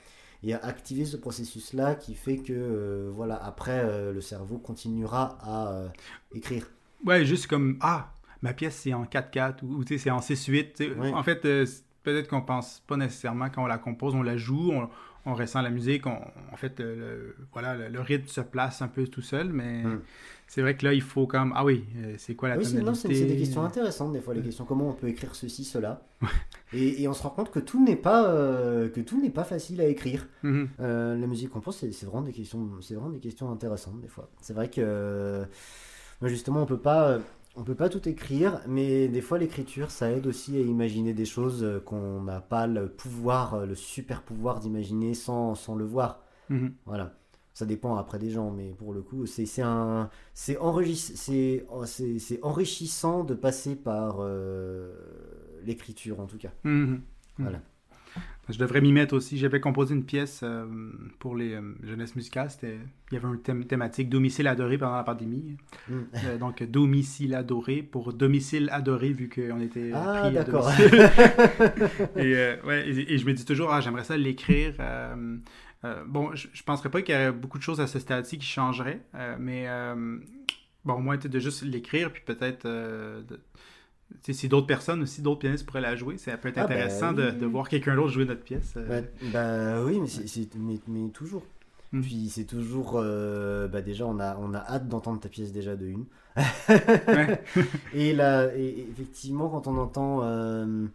et 0.42 0.54
à 0.54 0.59
activer 0.59 1.04
ce 1.04 1.16
processus 1.16 1.72
là 1.72 1.94
qui 1.94 2.14
fait 2.14 2.38
que 2.38 3.11
voilà 3.12 3.36
après 3.36 4.12
le 4.12 4.20
cerveau 4.20 4.59
continuera 4.59 5.36
à 5.42 5.92
écrire 6.32 6.68
Ouais, 7.07 7.24
juste 7.24 7.46
comme 7.46 7.78
Ah, 7.80 8.12
ma 8.42 8.52
pièce 8.52 8.76
c'est 8.76 8.92
en 8.92 9.04
4-4 9.04 9.62
ou, 9.62 9.84
tu 9.84 9.94
sais, 9.94 10.04
c'est 10.04 10.11
en 10.11 10.20
6-8. 10.20 11.14
En 11.14 11.22
fait, 11.22 11.44
euh, 11.44 11.64
peut-être 12.02 12.28
qu'on 12.28 12.42
pense 12.42 12.82
pas 12.86 12.96
nécessairement 12.96 13.48
quand 13.48 13.64
on 13.64 13.66
la 13.66 13.78
compose, 13.78 14.14
on 14.14 14.22
la 14.22 14.36
joue, 14.36 14.72
on, 14.72 14.88
on 15.26 15.34
ressent 15.34 15.61
la 15.61 15.70
musique, 15.70 16.07
on, 16.07 16.18
en 16.52 16.57
fait, 16.57 16.78
le, 16.78 17.34
voilà, 17.52 17.88
le, 17.88 18.00
rythme 18.00 18.28
se 18.28 18.40
place 18.40 18.80
un 18.80 18.86
peu 18.86 19.09
tout 19.09 19.22
seul, 19.22 19.48
mais 19.52 19.82
hmm. 19.82 20.00
c'est 20.46 20.62
vrai 20.62 20.76
que 20.76 20.84
là, 20.84 20.92
il 20.92 21.02
faut 21.02 21.26
comme, 21.26 21.52
ah 21.57 21.64
oui, 21.64 21.84
euh, 21.96 22.14
c'est 22.16 22.36
quoi 22.36 22.48
la 22.48 22.57
oui, 22.57 22.64
tonalité 22.64 23.12
c'est 23.14 23.26
des 23.26 23.36
questions 23.36 23.64
intéressantes, 23.64 24.12
des 24.12 24.20
fois, 24.20 24.34
les 24.34 24.42
questions, 24.42 24.64
comment 24.64 24.88
on 24.88 24.92
peut 24.92 25.09
écrire 25.09 25.34
ceci, 25.34 25.64
cela, 25.64 26.00
et, 26.72 27.02
et, 27.02 27.09
on 27.09 27.12
se 27.12 27.24
rend 27.24 27.30
compte 27.30 27.50
que 27.50 27.59
tout 27.59 27.84
n'est 27.84 27.96
pas, 27.96 28.30
euh, 28.30 28.88
que 28.88 29.00
tout 29.00 29.20
n'est 29.20 29.30
pas 29.30 29.44
facile 29.44 29.80
à 29.80 29.86
écrire. 29.86 30.28
Mm-hmm. 30.44 30.68
Euh, 30.78 31.16
la 31.16 31.26
musique 31.26 31.50
qu'on 31.50 31.61
pense, 31.61 31.78
c'est 31.78 32.07
vraiment, 32.07 32.22
des 32.22 32.32
questions, 32.32 32.64
vraiment 32.64 33.11
des 33.11 33.18
questions 33.18 33.50
intéressantes, 33.50 34.00
des 34.00 34.09
fois. 34.09 34.30
C'est 34.40 34.54
vrai 34.54 34.70
que, 34.70 35.44
justement, 36.22 36.62
on 36.62 36.66
peut 36.66 36.80
pas 36.80 37.20
on 37.56 37.64
peut 37.64 37.74
pas 37.74 37.88
tout 37.88 38.06
écrire, 38.08 38.60
mais 38.68 39.08
des 39.08 39.22
fois 39.22 39.38
l'écriture, 39.38 39.90
ça 39.90 40.10
aide 40.10 40.26
aussi 40.26 40.56
à 40.56 40.60
imaginer 40.60 41.14
des 41.14 41.24
choses 41.24 41.64
euh, 41.64 41.80
qu'on 41.80 42.22
n'a 42.22 42.40
pas 42.40 42.66
le 42.66 42.88
pouvoir, 42.88 43.54
euh, 43.54 43.66
le 43.66 43.74
super 43.74 44.22
pouvoir 44.22 44.60
d'imaginer 44.60 45.14
sans, 45.14 45.54
sans, 45.54 45.74
le 45.74 45.84
voir. 45.84 46.22
Mhm. 46.50 46.74
Voilà. 46.84 47.14
Ça 47.54 47.64
dépend 47.64 47.96
après 47.96 48.18
des 48.18 48.30
gens, 48.30 48.50
mais 48.50 48.74
pour 48.74 48.92
le 48.92 49.00
coup, 49.00 49.24
c'est 49.24 49.62
un, 49.62 50.10
c'est 50.34 50.58
enrichissant 50.58 51.14
de 53.24 53.34
passer 53.34 53.74
par 53.74 54.18
euh, 54.20 54.92
l'écriture 55.64 56.20
en 56.20 56.26
tout 56.26 56.36
cas. 56.36 56.52
Mhm. 56.64 57.00
Voilà. 57.38 57.62
Je 58.49 58.59
devrais 58.59 58.80
m'y 58.80 58.92
mettre 58.92 59.14
aussi. 59.14 59.38
J'avais 59.38 59.61
composé 59.61 59.94
une 59.94 60.05
pièce 60.05 60.40
euh, 60.44 60.66
pour 61.18 61.34
les 61.34 61.55
euh, 61.55 61.62
jeunesses 61.82 62.14
musicales. 62.14 62.49
Il 62.62 63.14
y 63.14 63.16
avait 63.16 63.26
un 63.26 63.36
thème 63.36 63.64
thématique 63.64 64.09
domicile 64.09 64.47
adoré 64.47 64.78
pendant 64.78 64.94
la 64.94 65.03
pandémie. 65.03 65.57
Mm. 65.88 65.94
Euh, 66.14 66.38
donc, 66.38 66.62
domicile 66.62 67.34
adoré 67.34 67.82
pour 67.82 68.12
domicile 68.12 68.68
adoré, 68.70 69.11
vu 69.11 69.28
qu'on 69.28 69.61
était 69.61 69.90
ah, 69.92 70.22
pris 70.22 70.34
d'accord. 70.34 70.70
et, 72.16 72.55
ouais, 72.64 72.88
et, 72.88 73.18
je 73.18 73.26
me 73.26 73.32
dis 73.32 73.44
toujours, 73.44 73.72
ah, 73.72 73.80
j'aimerais 73.80 74.05
ça 74.05 74.16
l'écrire. 74.16 74.74
bon, 76.07 76.34
je, 76.34 76.47
ne 76.47 76.62
penserais 76.64 76.90
pas 76.90 77.03
qu'il 77.03 77.16
y 77.16 77.18
aurait 77.18 77.32
beaucoup 77.32 77.59
de 77.59 77.64
choses 77.64 77.80
à 77.80 77.88
ce 77.88 77.99
stade-ci 77.99 78.38
qui 78.38 78.47
changeraient, 78.47 79.03
mais 79.40 79.66
bon, 80.84 80.94
au 80.94 81.01
moins, 81.01 81.16
de 81.16 81.38
juste 81.40 81.62
l'écrire, 81.62 82.12
puis 82.12 82.22
peut-être 82.24 82.68
si 84.32 84.48
d'autres 84.48 84.66
personnes 84.66 85.02
aussi, 85.02 85.22
d'autres 85.22 85.40
pianistes 85.40 85.66
pourraient 85.66 85.80
la 85.80 85.96
jouer, 85.96 86.16
c'est 86.18 86.36
peut 86.36 86.48
être 86.48 86.59
ah, 86.59 86.66
ben 86.66 86.74
intéressant 86.74 87.12
de, 87.12 87.46
voir 87.46 87.68
quelqu'un 87.68 87.94
d'autre 87.94 88.09
jouer 88.09 88.24
notre 88.24 88.42
pièce. 88.42 88.74
Euh. 88.76 89.02
Ben, 89.32 89.84
oui, 89.84 90.00
mais, 90.57 90.78
mais, 90.88 91.09
toujours. 91.11 91.44
Hmm. 91.92 92.00
Puis 92.00 92.28
c'est 92.28 92.44
toujours. 92.44 92.94
Euh, 92.96 93.68
bah 93.68 93.82
déjà, 93.82 94.07
on 94.07 94.18
a, 94.18 94.36
on 94.38 94.54
a 94.54 94.59
hâte 94.59 94.88
d'entendre 94.88 95.20
ta 95.20 95.28
pièce 95.28 95.52
déjà 95.52 95.76
de 95.76 95.86
une. 95.86 96.04
et 97.94 98.12
là, 98.12 98.54
et, 98.57 98.86
effectivement, 98.90 99.48
quand 99.48 99.66
on 99.66 99.76
entend. 99.78 100.20
Euh, 100.22 100.86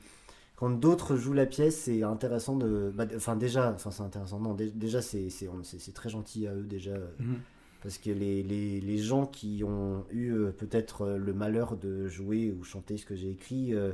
quand 0.57 0.70
d'autres 0.70 1.16
jouent 1.16 1.34
la 1.34 1.47
pièce, 1.47 1.82
c'est 1.82 2.03
intéressant 2.03 2.55
de. 2.55 2.91
Bah, 2.93 3.05
enfin, 3.16 3.36
déjà, 3.36 3.72
enfin, 3.74 3.89
c'est 3.89 4.03
intéressant. 4.03 4.39
Non, 4.39 4.55
déjà, 4.55 5.01
c'est 5.01 5.93
très 5.93 6.09
gentil 6.09 6.47
à 6.47 6.53
eux, 6.53 6.64
déjà. 6.64 6.95
Hmm. 7.20 7.36
Parce 7.82 7.98
que 7.98 8.12
les, 8.12 8.44
les, 8.44 8.80
les, 8.80 8.98
gens 9.00 9.26
qui 9.26 9.64
ont 9.64 10.06
eu 10.12 10.32
euh, 10.34 10.52
peut-être 10.52 11.02
euh, 11.02 11.18
le 11.18 11.34
malheur 11.34 11.78
de 11.78 12.08
jouer 12.08 12.52
ou 12.52 12.64
chanter 12.64 12.98
ce 12.98 13.06
que 13.06 13.16
j'ai 13.16 13.32
écrit, 13.32 13.74
euh, 13.74 13.94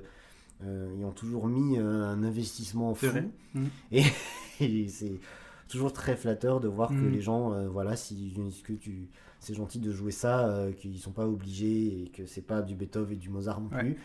ils 0.61 1.05
ont 1.05 1.11
toujours 1.11 1.47
mis 1.47 1.77
un 1.77 2.21
investissement 2.23 2.93
fou. 2.93 3.07
Mmh. 3.53 3.65
Et, 4.59 4.87
c'est 4.89 5.19
toujours 5.69 5.93
très 5.93 6.17
flatteur 6.17 6.59
de 6.59 6.67
voir 6.67 6.89
que 6.89 6.95
mmh. 6.95 7.11
les 7.11 7.21
gens, 7.21 7.67
voilà, 7.69 7.95
si 7.95 8.33
que 8.63 8.73
tu 8.73 9.07
c'est 9.39 9.53
gentil 9.53 9.77
de 9.77 9.91
jouer 9.91 10.11
ça, 10.11 10.65
qu'ils 10.77 10.97
sont 10.97 11.11
pas 11.11 11.27
obligés 11.27 12.01
et 12.01 12.09
que 12.09 12.25
c'est 12.25 12.41
pas 12.41 12.63
du 12.63 12.73
Beethoven 12.73 13.13
et 13.13 13.19
du 13.19 13.29
Mozart 13.29 13.61
non 13.61 13.69
plus. 13.69 13.97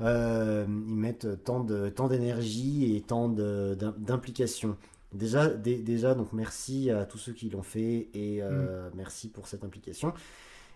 ils 0.00 0.96
mettent 0.96 1.44
tant 1.44 1.62
de 1.62 1.88
tant 1.90 2.08
d'énergie 2.08 2.96
et 2.96 3.00
tant 3.00 3.28
d'implication. 3.28 4.76
Déjà, 5.12 5.48
déjà, 5.48 6.14
donc 6.14 6.32
merci 6.32 6.88
à 6.90 7.04
tous 7.04 7.18
ceux 7.18 7.32
qui 7.32 7.50
l'ont 7.50 7.64
fait 7.64 8.08
et 8.14 8.40
euh, 8.42 8.88
mm. 8.88 8.92
merci 8.94 9.28
pour 9.28 9.48
cette 9.48 9.64
implication. 9.64 10.14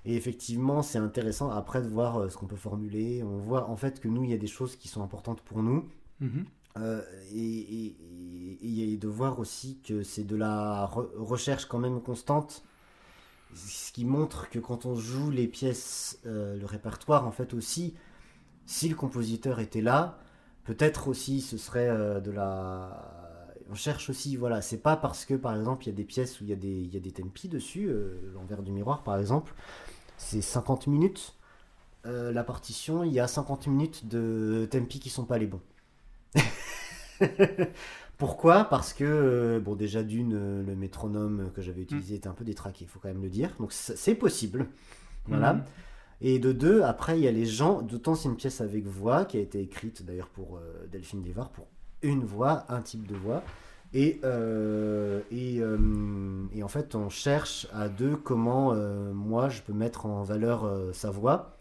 Et 0.04 0.16
effectivement, 0.16 0.82
c'est 0.82 0.98
intéressant 0.98 1.50
après 1.50 1.80
de 1.82 1.88
voir 1.88 2.18
euh, 2.18 2.28
ce 2.28 2.36
qu'on 2.36 2.46
peut 2.46 2.56
formuler. 2.56 3.22
On 3.22 3.38
voit 3.38 3.70
en 3.70 3.76
fait 3.76 4.00
que 4.00 4.08
nous, 4.08 4.24
il 4.24 4.30
y 4.30 4.34
a 4.34 4.38
des 4.38 4.48
choses 4.48 4.74
qui 4.74 4.88
sont 4.88 5.02
importantes 5.02 5.40
pour 5.42 5.62
nous. 5.62 5.88
Mm-hmm. 6.20 6.44
Euh, 6.76 7.02
et, 7.32 7.96
et, 8.62 8.96
de 8.96 9.08
voir 9.08 9.38
aussi 9.38 9.78
que 9.86 10.02
c'est 10.02 10.24
de 10.24 10.34
la 10.34 10.86
recherche 10.86 11.66
quand 11.66 11.78
même 11.78 12.00
constante. 12.00 12.64
Ce 13.54 13.92
qui 13.92 14.04
montre 14.04 14.50
que 14.50 14.58
quand 14.58 14.84
on 14.84 14.96
joue 14.96 15.30
les 15.30 15.46
pièces, 15.46 16.18
le 16.24 16.64
répertoire, 16.64 17.24
en 17.26 17.30
fait 17.30 17.54
aussi, 17.54 17.94
si 18.66 18.88
le 18.88 18.96
compositeur 18.96 19.60
était 19.60 19.82
là, 19.82 20.18
peut-être 20.64 21.06
aussi 21.06 21.40
ce 21.40 21.56
serait 21.56 22.20
de 22.20 22.30
la 22.32 23.13
on 23.70 23.74
cherche 23.74 24.10
aussi, 24.10 24.36
voilà, 24.36 24.60
c'est 24.60 24.78
pas 24.78 24.96
parce 24.96 25.24
que 25.24 25.34
par 25.34 25.56
exemple 25.56 25.84
il 25.84 25.86
y 25.86 25.92
a 25.92 25.94
des 25.94 26.04
pièces 26.04 26.40
où 26.40 26.44
il 26.44 26.50
y 26.50 26.52
a 26.52 26.56
des, 26.56 26.68
il 26.68 26.92
y 26.92 26.96
a 26.96 27.00
des 27.00 27.12
tempi 27.12 27.48
dessus, 27.48 27.86
euh, 27.88 28.30
l'envers 28.34 28.62
du 28.62 28.72
miroir 28.72 29.02
par 29.02 29.18
exemple, 29.18 29.54
c'est 30.16 30.40
50 30.40 30.86
minutes. 30.86 31.34
Euh, 32.06 32.32
la 32.32 32.44
partition, 32.44 33.02
il 33.02 33.12
y 33.12 33.20
a 33.20 33.26
50 33.26 33.66
minutes 33.66 34.06
de 34.06 34.68
tempi 34.70 35.00
qui 35.00 35.08
sont 35.08 35.24
pas 35.24 35.38
les 35.38 35.46
bons. 35.46 35.62
Pourquoi? 38.18 38.64
Parce 38.64 38.92
que, 38.92 39.04
euh, 39.04 39.60
bon, 39.60 39.74
déjà 39.74 40.02
d'une, 40.02 40.64
le 40.64 40.76
métronome 40.76 41.50
que 41.54 41.62
j'avais 41.62 41.82
utilisé 41.82 42.16
était 42.16 42.28
un 42.28 42.34
peu 42.34 42.44
détraqué, 42.44 42.84
il 42.84 42.88
faut 42.88 43.00
quand 43.00 43.08
même 43.08 43.22
le 43.22 43.30
dire. 43.30 43.54
Donc 43.58 43.72
c'est 43.72 44.14
possible. 44.14 44.68
Voilà. 45.26 45.54
Mhm. 45.54 45.64
Et 46.20 46.38
de 46.38 46.52
deux, 46.52 46.82
après, 46.82 47.18
il 47.18 47.24
y 47.24 47.28
a 47.28 47.32
les 47.32 47.46
gens, 47.46 47.80
d'autant 47.80 48.14
c'est 48.14 48.28
une 48.28 48.36
pièce 48.36 48.60
avec 48.60 48.84
voix 48.84 49.24
qui 49.24 49.38
a 49.38 49.40
été 49.40 49.60
écrite 49.60 50.04
d'ailleurs 50.04 50.28
pour 50.28 50.60
Delphine 50.92 51.22
Desvar, 51.22 51.50
pour 51.50 51.66
une 52.04 52.24
voix, 52.24 52.64
un 52.68 52.82
type 52.82 53.06
de 53.06 53.16
voix. 53.16 53.42
Et, 53.94 54.20
euh, 54.24 55.20
euh, 55.32 56.46
et, 56.52 56.62
en 56.62 56.68
fait, 56.68 56.96
on 56.96 57.08
cherche 57.08 57.68
à 57.72 57.88
deux 57.88 58.16
comment 58.16 58.72
euh, 58.72 59.12
moi 59.12 59.48
je 59.48 59.62
peux 59.62 59.72
mettre 59.72 60.06
en 60.06 60.22
valeur 60.24 60.68
sa 60.92 61.10
voix. 61.10 61.56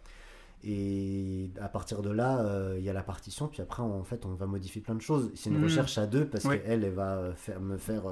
Et 0.65 1.51
à 1.59 1.67
partir 1.67 2.01
de 2.01 2.09
là, 2.09 2.73
il 2.77 2.83
y 2.83 2.89
a 2.89 2.93
la 2.93 3.03
partition. 3.03 3.47
Puis 3.47 3.61
après, 3.61 3.83
en 3.83 4.03
fait, 4.03 4.25
on 4.25 4.33
va 4.33 4.47
modifier 4.47 4.81
plein 4.81 4.95
de 4.95 5.01
choses. 5.01 5.31
C'est 5.35 5.49
une 5.49 5.59
mmh. 5.59 5.63
recherche 5.63 5.97
à 5.97 6.07
deux 6.07 6.25
parce 6.25 6.45
qu'elle, 6.45 6.83
elle 6.83 6.89
va 6.89 7.33
faire, 7.35 7.59
me 7.59 7.77
faire 7.77 8.03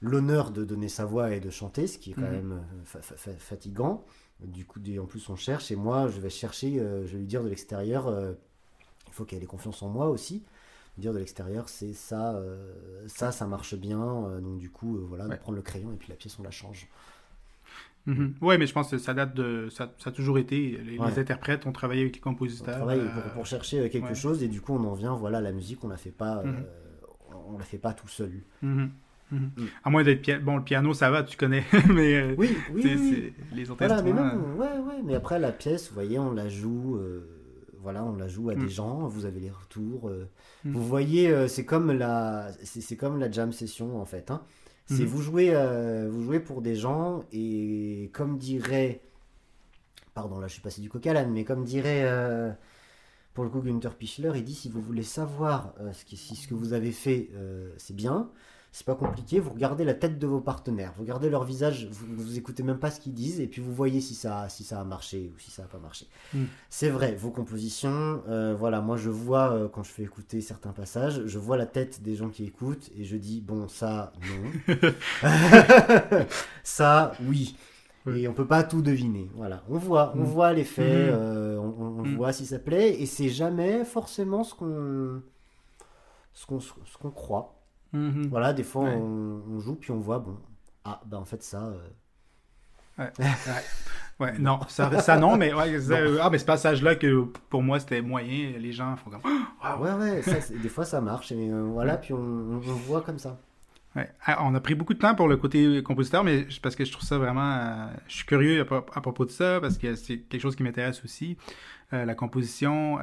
l'honneur 0.00 0.52
de 0.52 0.64
donner 0.64 0.88
sa 0.88 1.04
voix 1.04 1.34
et 1.34 1.40
de 1.40 1.50
chanter, 1.50 1.86
ce 1.86 1.98
qui 1.98 2.12
est 2.12 2.14
quand 2.14 2.22
mmh. 2.22 2.30
même 2.30 2.60
fatigant. 3.38 4.04
Du 4.40 4.64
coup, 4.64 4.80
en 5.00 5.06
plus, 5.06 5.28
on 5.28 5.36
cherche. 5.36 5.70
Et 5.72 5.76
moi, 5.76 6.08
je 6.08 6.20
vais 6.20 6.30
chercher, 6.30 6.78
je 6.78 7.12
vais 7.12 7.18
lui 7.18 7.26
dire 7.26 7.42
de 7.42 7.48
l'extérieur, 7.48 8.10
il 9.08 9.12
faut 9.12 9.24
qu'elle 9.24 9.42
ait 9.42 9.46
confiance 9.46 9.82
en 9.82 9.88
moi 9.88 10.08
aussi 10.08 10.42
dire 10.98 11.12
de 11.12 11.18
l'extérieur, 11.18 11.68
c'est 11.68 11.92
ça, 11.92 12.34
euh, 12.34 12.72
ça, 13.06 13.32
ça 13.32 13.46
marche 13.46 13.74
bien. 13.74 14.00
Euh, 14.00 14.40
donc 14.40 14.58
du 14.58 14.70
coup, 14.70 14.96
euh, 14.96 15.04
voilà, 15.08 15.24
prendre 15.36 15.56
le 15.56 15.62
crayon 15.62 15.92
et 15.92 15.96
puis 15.96 16.08
la 16.08 16.16
pièce, 16.16 16.38
on 16.38 16.42
la 16.42 16.50
change. 16.50 16.88
Mhm. 18.06 18.34
Oui, 18.40 18.58
mais 18.58 18.66
je 18.66 18.72
pense 18.72 18.90
que 18.90 18.98
ça 18.98 19.14
date 19.14 19.34
de. 19.34 19.68
Ça, 19.70 19.92
ça 19.98 20.10
a 20.10 20.12
toujours 20.12 20.38
été. 20.38 20.78
Les, 20.84 20.98
interprètes 21.00 21.66
ont 21.66 21.72
travaillé 21.72 22.02
avec 22.02 22.16
les 22.16 22.20
compositeurs. 22.20 22.74
On 22.74 22.78
travaille 22.78 23.02
pour, 23.34 23.46
chercher 23.46 23.88
quelque 23.90 24.14
chose 24.14 24.42
et 24.42 24.48
du 24.48 24.60
coup, 24.60 24.74
on 24.74 24.84
en 24.84 24.94
vient. 24.94 25.14
Voilà, 25.14 25.40
la 25.40 25.52
musique, 25.52 25.84
on 25.84 25.88
la 25.88 25.96
fait 25.96 26.10
pas. 26.10 26.42
Mhm. 26.42 26.64
on 27.48 27.58
la 27.58 27.64
fait 27.64 27.78
pas 27.78 27.92
tout 27.92 28.08
seul. 28.08 28.32
Mhm. 28.62 28.90
Mm. 29.30 29.48
À 29.82 29.88
moins 29.88 30.04
d'être 30.04 30.44
bon, 30.44 30.56
le 30.58 30.62
piano, 30.62 30.92
ça 30.92 31.10
va, 31.10 31.22
tu 31.22 31.38
connais, 31.38 31.64
mais 31.88 32.34
oui, 32.36 32.54
oui, 32.70 33.32
les 33.54 33.70
autres 33.70 33.78
voilà, 33.78 34.02
Mais 34.02 34.12
ouais, 34.12 34.18
ouais, 34.58 35.02
mais 35.02 35.14
après 35.14 35.38
la 35.38 35.52
pièce, 35.52 35.88
vous 35.88 35.94
voyez, 35.94 36.18
on 36.18 36.32
la 36.32 36.50
joue 36.50 37.00
voilà, 37.82 38.04
on 38.04 38.16
la 38.16 38.28
joue 38.28 38.50
à 38.50 38.54
des 38.54 38.66
mm. 38.66 38.70
gens, 38.70 39.08
vous 39.08 39.26
avez 39.26 39.40
les 39.40 39.50
retours. 39.50 40.08
Euh. 40.08 40.28
Mm. 40.64 40.72
Vous 40.72 40.84
voyez, 40.84 41.28
euh, 41.28 41.48
c'est 41.48 41.64
comme 41.64 41.90
la, 41.92 42.50
c'est 42.62 42.96
comme 42.96 43.18
la 43.18 43.30
jam 43.30 43.52
session 43.52 44.00
en 44.00 44.04
fait. 44.04 44.30
Hein. 44.30 44.42
C'est 44.86 45.02
mm. 45.02 45.06
vous 45.06 45.20
jouez, 45.20 45.54
euh, 45.54 46.08
vous 46.10 46.22
jouez 46.22 46.40
pour 46.40 46.62
des 46.62 46.76
gens 46.76 47.24
et 47.32 48.10
comme 48.12 48.38
dirait, 48.38 49.00
pardon, 50.14 50.38
là 50.38 50.46
je 50.46 50.54
suis 50.54 50.62
passé 50.62 50.80
du 50.80 50.88
coq 50.88 51.06
à 51.06 51.24
mais 51.24 51.44
comme 51.44 51.64
dirait 51.64 52.56
pour 53.34 53.44
le 53.44 53.50
coup 53.50 53.60
Günther 53.60 53.94
Pichler, 53.96 54.32
il 54.34 54.44
dit 54.44 54.54
si 54.54 54.68
vous 54.68 54.80
voulez 54.80 55.02
savoir 55.02 55.74
ce, 55.92 56.16
si 56.16 56.36
ce 56.36 56.46
que 56.46 56.54
vous 56.54 56.72
avez 56.74 56.92
fait 56.92 57.30
c'est 57.78 57.96
bien, 57.96 58.30
c'est 58.72 58.86
pas 58.86 58.94
compliqué, 58.94 59.38
vous 59.38 59.50
regardez 59.50 59.84
la 59.84 59.92
tête 59.92 60.18
de 60.18 60.26
vos 60.26 60.40
partenaires, 60.40 60.94
vous 60.96 61.02
regardez 61.02 61.28
leur 61.28 61.44
visage, 61.44 61.88
vous, 61.90 62.06
vous 62.16 62.38
écoutez 62.38 62.62
même 62.62 62.78
pas 62.78 62.90
ce 62.90 63.00
qu'ils 63.00 63.12
disent, 63.12 63.38
et 63.38 63.46
puis 63.46 63.60
vous 63.60 63.74
voyez 63.74 64.00
si 64.00 64.14
ça, 64.14 64.48
si 64.48 64.64
ça 64.64 64.80
a 64.80 64.84
marché 64.84 65.30
ou 65.34 65.38
si 65.38 65.50
ça 65.50 65.64
a 65.64 65.66
pas 65.66 65.78
marché. 65.78 66.06
Hmm. 66.32 66.44
C'est 66.70 66.88
vrai, 66.88 67.14
vos 67.14 67.30
compositions, 67.30 68.22
euh, 68.28 68.56
voilà, 68.58 68.80
moi 68.80 68.96
je 68.96 69.10
vois 69.10 69.52
euh, 69.52 69.68
quand 69.68 69.82
je 69.82 69.90
fais 69.90 70.04
écouter 70.04 70.40
certains 70.40 70.72
passages, 70.72 71.20
je 71.26 71.38
vois 71.38 71.58
la 71.58 71.66
tête 71.66 72.02
des 72.02 72.16
gens 72.16 72.30
qui 72.30 72.46
écoutent, 72.46 72.90
et 72.96 73.04
je 73.04 73.16
dis, 73.18 73.42
bon, 73.42 73.68
ça, 73.68 74.14
non. 74.66 74.74
ça, 76.64 77.12
oui. 77.26 77.54
Et 78.06 78.26
on 78.26 78.32
peut 78.32 78.48
pas 78.48 78.64
tout 78.64 78.82
deviner. 78.82 79.30
Voilà, 79.34 79.62
on 79.68 79.76
voit, 79.76 80.14
on 80.16 80.20
hmm. 80.20 80.24
voit 80.24 80.52
l'effet, 80.54 81.10
hmm. 81.10 81.14
euh, 81.14 81.58
on, 81.58 82.02
voit 82.16 82.32
si 82.32 82.46
ça 82.46 82.58
plaît, 82.58 83.02
et 83.02 83.04
c'est 83.04 83.28
jamais 83.28 83.84
forcément 83.84 84.44
ce 84.44 84.54
qu'on 84.54 85.22
ce 86.32 86.46
qu'on 86.46 86.60
ce 86.60 86.72
qu'on 86.98 87.10
croit. 87.10 87.61
Mhm. 87.92 88.28
Voilà, 88.28 88.52
des 88.52 88.62
fois, 88.62 88.84
on, 88.84 89.58
joue, 89.58 89.74
puis 89.74 89.90
on 89.90 89.98
voit, 89.98 90.18
bon, 90.18 90.38
ah, 90.84 91.00
bah 91.06 91.18
en 91.18 91.24
fait, 91.24 91.42
ça. 91.42 91.64
Euh, 91.64 91.88
ouais, 92.98 93.12
Ouais, 94.20 94.38
non, 94.38 94.60
ça, 94.68 95.00
ça 95.00 95.18
non, 95.18 95.36
mais 95.36 95.52
ouais, 95.52 95.78
ah, 96.20 96.30
mais 96.30 96.38
ce 96.38 96.44
passage-là 96.44 96.94
que 96.94 97.24
pour 97.48 97.62
moi 97.62 97.80
c'était 97.80 98.02
moyen, 98.02 98.52
les 98.58 98.72
gens 98.72 98.94
font 98.96 99.10
comme. 99.10 99.22
Ouais, 99.80 99.92
ouais, 99.92 100.22
des 100.60 100.68
fois 100.68 100.84
ça 100.84 101.00
marche, 101.00 101.32
et 101.32 101.50
voilà, 101.50 101.96
puis 101.96 102.12
on, 102.12 102.18
on, 102.18 102.58
voit 102.58 103.00
comme 103.00 103.18
ça. 103.18 103.38
Ouais. 103.96 104.10
Ah, 104.24 104.44
on 104.44 104.54
a 104.54 104.60
pris 104.60 104.74
beaucoup 104.74 104.92
de 104.94 104.98
temps 104.98 105.14
pour 105.14 105.28
le 105.28 105.36
côté 105.36 105.82
compositeur, 105.82 106.24
mais 106.24 106.46
parce 106.62 106.76
que 106.76 106.84
je 106.84 106.92
trouve 106.92 107.04
ça 107.04 107.16
vraiment. 107.18 107.88
je 108.06 108.16
suis 108.16 108.26
curieux 108.26 108.60
à, 108.60 109.00
propos 109.00 109.24
de 109.24 109.30
ça, 109.30 109.60
parce 109.60 109.78
que 109.78 109.94
c'est 109.94 110.18
quelque 110.18 110.40
chose 110.40 110.54
qui 110.54 110.62
m'intéresse 110.62 111.02
aussi, 111.04 111.36
la 111.90 112.14
composition. 112.14 112.98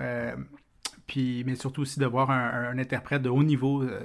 puis, 1.07 1.43
mais 1.45 1.55
surtout 1.55 1.81
aussi 1.81 1.99
de 1.99 2.05
voir 2.05 2.29
un, 2.29 2.71
un 2.71 2.77
interprète 2.77 3.21
de 3.23 3.29
haut 3.29 3.43
niveau 3.43 3.83
euh, 3.83 4.01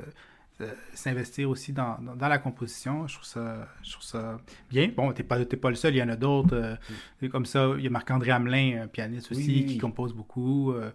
s'investir 0.92 1.50
aussi 1.50 1.72
dans, 1.72 1.98
dans, 2.16 2.28
la 2.28 2.38
composition. 2.38 3.08
Je 3.08 3.14
trouve 3.14 3.26
ça, 3.26 3.68
je 3.82 3.92
trouve 3.92 4.04
ça 4.04 4.38
bien. 4.70 4.90
Bon, 4.96 5.12
t'es 5.12 5.24
pas, 5.24 5.44
pas 5.44 5.70
le 5.70 5.74
seul, 5.74 5.94
il 5.94 5.98
y 5.98 6.02
en 6.02 6.08
a 6.08 6.16
d'autres. 6.16 6.54
Euh, 6.54 7.28
comme 7.28 7.46
ça, 7.46 7.72
il 7.76 7.84
y 7.84 7.86
a 7.86 7.90
Marc-André 7.90 8.30
Hamelin, 8.30 8.82
un 8.82 8.86
pianiste 8.86 9.32
aussi, 9.32 9.66
qui 9.66 9.78
compose 9.78 10.12
beaucoup. 10.12 10.72
Euh. 10.72 10.90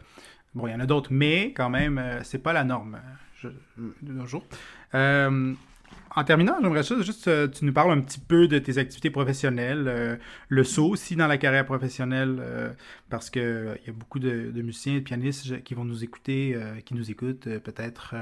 bon, 0.56 0.68
il 0.68 0.72
y 0.72 0.74
en 0.74 0.80
a 0.80 0.86
d'autres, 0.86 1.10
mais 1.12 1.52
quand 1.54 1.70
même, 1.70 2.02
c'est 2.24 2.42
pas 2.42 2.54
la 2.54 2.64
norme 2.64 3.00
je, 3.42 3.50
mm. 3.78 3.94
de 4.02 4.14
nos 4.14 4.26
jours. 4.26 4.46
en 4.94 6.24
terminant, 6.24 6.56
j'aimerais 6.62 6.84
juste 6.84 7.26
que 7.26 7.48
tu 7.48 7.66
nous 7.66 7.74
parles 7.74 7.92
un 7.92 8.02
petit 8.02 8.20
peu 8.20 8.48
de 8.48 8.60
tes 8.60 8.78
activités 8.78 9.10
professionnelles, 9.10 10.20
le 10.48 10.64
saut 10.64 10.88
aussi 10.88 11.18
dans 11.18 11.28
la 11.28 11.38
carrière 11.38 11.66
professionnelle, 11.66 12.74
parce 13.10 13.30
qu'il 13.30 13.76
il 13.82 13.88
y 13.88 13.90
a 13.90 13.94
beaucoup 13.94 14.20
de, 14.20 14.52
de, 14.52 14.62
musiciens 14.62 14.96
et 14.96 15.00
de 15.00 15.04
pianistes 15.04 15.64
qui 15.64 15.74
vont 15.74 15.84
nous 15.84 16.02
écouter, 16.02 16.58
qui 16.86 16.94
nous 16.94 17.12
écoutent 17.12 17.50
peut-être 17.60 18.16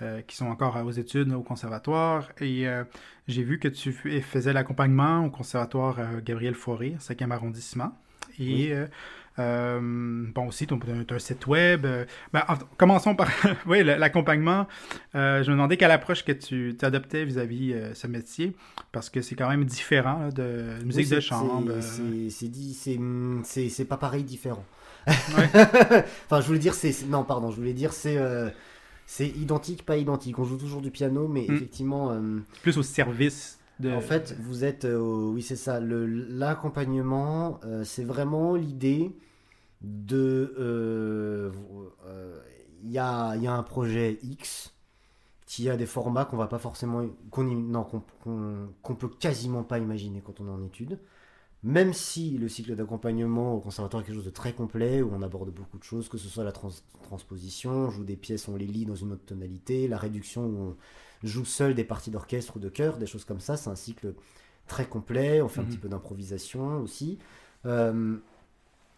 euh, 0.00 0.20
qui 0.22 0.36
sont 0.36 0.46
encore 0.46 0.76
aux 0.76 0.92
études 0.92 1.32
au 1.32 1.42
conservatoire. 1.42 2.30
Et 2.40 2.68
euh, 2.68 2.84
j'ai 3.26 3.42
vu 3.42 3.58
que 3.58 3.66
tu 3.66 3.92
faisais 3.92 4.52
l'accompagnement 4.52 5.24
au 5.24 5.30
conservatoire 5.30 5.98
euh, 5.98 6.20
Gabriel 6.24 6.54
Fauré, 6.54 6.94
5e 7.00 7.32
arrondissement. 7.32 7.98
Et 8.38 8.72
bon, 9.36 10.46
aussi, 10.46 10.68
tu 10.68 10.74
as 10.74 11.14
un 11.14 11.18
site 11.18 11.48
web. 11.48 11.84
Ben, 12.32 12.44
commençons 12.76 13.16
par 13.16 13.28
oui, 13.66 13.82
l'accompagnement. 13.82 14.68
je 15.14 15.18
me 15.18 15.50
demandais 15.50 15.76
quelle 15.76 15.90
approche 15.90 16.24
que 16.24 16.30
tu 16.30 16.76
adoptais 16.82 17.24
vis-à-vis 17.24 17.74
ce 17.94 18.06
métier, 18.06 18.54
parce 18.92 19.10
que 19.10 19.20
c'est 19.20 19.34
quand 19.34 19.48
même 19.48 19.64
différent 19.64 20.28
de 20.28 20.80
musique 20.84 21.10
de 21.10 21.18
chambre. 21.18 21.72
C'est 23.42 23.84
pas 23.88 23.96
pareil, 23.96 24.22
différent. 24.22 24.64
enfin, 25.08 26.40
je 26.40 26.46
voulais 26.46 26.60
dire, 26.60 26.74
c'est. 26.74 26.94
Non, 27.08 27.24
pardon, 27.24 27.50
je 27.50 27.56
voulais 27.56 27.72
dire, 27.72 27.92
c'est 27.92 28.16
c'est 29.10 29.26
identique, 29.26 29.86
pas 29.86 29.96
identique. 29.96 30.38
On 30.38 30.44
joue 30.44 30.58
toujours 30.58 30.82
du 30.82 30.90
piano, 30.90 31.28
mais 31.28 31.46
hmm. 31.48 31.54
effectivement. 31.54 32.10
Euh, 32.12 32.40
Plus 32.60 32.76
au 32.76 32.82
service 32.82 33.58
de. 33.80 33.90
En 33.90 34.02
fait, 34.02 34.36
vous 34.38 34.64
êtes. 34.64 34.84
Euh, 34.84 35.30
oui, 35.32 35.40
c'est 35.40 35.56
ça. 35.56 35.80
L'accompagnement, 35.80 37.58
euh, 37.64 37.84
c'est 37.84 38.04
vraiment 38.04 38.54
l'idée 38.54 39.16
de. 39.80 41.50
Il 42.84 42.92
y 42.92 42.98
a, 42.98 43.34
y, 43.36 43.46
a, 43.46 43.52
un 43.52 43.62
projet 43.62 44.18
X 44.22 44.74
qui 45.46 45.68
a 45.70 45.76
des 45.76 45.86
formats 45.86 46.26
qu'on 46.26 46.36
va 46.36 46.46
pas 46.46 46.58
forcément. 46.58 47.06
qu'on 47.30 48.02
qu'on 48.82 48.94
peut 48.94 49.08
quasiment 49.08 49.62
pas 49.62 49.78
imaginer 49.78 50.20
quand 50.20 50.38
on 50.40 50.48
est 50.48 50.50
en 50.50 50.62
étude. 50.62 50.98
Même 51.64 51.92
si 51.92 52.38
le 52.38 52.48
cycle 52.48 52.76
d'accompagnement 52.76 53.54
au 53.54 53.60
conservatoire 53.60 54.02
est 54.02 54.06
quelque 54.06 54.16
chose 54.16 54.24
de 54.24 54.30
très 54.30 54.52
complet, 54.52 55.02
où 55.02 55.10
on 55.12 55.22
aborde 55.22 55.50
beaucoup 55.50 55.78
de 55.78 55.82
choses, 55.82 56.08
que 56.08 56.16
ce 56.16 56.28
soit 56.28 56.44
la 56.44 56.52
transposition, 56.52 57.70
on 57.70 57.90
joue 57.90 58.04
des 58.04 58.16
pièces, 58.16 58.46
on 58.46 58.56
les 58.56 58.66
lit 58.66 58.86
dans 58.86 58.94
une 58.94 59.12
autre 59.12 59.24
tonalité, 59.24 59.88
la 59.88 59.98
réduction 59.98 60.44
où 60.44 60.56
on 60.56 60.76
joue 61.24 61.44
seul 61.44 61.74
des 61.74 61.82
parties 61.82 62.12
d'orchestre 62.12 62.56
ou 62.56 62.60
de 62.60 62.68
chœur, 62.68 62.96
des 62.98 63.06
choses 63.06 63.24
comme 63.24 63.40
ça, 63.40 63.56
c'est 63.56 63.70
un 63.70 63.74
cycle 63.74 64.14
très 64.68 64.86
complet, 64.86 65.42
on 65.42 65.48
fait 65.48 65.60
un 65.60 65.64
mhm. 65.64 65.70
petit 65.70 65.78
peu 65.78 65.88
d'improvisation 65.88 66.80
aussi. 66.80 67.18
Euh, 67.66 68.18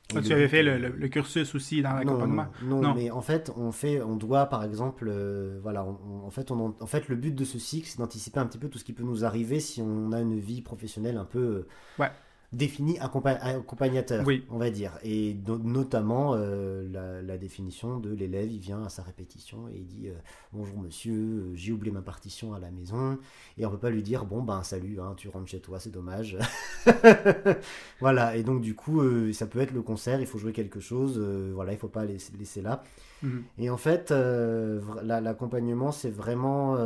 tu 0.08 0.32
avais 0.32 0.48
fait 0.48 0.62
le, 0.62 1.08
cursus 1.08 1.54
aussi 1.54 1.80
dans 1.80 1.94
l'accompagnement? 1.94 2.48
non, 2.64 2.94
mais 2.94 3.10
en 3.10 3.22
fait, 3.22 3.50
on 3.56 3.72
fait, 3.72 4.02
on 4.02 4.16
doit 4.16 4.46
par 4.46 4.64
exemple, 4.64 5.06
euh, 5.08 5.58
voilà, 5.62 5.84
en 5.84 6.30
fait, 6.30 6.50
on, 6.50 6.74
en 6.78 6.86
fait, 6.86 7.08
le 7.08 7.16
but 7.16 7.34
de 7.34 7.44
ce 7.44 7.58
cycle, 7.58 7.88
c'est 7.88 7.98
d'anticiper 7.98 8.38
un 8.38 8.46
petit 8.46 8.58
peu 8.58 8.68
tout 8.68 8.78
ce 8.78 8.84
qui 8.84 8.92
peut 8.92 9.04
nous 9.04 9.24
arriver 9.24 9.60
si 9.60 9.80
on 9.80 10.12
a 10.12 10.20
une 10.20 10.38
vie 10.38 10.60
professionnelle 10.60 11.16
un 11.16 11.24
peu, 11.24 11.66
ouais 11.98 12.10
défini 12.52 12.98
accompagnateur, 12.98 14.24
on 14.50 14.58
va 14.58 14.70
dire. 14.70 14.98
Et 15.04 15.36
notamment 15.46 16.34
euh, 16.34 17.22
la, 17.22 17.38
définition 17.38 17.98
de 17.98 18.12
l'élève, 18.12 18.50
il 18.50 18.58
vient 18.58 18.82
à 18.82 18.88
sa 18.88 19.02
répétition 19.02 19.68
et 19.68 19.76
il 19.76 19.86
dit 19.86 20.08
euh, 20.08 20.14
Bonjour 20.52 20.78
monsieur, 20.78 21.52
j'ai 21.54 21.72
oublié 21.72 21.92
ma 21.92 22.02
partition 22.02 22.52
à 22.52 22.58
la 22.58 22.70
maison. 22.70 23.18
Et 23.56 23.64
on 23.64 23.70
peut 23.70 23.78
pas 23.78 23.90
lui 23.90 24.02
dire 24.02 24.24
Bon 24.24 24.42
ben 24.42 24.62
salut, 24.64 25.00
hein, 25.00 25.14
tu 25.16 25.28
rentres 25.28 25.48
chez 25.48 25.60
toi, 25.60 25.78
c'est 25.78 25.90
dommage. 25.92 26.38
voilà, 28.00 28.36
et 28.36 28.42
donc 28.42 28.62
du 28.62 28.74
coup, 28.74 29.00
euh, 29.00 29.32
ça 29.32 29.46
peut 29.46 29.60
être 29.60 29.72
le 29.72 29.82
concert, 29.82 30.20
il 30.20 30.26
faut 30.26 30.38
jouer 30.38 30.52
quelque 30.52 30.80
chose, 30.80 31.18
voilà, 31.54 31.72
il 31.72 31.78
faut 31.78 31.88
pas 31.88 32.04
laisser, 32.04 32.32
laisser 32.36 32.62
là. 32.62 32.82
Mhm. 33.22 33.44
Et 33.58 33.70
en 33.70 33.76
fait, 33.76 34.10
l'accompagnement, 34.10 35.92
c'est 35.92 36.10
vraiment 36.10 36.76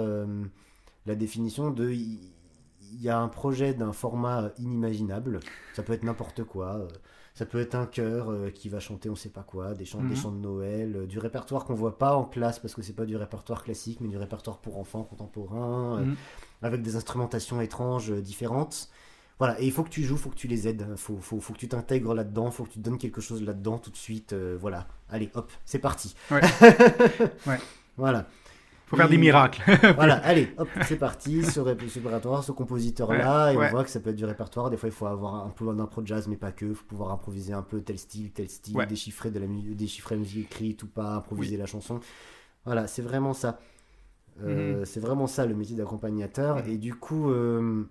la 1.06 1.14
définition 1.14 1.70
de 1.70 1.90
il 2.95 3.03
y 3.03 3.09
a 3.09 3.18
un 3.18 3.28
projet 3.28 3.74
d'un 3.74 3.92
format 3.92 4.51
inimaginable. 4.59 5.40
Ça 5.74 5.82
peut 5.82 5.92
être 5.92 6.05
n'importe 6.05 6.45
quoi. 6.45 6.76
Euh, 6.76 6.88
ça 7.34 7.47
peut 7.47 7.61
être 7.61 7.74
un 7.74 7.86
chœur 7.86 8.30
euh, 8.30 8.51
qui 8.51 8.68
va 8.68 8.78
chanter 8.78 9.11
on 9.11 9.16
sait 9.16 9.28
pas 9.28 9.42
quoi, 9.42 9.74
des 9.74 9.84
chants, 9.84 10.01
des 10.01 10.11
mhm. 10.11 10.16
chants 10.16 10.30
de 10.30 10.38
Noël, 10.38 10.95
euh, 10.97 11.07
du 11.07 11.18
répertoire 11.18 11.64
qu'on 11.64 11.74
voit 11.74 11.99
pas 11.99 12.14
en 12.16 12.24
classe 12.24 12.61
parce 12.61 12.74
que 12.74 12.82
c'est 12.82 12.92
pas 12.92 13.07
du 13.07 13.16
répertoire 13.16 13.64
classique, 13.64 13.99
mais 14.01 14.09
du 14.09 14.16
répertoire 14.16 14.59
pour 14.59 14.78
enfants 14.78 15.03
contemporains, 15.03 16.01
mhm. 16.01 16.16
avec 16.62 16.82
des 16.82 16.97
instrumentations 16.97 17.61
étranges 17.61 18.12
différentes. 18.12 18.88
Voilà, 19.40 19.61
et 19.61 19.66
il 19.66 19.72
faut 19.72 19.82
que 19.82 19.88
tu 19.88 20.05
joues, 20.05 20.14
il 20.14 20.20
faut 20.20 20.30
que 20.30 20.36
tu 20.36 20.47
les 20.47 20.68
aides, 20.68 20.86
il 20.88 20.97
faut, 20.97 21.18
faut, 21.20 21.40
faut, 21.40 21.55
que 21.55 21.59
tu 21.59 21.66
t'intègres 21.66 22.14
là-dedans, 22.14 22.47
il 22.47 22.53
faut 22.53 22.62
que 22.62 22.70
tu 22.70 22.78
donnes 22.78 22.99
quelque 22.99 23.20
chose 23.20 23.42
là-dedans 23.42 23.78
tout 23.78 23.90
de 23.90 23.97
suite. 23.97 24.32
voilà, 24.32 24.86
allez, 25.11 25.28
hop, 25.34 25.51
c'est 25.64 25.80
parti. 25.80 26.14
Ouais. 26.30 26.40
ouais. 27.49 27.59
Voilà 27.97 28.26
faut 28.87 28.97
faire 28.97 29.09
des 29.09 29.18
miracles. 29.18 29.62
voilà, 29.95 30.16
allez, 30.16 30.53
hop, 30.59 30.68
c'est 30.82 30.97
parti, 30.97 31.43
ce 31.43 31.61
répertoire, 31.61 32.45
ce 32.45 32.53
compositeur-là, 32.53 33.53
et 33.53 33.57
on 33.57 33.68
voit 33.68 33.85
que 33.85 33.91
ça 33.91 34.01
peut 34.01 34.11
être 34.11 34.16
du 34.16 34.24
répertoire. 34.24 34.70
Des 34.70 34.76
fois, 34.76 34.89
il 34.89 34.95
faut 34.95 35.07
avoir 35.07 35.47
un 35.47 35.51
peu 35.51 35.72
d'impro 35.74 36.03
jazz, 36.05 36.28
mais 36.28 36.37
pas 36.37 36.53
que. 36.53 36.66
Il 36.66 36.74
faut 36.74 36.85
pouvoir 36.85 37.11
improviser 37.12 37.53
un 37.53 37.62
peu 37.62 37.80
tel 37.80 37.99
style, 37.99 38.32
tel 38.32 38.49
style, 38.49 38.76
déchiffrer 38.89 39.30
de 39.30 39.39
la 39.39 39.47
déchiffrer 39.47 40.16
la 40.16 40.20
musique 40.20 40.47
écrite 40.47 40.82
ou 40.82 40.87
pas, 40.87 41.16
improviser 41.16 41.57
la 41.57 41.66
chanson. 41.66 42.01
Voilà, 42.64 42.87
c'est 42.87 43.03
vraiment 43.03 43.35
ça. 43.35 43.59
Euh, 44.43 44.78
mhm. 44.78 44.85
C'est 44.85 45.01
vraiment 45.01 45.26
ça 45.26 45.47
le 45.47 45.55
métier 45.55 45.76
d'accompagnateur. 45.76 46.66
Et 46.66 46.78
du 46.78 46.95
coup, 46.95 47.30
euh, 47.30 47.85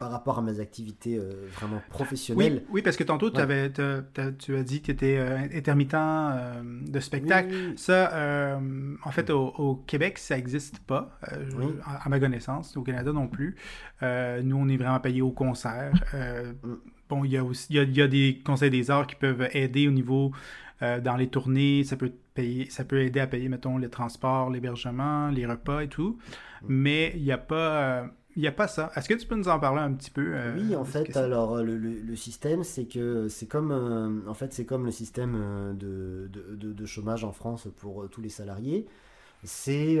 par 0.00 0.10
rapport 0.10 0.38
à 0.38 0.42
mes 0.42 0.60
activités 0.60 1.18
euh, 1.18 1.46
vraiment 1.56 1.82
professionnelles. 1.90 2.64
Oui, 2.70 2.80
parce 2.80 2.96
que 2.96 3.04
tantôt, 3.04 3.36
avais, 3.36 3.70
tu 3.70 3.82
as 3.82 4.62
dit 4.62 4.80
que 4.80 4.86
tu 4.86 4.90
étais 4.92 5.18
euh, 5.18 5.36
intermittent 5.54 5.92
euh, 5.92 6.62
de 6.88 7.00
spectacle. 7.00 7.74
Ça, 7.76 8.58
en 9.04 9.10
fait, 9.10 9.28
au, 9.28 9.84
Québec, 9.86 10.16
ça 10.16 10.36
n'existe 10.36 10.78
pas, 10.78 11.18
à, 11.84 12.08
ma 12.08 12.18
connaissance. 12.18 12.76
Au 12.78 12.82
Canada 12.82 13.12
non 13.12 13.28
plus. 13.28 13.56
nous, 14.02 14.56
on 14.56 14.68
est 14.70 14.78
vraiment 14.78 15.00
payé 15.00 15.20
au 15.20 15.32
concert. 15.32 15.92
Mm. 16.14 16.74
Bon, 17.10 17.24
il 17.24 17.32
y, 17.32 17.36
a 17.36 17.44
aussi, 17.44 17.66
il 17.70 17.96
y 17.96 18.00
a, 18.00 18.08
des 18.08 18.40
conseils 18.42 18.70
des 18.70 18.90
arts 18.90 19.06
qui 19.06 19.16
peuvent 19.16 19.48
aider 19.52 19.86
au 19.86 19.90
niveau 19.90 20.32
dans 20.80 21.16
les 21.16 21.28
tournées. 21.28 21.84
Ça 21.84 21.96
peut, 21.96 22.10
payer, 22.32 22.70
ça 22.70 22.84
peut 22.84 23.02
aider 23.02 23.20
à 23.20 23.26
payer, 23.26 23.50
mettons, 23.50 23.76
les 23.76 23.90
transports, 23.90 24.48
l'hébergement, 24.48 25.28
les 25.28 25.44
repas 25.44 25.82
et 25.82 25.88
tout. 25.88 26.18
Mm. 26.62 26.66
Mais 26.68 27.12
il 27.16 27.22
n'y 27.22 27.32
a 27.32 27.38
pas 27.38 28.10
il 28.36 28.42
n'y 28.42 28.48
a 28.48 28.52
pas 28.52 28.68
ça. 28.68 28.90
Est-ce 28.94 29.08
que 29.08 29.14
tu 29.14 29.26
peux 29.26 29.34
nous 29.34 29.48
en 29.48 29.58
parler 29.58 29.80
un 29.80 29.92
petit 29.92 30.10
peu 30.10 30.34
euh, 30.34 30.54
Oui, 30.56 30.76
en 30.76 30.84
fait, 30.84 31.16
alors 31.16 31.56
le, 31.62 31.76
le, 31.76 32.16
système, 32.16 32.62
c'est 32.62 32.84
que 32.84 33.28
c'est 33.28 33.46
comme, 33.46 33.72
euh, 33.72 34.28
en 34.28 34.34
fait, 34.34 34.52
c'est 34.52 34.64
comme 34.64 34.84
le 34.84 34.92
système 34.92 35.34
euh, 35.36 35.72
de, 35.72 36.30
de, 36.32 36.72
de, 36.72 36.86
chômage 36.86 37.24
en 37.24 37.32
France 37.32 37.66
pour 37.76 38.08
tous 38.08 38.20
les 38.20 38.28
salariés. 38.28 38.86
C'est 39.42 39.96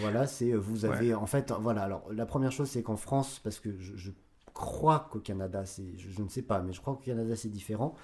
voilà, 0.00 0.26
c'est 0.26 0.52
vous 0.52 0.84
avez 0.84 1.14
en 1.14 1.26
fait 1.26 1.52
voilà. 1.60 1.82
Alors 1.82 2.04
la 2.12 2.26
première 2.26 2.50
chose, 2.50 2.68
c'est 2.68 2.82
qu'en 2.82 2.96
France, 2.96 3.40
parce 3.42 3.60
que 3.60 3.70
je, 3.78 4.10
crois 4.52 5.08
qu'au 5.10 5.20
Canada, 5.20 5.64
c'est, 5.64 5.96
je, 5.96 6.08
je, 6.10 6.22
ne 6.22 6.28
sais 6.28 6.42
pas, 6.42 6.60
mais 6.60 6.72
je 6.72 6.80
crois 6.80 6.94
qu'au 6.94 7.04
Canada 7.04 7.36
c'est 7.36 7.48
différent. 7.48 7.94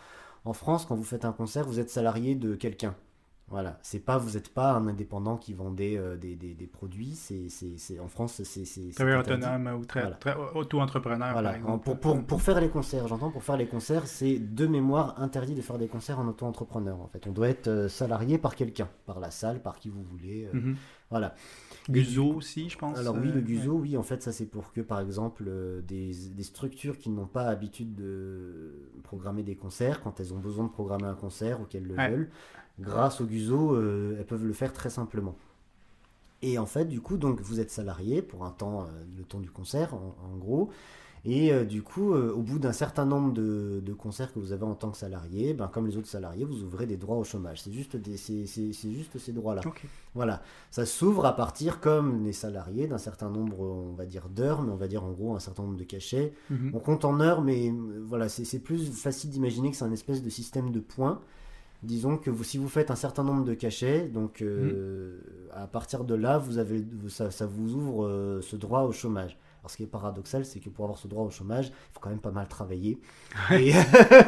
En 0.44 0.52
France, 0.52 0.86
quand 0.86 0.94
vous 0.94 1.04
faites 1.04 1.24
un 1.24 1.32
concert, 1.32 1.64
vous 1.66 1.80
êtes 1.80 1.90
salarié 1.90 2.36
de 2.36 2.54
quelqu'un. 2.54 2.94
Voilà, 3.48 3.78
c'est 3.82 4.00
pas, 4.00 4.18
vous 4.18 4.32
n'êtes 4.32 4.48
pas 4.48 4.72
un 4.72 4.88
indépendant 4.88 5.36
qui 5.36 5.54
vendait 5.54 5.96
euh, 5.96 6.16
des, 6.16 6.34
des, 6.34 6.52
des, 6.54 6.66
produits. 6.66 7.14
C'est, 7.14 7.48
c'est, 7.48 8.00
en 8.00 8.08
France, 8.08 8.42
c'est. 8.42 8.90
Très 8.92 9.16
autonome 9.16 9.68
ou 9.78 9.84
très, 9.84 10.02
auto-entrepreneur. 10.54 11.32
Voilà. 11.32 11.52
Pour, 11.84 12.00
pour, 12.00 12.24
pour, 12.24 12.42
faire 12.42 12.60
les 12.60 12.68
concerts, 12.68 13.06
j'entends, 13.06 13.30
pour 13.30 13.44
faire 13.44 13.56
les 13.56 13.68
concerts, 13.68 14.08
c'est 14.08 14.40
de 14.40 14.66
mémoire 14.66 15.22
interdit 15.22 15.54
de 15.54 15.62
faire 15.62 15.78
des 15.78 15.86
concerts 15.86 16.18
en 16.18 16.26
auto-entrepreneur. 16.26 17.00
En 17.00 17.06
fait, 17.06 17.24
on 17.28 17.30
doit 17.30 17.48
être 17.48 17.68
euh, 17.68 17.88
salarié 17.88 18.36
par 18.36 18.56
quelqu'un, 18.56 18.88
par 19.06 19.20
la 19.20 19.30
salle, 19.30 19.62
par 19.62 19.78
qui 19.78 19.90
vous 19.90 20.02
voulez. 20.02 20.48
Euh, 20.52 20.58
mhm. 20.58 20.76
Voilà. 21.10 21.36
Guzo 21.88 22.26
aussi, 22.34 22.68
je 22.68 22.76
pense. 22.76 22.98
Alors 22.98 23.14
oui, 23.14 23.30
le 23.30 23.40
Guzo, 23.40 23.74
oui, 23.74 23.96
en 23.96 24.02
fait, 24.02 24.24
ça 24.24 24.32
c'est 24.32 24.46
pour 24.46 24.72
que, 24.72 24.80
par 24.80 24.98
exemple, 24.98 25.48
des, 25.86 26.10
des, 26.34 26.42
structures 26.42 26.98
qui 26.98 27.10
n'ont 27.10 27.28
pas 27.28 27.44
habitude 27.44 27.94
de 27.94 28.90
programmer 29.04 29.44
des 29.44 29.54
concerts, 29.54 30.02
quand 30.02 30.18
elles 30.18 30.34
ont 30.34 30.38
besoin 30.38 30.64
de 30.64 30.70
programmer 30.70 31.06
un 31.06 31.14
concert 31.14 31.60
ou 31.60 31.64
qu'elles 31.64 31.86
le 31.86 31.94
veulent, 31.94 32.30
grâce 32.80 33.20
au 33.20 33.24
Guzo, 33.24 33.74
euh, 33.74 34.16
elles 34.18 34.26
peuvent 34.26 34.44
le 34.46 34.52
faire 34.52 34.72
très 34.72 34.90
simplement. 34.90 35.34
Et 36.42 36.58
en 36.58 36.66
fait, 36.66 36.84
du 36.84 37.00
coup, 37.00 37.16
donc 37.16 37.40
vous 37.40 37.60
êtes 37.60 37.70
salarié 37.70 38.20
pour 38.22 38.44
un 38.44 38.50
temps, 38.50 38.82
euh, 38.82 38.84
le 39.16 39.24
temps 39.24 39.40
du 39.40 39.50
concert, 39.50 39.94
en, 39.94 40.36
gros. 40.36 40.70
Et 41.28 41.52
euh, 41.52 41.64
du 41.64 41.82
coup, 41.82 42.12
euh, 42.12 42.30
au 42.32 42.42
bout 42.42 42.60
d'un 42.60 42.72
certain 42.74 43.04
nombre 43.04 43.32
de, 43.32 43.82
de 43.84 43.92
concerts 43.94 44.32
que 44.32 44.38
vous 44.38 44.52
avez 44.52 44.62
en 44.64 44.74
tant 44.76 44.90
que 44.90 44.96
salarié, 44.98 45.54
ben, 45.54 45.66
comme 45.66 45.88
les 45.88 45.96
autres 45.96 46.06
salariés, 46.06 46.44
vous 46.44 46.62
ouvrez 46.62 46.86
des 46.86 46.96
droits 46.98 47.16
au 47.16 47.24
chômage. 47.24 47.62
C'est 47.62 47.72
juste, 47.72 47.96
des- 47.96 48.16
c'est- 48.16 48.46
c'est- 48.46 48.72
c'est 48.72 48.92
juste 48.92 49.18
ces 49.18 49.32
droits-là. 49.32 49.62
Voilà, 50.14 50.40
ça 50.70 50.86
s'ouvre 50.86 51.24
à 51.26 51.34
partir, 51.34 51.80
comme 51.80 52.22
les 52.22 52.32
salariés, 52.32 52.86
d'un 52.86 52.98
certain 52.98 53.28
nombre, 53.30 53.58
on 53.60 53.94
va 53.94 54.04
dire, 54.06 54.28
d'heures, 54.28 54.62
mais 54.62 54.70
on 54.70 54.76
va 54.76 54.86
dire 54.86 55.02
en 55.02 55.10
gros 55.10 55.34
un 55.34 55.40
certain 55.40 55.64
nombre 55.64 55.78
de 55.78 55.84
cachets. 55.84 56.32
Mhm. 56.50 56.70
On 56.74 56.78
compte 56.78 57.04
en 57.04 57.18
heures, 57.18 57.40
mais 57.42 57.72
voilà, 58.04 58.28
c'est 58.28 58.44
c'est 58.44 58.60
plus 58.60 58.92
facile 58.92 59.30
d'imaginer 59.30 59.70
que 59.72 59.76
c'est 59.76 59.84
un 59.84 59.92
espèce 59.92 60.22
de 60.22 60.30
système 60.30 60.70
de 60.70 60.78
points. 60.80 61.20
Disons 61.82 62.16
que 62.16 62.30
vous, 62.30 62.42
si 62.44 62.58
vous 62.58 62.68
faites 62.68 62.90
un 62.90 62.96
certain 62.96 63.22
nombre 63.22 63.44
de 63.44 63.54
cachets, 63.54 64.08
donc 64.08 64.40
euh, 64.42 65.18
à 65.54 65.66
partir 65.66 66.04
de 66.04 66.14
là, 66.14 66.38
vous 66.38 66.58
avez, 66.58 66.84
ça, 67.08 67.30
ça 67.30 67.46
vous 67.46 67.74
ouvre 67.74 68.06
euh, 68.06 68.40
ce 68.42 68.56
droit 68.56 68.82
au 68.82 68.92
chômage. 68.92 69.36
Alors 69.60 69.70
ce 69.70 69.76
qui 69.76 69.82
est 69.82 69.86
paradoxal, 69.86 70.44
c'est 70.44 70.58
que 70.60 70.68
pour 70.70 70.84
avoir 70.86 70.98
ce 70.98 71.06
droit 71.08 71.24
au 71.24 71.30
chômage, 71.30 71.66
il 71.68 71.92
faut 71.92 72.00
quand 72.00 72.08
même 72.10 72.20
pas 72.20 72.30
mal 72.30 72.48
travailler. 72.48 72.98
Et, 73.52 73.72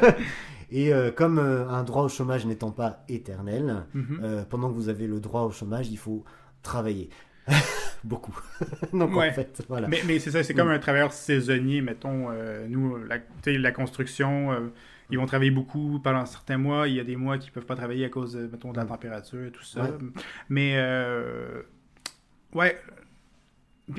et, 0.71 0.93
euh, 0.93 1.11
comme 1.11 1.39
un 1.39 1.83
droit 1.85 2.03
au 2.05 2.09
chômage 2.09 2.45
n'étant 2.47 2.71
pas 2.71 3.05
éternel, 3.09 3.85
Mhm. 3.95 4.45
pendant 4.51 4.69
que 4.69 4.75
vous 4.75 4.89
avez 4.89 5.07
le 5.07 5.21
droit 5.21 5.43
au 5.43 5.51
chômage, 5.51 5.89
il 5.89 5.99
faut 5.99 6.25
travailler. 6.63 7.09
Beaucoup. 8.05 8.39
Donc 8.93 9.17
Ouais. 9.17 9.31
en 9.31 9.33
fait, 9.33 9.63
voilà. 9.69 9.89
Mais, 9.89 10.01
mais 10.07 10.19
c'est 10.19 10.31
ça, 10.31 10.43
c'est 10.45 10.55
comme 10.55 10.69
un 10.69 10.79
travailleur 10.79 11.13
saisonnier, 11.13 11.81
mettons, 11.81 12.29
nous, 12.69 12.97
la, 13.47 13.73
construction, 13.73 14.71
ils 15.11 15.19
vont 15.19 15.27
travailler 15.27 15.51
beaucoup 15.51 16.01
pendant 16.01 16.27
certains 16.27 16.59
mois. 16.59 16.89
Il 16.89 16.95
y 16.95 17.01
a 17.01 17.05
des 17.05 17.17
mois 17.17 17.39
qui 17.39 17.51
peuvent 17.51 17.67
pas 17.67 17.77
travailler 17.77 18.05
à 18.05 18.09
cause, 18.09 18.35
de, 18.35 18.47
mettons, 18.47 18.73
de 18.73 18.77
la 18.77 18.85
Mm. 18.85 18.89
température 18.89 19.45
et 19.45 19.51
tout 19.51 19.65
ça. 19.65 19.83
Ouais. 19.83 19.91
Mais, 20.49 20.75
euh, 20.77 21.63
ouais. 22.55 22.79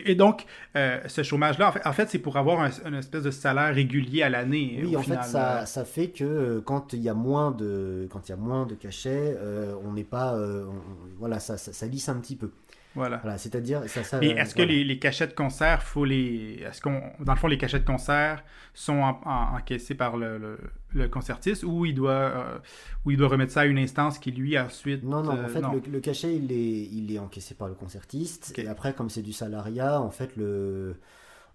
Et 0.06 0.14
donc, 0.14 0.46
euh, 0.76 1.00
ce 1.08 1.24
chômage-là, 1.24 1.70
en 1.70 1.72
fait, 1.72 1.82
en 1.88 1.94
fait, 1.94 2.08
c'est 2.12 2.20
pour 2.20 2.38
avoir 2.38 2.62
un, 2.62 2.70
une 2.86 2.94
espèce 2.94 3.24
de 3.24 3.32
salaire 3.32 3.74
régulier 3.74 4.22
à 4.22 4.30
l'année. 4.30 4.82
Oui, 4.84 4.96
au 4.96 5.00
en 5.00 5.02
final. 5.02 5.24
fait, 5.24 5.30
ça, 5.30 5.66
ça 5.66 5.84
fait 5.84 6.10
que 6.10 6.24
euh, 6.24 6.62
quand 6.62 6.94
il 6.94 7.00
y 7.02 7.10
a 7.10 7.16
moins 7.16 7.50
de, 7.50 8.08
quand 8.12 8.28
il 8.28 8.32
y 8.32 8.34
a 8.34 8.38
moins 8.38 8.68
de 8.68 8.76
cachets, 8.76 9.36
euh, 9.40 9.74
on 9.84 9.94
n'est 9.94 10.04
pas, 10.04 10.36
on- 10.38 10.76
voilà, 11.18 11.40
ça, 11.40 11.58
ça, 11.58 11.74
ça 11.74 11.88
lisse 11.88 12.08
un 12.08 12.20
petit 12.20 12.36
peu. 12.36 12.52
Voilà. 13.00 13.18
Voilà, 13.24 13.38
c'est-à-dire, 13.38 13.84
ça, 13.90 14.04
ça. 14.04 14.20
Mais 14.20 14.34
euh, 14.34 14.38
est-ce 14.42 14.54
que 14.54 14.62
les, 14.62 14.84
les 14.84 15.00
cachets 15.00 15.28
de 15.28 15.34
concert, 15.34 15.82
faut 15.84 16.06
les. 16.06 16.64
Est-ce 16.68 16.82
qu'on. 16.82 17.02
Dans 17.20 17.34
le 17.34 17.40
fond, 17.40 17.48
les 17.48 17.58
cachets 17.58 17.80
de 17.80 17.86
concert 17.86 18.44
sont 18.74 19.00
en- 19.00 19.20
en- 19.26 19.56
encaissés 19.58 19.96
par 19.96 20.18
le, 20.18 20.38
le, 20.38 20.58
le 20.94 21.08
concertiste 21.08 21.64
ou 21.64 21.86
il 21.86 21.96
doit 21.96 22.12
euh, 22.12 22.58
ou 23.06 23.12
il 23.12 23.18
doit 23.18 23.28
remettre 23.30 23.52
ça 23.52 23.62
à 23.62 23.66
une 23.66 23.80
instance 23.80 24.20
qui 24.20 24.32
lui 24.32 24.58
ensuite. 24.60 25.04
Non, 25.04 25.24
non, 25.24 25.36
euh, 25.38 25.46
en 25.46 25.50
fait, 25.50 25.62
Le, 25.62 25.92
le 25.92 26.00
cachet, 26.00 26.36
il 26.36 26.52
est, 26.52 26.82
il 26.92 27.12
est 27.14 27.20
encaissé 27.20 27.56
par 27.56 27.68
le 27.68 27.74
concertiste. 27.74 28.54
Et 28.58 28.68
après, 28.68 28.94
comme 28.94 29.10
c'est 29.10 29.22
du 29.24 29.34
salariat, 29.34 30.02
en 30.02 30.12
fait, 30.12 30.36
le 30.36 30.96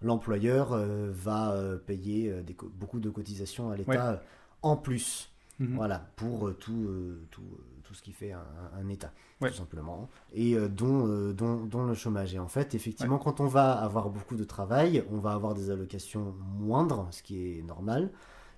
l'employeur 0.01 0.73
euh, 0.73 1.09
va 1.11 1.53
euh, 1.53 1.77
payer 1.77 2.29
euh, 2.29 2.41
des 2.43 2.55
beaucoup 2.73 2.99
de 2.99 3.09
cotisations 3.09 3.71
à 3.71 3.77
l'État 3.77 3.91
Ouais. 3.91 3.97
euh, 3.97 4.15
en 4.61 4.75
plus. 4.75 5.31
Mhm. 5.59 5.75
Voilà, 5.75 6.09
pour 6.17 6.47
euh, 6.49 6.53
tout, 6.53 6.85
euh, 6.87 7.25
tout, 7.31 7.41
euh, 7.41 7.63
tout 7.83 7.93
ce 7.93 8.01
qui 8.01 8.11
fait 8.11 8.31
un, 8.33 8.43
un 8.77 8.89
État, 8.89 9.11
Ouais. 9.41 9.49
tout 9.51 9.55
simplement. 9.55 10.09
Et 10.33 10.55
dont, 10.69 11.31
dont, 11.33 11.65
dont 11.65 11.85
le 11.85 11.93
chômage. 11.93 12.33
Et 12.35 12.39
en 12.39 12.47
fait, 12.47 12.73
effectivement, 12.75 13.17
quand 13.17 13.39
on 13.39 13.47
va 13.47 13.71
avoir 13.73 14.09
beaucoup 14.09 14.35
de 14.35 14.43
travail, 14.43 15.03
on 15.11 15.17
va 15.19 15.31
avoir 15.33 15.53
des 15.53 15.69
allocations 15.71 16.33
moindres, 16.59 17.07
ce 17.11 17.21
qui 17.23 17.59
est 17.59 17.61
normal. 17.63 18.11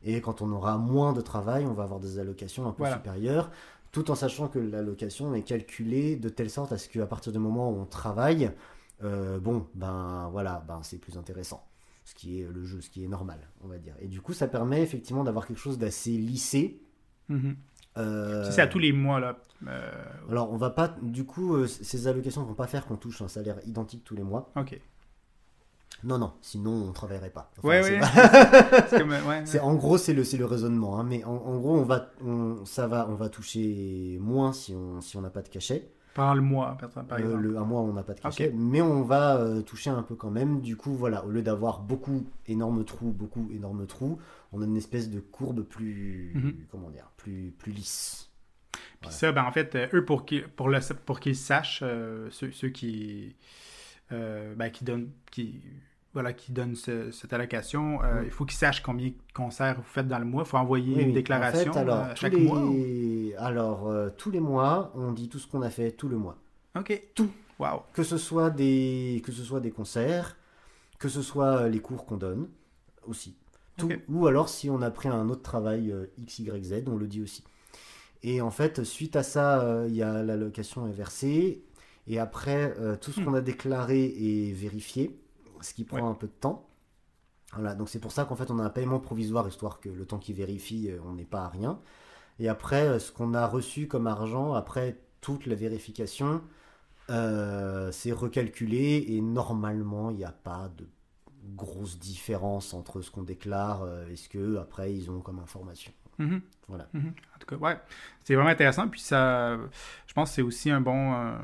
Et 0.04 0.22
quand 0.22 0.42
on 0.42 0.52
aura 0.52 0.78
moins 0.78 1.14
de 1.14 1.22
travail, 1.22 1.66
on 1.66 1.74
va 1.74 1.84
avoir 1.84 2.00
des 2.00 2.20
allocations 2.20 2.68
un 2.68 2.72
peu 2.72 2.84
Voilà. 2.84 2.96
supérieures, 2.98 3.52
tout 3.92 4.12
en 4.12 4.16
sachant 4.16 4.48
que 4.48 4.60
l'allocation 4.60 5.34
est 5.34 5.42
calculée 5.42 6.16
de 6.16 6.30
telle 6.30 6.50
sorte 6.52 6.72
à 6.72 6.78
ce 6.78 6.88
qu'à 6.90 7.06
partir 7.08 7.32
du 7.32 7.40
moment 7.40 7.72
où 7.72 7.76
on 7.80 7.86
travaille, 7.86 8.52
euh, 9.04 9.40
bon, 9.40 9.68
ben 9.76 10.30
voilà, 10.32 10.64
ben 10.68 10.80
c'est 10.84 10.98
plus 11.00 11.18
intéressant. 11.18 11.64
Ce 12.06 12.14
qui 12.16 12.40
est 12.42 12.48
le 12.48 12.64
jeu, 12.64 12.80
ce 12.82 12.90
qui 12.90 13.04
est 13.04 13.08
normal, 13.08 13.40
on 13.64 13.68
va 13.68 13.78
dire. 13.80 13.96
Et 14.00 14.08
du 14.08 14.22
coup, 14.22 14.34
ça 14.34 14.48
permet 14.48 14.82
effectivement 14.82 15.24
d'avoir 15.24 15.46
quelque 15.48 15.60
chose 15.60 15.78
d'assez 15.78 16.12
lissé. 16.12 16.80
Mhm. 17.30 17.56
Euh, 17.98 18.50
C'est 18.52 18.62
à 18.62 18.68
tous 18.68 18.80
les 18.80 18.92
mois, 18.92 19.20
là. 19.20 19.38
Euh, 19.68 19.92
alors, 20.30 20.52
on 20.54 20.58
va 20.58 20.70
pas, 20.70 20.96
du 21.02 21.26
coup, 21.26 21.56
euh, 21.56 21.66
ces 21.68 22.08
allocations 22.08 22.42
ne 22.44 22.48
vont 22.48 22.54
pas 22.54 22.68
faire 22.68 22.86
qu'on 22.86 22.96
touche 22.96 23.22
un 23.24 23.28
salaire 23.28 23.58
identique 23.66 24.04
tous 24.04 24.16
les 24.16 24.24
mois. 24.24 24.52
ok. 24.56 24.80
Non, 26.04 26.20
non, 26.20 26.34
sinon 26.44 26.74
on 26.90 26.92
travaillerait 26.92 27.32
pas. 27.32 27.50
Enfin, 27.58 27.68
Ouais, 27.70 27.82
c'est 27.82 27.94
ouais. 27.94 28.00
pas- 28.00 28.08
C'est 28.88 29.00
comme, 29.00 29.10
ouais, 29.10 29.42
c'est- 29.46 29.58
ouais. 29.58 29.64
en 29.66 29.74
gros, 29.74 29.98
c'est 29.98 30.14
le, 30.14 30.24
c'est 30.24 30.38
le 30.38 30.46
raisonnement. 30.46 31.00
hein, 31.00 31.04
mais 31.04 31.24
en, 31.24 31.32
en 31.34 31.58
gros, 31.58 31.76
on 31.76 31.86
va, 31.86 32.12
on, 32.24 32.64
ça 32.66 32.86
va, 32.86 33.08
on 33.10 33.16
va 33.16 33.30
toucher 33.30 34.20
moins 34.22 34.54
si 34.54 34.76
on 34.76 35.02
si 35.02 35.18
on 35.18 35.22
n'a 35.22 35.32
pas 35.32 35.42
de 35.42 35.50
cachet. 35.50 35.90
Pendant 36.18 36.34
le 36.34 36.42
mois, 36.42 36.78
par, 36.78 36.90
par 36.90 37.06
Euh, 37.18 37.22
exemple. 37.22 37.42
le, 37.44 37.58
un 37.58 37.64
mois, 37.64 37.82
on 37.82 37.94
n'a 37.94 38.04
pas 38.04 38.14
de 38.14 38.20
cachet, 38.20 38.52
mais 38.54 38.82
on 38.82 39.04
va 39.04 39.38
euh, 39.38 39.62
toucher 39.62 39.90
un 39.92 40.02
peu 40.04 40.16
quand 40.16 40.32
même. 40.32 40.60
Du 40.62 40.76
coup, 40.76 40.94
voilà, 40.96 41.24
au 41.26 41.30
lieu 41.30 41.42
d'avoir 41.42 41.80
beaucoup, 41.80 42.26
énormes 42.48 42.84
trous, 42.84 43.12
beaucoup, 43.14 43.48
énormes 43.54 43.86
trous, 43.88 44.20
on 44.52 44.62
a 44.62 44.66
une 44.66 44.76
espèce 44.78 45.10
de 45.10 45.20
courbe 45.22 45.62
plus, 45.64 46.34
Mhm. 46.36 46.66
comment 46.72 46.90
dire, 46.90 47.10
plus, 47.18 47.54
plus 47.58 47.72
lisse. 47.72 48.30
Puis 49.00 49.12
ça, 49.12 49.32
ben, 49.32 49.44
en 49.46 49.52
fait, 49.52 49.76
euh, 49.76 49.88
eux, 49.94 50.04
pour 50.06 50.26
qu'ils 50.26 50.48
pour 50.48 50.70
le, 50.70 50.80
pour 51.06 51.20
qu'ils 51.20 51.36
sachent, 51.36 51.82
euh, 51.84 52.28
ceux, 52.32 52.52
ceux 52.52 52.70
qui, 52.70 53.36
euh, 54.12 54.56
ben, 54.56 54.70
qui 54.72 54.84
donnent, 54.84 55.12
qui, 55.32 55.62
voilà, 56.18 56.34
qui 56.34 56.52
donnent 56.52 56.76
ce- 56.76 57.12
cette 57.12 57.32
allocation, 57.34 58.02
euh, 58.04 58.22
Mm. 58.22 58.26
il 58.26 58.32
faut 58.32 58.46
qu'ils 58.46 58.58
sachent 58.58 58.82
combien 58.82 59.10
de 59.10 59.14
concerts 59.36 59.76
vous 59.78 59.84
faites 59.84 60.08
dans 60.08 60.18
le 60.20 60.26
mois. 60.26 60.44
Il 60.46 60.50
faut 60.50 60.58
envoyer 60.58 60.96
Oui, 60.96 61.04
une 61.04 61.14
déclaration 61.14 61.70
En 61.70 61.74
fait, 61.74 61.80
alors, 61.80 62.06
euh, 62.06 62.16
chaque 62.16 62.34
les... 62.34 62.42
mois. 62.42 62.60
ou- 62.60 63.32
alors 63.38 63.88
euh, 63.88 64.10
tous 64.18 64.32
les 64.32 64.40
mois, 64.40 64.92
on 64.96 65.12
dit 65.12 65.30
tout 65.30 65.38
ce 65.40 65.46
qu'on 65.48 65.62
a 65.62 65.70
fait 65.70 65.92
tout 65.92 66.08
le 66.10 66.18
mois. 66.18 66.38
OK. 66.76 67.00
Tout. 67.14 67.30
Wow. 67.60 67.84
Que 67.94 68.02
ce 68.04 68.18
soit 68.18 68.50
des, 68.50 69.22
que 69.26 69.32
ce 69.32 69.44
soit 69.44 69.60
des 69.60 69.72
concerts, 69.72 70.36
que 71.00 71.10
ce 71.10 71.22
soit 71.22 71.70
les 71.70 71.80
cours 71.80 72.06
qu'on 72.06 72.18
donne 72.18 72.48
aussi. 73.08 73.36
Tout. 73.78 73.90
Ou 74.10 74.26
alors 74.28 74.50
si 74.50 74.70
on 74.72 74.82
a 74.82 74.90
pris 74.90 75.08
un 75.10 75.30
autre 75.30 75.44
travail 75.44 75.94
X, 76.18 76.40
Y, 76.40 76.64
Z, 76.64 76.84
on 76.88 76.96
le 76.98 77.06
dit 77.08 77.22
aussi. 77.22 77.44
Et 78.24 78.42
en 78.42 78.50
fait, 78.50 78.84
suite 78.84 79.16
à 79.16 79.22
ça, 79.24 79.84
il 79.88 79.96
y 79.96 80.02
a 80.02 80.24
l'allocation 80.24 80.88
est 80.88 80.92
versée. 80.92 81.62
Et 82.08 82.18
après, 82.20 82.74
tout 83.02 83.12
ce 83.12 83.20
Hmm. 83.20 83.26
qu'on 83.26 83.34
a 83.36 83.42
déclaré 83.42 84.06
est 84.06 84.52
vérifié, 84.54 85.16
ce 85.64 85.74
qui 85.74 85.84
prend 85.86 85.98
Ouais. 85.98 86.02
un 86.10 86.14
peu 86.16 86.28
de 86.28 86.32
temps. 86.34 86.68
Voilà, 87.54 87.76
donc 87.76 87.90
c'est 87.90 88.00
pour 88.00 88.12
ça 88.12 88.26
qu'en 88.26 88.36
fait 88.36 88.52
on 88.52 88.60
a 88.60 88.64
un 88.64 88.70
paiement 88.70 89.00
provisoire, 89.00 89.48
histoire 89.48 89.80
que 89.80 89.90
le 89.90 90.06
temps 90.06 90.20
qu'il 90.20 90.36
vérifie, 90.36 90.90
euh, 90.92 91.00
on 91.06 91.14
n'est 91.14 91.26
pas 91.26 91.46
à 91.46 91.50
rien. 91.50 91.80
Et 92.40 92.50
après, 92.50 92.88
euh, 92.88 93.00
ce 93.00 93.12
qu'on 93.12 93.34
a 93.36 93.48
reçu 93.48 93.88
comme 93.88 94.08
argent, 94.08 94.54
après 94.54 95.00
toute 95.22 95.46
la 95.48 95.56
vérification, 95.56 96.42
euh, 97.12 97.92
c'est 97.92 98.12
recalculé 98.14 99.06
et 99.10 99.22
normalement 99.22 100.12
il 100.12 100.18
n'y 100.18 100.26
a 100.26 100.32
pas 100.32 100.70
de 100.78 100.88
grosse 101.56 102.00
différence 102.00 102.74
entre 102.74 103.02
ce 103.02 103.12
qu'on 103.12 103.24
déclare 103.24 103.88
et 104.10 104.16
ce 104.18 104.30
que 104.30 104.58
après 104.58 104.94
ils 104.94 105.10
ont 105.12 105.22
comme 105.22 105.40
information. 105.40 105.94
Mhm. 106.20 106.42
Voilà. 106.68 106.88
Mhm. 106.94 107.14
En 107.36 107.40
tout 107.40 107.48
cas, 107.48 107.56
ouais. 107.56 107.78
C'est 108.24 108.36
vraiment 108.36 108.50
intéressant. 108.50 108.88
Puis 108.88 109.00
ça, 109.02 109.58
je 110.08 110.14
pense 110.14 110.30
que 110.30 110.36
c'est 110.36 110.42
aussi 110.42 110.70
un 110.72 110.82
bon, 110.82 111.14
euh, 111.14 111.38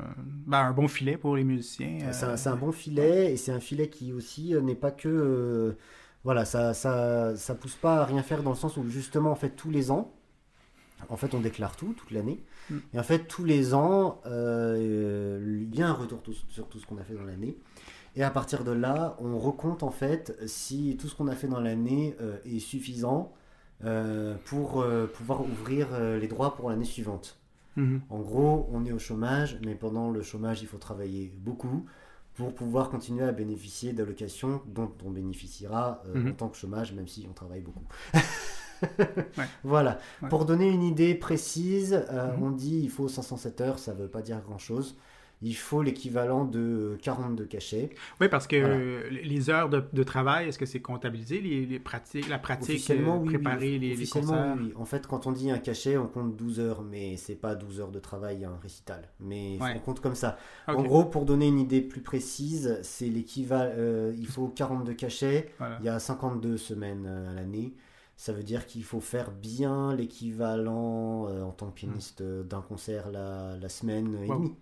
ben, 0.46 0.58
un 0.58 0.72
bon 0.72 0.88
filet 0.88 1.16
pour 1.16 1.36
les 1.36 1.44
musiciens. 1.44 1.98
euh, 2.02 2.34
C'est 2.36 2.48
un, 2.48 2.56
bon 2.56 2.72
filet 2.72 3.32
et 3.32 3.36
c'est 3.36 3.52
un 3.52 3.60
filet 3.60 3.88
qui 3.88 4.12
aussi 4.12 4.54
euh, 4.54 4.60
n'est 4.60 4.74
pas 4.74 4.90
que 4.90 5.08
euh, 5.08 5.78
voilà 6.24 6.44
ça, 6.44 6.74
ça 6.74 7.36
ça 7.36 7.54
pousse 7.54 7.76
pas 7.76 8.02
à 8.02 8.04
rien 8.04 8.22
faire 8.22 8.42
dans 8.42 8.50
le 8.50 8.56
sens 8.56 8.76
où 8.76 8.84
justement 8.88 9.30
en 9.30 9.34
fait 9.36 9.50
tous 9.50 9.70
les 9.70 9.90
ans 9.90 10.12
en 11.08 11.16
fait 11.16 11.34
on 11.34 11.40
déclare 11.40 11.76
tout 11.76 11.94
toute 11.96 12.10
l'année 12.10 12.42
Mm. 12.70 12.76
et 12.94 12.98
en 12.98 13.02
fait 13.02 13.28
tous 13.28 13.44
les 13.44 13.74
ans 13.74 14.22
il 14.24 15.74
y 15.74 15.82
a 15.82 15.88
un 15.88 15.92
retour 15.92 16.22
tout- 16.22 16.32
sur 16.48 16.66
tout 16.66 16.78
ce 16.78 16.86
qu'on 16.86 16.96
a 16.96 17.04
fait 17.04 17.12
dans 17.12 17.24
l'année 17.24 17.58
et 18.16 18.22
à 18.22 18.30
partir 18.30 18.64
de 18.64 18.72
là 18.72 19.14
on 19.20 19.38
recompte 19.38 19.82
en 19.82 19.90
fait 19.90 20.34
si 20.46 20.96
tout 20.98 21.06
ce 21.08 21.14
qu'on 21.14 21.28
a 21.28 21.34
fait 21.34 21.46
dans 21.48 21.60
l'année 21.60 22.16
est 22.46 22.58
suffisant 22.58 23.34
pour 24.46 24.80
euh, 24.82 25.06
pouvoir 25.06 25.42
ouvrir 25.42 25.88
euh, 25.92 26.18
les 26.18 26.28
droits 26.28 26.54
pour 26.56 26.70
l'année 26.70 26.84
suivante. 26.84 27.38
mhm. 27.76 28.00
En 28.10 28.18
gros, 28.20 28.68
on 28.72 28.84
est 28.84 28.92
au 28.92 28.98
chômage, 28.98 29.58
mais 29.64 29.74
pendant 29.74 30.10
le 30.10 30.22
chômage, 30.22 30.62
il 30.62 30.68
faut 30.68 30.78
travailler 30.78 31.32
beaucoup 31.38 31.84
pour 32.34 32.52
pouvoir 32.54 32.90
continuer 32.90 33.24
à 33.24 33.32
bénéficier 33.32 33.92
d'allocations 33.92 34.60
dont 34.66 34.90
on 35.04 35.10
bénéficiera 35.10 36.02
euh, 36.06 36.18
Mhm. 36.20 36.30
en 36.30 36.34
tant 36.34 36.48
que 36.48 36.56
chômage, 36.56 36.92
même 36.92 37.08
si 37.08 37.26
on 37.28 37.32
travaille 37.32 37.60
beaucoup. 37.62 37.84
Ouais. 39.38 39.44
Voilà. 39.62 39.98
Ouais. 40.22 40.28
Pour 40.28 40.44
donner 40.44 40.68
une 40.68 40.82
idée 40.82 41.14
précise, 41.14 42.04
euh, 42.10 42.36
Mhm. 42.36 42.42
on 42.42 42.50
dit 42.50 42.80
il 42.82 42.90
faut 42.90 43.08
507 43.08 43.60
heures, 43.62 43.78
ça 43.78 43.94
ne 43.94 43.98
veut 44.00 44.08
pas 44.08 44.20
dire 44.20 44.40
grand-chose. 44.42 44.96
Il 45.46 45.54
faut 45.54 45.82
l'équivalent 45.82 46.44
de 46.44 46.96
42 47.02 47.44
cachets. 47.44 47.90
Oui, 48.20 48.28
parce 48.28 48.46
que 48.46 48.56
Voilà. 48.56 48.74
euh, 48.76 49.08
les 49.10 49.50
heures 49.50 49.68
de, 49.68 49.84
de 49.92 50.02
travail, 50.02 50.48
est-ce 50.48 50.58
que 50.58 50.64
c'est 50.66 50.80
comptabilisé, 50.80 51.40
les, 51.40 51.66
les 51.66 51.78
pratiques, 51.78 52.28
la 52.28 52.38
pratique, 52.38 52.70
Officiellement, 52.70 53.16
euh, 53.16 53.18
oui, 53.18 53.28
oui. 53.28 53.34
préparer 53.34 53.78
les, 53.78 53.92
Officiellement, 53.92 54.54
oui. 54.58 54.72
En 54.74 54.84
fait, 54.86 55.06
quand 55.06 55.26
on 55.26 55.32
dit 55.32 55.50
un 55.50 55.58
cachet, 55.58 55.96
on 55.98 56.06
compte 56.06 56.34
12 56.34 56.60
heures, 56.60 56.82
mais 56.82 57.16
c'est 57.18 57.34
pas 57.34 57.54
12 57.54 57.80
heures 57.80 57.90
de 57.92 57.98
travail, 58.00 58.44
un 58.44 58.56
récital. 58.62 59.08
Mais 59.20 59.58
Ouais. 59.60 59.74
on 59.76 59.80
compte 59.80 60.00
comme 60.00 60.14
ça. 60.14 60.38
En 60.66 60.82
gros, 60.82 61.04
pour 61.04 61.26
donner 61.26 61.46
une 61.48 61.58
idée 61.60 61.82
plus 61.82 62.00
précise, 62.00 62.78
c'est 62.82 63.08
l'équivalent. 63.08 63.72
euh, 63.76 64.14
il 64.16 64.26
faut 64.26 64.48
42 64.48 64.94
cachets. 64.94 65.52
voilà. 65.58 65.76
Il 65.80 65.84
y 65.86 65.88
a 65.90 65.98
52 65.98 66.56
semaines 66.56 67.04
euh, 67.06 67.30
à 67.30 67.34
l'année. 67.34 67.74
Ça 68.16 68.32
veut 68.32 68.44
dire 68.44 68.64
qu'il 68.66 68.84
faut 68.84 69.00
faire 69.00 69.30
bien 69.32 69.94
l'équivalent 69.94 71.26
en 71.28 71.50
tant 71.52 71.68
que 71.68 71.74
pianiste 71.74 72.20
euh, 72.20 72.42
d'un 72.44 72.60
concert 72.60 73.10
la, 73.10 73.56
la 73.60 73.68
semaine 73.68 74.16
et 74.22 74.28
demie. 74.28 74.54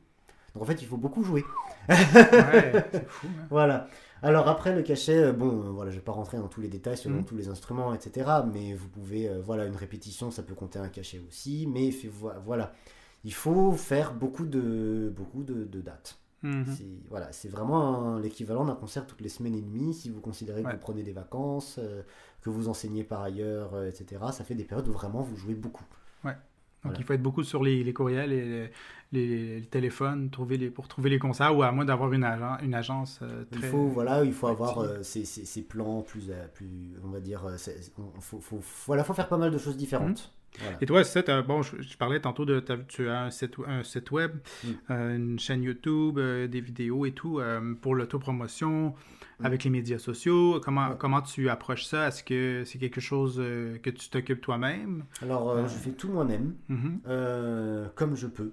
Donc 0.54 0.62
en 0.64 0.66
fait, 0.66 0.80
il 0.82 0.86
faut 0.86 0.96
beaucoup 0.98 1.22
jouer. 1.24 1.44
Ouais, 1.88 1.96
c'est 2.92 3.08
fou. 3.08 3.26
hein. 3.26 3.46
Voilà. 3.50 3.88
Alors 4.22 4.46
après 4.48 4.74
le 4.74 4.82
cachet, 4.82 5.18
euh, 5.18 5.32
bon, 5.32 5.48
euh, 5.48 5.70
voilà, 5.70 5.90
je 5.90 5.96
vais 5.96 6.02
pas 6.02 6.12
rentrer 6.12 6.38
dans 6.38 6.48
tous 6.48 6.60
les 6.60 6.68
détails 6.68 6.96
selon 6.96 7.16
Mhm. 7.18 7.24
tous 7.24 7.36
les 7.36 7.48
instruments, 7.48 7.92
etc. 7.94 8.30
Mais 8.52 8.74
vous 8.74 8.88
pouvez, 8.88 9.28
euh, 9.28 9.40
voilà, 9.42 9.64
une 9.66 9.74
répétition, 9.76 10.30
ça 10.30 10.42
peut 10.42 10.54
compter 10.54 10.78
un 10.78 10.88
cachet 10.88 11.20
aussi. 11.26 11.66
Mais 11.66 11.90
fait- 11.90 12.10
voilà, 12.44 12.72
il 13.24 13.34
faut 13.34 13.72
faire 13.72 14.14
beaucoup 14.14 14.46
de 14.46 15.12
beaucoup 15.16 15.42
de, 15.42 15.64
de 15.64 15.80
dates. 15.80 16.18
Mhm. 16.42 16.66
C'est 16.76 16.86
voilà, 17.08 17.32
c'est 17.32 17.48
vraiment 17.48 18.18
l'équivalent 18.18 18.64
d'un 18.64 18.74
concert 18.74 19.06
toutes 19.06 19.20
les 19.22 19.28
semaines 19.28 19.54
et 19.54 19.60
demie. 19.62 19.94
Si 19.94 20.10
vous 20.10 20.20
considérez 20.20 20.62
que 20.62 20.66
Ouais. 20.68 20.72
vous 20.74 20.78
prenez 20.80 21.02
des 21.02 21.12
vacances, 21.12 21.76
euh, 21.78 22.02
que 22.42 22.50
vous 22.50 22.68
enseignez 22.68 23.04
par 23.04 23.22
ailleurs, 23.22 23.82
etc. 23.84 24.20
Ça 24.32 24.44
fait 24.44 24.54
des 24.56 24.64
périodes 24.64 24.88
où 24.88 24.92
vraiment 24.92 25.22
vous 25.22 25.36
jouez 25.36 25.54
beaucoup. 25.54 25.84
Donc 26.84 26.90
Voilà. 26.92 26.98
il 26.98 27.04
faut 27.04 27.12
être 27.14 27.22
beaucoup 27.22 27.44
sur 27.44 27.62
les, 27.62 27.84
les 27.84 27.92
courriels 27.92 28.32
et 28.32 28.44
les, 28.44 28.70
les- 29.12 29.60
les 29.60 29.66
téléphones 29.66 30.30
trouver 30.30 30.56
les, 30.56 30.70
pour 30.70 30.88
trouver 30.88 31.10
les 31.10 31.18
concerts 31.18 31.56
ou 31.56 31.62
à 31.62 31.70
moins 31.70 31.84
d'avoir 31.84 32.12
une, 32.12 32.24
agence 32.74 33.20
euh, 33.22 33.44
Il 33.52 33.58
très... 33.58 33.68
faut 33.68 33.86
voilà, 33.88 34.24
il 34.24 34.32
faut 34.32 34.48
active. 34.48 34.62
avoir 34.64 34.78
euh, 34.84 35.02
ces, 35.02 35.24
ces- 35.24 35.44
ces 35.44 35.62
plans 35.62 36.02
plus 36.02 36.30
euh, 36.30 36.46
plus, 36.52 36.66
on 37.04 37.08
va 37.10 37.20
dire, 37.20 37.46
on- 37.98 38.20
faut, 38.20 38.40
faut, 38.40 38.60
voilà, 38.86 39.04
faut 39.04 39.14
faire 39.14 39.28
pas 39.28 39.38
mal 39.38 39.50
de 39.52 39.58
choses 39.58 39.76
différentes. 39.76 40.32
Voilà. 40.58 40.76
Et 40.82 40.86
toi, 40.86 41.02
c'est 41.04 41.30
bon, 41.46 41.62
je, 41.62 41.80
je 41.80 41.96
parlais 41.96 42.20
tantôt 42.20 42.44
de, 42.44 42.62
tu 42.88 43.08
as 43.08 43.22
un 43.22 43.30
site, 43.30 43.54
un 43.66 43.82
site 43.84 44.10
web, 44.10 44.32
Mm. 44.64 44.68
euh, 44.90 45.16
une 45.16 45.38
chaîne 45.38 45.62
YouTube, 45.62 46.18
euh, 46.18 46.46
des 46.48 46.60
vidéos 46.60 47.06
et 47.06 47.12
tout 47.12 47.38
euh, 47.40 47.74
pour 47.80 47.94
l'autopromotion. 47.94 48.94
Avec 49.44 49.64
les 49.64 49.70
médias 49.70 49.98
sociaux. 49.98 50.60
Comment, 50.64 50.90
Ouais. 50.90 50.96
comment 50.98 51.20
tu 51.22 51.48
approches 51.48 51.84
ça? 51.84 52.08
Est-ce 52.08 52.22
que 52.24 52.64
c'est 52.64 52.78
quelque 52.78 53.00
chose 53.00 53.36
euh, 53.38 53.78
que 53.78 53.90
tu 53.90 54.08
t'occupes 54.10 54.40
toi-même? 54.40 55.04
Alors, 55.22 55.50
euh, 55.50 55.62
je 55.64 55.74
fais 55.74 55.90
tout 55.92 56.10
moi-même, 56.10 56.54
Mhm. 56.68 57.00
euh, 57.06 57.88
comme 57.94 58.14
je 58.16 58.26
peux, 58.26 58.52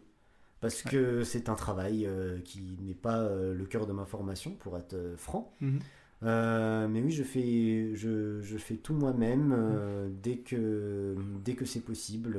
parce 0.61 0.81
que 0.83 1.23
c'est 1.23 1.49
un 1.49 1.55
travail 1.55 2.05
euh, 2.05 2.39
qui 2.41 2.77
n'est 2.81 2.93
pas 2.93 3.27
le 3.29 3.65
cœur 3.65 3.87
de 3.87 3.93
ma 3.93 4.05
formation, 4.05 4.51
pour 4.51 4.77
être 4.77 4.95
franc. 5.17 5.53
Mhm. 5.61 5.79
Euh, 6.21 6.89
mais 6.89 7.01
oui, 7.01 7.11
je 7.11 7.23
fais, 7.23 7.95
je, 7.95 8.41
je 8.41 8.57
fais 8.57 8.75
tout 8.75 8.93
moi-même 8.93 9.55
euh, 9.57 10.09
dès 10.21 10.39
que, 10.39 11.15
dès 11.45 11.53
que 11.53 11.63
c'est 11.63 11.79
possible 11.79 12.37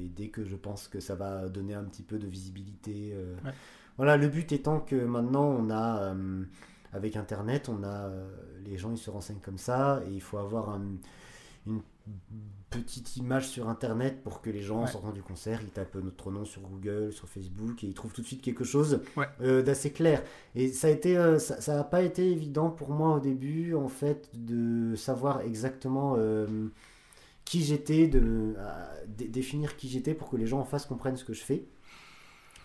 et 0.00 0.08
dès 0.14 0.28
que 0.28 0.44
je 0.44 0.54
pense 0.54 0.86
que 0.86 1.00
ça 1.00 1.16
va 1.16 1.48
donner 1.48 1.74
un 1.74 1.82
petit 1.82 2.04
peu 2.04 2.18
de 2.18 2.26
visibilité. 2.28 3.14
Ouais. 3.44 3.50
Voilà, 3.96 4.16
le 4.16 4.28
but 4.28 4.52
étant 4.52 4.78
que 4.78 4.94
maintenant 4.94 5.42
on 5.44 5.70
a, 5.70 6.14
avec 6.96 7.16
Internet, 7.16 7.68
on 7.68 7.82
a, 7.84 8.06
euh, 8.08 8.26
les 8.64 8.76
gens 8.78 8.90
ils 8.90 8.98
se 8.98 9.10
renseignent 9.10 9.40
comme 9.40 9.58
ça 9.58 10.02
et 10.08 10.12
il 10.12 10.20
faut 10.22 10.38
avoir 10.38 10.70
un- 10.70 10.96
une 11.66 11.80
petite 12.70 13.16
image 13.16 13.48
sur 13.48 13.68
Internet 13.68 14.22
pour 14.22 14.40
que 14.40 14.50
les 14.50 14.62
gens, 14.62 14.78
en 14.78 14.82
Ouais. 14.82 14.86
sortant 14.90 15.10
du 15.12 15.22
concert, 15.22 15.60
ils 15.62 15.70
tapent 15.70 15.96
notre 15.96 16.30
nom 16.30 16.44
sur 16.44 16.62
Google, 16.62 17.12
sur 17.12 17.28
Facebook 17.28 17.82
et 17.82 17.88
ils 17.88 17.94
trouvent 17.94 18.12
tout 18.12 18.20
de 18.22 18.26
suite 18.26 18.42
quelque 18.42 18.62
chose 18.64 19.00
Ouais. 19.16 19.26
euh, 19.40 19.62
d'assez 19.62 19.90
clair. 19.90 20.22
Et 20.54 20.68
ça 20.68 20.86
a 20.86 20.90
été, 20.90 21.16
euh, 21.16 21.38
ça, 21.40 21.60
ça 21.60 21.80
a 21.80 21.84
pas 21.84 22.02
été 22.02 22.30
évident 22.30 22.70
pour 22.70 22.90
moi 22.90 23.16
au 23.16 23.20
début, 23.20 23.74
en 23.74 23.88
fait, 23.88 24.28
de 24.34 24.94
savoir 24.94 25.40
exactement 25.40 26.14
euh, 26.18 26.68
qui 27.44 27.62
j'étais, 27.62 28.06
de 28.08 28.54
définir 29.08 29.76
qui 29.76 29.88
j'étais 29.88 30.14
pour 30.14 30.28
que 30.30 30.36
les 30.36 30.46
gens 30.46 30.60
en 30.60 30.64
face 30.64 30.86
comprennent 30.86 31.16
ce 31.16 31.24
que 31.24 31.32
je 31.32 31.42
fais. 31.42 31.64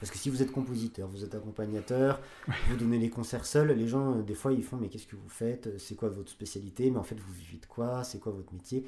Parce 0.01 0.11
que 0.11 0.17
si 0.17 0.29
vous 0.29 0.41
êtes 0.41 0.51
compositeur, 0.51 1.07
vous 1.07 1.23
êtes 1.23 1.33
accompagnateur, 1.35 2.19
vous 2.67 2.75
donnez 2.75 2.97
les 2.97 3.09
concerts 3.09 3.45
seuls, 3.45 3.71
les 3.71 3.87
gens, 3.87 4.17
euh, 4.17 4.21
des 4.23 4.33
fois, 4.33 4.51
ils 4.51 4.63
font 4.63 4.75
Mais 4.75 4.89
qu'est-ce 4.89 5.07
que 5.07 5.15
vous 5.15 5.29
faites? 5.29 5.77
C'est 5.79 5.95
quoi 5.95 6.09
votre 6.09 6.29
spécialité? 6.31 6.91
Mais 6.91 6.97
en 6.97 7.03
fait, 7.03 7.19
vous 7.19 7.31
vivez 7.33 7.57
de 7.59 7.65
quoi? 7.67 8.03
C'est 8.03 8.19
quoi 8.19 8.33
votre 8.33 8.51
métier? 8.51 8.83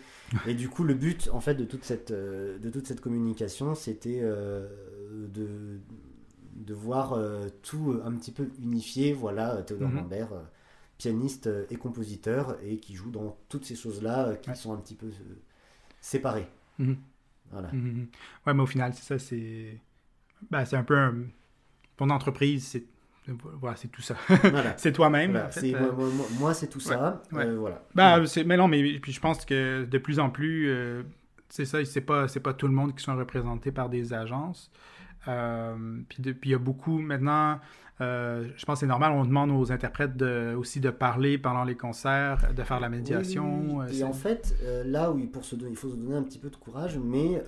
Et 0.48 0.56
du 0.56 0.68
coup, 0.69 0.84
le 0.84 0.95
but, 0.95 1.30
en 1.31 1.40
fait, 1.40 1.53
de 1.56 1.64
toute 1.65 1.85
cette, 1.85 2.11
euh, 2.11 2.57
de 2.57 2.69
toute 2.69 2.88
cette 2.88 2.99
communication, 2.99 3.76
c'était 3.76 4.19
euh, 4.23 4.68
de, 5.31 5.80
de 6.56 6.73
voir 6.73 7.14
euh, 7.14 7.48
tout 7.61 8.02
un 8.03 8.11
petit 8.14 8.31
peu 8.31 8.49
unifié. 8.61 9.14
Voilà, 9.14 9.61
Théodore 9.61 9.90
Mhm. 9.90 9.95
Lambert, 9.98 10.34
euh, 10.34 10.41
pianiste 10.98 11.45
euh, 11.48 11.65
et 11.69 11.76
compositeur, 11.76 12.57
et 12.64 12.77
qui 12.77 12.95
joue 12.95 13.11
dans 13.11 13.38
toutes 13.49 13.65
ces 13.65 13.76
choses-là 13.76 14.30
euh, 14.30 14.35
qui 14.35 14.49
Ouais. 14.49 14.56
sont 14.56 14.73
un 14.73 14.77
petit 14.77 14.95
peu 14.95 15.07
euh, 15.07 15.35
séparées. 16.02 16.48
Mhm. 16.80 16.98
Voilà. 17.52 17.72
Mhm. 17.72 18.07
Ouais, 18.48 18.53
mais 18.56 18.64
au 18.64 18.65
final, 18.68 18.94
c'est 18.95 19.03
ça, 19.03 19.19
c'est... 19.19 19.80
Ben, 20.52 20.65
c'est 20.65 20.76
un 20.78 20.84
peu 20.84 20.98
un... 20.98 21.14
Ton 21.98 22.10
entreprise, 22.10 22.68
c'est... 22.68 22.84
Voilà, 23.61 23.78
c'est 23.78 23.88
tout 23.88 24.02
ça. 24.02 24.15
Voilà. 24.28 24.74
c'est 24.78 24.91
toi-même, 24.91 25.32
Voilà, 25.32 25.48
en 25.48 25.49
fait. 25.52 25.60
c'est- 25.61 25.76
euh. 25.76 25.80
moi, 25.80 25.91
moi- 25.94 26.07
moi- 26.14 26.26
moi, 26.40 26.53
c'est 26.53 26.68
tout 26.68 26.80
ça. 26.82 27.22
ouais. 27.32 27.45
Euh, 27.45 27.56
voilà. 27.57 27.82
Ben, 27.95 28.24
mais 28.45 28.57
non, 28.57 28.68
mais 28.68 28.99
puis 28.99 29.14
je 29.14 29.20
pense 29.22 29.45
que 29.45 29.86
de 29.86 29.98
plus 29.98 30.20
en 30.20 30.30
plus, 30.30 30.68
euh, 30.70 31.03
c'est 31.48 31.64
ça, 31.65 31.86
c'est 31.86 32.02
pas, 32.02 32.26
pas 32.44 32.53
tout 32.53 32.68
le 32.68 32.74
monde 32.74 32.94
qui 32.95 33.03
sont 33.03 33.15
représentés 33.15 33.72
par 33.72 33.88
des 33.90 34.14
agences. 34.14 34.70
Puis 35.26 36.18
il 36.44 36.49
y 36.49 36.53
a 36.53 36.57
beaucoup 36.57 36.98
maintenant, 36.99 37.60
je 38.02 38.65
pense 38.65 38.76
que 38.76 38.80
c'est 38.82 38.88
normal, 38.88 39.14
on 39.14 39.24
demande 39.24 39.52
aux 39.52 39.72
interprètes 39.72 40.18
de, 40.18 40.53
aussi 40.57 40.82
de 40.82 40.90
parler 40.90 41.38
pendant 41.38 41.64
les 41.64 41.76
concerts, 41.78 42.53
de 42.53 42.64
faire 42.64 42.82
la 42.82 42.90
médiation. 42.90 43.61
Oui, 43.61 43.72
oui, 43.76 43.86
oui. 43.90 43.99
Et 43.99 44.03
en 44.03 44.11
fait, 44.11 44.53
là 44.86 45.11
où 45.11 45.18
il, 45.18 45.30
pour 45.32 45.45
se 45.45 45.56
donner, 45.56 45.72
il 45.72 45.78
faut 45.78 45.90
se 45.91 45.95
donner 45.95 46.18
un 46.18 46.24
petit 46.24 46.40
peu 46.40 46.49
de 46.49 46.57
courage, 46.57 46.99
mais 47.02 47.41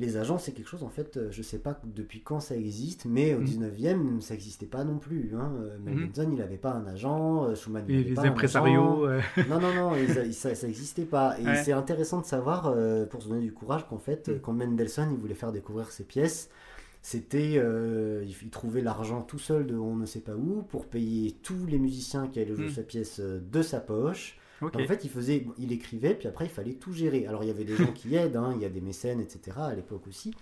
les 0.00 0.16
agents, 0.16 0.38
c'est 0.38 0.52
quelque 0.52 0.68
chose, 0.68 0.82
en 0.82 0.88
fait, 0.88 1.16
euh, 1.16 1.28
je 1.30 1.42
sais 1.42 1.58
pas 1.58 1.80
depuis 1.84 2.20
quand 2.22 2.40
ça 2.40 2.56
existe, 2.56 3.04
mais 3.04 3.34
au 3.34 3.38
Mhm. 3.38 3.44
19e, 3.44 4.20
ça 4.20 4.34
n'existait 4.34 4.66
pas 4.66 4.82
non 4.84 4.98
plus. 4.98 5.32
Hein. 5.36 5.52
Euh, 5.60 5.78
Mendelssohn, 5.84 6.32
il 6.32 6.38
n'avait 6.38 6.56
pas 6.56 6.72
un 6.72 6.86
agent, 6.86 7.44
euh, 7.44 7.54
Schumann, 7.54 7.84
il 7.88 7.94
les, 7.94 8.00
n'avait 8.02 8.14
pas 8.14 8.22
un 8.22 8.34
agent. 8.64 9.04
euh, 9.04 9.20
Non, 9.48 9.60
non, 9.60 9.74
non, 9.74 9.92
ça 10.32 10.50
n'existait 10.66 11.04
pas. 11.04 11.38
Et 11.38 11.44
Ouais. 11.44 11.62
c'est 11.62 11.72
intéressant 11.72 12.20
de 12.20 12.26
savoir, 12.26 12.66
euh, 12.74 13.06
pour 13.06 13.22
se 13.22 13.28
donner 13.28 13.42
du 13.42 13.52
courage, 13.52 13.86
qu'en 13.88 13.98
fait, 13.98 14.28
Mm. 14.28 14.40
quand 14.40 14.52
Mendelssohn 14.52 15.08
il 15.12 15.18
voulait 15.18 15.34
faire 15.34 15.52
découvrir 15.52 15.90
ses 15.92 16.04
pièces, 16.04 16.48
c'était, 17.02 17.54
euh, 17.56 18.24
il, 18.26 18.50
trouvait 18.50 18.82
l'argent 18.82 19.22
tout 19.22 19.38
seul 19.38 19.66
de 19.66 19.76
on 19.76 19.96
ne 19.96 20.04
sait 20.06 20.20
pas 20.20 20.34
où 20.34 20.62
pour 20.68 20.86
payer 20.86 21.32
tous 21.42 21.66
les 21.66 21.78
musiciens 21.78 22.26
qui 22.28 22.40
allaient 22.40 22.54
jouer 22.54 22.66
Mm. 22.66 22.70
sa 22.74 22.82
pièce 22.82 23.20
de 23.20 23.62
sa 23.62 23.80
poche. 23.80 24.36
Ok. 24.62 24.80
En 24.80 24.84
fait, 24.84 25.04
il 25.04 25.10
faisait, 25.10 25.46
il 25.58 25.72
écrivait, 25.72 26.14
puis 26.14 26.28
après, 26.28 26.46
il 26.46 26.50
fallait 26.50 26.74
tout 26.74 26.92
gérer. 26.92 27.26
Alors, 27.26 27.42
il 27.44 27.48
y 27.48 27.50
avait 27.50 27.64
des 27.64 27.76
gens 27.76 27.92
qui 27.92 28.14
aident, 28.16 28.36
hein, 28.36 28.52
il 28.56 28.62
y 28.62 28.64
a 28.64 28.68
des 28.68 28.80
mécènes, 28.80 29.20
etc. 29.20 29.66
à 29.66 29.74
l'époque 29.74 30.06
aussi. 30.08 30.32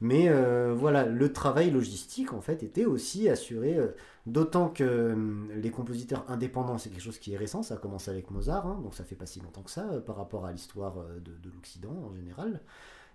Mais 0.00 0.28
euh, 0.28 0.74
voilà, 0.76 1.04
le 1.06 1.32
travail 1.32 1.70
logistique, 1.72 2.32
en 2.32 2.40
fait, 2.40 2.62
était 2.62 2.84
aussi 2.84 3.28
assuré. 3.28 3.76
euh, 3.76 3.88
D'autant 4.26 4.68
que 4.68 5.12
hum, 5.12 5.48
les 5.56 5.70
compositeurs 5.70 6.24
indépendants, 6.30 6.78
c'est 6.78 6.90
quelque 6.90 7.02
chose 7.02 7.18
qui 7.18 7.32
est 7.34 7.36
récent. 7.38 7.62
Ça 7.62 7.74
a 7.74 7.78
commencé 7.78 8.10
avec 8.10 8.30
Mozart, 8.30 8.66
hein, 8.66 8.80
donc 8.82 8.94
ça 8.94 9.04
fait 9.04 9.16
pas 9.16 9.26
si 9.26 9.40
longtemps 9.40 9.62
que 9.62 9.70
ça 9.70 9.88
euh, 9.90 10.00
par 10.00 10.16
rapport 10.16 10.44
à 10.46 10.52
l'histoire 10.52 10.96
de, 11.24 11.30
de 11.32 11.50
l'Occident 11.54 11.94
en 12.10 12.14
général. 12.14 12.60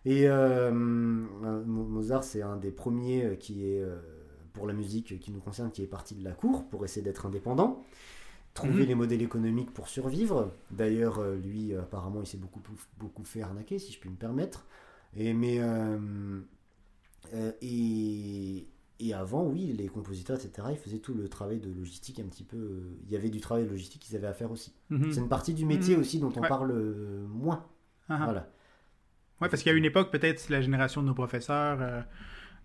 Et 0.06 0.30
hum, 0.30 1.30
Mo- 1.66 1.86
Mozart, 1.86 2.24
c'est 2.24 2.42
un 2.42 2.58
des 2.58 2.72
premiers 2.72 3.38
qui 3.40 3.66
est, 3.68 3.84
pour 4.54 4.68
la 4.68 4.74
musique 4.74 5.20
qui 5.20 5.32
nous 5.32 5.40
concerne, 5.40 5.72
qui 5.72 5.84
est 5.84 5.88
parti 5.88 6.16
de 6.16 6.24
la 6.24 6.32
cour 6.32 6.66
pour 6.70 6.86
essayer 6.86 7.02
d'être 7.04 7.26
indépendant 7.26 7.84
trouver 8.54 8.84
Mhm. 8.84 8.88
les 8.90 8.96
modèles 8.96 9.22
économiques 9.22 9.72
pour 9.74 9.88
survivre. 9.88 10.52
D'ailleurs, 10.72 11.20
euh, 11.20 11.36
lui, 11.36 11.76
apparemment, 11.76 12.22
il 12.22 12.28
s'est 12.28 12.38
beaucoup, 12.38 12.62
beaucoup 13.00 13.24
fait 13.24 13.42
arnaquer, 13.42 13.80
si 13.80 13.92
je 13.92 14.00
puis 14.00 14.10
me 14.10 14.16
permettre. 14.16 14.66
Et, 15.16 15.34
mais, 15.34 15.58
euh, 15.60 16.40
euh, 17.34 17.52
et, 17.62 18.68
et 19.00 19.14
avant, 19.14 19.46
oui, 19.48 19.74
les 19.78 19.88
compositeurs, 19.88 20.38
etc., 20.38 20.68
ils 20.72 20.78
faisaient 20.78 21.00
tout 21.00 21.14
le 21.14 21.28
travail 21.30 21.60
de 21.60 21.72
logistique 21.72 22.20
un 22.20 22.26
petit 22.26 22.44
peu. 22.44 22.58
euh, 22.58 22.98
il 23.06 23.12
y 23.12 23.16
avait 23.16 23.30
du 23.30 23.40
travail 23.42 23.66
de 23.66 23.70
logistique 23.70 24.02
qu'ils 24.04 24.16
avaient 24.16 24.28
à 24.28 24.34
faire 24.34 24.52
aussi. 24.52 24.74
Mhm. 24.90 25.12
C'est 25.12 25.20
une 25.20 25.30
partie 25.30 25.54
du 25.54 25.66
métier 25.66 25.96
Mhm. 25.96 26.02
aussi 26.02 26.20
dont 26.20 26.32
on 26.36 26.42
Ouais. 26.42 26.48
parle 26.48 26.74
moins. 27.28 27.66
Ah. 28.10 28.22
Voilà. 28.24 28.50
Ouais, 29.42 29.50
parce 29.50 29.64
qu'il 29.64 29.72
y 29.72 29.76
a 29.76 29.78
une 29.78 29.86
époque, 29.86 30.12
peut-être, 30.12 30.50
la 30.50 30.62
génération 30.62 31.02
de 31.02 31.08
nos 31.08 31.14
professeurs, 31.16 32.06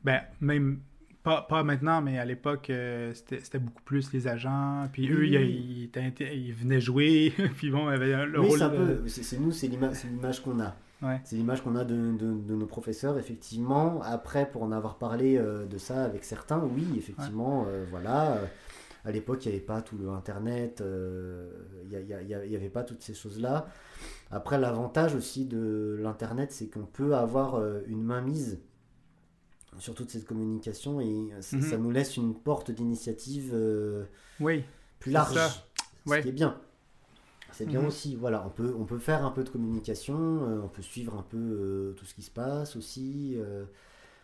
ben, 0.05 0.21
même 0.41 0.81
pas, 1.23 1.43
pas 1.43 1.63
maintenant, 1.63 2.01
mais 2.01 2.19
à 2.19 2.25
l'époque, 2.25 2.71
euh, 2.71 3.13
c'était 3.15 3.59
beaucoup 3.59 3.83
plus 3.83 4.13
les 4.13 4.29
agents. 4.29 4.89
Puis 4.93 5.11
eux, 5.11 5.19
Oui, 5.21 5.91
ils, 5.91 6.53
venaient 6.55 6.81
jouer, 6.81 7.33
puis 7.57 7.71
bon, 7.71 7.91
ils 7.91 7.95
avaient 7.95 8.27
le 8.27 8.41
Oui, 8.41 8.47
rôle 8.49 8.59
c'est 9.07 9.37
de- 9.39 9.43
nous, 9.43 9.53
c'est 9.53 9.69
l'ima- 9.69 9.95
c'est 9.95 10.09
l'image 10.09 10.43
qu'on 10.43 10.61
a. 10.61 10.75
Ouais. 11.01 11.21
C'est 11.25 11.37
l'image 11.37 11.63
qu'on 11.63 11.77
a 11.77 11.85
de, 11.85 11.95
de- 12.17 12.35
de 12.41 12.55
nos 12.57 12.67
professeurs, 12.67 13.19
effectivement. 13.19 14.01
Après, 14.03 14.51
pour 14.51 14.63
en 14.65 14.73
avoir 14.73 14.99
parlé 14.99 15.37
euh, 15.39 15.65
de 15.67 15.79
ça 15.79 16.03
avec 16.05 16.25
certains, 16.25 16.59
oui, 16.75 16.87
effectivement, 16.97 17.67
euh, 17.69 17.85
voilà. 17.91 18.39
à 19.05 19.13
l'époque, 19.13 19.45
il 19.47 19.51
n'y 19.51 19.55
avait 19.55 19.65
pas 19.65 19.81
tout 19.81 19.97
le 19.97 20.09
Internet, 20.11 20.83
il 21.91 22.49
n'y 22.49 22.57
avait 22.57 22.69
pas 22.69 22.83
toutes 22.83 23.03
ces 23.03 23.15
choses-là. 23.15 23.69
Après, 24.31 24.59
l'avantage 24.59 25.15
aussi 25.15 25.47
de 25.47 25.99
l'Internet, 26.03 26.53
c'est 26.53 26.67
qu'on 26.67 26.85
peut 26.85 27.15
avoir 27.15 27.63
une 27.87 28.03
mainmise 28.03 28.59
sur 29.79 29.95
toute 29.95 30.11
cette 30.11 30.25
communication 30.27 31.01
et 31.01 31.31
ça, 31.41 31.57
Mhm. 31.57 31.63
ça 31.63 31.79
nous 31.79 31.91
laisse 31.91 32.17
une 32.17 32.35
porte 32.35 32.71
d'initiative 32.71 33.51
euh, 33.55 34.05
Oui, 34.41 34.65
plus 35.01 35.13
large. 35.13 35.35
ça. 35.35 35.51
Ce 36.07 36.11
Ouais. 36.11 36.23
qui 36.23 36.29
est 36.29 36.33
bien. 36.33 36.61
C'est 37.53 37.67
bien 37.67 37.81
Mhm. 37.81 37.87
aussi. 37.87 38.17
Voilà, 38.17 38.45
on 38.47 38.51
peut, 38.51 38.75
on 38.79 38.85
peut 38.85 38.99
faire 38.99 39.25
un 39.25 39.31
peu 39.31 39.43
de 39.45 39.49
communication, 39.51 40.17
euh, 40.45 40.61
on 40.63 40.69
peut 40.69 40.83
suivre 40.83 41.15
un 41.17 41.23
peu 41.23 41.37
euh, 41.39 41.93
tout 41.95 42.05
ce 42.05 42.15
qui 42.15 42.23
se 42.23 42.31
passe 42.31 42.77
aussi. 42.77 43.35
euh. 43.39 43.65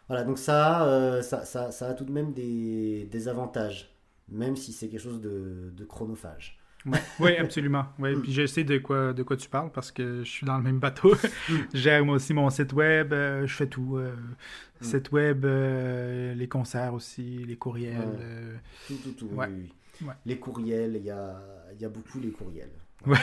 voilà, 0.09 0.25
donc 0.25 0.39
ça, 0.39 0.87
euh, 0.89 1.23
ça, 1.23 1.45
ça, 1.45 1.73
ça 1.73 1.89
a 1.91 1.95
tout 1.95 2.05
de 2.05 2.13
même 2.13 2.33
des, 2.35 3.07
des 3.07 3.29
avantages, 3.29 3.95
même 4.29 4.57
si 4.57 4.73
c'est 4.73 4.89
quelque 4.89 5.01
chose 5.01 5.21
de, 5.21 5.73
de 5.77 5.85
chronophage. 5.85 6.59
oui, 7.21 7.37
absolument. 7.37 7.87
Ouais. 7.99 8.15
Puis 8.15 8.33
je 8.33 8.47
sais 8.47 8.65
de 8.65 8.79
quoi, 8.79 9.13
de 9.13 9.23
quoi 9.23 9.37
tu 9.37 9.49
parles 9.49 9.71
parce 9.73 9.91
que 9.91 10.23
je 10.23 10.31
suis 10.31 10.47
dans 10.47 10.57
le 10.57 10.63
même 10.63 10.79
bateau. 10.79 11.15
je 11.49 11.79
gère 11.79 12.05
moi 12.05 12.17
aussi 12.17 12.35
mon 12.35 12.51
site 12.51 12.73
web, 12.73 13.13
euh, 13.13 13.47
je 13.47 13.55
fais 13.55 13.67
tout. 13.67 13.97
Euh, 13.97 14.15
mm. 14.81 14.85
Site 14.85 15.13
web, 15.13 15.45
euh, 15.45 16.35
les 16.35 16.49
concerts 16.49 16.95
aussi, 16.95 17.45
les 17.47 17.57
courriels. 17.57 18.69
Tout, 18.87 18.97
tout, 19.03 19.13
tout. 19.13 19.31
Oui, 19.33 19.47
oui. 20.03 20.09
Les 20.27 20.39
courriels, 20.39 20.97
il 20.97 21.05
y 21.05 21.11
a, 21.11 21.41
y 21.79 21.85
a 21.85 21.89
beaucoup 21.89 22.21
les 22.21 22.31
courriels. 22.31 22.71
Ouais. 23.07 23.19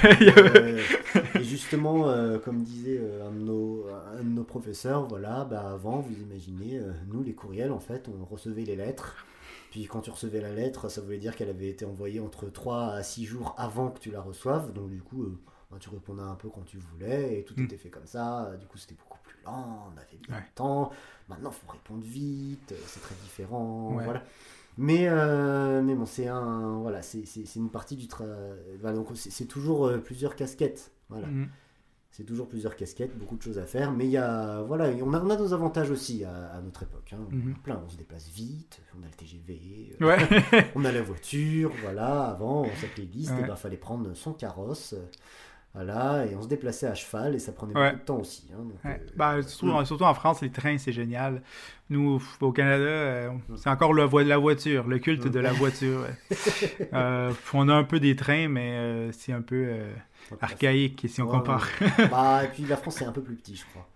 et 1.34 1.44
justement, 1.44 2.06
comme 2.46 2.62
disait 2.62 3.02
un 3.26 3.32
de, 3.32 3.40
nos, 3.40 3.88
un, 4.16 4.24
de 4.24 4.30
nos, 4.30 4.44
professeurs, 4.44 5.08
voilà, 5.08 5.44
bah 5.44 5.72
avant, 5.72 6.02
vous 6.02 6.14
imaginez, 6.22 6.80
nous 7.08 7.24
les 7.24 7.34
courriels, 7.34 7.72
en 7.72 7.80
fait, 7.80 8.08
on 8.08 8.24
recevait 8.24 8.64
les 8.64 8.76
lettres 8.76 9.26
puis 9.72 9.86
quand 9.86 10.02
tu 10.02 10.12
recevais 10.12 10.42
la 10.42 10.54
lettre, 10.54 10.90
ça 10.90 11.00
voulait 11.00 11.18
dire 11.18 11.34
qu'elle 11.36 11.50
avait 11.50 11.70
été 11.70 11.86
envoyée 11.86 12.20
entre 12.20 12.50
3 12.50 12.88
à 12.88 13.04
6 13.04 13.26
jours 13.26 13.56
avant 13.58 13.90
que 13.90 14.00
tu 14.00 14.12
la 14.12 14.22
reçoives. 14.22 14.74
Donc 14.74 14.90
du 14.90 15.02
coup, 15.02 15.24
euh, 15.24 15.40
ben, 15.72 15.78
tu 15.80 15.90
répondais 15.90 16.22
un 16.22 16.36
peu 16.36 16.50
quand 16.50 16.66
tu 16.66 16.78
voulais 16.78 17.40
et 17.40 17.44
tout 17.46 17.54
mm. 17.56 17.64
était 17.64 17.78
fait 17.78 17.90
comme 17.90 18.06
ça. 18.06 18.52
Du 18.60 18.68
coup, 18.68 18.78
c'était 18.78 18.96
beaucoup 18.96 19.18
plus 19.24 19.38
lent, 19.46 19.88
on 19.88 19.98
avait 19.98 20.18
bien 20.28 20.38
le 20.38 20.54
temps. 20.54 20.92
Maintenant, 21.30 21.52
il 21.52 21.66
faut 21.66 21.72
répondre 21.72 22.04
vite, 22.04 22.76
c'est 22.86 23.00
très 23.00 23.16
différent. 23.24 23.94
Voilà. 23.94 24.22
Mais, 24.78 25.08
euh, 25.08 25.82
mais 25.82 25.96
bon, 25.96 26.06
c'est 26.06 26.28
un, 26.28 26.80
voilà, 26.80 27.02
c'est 27.02 27.56
une 27.56 27.70
partie 27.70 27.96
du 27.96 28.08
travail. 28.08 28.36
donc 28.94 29.08
c'est 29.16 29.46
toujours 29.46 29.88
euh, 29.88 30.00
plusieurs 30.00 30.36
casquettes. 30.36 30.92
Voilà. 31.08 31.28
Mm. 31.28 31.50
C'est 32.12 32.26
toujours 32.26 32.50
plusieurs 32.50 32.76
casquettes, 32.76 33.18
beaucoup 33.18 33.38
de 33.38 33.42
choses 33.42 33.58
à 33.58 33.66
faire, 33.66 33.94
mais 33.94 34.04
il 34.04 34.12
y 34.12 34.18
a, 34.18 34.62
voilà, 34.64 34.90
on 35.02 35.14
a, 35.14 35.22
on 35.22 35.30
a 35.30 35.38
nos 35.38 35.54
avantages 35.54 35.90
aussi 35.90 36.26
à, 36.26 36.60
notre 36.62 36.84
époque. 36.84 37.14
Hein. 37.14 37.26
Mhm. 37.32 37.56
Plein, 37.64 37.82
on 37.86 37.90
se 37.90 37.96
déplace 37.96 38.28
vite, 38.28 38.82
on 39.00 39.04
a 39.04 39.06
le 39.06 39.14
TGV, 39.14 39.96
euh, 40.02 40.62
on 40.76 40.84
a 40.84 40.92
la 40.92 41.02
voiture, 41.02 41.72
voilà. 41.82 42.26
Avant, 42.26 42.64
on 42.64 42.76
s'appelait 42.76 43.06
liste, 43.06 43.32
il 43.40 43.56
fallait 43.56 43.78
prendre 43.78 44.14
son 44.14 44.34
carrosse. 44.34 44.94
Euh, 44.94 45.06
voilà, 45.74 46.26
et 46.26 46.36
on 46.36 46.42
se 46.42 46.50
déplaçait 46.50 46.88
à 46.88 46.94
cheval 46.96 47.34
et 47.34 47.40
ça 47.40 47.54
prenait 47.54 47.74
beaucoup 47.74 48.02
de 48.02 48.06
temps 48.06 48.20
aussi. 48.20 48.52
Hein, 48.54 48.66
euh, 48.86 48.98
bah, 49.16 49.42
surtout, 49.42 50.04
en 50.04 50.14
France, 50.14 50.42
les 50.42 50.52
trains, 50.52 50.78
c'est 50.78 50.92
génial. 50.92 51.42
Nous, 51.90 52.22
au 52.42 52.52
Canada, 52.52 53.34
c'est 53.56 53.70
encore 53.70 53.94
le, 53.94 54.06
la 54.24 54.38
voiture, 54.38 54.86
le 54.86 55.00
culte 55.00 55.30
de 55.30 55.40
la 55.40 55.54
voiture. 55.54 56.08
on 57.54 57.70
a 57.70 57.74
un 57.74 57.86
peu 57.86 58.02
des 58.02 58.18
trains, 58.18 58.50
mais 58.50 59.14
c'est 59.14 59.32
un 59.32 59.42
peu 59.42 59.78
archaïque 60.40 61.06
si 61.10 61.22
on 61.22 61.28
compare. 61.28 61.68
bah, 62.12 62.44
et 62.46 62.48
puis 62.48 62.64
la 62.64 62.78
France 62.78 62.96
c'est 63.00 63.06
un 63.06 63.12
peu 63.12 63.22
plus 63.22 63.36
petit, 63.36 63.56
je 63.56 63.66
crois. 63.66 63.88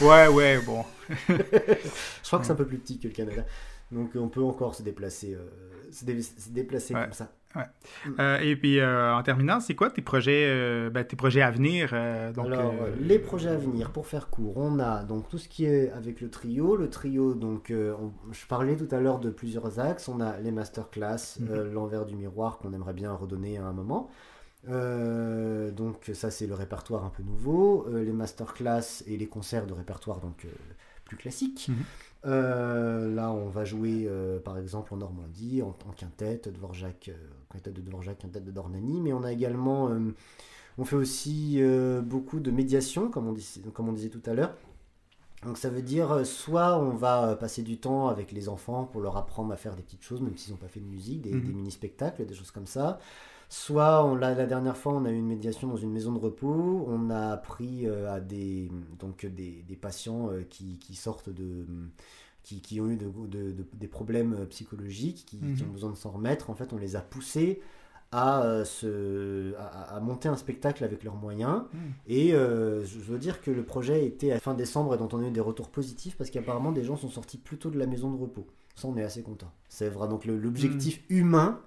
Ouais, 0.00 0.28
ouais, 0.28 0.60
bon. 0.60 0.84
je 1.28 2.26
crois 2.26 2.38
que 2.38 2.46
c'est 2.46 2.52
un 2.52 2.56
peu 2.56 2.66
plus 2.66 2.78
petit 2.78 2.98
que 2.98 3.08
le 3.08 3.14
Canada. 3.14 3.44
Donc 3.92 4.10
on 4.16 4.28
peut 4.28 4.42
encore 4.42 4.74
se 4.74 4.82
déplacer, 4.82 5.34
euh, 5.34 5.92
se, 5.92 6.04
déplacer 6.50 6.94
comme 6.94 7.12
ça. 7.12 7.28
Ouais. 7.54 7.62
Mm. 8.06 8.10
Euh, 8.18 8.38
et 8.38 8.56
puis 8.56 8.80
euh, 8.80 9.14
en 9.14 9.22
terminant, 9.22 9.60
c'est 9.60 9.74
quoi 9.74 9.90
tes 9.90 10.00
projets, 10.00 10.88
ben, 10.90 11.04
tes 11.04 11.16
projets 11.16 11.42
à 11.42 11.50
venir 11.50 11.90
donc, 12.34 12.46
Alors 12.46 12.72
les 12.98 13.18
projets 13.18 13.50
à 13.50 13.56
venir, 13.56 13.90
pour 13.90 14.06
faire 14.06 14.30
court, 14.30 14.56
on 14.56 14.78
a 14.78 15.04
donc 15.04 15.28
tout 15.28 15.36
ce 15.36 15.48
qui 15.48 15.66
est 15.66 15.90
avec 15.90 16.22
le 16.22 16.30
trio. 16.30 16.76
Le 16.76 16.88
trio, 16.88 17.34
donc 17.34 17.70
je 17.70 18.46
parlais 18.48 18.76
tout 18.76 18.88
à 18.90 19.00
l'heure 19.00 19.20
de 19.20 19.30
plusieurs 19.30 19.78
axes. 19.78 20.08
On 20.08 20.20
a 20.20 20.38
les 20.38 20.50
masterclass, 20.50 21.38
mm-hmm. 21.40 21.72
l'envers 21.72 22.06
du 22.06 22.16
miroir 22.16 22.58
qu'on 22.58 22.72
aimerait 22.72 22.94
bien 22.94 23.12
redonner 23.12 23.58
à 23.58 23.66
un 23.66 23.72
moment. 23.72 24.10
Euh, 24.68 25.72
donc 25.72 26.10
ça 26.14 26.30
c'est 26.30 26.46
le 26.46 26.54
répertoire 26.54 27.04
un 27.04 27.10
peu 27.10 27.22
nouveau, 27.22 27.86
euh, 27.88 28.04
les 28.04 28.12
masterclass 28.12 29.02
et 29.06 29.16
les 29.16 29.26
concerts 29.26 29.66
de 29.66 29.72
répertoire 29.72 30.20
donc 30.20 30.44
euh, 30.44 30.48
plus 31.04 31.16
classiques. 31.16 31.68
Mhm. 31.68 33.14
là 33.14 33.32
on 33.32 33.48
va 33.48 33.64
jouer 33.64 34.08
par 34.44 34.58
exemple 34.58 34.94
en 34.94 34.98
Normandie 34.98 35.62
en, 35.62 35.76
en 35.88 35.92
quintette, 35.92 36.48
Dvorak, 36.48 37.10
quintette 37.50 37.74
de 37.74 37.80
Dvorak, 37.80 38.18
quintette 38.18 38.44
de 38.44 38.52
Dornani, 38.52 39.00
mais 39.00 39.12
on 39.12 39.24
a 39.24 39.32
également, 39.32 39.90
on 40.78 40.84
fait 40.84 40.96
aussi 40.96 41.60
beaucoup 42.04 42.38
de 42.38 42.52
médiation 42.52 43.10
comme 43.10 43.26
on, 43.26 43.32
dit, 43.32 43.62
comme 43.74 43.88
on 43.88 43.92
disait 43.92 44.10
tout 44.10 44.22
à 44.26 44.34
l'heure. 44.34 44.54
Donc 45.44 45.58
ça 45.58 45.70
veut 45.70 45.82
dire 45.82 46.24
soit 46.24 46.78
on 46.78 46.90
va 46.90 47.34
passer 47.34 47.62
du 47.62 47.78
temps 47.78 48.06
avec 48.06 48.30
les 48.30 48.48
enfants 48.48 48.84
pour 48.84 49.00
leur 49.00 49.16
apprendre 49.16 49.52
à 49.52 49.56
faire 49.56 49.74
des 49.74 49.82
petites 49.82 50.04
choses, 50.04 50.20
même 50.20 50.36
s'ils 50.36 50.52
n'ont 50.52 50.58
pas 50.58 50.68
fait 50.68 50.78
de 50.78 50.86
musique, 50.86 51.22
des, 51.22 51.32
mhm. 51.32 51.44
des 51.44 51.52
mini-spectacles, 51.52 52.24
des 52.24 52.34
choses 52.34 52.52
comme 52.52 52.68
ça. 52.68 53.00
Soit 53.52 54.02
on, 54.06 54.14
la, 54.14 54.34
la 54.34 54.46
dernière 54.46 54.78
fois, 54.78 54.94
on 54.94 55.04
a 55.04 55.10
eu 55.10 55.18
une 55.18 55.26
médiation 55.26 55.68
dans 55.68 55.76
une 55.76 55.92
maison 55.92 56.10
de 56.10 56.18
repos. 56.18 56.86
On 56.88 57.10
a 57.10 57.32
appris 57.32 57.86
euh, 57.86 58.10
à 58.10 58.18
des, 58.18 58.70
donc, 58.98 59.26
des, 59.26 59.62
des 59.68 59.76
patients 59.76 60.30
euh, 60.30 60.40
qui, 60.48 60.78
qui, 60.78 60.94
sortent 60.94 61.28
de. 61.28 61.66
Qui, 62.42 62.62
qui 62.62 62.80
ont 62.80 62.88
eu 62.88 62.96
de, 62.96 63.10
de, 63.28 63.54
des 63.74 63.88
problèmes 63.88 64.46
psychologiques, 64.46 65.26
qui, 65.26 65.36
qui, 65.36 65.64
ont 65.64 65.66
mhm. 65.66 65.72
besoin 65.72 65.90
de 65.90 65.96
s'en 65.96 66.12
remettre. 66.12 66.48
En 66.48 66.54
fait, 66.54 66.72
on 66.72 66.78
les 66.78 66.96
a 66.96 67.02
poussés 67.02 67.60
à, 68.10 68.42
euh, 68.42 68.64
se, 68.64 69.52
à, 69.58 70.00
monter 70.00 70.30
un 70.30 70.36
spectacle 70.36 70.82
avec 70.82 71.04
leurs 71.04 71.16
moyens. 71.16 71.64
Mhm. 71.74 71.80
Et 72.06 72.30
je 72.30 72.98
veux 73.00 73.18
dire 73.18 73.42
que 73.42 73.50
le 73.50 73.64
projet 73.64 74.06
était 74.06 74.32
à 74.32 74.40
fin 74.40 74.54
décembre 74.54 74.94
et 74.94 74.96
dont 74.96 75.10
on 75.12 75.22
a 75.22 75.28
eu 75.28 75.30
des 75.30 75.40
retours 75.40 75.68
positifs 75.68 76.16
parce 76.16 76.30
qu'apparemment 76.30 76.72
des 76.72 76.84
gens 76.84 76.96
sont 76.96 77.10
sortis 77.10 77.36
plutôt 77.36 77.68
de 77.68 77.78
la 77.78 77.86
maison 77.86 78.10
de 78.10 78.16
repos. 78.16 78.46
Ça, 78.76 78.88
on 78.88 78.96
est 78.96 79.04
assez 79.04 79.20
content. 79.20 79.52
C'est 79.68 79.90
vrai. 79.90 80.08
Donc 80.08 80.24
l'objectif 80.24 81.02
mhm. 81.10 81.18
humain 81.18 81.60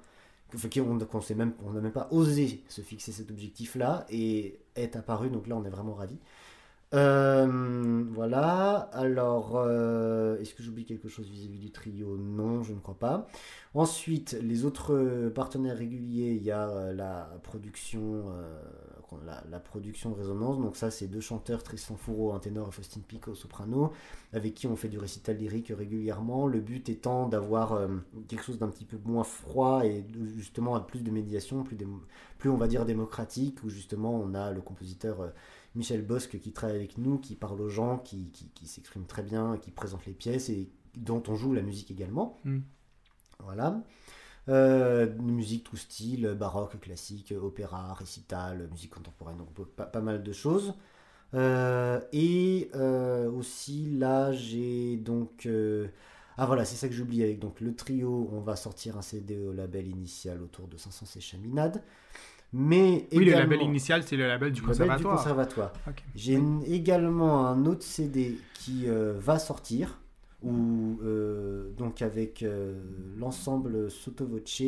on 0.53 1.21
sait 1.21 1.35
même, 1.35 1.53
on 1.65 1.71
n'a 1.71 1.81
même 1.81 1.91
pas 1.91 2.07
osé 2.11 2.63
se 2.67 2.81
fixer 2.81 3.11
cet 3.11 3.31
objectif-là 3.31 4.05
et 4.09 4.59
est 4.75 4.95
apparu, 4.95 5.29
donc 5.29 5.47
là 5.47 5.55
on 5.55 5.65
est 5.65 5.69
vraiment 5.69 5.93
ravis. 5.93 6.19
Euh, 6.93 8.05
voilà, 8.11 8.89
alors 8.93 9.57
euh, 9.57 10.39
est-ce 10.39 10.53
que 10.53 10.63
j'oublie 10.63 10.85
quelque 10.85 11.09
chose 11.09 11.27
vis-à-vis 11.27 11.59
du 11.59 11.71
trio? 11.71 12.15
Non, 12.17 12.63
je 12.63 12.73
ne 12.73 12.79
crois 12.79 12.97
pas. 12.97 13.27
Ensuite, 13.73 14.37
les 14.41 14.63
autres 14.65 15.29
partenaires 15.33 15.77
réguliers, 15.77 16.33
il 16.33 16.43
y 16.43 16.51
a 16.51 16.69
euh, 16.69 16.93
la 16.93 17.37
production 17.43 18.23
la, 19.23 19.59
production 19.59 20.11
de 20.11 20.15
résonance. 20.15 20.59
Donc 20.59 20.75
ça, 20.75 20.91
c'est 20.91 21.07
deux 21.07 21.19
chanteurs, 21.19 21.63
Tristan 21.63 21.95
Fourreau, 21.95 22.33
un 22.33 22.39
ténor, 22.39 22.69
et 22.69 22.71
Faustine 22.71 23.01
Pico, 23.01 23.35
soprano, 23.35 23.91
avec 24.33 24.53
qui 24.53 24.67
on 24.67 24.75
fait 24.75 24.89
du 24.89 24.97
récital 24.97 25.37
lyrique 25.37 25.71
régulièrement. 25.75 26.47
Le 26.47 26.59
but 26.59 26.89
étant 26.89 27.27
d'avoir 27.27 27.73
euh, 27.73 27.87
quelque 28.27 28.43
chose 28.43 28.59
d'un 28.59 28.69
petit 28.69 28.85
peu 28.85 28.97
moins 29.05 29.23
froid 29.23 29.85
et 29.85 30.05
justement 30.35 30.79
plus 30.81 31.03
de 31.03 31.11
médiation, 31.11 31.63
plus, 31.63 31.77
plus 32.37 32.49
on 32.49 32.57
va 32.57 32.67
dire 32.67 32.85
démocratique, 32.85 33.63
où 33.63 33.69
justement 33.69 34.13
on 34.13 34.33
a 34.33 34.51
le 34.51 34.61
compositeur 34.61 35.21
euh, 35.21 35.29
Michel 35.75 36.01
Bosque 36.05 36.39
qui 36.39 36.51
travaille 36.51 36.77
avec 36.77 36.97
nous, 36.97 37.17
qui 37.17 37.35
parle 37.35 37.61
aux 37.61 37.69
gens, 37.69 37.97
qui, 37.97 38.31
qui, 38.31 38.67
s'exprime 38.67 39.05
très 39.05 39.23
bien, 39.23 39.57
qui 39.57 39.71
présente 39.71 40.05
les 40.05 40.13
pièces 40.13 40.49
et 40.49 40.69
dont 40.95 41.21
on 41.27 41.35
joue 41.35 41.53
la 41.53 41.61
musique 41.61 41.91
également. 41.91 42.39
Mm. 42.45 42.59
Voilà. 43.39 43.83
Euh, 44.47 45.07
musique 45.19 45.63
tout 45.63 45.77
style, 45.77 46.35
baroque, 46.39 46.79
classique, 46.79 47.33
opéra, 47.41 47.93
récital, 47.95 48.67
musique 48.71 48.91
contemporaine, 48.91 49.37
donc 49.37 49.67
pas, 49.69 50.01
mal 50.01 50.21
de 50.21 50.33
choses. 50.33 50.75
Euh, 51.33 51.99
et 52.13 52.69
euh, 52.75 53.29
aussi 53.31 53.89
là 53.97 54.31
j'ai 54.31 54.97
donc... 54.97 55.49
ah 56.37 56.45
voilà, 56.45 56.63
c'est 56.63 56.75
ça 56.75 56.87
que 56.87 56.93
j'oublie 56.93 57.23
avec 57.23 57.39
donc 57.39 57.59
le 57.59 57.73
trio, 57.73 58.29
on 58.31 58.41
va 58.41 58.55
sortir 58.55 58.97
un 58.97 59.01
CD 59.01 59.37
au 59.37 59.51
label 59.51 59.87
initial 59.87 60.41
autour 60.41 60.67
de 60.67 60.77
500 60.77 61.19
Chaminade. 61.19 61.81
Mais 62.53 63.07
oui, 63.11 63.25
le 63.25 63.31
label 63.31 63.63
initial, 63.63 64.03
c'est 64.03 64.15
le 64.15 64.27
label 64.27 64.51
du 64.51 64.61
conservatoire. 64.61 65.15
Du 65.15 65.23
conservatoire. 65.23 65.73
J'ai 66.13 66.39
également 66.67 67.47
un 67.47 67.65
autre 67.65 67.83
CD 67.83 68.37
qui 68.53 68.85
va 68.87 69.39
sortir, 69.39 69.99
ou 70.45 70.99
euh, 71.03 71.71
donc 71.71 72.01
avec 72.01 72.43
euh, 72.43 72.79
l'ensemble 73.17 73.89
Sottovoce. 73.89 74.61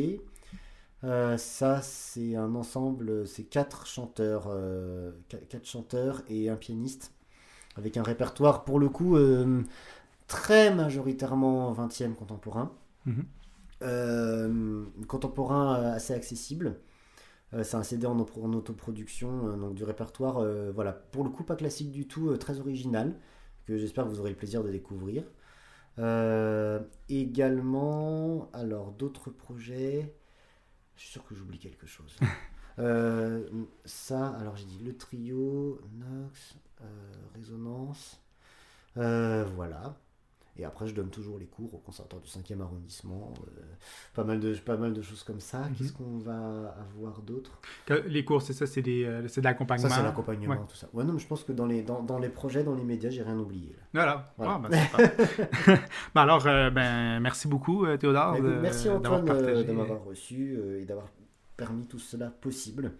Euh, 1.04 1.36
ça, 1.36 1.80
c'est 1.80 2.34
un 2.34 2.56
ensemble, 2.56 3.26
c'est 3.26 3.44
quatre 3.44 3.86
chanteurs, 3.86 4.50
quatre 5.48 5.66
chanteurs 5.66 6.22
et 6.28 6.50
un 6.50 6.56
pianiste, 6.56 7.12
avec 7.76 7.96
un 7.96 8.02
répertoire 8.02 8.64
pour 8.64 8.80
le 8.80 8.88
coup 8.88 9.16
très 10.26 10.74
majoritairement 10.74 11.72
20e 11.72 12.14
contemporain. 12.14 12.72
Mhm. 13.06 13.24
contemporain 15.06 15.92
assez 15.92 16.12
accessible. 16.12 16.80
c'est 17.62 17.76
un 17.76 17.84
CD 17.84 18.06
en, 18.06 18.18
en 18.18 18.52
autoproduction, 18.52 19.56
donc 19.56 19.74
du 19.74 19.84
répertoire, 19.84 20.44
voilà, 20.74 20.92
pour 20.92 21.22
le 21.22 21.30
coup 21.30 21.44
pas 21.44 21.54
classique 21.54 21.92
du 21.92 22.08
tout, 22.08 22.36
très 22.38 22.58
original, 22.58 23.14
que 23.66 23.78
j'espère 23.78 24.02
que 24.04 24.08
vous 24.08 24.18
aurez 24.18 24.30
le 24.30 24.36
plaisir 24.36 24.64
de 24.64 24.70
découvrir. 24.70 25.22
Euh, 25.98 26.80
également, 27.08 28.50
alors 28.52 28.92
d'autres 28.92 29.30
projets. 29.30 30.14
Je 30.96 31.02
suis 31.02 31.10
sûr 31.12 31.24
que 31.24 31.34
j'oublie 31.34 31.58
quelque 31.58 31.86
chose. 31.86 32.16
Euh, 32.80 33.44
ça, 33.84 34.28
alors 34.36 34.54
j'ai 34.54 34.64
dit 34.64 34.78
le 34.84 34.96
trio, 34.96 35.80
Nox, 35.94 36.54
euh, 36.80 36.84
Résonance. 37.34 38.20
voilà. 38.94 39.96
Et 40.58 40.64
après, 40.64 40.88
je 40.88 40.94
donne 40.94 41.10
toujours 41.10 41.38
les 41.38 41.46
cours 41.46 41.72
au 41.72 41.78
conservatoire 41.78 42.20
du 42.20 42.28
5e 42.28 42.60
arrondissement. 42.60 43.32
Euh, 43.46 43.60
pas, 44.12 44.24
mal 44.24 44.40
de, 44.40 44.54
pas 44.54 44.76
mal 44.76 44.92
de 44.92 45.02
choses 45.02 45.22
comme 45.22 45.38
ça. 45.40 45.60
Mhm. 45.60 45.74
Qu'est-ce 45.76 45.92
qu'on 45.92 46.18
va 46.18 46.74
avoir 46.90 47.22
d'autre 47.22 47.60
Les 48.06 48.24
cours, 48.24 48.42
c'est 48.42 48.52
ça, 48.52 48.66
c'est 48.66 48.82
euh, 48.86 49.22
de 49.22 49.40
l'accompagnement. 49.40 49.88
Ça, 49.88 49.96
c'est 49.96 50.02
l'accompagnement, 50.02 50.56
tout 50.66 50.76
ça. 50.76 50.88
Ouais, 50.92 51.04
non, 51.04 51.12
mais 51.12 51.20
je 51.20 51.26
pense 51.28 51.44
que 51.44 51.52
dans 51.52 51.66
les, 51.66 51.82
dans, 51.82 52.02
dans 52.02 52.18
les 52.18 52.28
projets, 52.28 52.64
dans 52.64 52.74
les 52.74 52.82
médias, 52.82 53.10
j'ai 53.10 53.22
rien 53.22 53.38
oublié. 53.38 53.76
Voilà. 53.94 54.34
Ah, 54.40 54.60
ben, 54.68 54.70
ben, 56.14 56.22
alors, 56.22 56.46
euh, 56.46 56.70
ben, 56.70 57.20
merci 57.20 57.46
beaucoup, 57.46 57.86
Théodore. 57.96 58.40
merci 58.40 58.88
Antoine 58.88 59.24
de 59.24 59.72
m'avoir 59.72 60.02
reçu 60.04 60.58
et 60.80 60.84
d'avoir 60.84 61.06
permis 61.56 61.86
tout 61.86 62.00
cela 62.00 62.30
possible. 62.30 62.92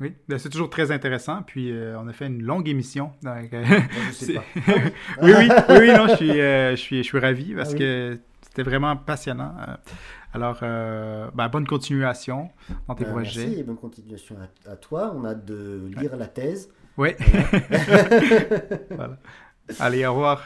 Oui, 0.00 0.14
ben, 0.28 0.38
c'est 0.38 0.50
toujours 0.50 0.68
très 0.68 0.90
intéressant. 0.90 1.42
Puis 1.42 1.70
euh, 1.72 1.98
on 1.98 2.06
a 2.08 2.12
fait 2.12 2.26
une 2.26 2.42
longue 2.42 2.68
émission. 2.68 3.12
Donc, 3.22 3.52
euh, 3.54 3.64
je 4.08 4.12
sais 4.12 4.34
pas. 4.34 4.44
oui, 5.22 5.32
oui, 5.38 5.48
oui, 5.68 5.76
oui, 5.80 5.92
non, 5.96 6.06
je 6.08 6.16
suis, 6.16 6.40
euh, 6.40 6.70
je 6.72 6.76
suis, 6.76 6.98
je 6.98 7.02
suis 7.02 7.18
ravi 7.18 7.54
parce 7.54 7.70
Ah 7.70 7.72
oui. 7.72 7.78
que 7.78 8.20
c'était 8.42 8.62
vraiment 8.62 8.94
passionnant. 8.96 9.54
Alors, 10.34 10.58
euh, 10.62 11.30
ben, 11.34 11.48
bonne 11.48 11.66
continuation 11.66 12.50
dans 12.88 12.94
tes 12.94 13.06
Euh, 13.06 13.10
projets. 13.10 13.40
merci 13.46 13.60
et 13.60 13.62
bonne 13.62 13.76
continuation 13.78 14.36
à, 14.66 14.72
à 14.72 14.76
toi. 14.76 15.14
On 15.16 15.24
a 15.24 15.30
hâte 15.30 15.44
de 15.46 15.88
lire 15.98 16.14
la 16.16 16.26
thèse. 16.26 16.68
Oui, 16.98 17.10
voilà. 18.90 19.16
Allez, 19.80 20.04
au 20.06 20.12
revoir. 20.12 20.44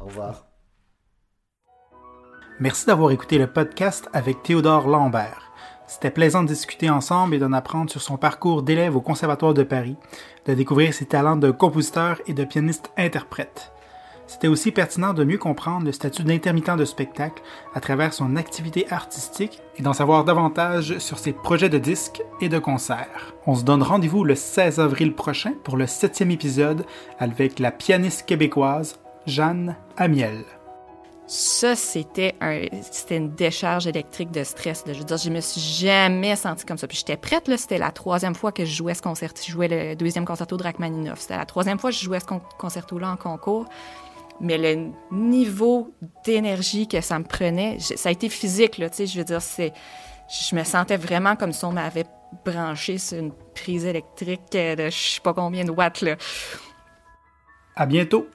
Au 0.00 0.04
revoir. 0.06 0.46
Merci 2.60 2.86
d'avoir 2.86 3.10
écouté 3.10 3.38
le 3.38 3.48
podcast 3.48 4.08
avec 4.12 4.42
Théodore 4.44 4.86
Lambert. 4.88 5.50
C'était 5.94 6.10
plaisant 6.10 6.42
de 6.42 6.48
discuter 6.48 6.90
ensemble 6.90 7.36
et 7.36 7.38
d'en 7.38 7.52
apprendre 7.52 7.88
sur 7.88 8.02
son 8.02 8.16
parcours 8.16 8.64
d'élève 8.64 8.96
au 8.96 9.00
Conservatoire 9.00 9.54
de 9.54 9.62
Paris, 9.62 9.94
de 10.44 10.52
découvrir 10.52 10.92
ses 10.92 11.06
talents 11.06 11.36
de 11.36 11.52
compositeur 11.52 12.20
et 12.26 12.34
de 12.34 12.42
pianiste-interprète. 12.44 13.70
C'était 14.26 14.48
aussi 14.48 14.72
pertinent 14.72 15.14
de 15.14 15.22
mieux 15.22 15.38
comprendre 15.38 15.86
le 15.86 15.92
statut 15.92 16.24
d'intermittent 16.24 16.76
de 16.76 16.84
spectacle 16.84 17.44
à 17.74 17.80
travers 17.80 18.12
son 18.12 18.34
activité 18.34 18.90
artistique 18.90 19.60
et 19.76 19.82
d'en 19.82 19.92
savoir 19.92 20.24
davantage 20.24 20.98
sur 20.98 21.20
ses 21.20 21.32
projets 21.32 21.68
de 21.68 21.78
disques 21.78 22.22
et 22.40 22.48
de 22.48 22.58
concerts. 22.58 23.32
On 23.46 23.54
se 23.54 23.62
donne 23.62 23.84
rendez-vous 23.84 24.24
le 24.24 24.34
16 24.34 24.80
avril 24.80 25.14
prochain 25.14 25.52
pour 25.62 25.76
le 25.76 25.86
septième 25.86 26.32
épisode 26.32 26.86
avec 27.20 27.60
la 27.60 27.70
pianiste 27.70 28.26
québécoise 28.26 28.98
Jeanne 29.26 29.76
Amiel. 29.96 30.44
Ça, 31.26 31.74
c'était 31.74 32.34
un, 32.42 32.66
c'était 32.90 33.16
une 33.16 33.30
décharge 33.34 33.86
électrique 33.86 34.30
de 34.30 34.44
stress. 34.44 34.84
Je 34.86 34.92
veux 34.92 35.04
dire, 35.04 35.16
je 35.16 35.30
me 35.30 35.40
suis 35.40 35.60
jamais 35.60 36.36
sentie 36.36 36.66
comme 36.66 36.76
ça. 36.76 36.86
Puis 36.86 36.98
j'étais 36.98 37.16
prête, 37.16 37.48
là. 37.48 37.56
C'était 37.56 37.78
la 37.78 37.90
troisième 37.92 38.34
fois 38.34 38.52
que 38.52 38.64
je 38.66 38.74
jouais 38.74 38.92
ce 38.94 39.00
concerto. 39.00 39.40
Je 39.46 39.50
jouais 39.52 39.68
le 39.68 39.96
deuxième 39.96 40.26
concerto 40.26 40.56
de 40.58 40.62
Rachmaninoff. 40.62 41.20
C'était 41.20 41.38
la 41.38 41.46
troisième 41.46 41.78
fois 41.78 41.90
que 41.90 41.96
je 41.96 42.04
jouais 42.04 42.20
ce 42.20 42.26
con- 42.26 42.42
concerto-là 42.58 43.10
en 43.10 43.16
concours. 43.16 43.66
Mais 44.40 44.58
le 44.58 44.90
niveau 45.12 45.94
d'énergie 46.26 46.88
que 46.88 47.00
ça 47.00 47.18
me 47.18 47.24
prenait, 47.24 47.78
ça 47.78 48.10
a 48.10 48.12
été 48.12 48.28
physique. 48.28 48.72
Tu 48.72 48.86
sais, 48.92 49.06
je 49.06 49.18
veux 49.18 49.24
dire, 49.24 49.40
c'est, 49.40 49.72
je 50.28 50.54
me 50.54 50.64
sentais 50.64 50.98
vraiment 50.98 51.36
comme 51.36 51.52
si 51.52 51.64
on 51.64 51.72
m'avait 51.72 52.04
branché 52.44 52.98
sur 52.98 53.18
une 53.18 53.32
prise 53.54 53.86
électrique 53.86 54.52
de 54.52 54.90
je 54.90 55.14
sais 55.14 55.20
pas 55.20 55.32
combien 55.32 55.64
de 55.64 55.70
watts. 55.70 56.04
À 57.76 57.86
bientôt! 57.86 58.26